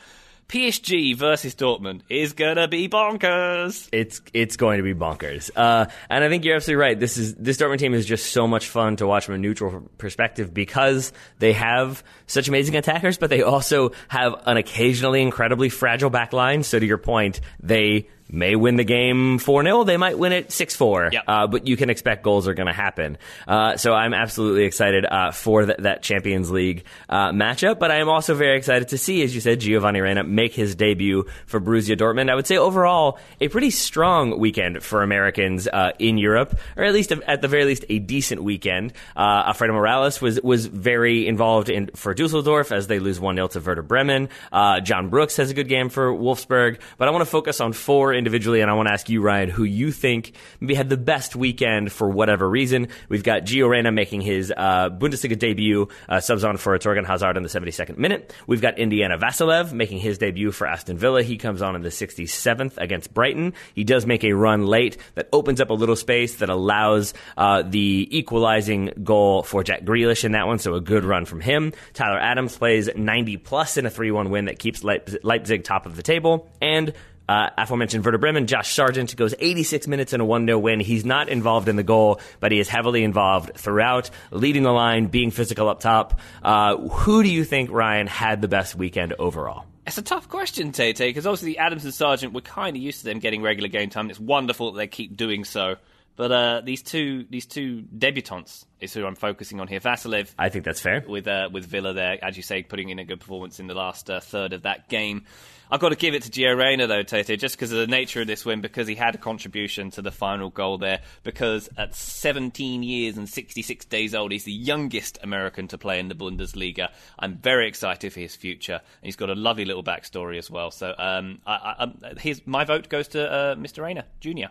PSG 0.49 1.17
versus 1.17 1.55
Dortmund 1.55 2.03
is 2.09 2.33
gonna 2.33 2.69
be 2.69 2.89
bonkers. 2.89 3.89
It's 3.93 4.21
it's 4.33 4.57
going 4.57 4.79
to 4.79 4.85
be 4.85 4.95
bonkers, 4.95 5.51
uh, 5.57 5.87
and 6.09 6.25
I 6.25 6.29
think 6.29 6.45
you're 6.45 6.57
absolutely 6.57 6.81
right. 6.81 6.99
This 6.99 7.17
is 7.17 7.35
this 7.35 7.57
Dortmund 7.57 7.79
team 7.79 7.95
is 7.95 8.07
just 8.07 8.33
so 8.33 8.47
much 8.47 8.69
fun 8.69 8.97
to 8.97 9.07
watch 9.07 9.27
from 9.27 9.35
a 9.35 9.39
neutral 9.39 9.89
perspective 9.99 10.55
because 10.55 11.13
they 11.39 11.53
have 11.55 12.05
such 12.27 12.49
amazing 12.49 12.77
attackers, 12.77 13.19
but 13.19 13.31
they 13.31 13.43
also 13.43 13.91
have 14.09 14.35
an 14.47 14.57
occasionally 14.57 15.21
incredibly 15.21 15.69
fragile 15.69 16.11
back 16.11 16.33
line. 16.33 16.63
So 16.63 16.79
to 16.79 16.87
your 16.87 16.99
point, 16.99 17.41
they 17.61 18.09
may 18.31 18.57
win 18.57 18.77
the 18.77 18.85
game 18.85 19.39
4 19.39 19.62
0. 19.62 19.85
They 19.85 19.97
might 19.97 20.18
win 20.18 20.33
it 20.33 20.53
6 20.53 20.77
4. 20.77 21.11
Yep. 21.12 21.24
Uh, 21.27 21.47
but 21.47 21.66
you 21.66 21.77
can 21.77 21.91
expect 21.91 22.22
goals 22.22 22.49
are 22.49 22.55
going 22.55 22.66
to 22.66 22.72
happen. 22.72 23.18
Uh, 23.47 23.77
so 23.77 23.93
I'm 23.93 24.14
absolutely 24.14 24.64
excited 24.64 25.05
uh, 25.05 25.31
for 25.31 25.66
th- 25.66 25.79
that 25.79 26.03
Champions 26.03 26.51
League 26.51 26.85
uh, 27.09 27.31
matchup. 27.31 27.79
But 27.79 27.91
I 27.91 27.97
am 27.97 28.09
also 28.09 28.35
very 28.35 28.57
excited 28.57 28.89
to 28.89 28.99
see, 28.99 29.22
as 29.22 29.35
you 29.35 29.41
said, 29.41 29.61
Giovanni 29.61 30.01
Reyna 30.01 30.24
make 30.24 30.55
his 30.55 30.74
debut 30.74 31.24
for 31.47 31.61
Borussia 31.61 31.97
Dortmund. 31.97 32.31
I 32.31 32.35
would 32.35 32.47
say 32.47 32.57
overall, 32.57 33.18
a 33.41 33.49
pretty 33.49 33.70
strong 33.70 34.39
weekend 34.39 34.83
for 34.83 35.03
Americans 35.03 35.68
uh, 35.68 35.93
in 35.99 36.18
Europe, 36.18 36.59
or 36.77 36.85
at 36.85 36.95
least 36.95 37.12
at 37.12 37.43
the 37.43 37.49
very 37.49 37.64
least 37.64 37.85
a 37.89 37.99
decent 37.99 38.43
weekend. 38.43 38.93
Uh, 39.16 39.45
Alfredo 39.47 39.72
Morales 39.72 40.20
was 40.20 40.41
was 40.43 40.66
very 40.66 41.27
involved 41.27 41.68
in 41.68 41.91
for 41.95 42.14
Dusseldorf 42.14 42.72
as 42.72 42.87
they 42.87 42.99
lose 42.99 43.20
1 43.20 43.37
0 43.37 43.49
to 43.49 43.61
Werder 43.61 43.83
Bremen. 43.83 44.29
Uh, 44.53 44.81
John 44.81 45.09
Brooks 45.09 45.37
has 45.37 45.51
a 45.51 45.55
good 45.55 45.68
game 45.68 45.89
for 45.89 46.12
Wolfsburg. 46.12 46.79
But 46.99 47.09
I 47.09 47.11
want 47.11 47.22
to 47.22 47.31
focus 47.31 47.61
on 47.61 47.72
four 47.72 48.12
individually, 48.17 48.61
and 48.61 48.71
I 48.71 48.75
want 48.75 48.89
to 48.89 48.93
ask 48.93 49.09
you, 49.09 49.23
Ryan, 49.23 49.51
who 49.51 49.64
you 49.64 49.93
think 49.93 50.33
maybe 50.61 50.75
had 50.75 50.89
the 50.89 50.97
best 50.97 51.37
weekend 51.37 51.93
for 51.93 52.09
whatever 52.09 52.49
reason. 52.49 52.89
We've 53.09 53.23
got 53.23 53.43
Gio 53.43 53.69
Reyna 53.69 53.93
making 53.93 54.23
his 54.23 54.53
uh, 54.57 54.91
Bundesliga 54.91 55.39
debut, 55.39 55.89
uh, 56.09 56.21
subs 56.21 56.45
on 56.45 56.57
for 56.57 56.79
Thorgan 56.79 57.07
Hazard 57.07 57.37
in 57.37 57.43
the 57.43 57.49
72nd 57.49 57.99
minute. 57.99 58.35
We've 58.47 58.61
got 58.61 58.79
Indiana 58.79 59.19
Vassilev 59.19 59.73
making 59.73 59.99
his 59.99 60.19
debut 60.19 60.53
for 60.53 60.67
Aston 60.67 60.99
Villa. 60.99 61.23
He 61.23 61.37
comes 61.37 61.62
on 61.62 61.77
in 61.77 61.83
the 61.83 61.89
67th 61.89 62.77
against 62.79 63.12
Brighton. 63.12 63.55
He 63.75 63.85
does 63.85 64.07
make 64.07 64.25
a 64.25 64.33
run 64.33 64.67
late 64.67 64.97
that 65.14 65.29
opens 65.33 65.61
up 65.61 65.71
a 65.71 65.75
little 65.75 65.97
space 65.97 66.37
that 66.37 66.49
allows 66.49 67.14
uh, 67.37 67.62
the 67.62 68.09
equalizing 68.11 68.93
goal 69.05 69.43
for 69.43 69.62
Jack 69.62 69.85
Grealish 69.85 70.25
in 70.25 70.33
that 70.33 70.47
one, 70.47 70.59
so 70.59 70.75
a 70.75 70.81
good 70.81 71.05
run 71.05 71.25
from 71.25 71.41
him. 71.41 71.73
Tyler 71.95 72.19
Adams 72.19 72.57
plays 72.57 72.89
90 72.95 73.37
plus 73.39 73.77
in 73.77 73.87
a 73.87 73.91
3 73.91 74.11
1 74.11 74.31
win 74.31 74.47
that 74.47 74.59
keeps 74.59 74.83
Leipzig 74.85 75.64
top 75.64 75.87
of 75.87 75.97
the 75.97 76.03
table. 76.03 76.49
And 76.61 76.93
uh, 77.29 77.51
aforementioned 77.57 78.05
Werder 78.05 78.18
Bremen, 78.18 78.47
Josh 78.47 78.74
Sargent 78.74 79.14
goes 79.16 79.35
86 79.39 79.87
minutes 79.89 80.12
in 80.12 80.20
a 80.20 80.24
1 80.24 80.47
0 80.47 80.59
win. 80.59 80.81
He's 80.81 81.05
not 81.05 81.29
involved 81.29 81.68
in 81.68 81.77
the 81.77 81.83
goal, 81.83 82.20
but 82.41 82.53
he 82.53 82.59
is 82.59 82.68
heavily 82.68 83.05
involved 83.05 83.55
throughout, 83.55 84.11
leading 84.31 84.62
the 84.62 84.72
line, 84.72 85.07
being 85.07 85.31
physical 85.31 85.68
up 85.68 85.81
top. 85.81 86.20
Uh, 86.43 86.77
who 86.77 87.22
do 87.22 87.29
you 87.29 87.45
think, 87.45 87.70
Ryan, 87.70 88.07
had 88.07 88.41
the 88.41 88.49
best 88.49 88.74
weekend 88.74 89.14
overall? 89.18 89.64
It's 89.87 89.99
a 89.99 90.03
tough 90.03 90.29
question, 90.29 90.72
Tate, 90.72 90.99
because 90.99 91.27
obviously 91.27 91.59
Adams 91.59 91.85
and 91.85 91.95
Sargent, 91.95 92.33
we're 92.33 92.41
kind 92.41 92.77
of 92.77 92.83
used 92.83 93.01
to 93.01 93.05
them 93.05 93.20
getting 93.20 93.43
regular 93.43 93.68
game 93.68 93.89
time. 93.89 94.11
It's 94.11 94.18
wonderful 94.18 94.72
that 94.72 94.79
they 94.79 94.89
keep 94.89 95.16
doing 95.16 95.45
so. 95.45 95.77
But 96.16 96.33
uh, 96.33 96.61
these 96.64 96.83
two 96.83 97.27
these 97.29 97.45
two 97.45 97.85
debutants 97.97 98.64
is 98.81 98.95
who 98.95 99.05
I'm 99.05 99.14
focusing 99.14 99.61
on 99.61 99.68
here. 99.68 99.81
Vassilev, 99.81 100.33
I 100.39 100.49
think 100.49 100.64
that's 100.64 100.81
fair. 100.81 101.05
With 101.07 101.29
uh, 101.29 101.51
with 101.53 101.66
Villa 101.66 101.93
there, 101.93 102.18
as 102.24 102.39
you 102.39 102.43
say, 102.43 102.62
putting 102.62 102.89
in 102.89 102.99
a 102.99 103.05
good 103.05 103.20
performance 103.20 103.61
in 103.61 103.66
the 103.66 103.74
last 103.74 104.09
uh, 104.11 104.20
third 104.20 104.55
of 104.55 104.62
that 104.62 104.89
game. 104.89 105.27
I've 105.71 105.81
got 105.81 105.89
to 105.89 105.97
give 105.97 106.14
it 106.14 106.23
to 106.23 106.31
Gio 106.31 106.57
Reyna 106.57 106.87
though, 106.87 107.03
Tate, 107.03 107.39
just 107.41 107.57
because 107.57 107.73
of 107.73 107.79
the 107.79 107.87
nature 107.87 108.21
of 108.21 108.27
this 108.27 108.45
win, 108.45 108.61
because 108.61 108.87
he 108.87 108.95
had 108.95 109.14
a 109.14 109.19
contribution 109.19 109.91
to 109.93 110.03
the 110.03 110.12
final 110.12 110.51
goal 110.51 110.79
there. 110.79 111.01
Because 111.25 111.69
at 111.77 111.95
17 111.95 112.83
years 112.83 113.17
and 113.17 113.29
66 113.29 113.85
days 113.87 114.14
old, 114.14 114.33
he's 114.33 114.45
the 114.45 114.53
youngest 114.53 115.19
American 115.23 115.69
to 115.69 115.79
play 115.79 115.99
in 115.99 116.09
the 116.09 116.14
Bundesliga. 116.14 116.89
I'm 117.19 117.37
very 117.37 117.69
excited 117.69 118.12
for 118.12 118.21
his 118.21 118.37
future. 118.37 118.75
And 118.75 119.05
he's 119.05 119.17
got 119.17 119.31
a 119.31 119.35
lovely 119.35 119.64
little 119.64 119.85
backstory 119.85 120.39
as 120.39 120.51
well. 120.51 120.71
So, 120.71 120.95
um, 120.97 121.41
I, 121.47 121.55
I, 121.55 121.75
um, 121.83 121.99
his, 122.19 122.47
my 122.47 122.64
vote 122.64 122.89
goes 122.89 123.09
to 123.09 123.31
uh, 123.31 123.55
Mr. 123.57 123.83
Reyna 123.83 124.05
Jr. 124.21 124.47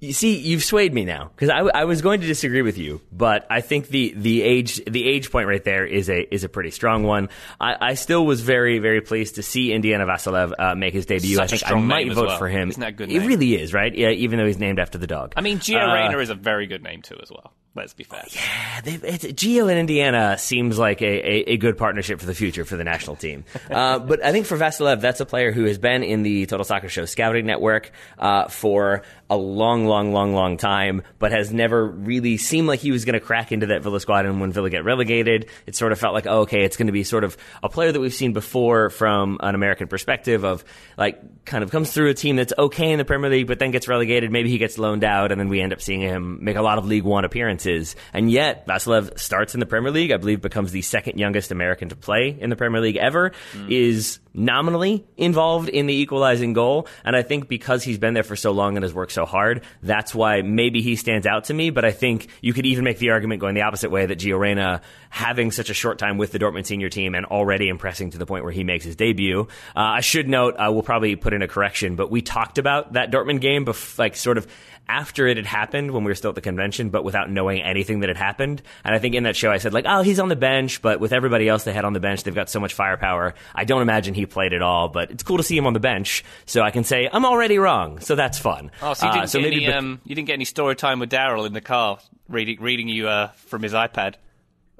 You 0.00 0.14
see, 0.14 0.38
you've 0.38 0.64
swayed 0.64 0.94
me 0.94 1.04
now 1.04 1.30
because 1.34 1.50
I, 1.50 1.58
I, 1.58 1.84
was 1.84 2.00
going 2.00 2.22
to 2.22 2.26
disagree 2.26 2.62
with 2.62 2.78
you, 2.78 3.02
but 3.12 3.46
I 3.50 3.60
think 3.60 3.88
the, 3.88 4.14
the 4.16 4.40
age 4.40 4.82
the 4.86 5.06
age 5.06 5.30
point 5.30 5.46
right 5.46 5.62
there 5.62 5.84
is 5.84 6.08
a 6.08 6.34
is 6.34 6.42
a 6.42 6.48
pretty 6.48 6.70
strong 6.70 7.02
one. 7.02 7.28
I, 7.60 7.76
I 7.90 7.94
still 7.94 8.24
was 8.24 8.40
very 8.40 8.78
very 8.78 9.02
pleased 9.02 9.34
to 9.34 9.42
see 9.42 9.74
Indiana 9.74 10.06
Vassilev 10.06 10.54
uh, 10.58 10.74
make 10.74 10.94
his 10.94 11.04
debut. 11.04 11.36
Such 11.36 11.52
I 11.52 11.56
think 11.58 11.70
I 11.70 11.80
might 11.80 12.10
vote 12.14 12.28
well. 12.28 12.38
for 12.38 12.48
him. 12.48 12.70
Isn't 12.70 12.80
that 12.80 12.96
good? 12.96 13.10
It 13.10 13.18
name? 13.18 13.28
really 13.28 13.54
is, 13.60 13.74
right? 13.74 13.94
Yeah, 13.94 14.08
even 14.08 14.38
though 14.38 14.46
he's 14.46 14.58
named 14.58 14.78
after 14.78 14.96
the 14.96 15.06
dog. 15.06 15.34
I 15.36 15.42
mean, 15.42 15.58
Gio 15.58 15.86
uh, 15.86 15.92
Reyna 15.92 16.18
is 16.18 16.30
a 16.30 16.34
very 16.34 16.66
good 16.66 16.82
name 16.82 17.02
too, 17.02 17.18
as 17.22 17.30
well. 17.30 17.52
Let's 17.76 17.94
be 17.94 18.02
fair. 18.02 18.24
Yeah, 18.30 18.80
Gio 18.82 19.70
and 19.70 19.78
Indiana 19.78 20.36
seems 20.38 20.76
like 20.76 21.02
a, 21.02 21.06
a, 21.06 21.52
a, 21.52 21.56
good 21.56 21.78
partnership 21.78 22.18
for 22.18 22.26
the 22.26 22.34
future 22.34 22.64
for 22.64 22.76
the 22.76 22.82
national 22.82 23.14
team. 23.14 23.44
uh, 23.70 24.00
but 24.00 24.24
I 24.24 24.32
think 24.32 24.46
for 24.46 24.56
Vassilev, 24.56 25.00
that's 25.00 25.20
a 25.20 25.26
player 25.26 25.52
who 25.52 25.64
has 25.64 25.78
been 25.78 26.02
in 26.02 26.24
the 26.24 26.46
Total 26.46 26.64
Soccer 26.64 26.88
Show 26.88 27.04
scouting 27.04 27.46
network 27.46 27.92
uh, 28.18 28.48
for 28.48 29.02
a 29.30 29.36
long, 29.36 29.86
long, 29.86 30.12
long, 30.12 30.34
long 30.34 30.56
time, 30.56 31.02
but 31.20 31.30
has 31.30 31.52
never 31.52 31.86
really 31.86 32.38
seemed 32.38 32.66
like 32.66 32.80
he 32.80 32.90
was 32.90 33.04
going 33.04 33.14
to 33.14 33.20
crack 33.20 33.52
into 33.52 33.66
that 33.66 33.82
Villa 33.82 34.00
squad. 34.00 34.26
And 34.26 34.40
when 34.40 34.50
Villa 34.50 34.68
get 34.68 34.84
relegated, 34.84 35.46
it 35.64 35.76
sort 35.76 35.92
of 35.92 36.00
felt 36.00 36.12
like, 36.12 36.26
oh, 36.26 36.40
okay, 36.40 36.64
it's 36.64 36.76
going 36.76 36.88
to 36.88 36.92
be 36.92 37.04
sort 37.04 37.22
of 37.22 37.36
a 37.62 37.68
player 37.68 37.92
that 37.92 38.00
we've 38.00 38.12
seen 38.12 38.32
before 38.32 38.90
from 38.90 39.38
an 39.40 39.54
American 39.54 39.86
perspective 39.86 40.44
of 40.44 40.64
like 40.98 41.39
kind 41.50 41.64
of 41.64 41.70
comes 41.70 41.92
through 41.92 42.08
a 42.08 42.14
team 42.14 42.36
that's 42.36 42.52
okay 42.56 42.92
in 42.92 42.98
the 42.98 43.04
Premier 43.04 43.28
League, 43.28 43.48
but 43.48 43.58
then 43.58 43.72
gets 43.72 43.88
relegated. 43.88 44.30
Maybe 44.30 44.48
he 44.48 44.56
gets 44.56 44.78
loaned 44.78 45.04
out, 45.04 45.32
and 45.32 45.40
then 45.40 45.48
we 45.48 45.60
end 45.60 45.72
up 45.72 45.82
seeing 45.82 46.00
him 46.00 46.42
make 46.42 46.56
a 46.56 46.62
lot 46.62 46.78
of 46.78 46.86
League 46.86 47.02
One 47.02 47.24
appearances. 47.24 47.96
And 48.12 48.30
yet, 48.30 48.66
Vassilev 48.66 49.18
starts 49.18 49.52
in 49.52 49.60
the 49.60 49.66
Premier 49.66 49.90
League. 49.90 50.12
I 50.12 50.16
believe 50.16 50.40
becomes 50.40 50.70
the 50.72 50.82
second 50.82 51.18
youngest 51.18 51.50
American 51.50 51.88
to 51.90 51.96
play 51.96 52.36
in 52.40 52.48
the 52.50 52.56
Premier 52.56 52.80
League 52.80 52.96
ever. 52.96 53.32
Mm. 53.52 53.70
Is 53.70 54.20
nominally 54.34 55.04
involved 55.16 55.68
in 55.68 55.86
the 55.86 55.94
equalizing 55.94 56.52
goal. 56.52 56.86
And 57.04 57.16
I 57.16 57.22
think 57.22 57.48
because 57.48 57.82
he's 57.82 57.98
been 57.98 58.14
there 58.14 58.22
for 58.22 58.36
so 58.36 58.52
long 58.52 58.76
and 58.76 58.84
has 58.84 58.94
worked 58.94 59.12
so 59.12 59.24
hard, 59.24 59.62
that's 59.82 60.14
why 60.14 60.42
maybe 60.42 60.82
he 60.82 60.96
stands 60.96 61.26
out 61.26 61.44
to 61.44 61.54
me. 61.54 61.70
But 61.70 61.84
I 61.84 61.90
think 61.90 62.28
you 62.40 62.52
could 62.52 62.66
even 62.66 62.84
make 62.84 62.98
the 62.98 63.10
argument 63.10 63.40
going 63.40 63.54
the 63.54 63.62
opposite 63.62 63.90
way 63.90 64.06
that 64.06 64.18
Gio 64.18 64.38
Reyna, 64.38 64.82
having 65.08 65.50
such 65.50 65.70
a 65.70 65.74
short 65.74 65.98
time 65.98 66.18
with 66.18 66.32
the 66.32 66.38
Dortmund 66.38 66.66
senior 66.66 66.88
team 66.88 67.14
and 67.14 67.26
already 67.26 67.68
impressing 67.68 68.10
to 68.10 68.18
the 68.18 68.26
point 68.26 68.44
where 68.44 68.52
he 68.52 68.64
makes 68.64 68.84
his 68.84 68.96
debut. 68.96 69.48
Uh, 69.74 69.80
I 69.80 70.00
should 70.00 70.28
note, 70.28 70.54
uh, 70.54 70.70
we'll 70.70 70.82
probably 70.82 71.16
put 71.16 71.32
in 71.32 71.39
a 71.42 71.48
correction, 71.48 71.96
but 71.96 72.10
we 72.10 72.22
talked 72.22 72.58
about 72.58 72.92
that 72.94 73.10
Dortmund 73.10 73.40
game, 73.40 73.64
bef- 73.64 73.98
like 73.98 74.16
sort 74.16 74.38
of 74.38 74.46
after 74.88 75.28
it 75.28 75.36
had 75.36 75.46
happened 75.46 75.92
when 75.92 76.02
we 76.02 76.10
were 76.10 76.16
still 76.16 76.30
at 76.30 76.34
the 76.34 76.40
convention, 76.40 76.90
but 76.90 77.04
without 77.04 77.30
knowing 77.30 77.62
anything 77.62 78.00
that 78.00 78.08
had 78.08 78.16
happened. 78.16 78.60
And 78.84 78.92
I 78.92 78.98
think 78.98 79.14
in 79.14 79.22
that 79.22 79.36
show 79.36 79.50
I 79.50 79.58
said 79.58 79.72
like, 79.72 79.84
oh, 79.86 80.02
he's 80.02 80.18
on 80.18 80.28
the 80.28 80.34
bench, 80.36 80.82
but 80.82 80.98
with 80.98 81.12
everybody 81.12 81.48
else 81.48 81.62
they 81.62 81.72
had 81.72 81.84
on 81.84 81.92
the 81.92 82.00
bench, 82.00 82.24
they've 82.24 82.34
got 82.34 82.50
so 82.50 82.58
much 82.58 82.74
firepower. 82.74 83.34
I 83.54 83.64
don't 83.64 83.82
imagine 83.82 84.14
he 84.14 84.26
played 84.26 84.52
at 84.52 84.62
all, 84.62 84.88
but 84.88 85.10
it's 85.12 85.22
cool 85.22 85.36
to 85.36 85.42
see 85.44 85.56
him 85.56 85.66
on 85.66 85.74
the 85.74 85.80
bench, 85.80 86.24
so 86.44 86.62
I 86.62 86.72
can 86.72 86.82
say 86.82 87.08
I'm 87.12 87.24
already 87.24 87.58
wrong. 87.58 88.00
So 88.00 88.16
that's 88.16 88.38
fun. 88.38 88.72
Oh, 88.82 88.94
so 88.94 89.06
you 89.06 89.12
didn't, 89.12 89.24
uh, 89.24 89.26
so 89.28 89.38
get, 89.38 89.46
any, 89.46 89.58
be- 89.60 89.66
um, 89.68 90.00
you 90.04 90.14
didn't 90.16 90.26
get 90.26 90.34
any 90.34 90.44
story 90.44 90.74
time 90.74 90.98
with 90.98 91.10
Daryl 91.10 91.46
in 91.46 91.52
the 91.52 91.60
car 91.60 91.98
reading 92.28 92.60
reading 92.60 92.88
you 92.88 93.08
uh, 93.08 93.28
from 93.46 93.62
his 93.62 93.72
iPad. 93.74 94.14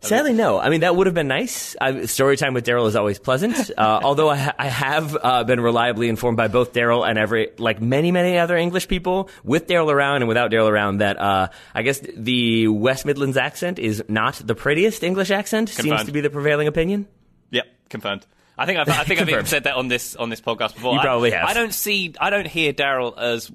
Sadly, 0.03 0.33
no. 0.33 0.59
I 0.59 0.71
mean, 0.71 0.81
that 0.81 0.97
would 0.97 1.07
have 1.07 1.15
been 1.15 1.29
nice. 1.29 1.77
I, 1.81 2.07
story 2.07 2.37
time 2.37 2.55
with 2.55 2.65
Daryl 2.65 2.87
is 2.87 2.97
always 2.97 3.19
pleasant. 3.19 3.71
Uh, 3.81 4.01
although 4.03 4.29
I, 4.29 4.37
ha- 4.37 4.55
I 4.59 4.69
have 4.69 5.17
uh, 5.21 5.45
been 5.45 5.61
reliably 5.61 6.09
informed 6.09 6.37
by 6.37 6.49
both 6.49 6.75
Daryl 6.75 7.09
and 7.09 7.19
every, 7.19 7.53
like 7.57 7.81
many, 7.81 8.13
many 8.13 8.37
other 8.37 8.57
English 8.57 8.89
people, 8.89 9.31
with 9.43 9.67
Daryl 9.67 9.91
around 9.91 10.17
and 10.17 10.29
without 10.29 10.51
Daryl 10.51 10.69
around, 10.69 10.99
that 10.99 11.19
uh, 11.19 11.49
I 11.75 11.83
guess 11.83 12.01
the 12.01 12.69
West 12.69 13.07
Midlands 13.07 13.39
accent 13.39 13.79
is 13.79 14.05
not 14.09 14.35
the 14.35 14.55
prettiest 14.55 15.03
English 15.03 15.31
accent. 15.31 15.71
Confirmed. 15.71 16.01
Seems 16.01 16.07
to 16.09 16.13
be 16.13 16.21
the 16.21 16.29
prevailing 16.31 16.69
opinion. 16.69 17.07
Yep, 17.51 17.65
confirmed. 17.89 18.27
I 18.59 18.67
think 18.67 18.79
I've, 18.79 18.89
I 18.91 19.05
think 19.05 19.21
I've 19.21 19.29
even 19.31 19.47
said 19.47 19.65
that 19.65 19.77
on 19.77 19.89
this 19.89 20.15
on 20.17 20.29
this 20.29 20.41
podcast 20.43 20.75
before. 20.75 20.95
You 20.95 21.01
probably 21.01 21.33
I, 21.33 21.39
have. 21.39 21.49
I 21.49 21.55
don't 21.55 21.73
see, 21.73 22.15
I 22.21 22.29
don't 22.29 22.47
hear 22.47 22.75
Daryl 22.75 23.17
as 23.17 23.51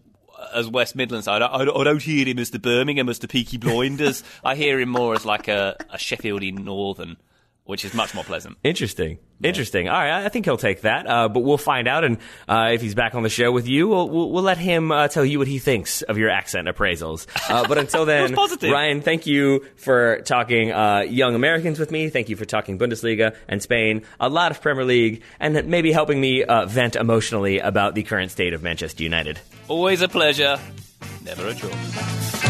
Uh, 0.46 0.58
as 0.58 0.68
West 0.68 0.96
Midlands. 0.96 1.28
I 1.28 1.40
don't, 1.40 1.54
I 1.54 1.84
don't 1.84 2.02
hear 2.02 2.26
him 2.26 2.40
as 2.40 2.50
the 2.50 2.60
Birmingham, 2.60 3.10
as 3.10 3.20
the 3.20 3.28
Peaky 3.28 3.58
Blinders. 3.58 4.24
I 4.44 4.56
hear 4.56 4.80
him 4.80 4.90
more 4.90 5.14
as 5.14 5.26
like 5.26 5.48
a, 5.48 5.76
a 5.90 5.98
Sheffieldy 5.98 6.58
Northern 6.58 7.18
which 7.66 7.84
is 7.84 7.94
much 7.94 8.14
more 8.14 8.24
pleasant. 8.24 8.58
Interesting. 8.64 9.18
Yeah. 9.40 9.50
Interesting. 9.50 9.90
All 9.90 10.00
right, 10.00 10.24
I 10.24 10.30
think 10.30 10.46
he'll 10.46 10.56
take 10.56 10.82
that, 10.82 11.08
uh, 11.08 11.28
but 11.28 11.42
we'll 11.42 11.58
find 11.58 11.88
out. 11.88 12.04
And 12.04 12.18
uh, 12.48 12.70
if 12.74 12.82
he's 12.82 12.96
back 12.96 13.16
on 13.16 13.24
the 13.24 13.30
show 13.30 13.52
with 13.52 13.68
you, 13.68 13.88
we'll, 13.88 14.08
we'll, 14.08 14.32
we'll 14.32 14.44
let 14.44 14.58
him 14.58 14.92
uh, 14.92 15.08
tell 15.08 15.26
you 15.26 15.40
what 15.40 15.48
he 15.48 15.60
thinks 15.60 16.04
of 16.04 16.18
your 16.18 16.30
accent 16.30 16.68
appraisals. 16.68 17.28
Uh, 17.50 17.68
but 17.68 17.78
until 17.78 18.06
then, 18.06 18.36
Ryan, 18.62 19.02
thank 19.02 19.26
you 19.26 19.66
for 19.78 20.22
talking 20.22 20.72
uh, 20.72 21.00
young 21.00 21.36
Americans 21.36 21.80
with 21.80 21.92
me. 21.92 22.10
Thank 22.10 22.30
you 22.30 22.36
for 22.36 22.46
talking 22.46 22.78
Bundesliga 22.78 23.36
and 23.48 23.62
Spain, 23.62 24.04
a 24.20 24.30
lot 24.30 24.52
of 24.52 24.62
Premier 24.62 24.86
League, 24.86 25.24
and 25.40 25.68
maybe 25.68 25.92
helping 25.92 26.22
me 26.22 26.44
uh, 26.44 26.66
vent 26.68 26.96
emotionally 26.96 27.60
about 27.60 27.96
the 27.96 28.04
current 28.04 28.32
state 28.32 28.54
of 28.54 28.62
Manchester 28.62 29.04
United. 29.04 29.40
Always 29.68 30.02
a 30.02 30.08
pleasure, 30.08 30.60
never 31.24 31.48
a 31.48 31.56
chore. 31.56 32.45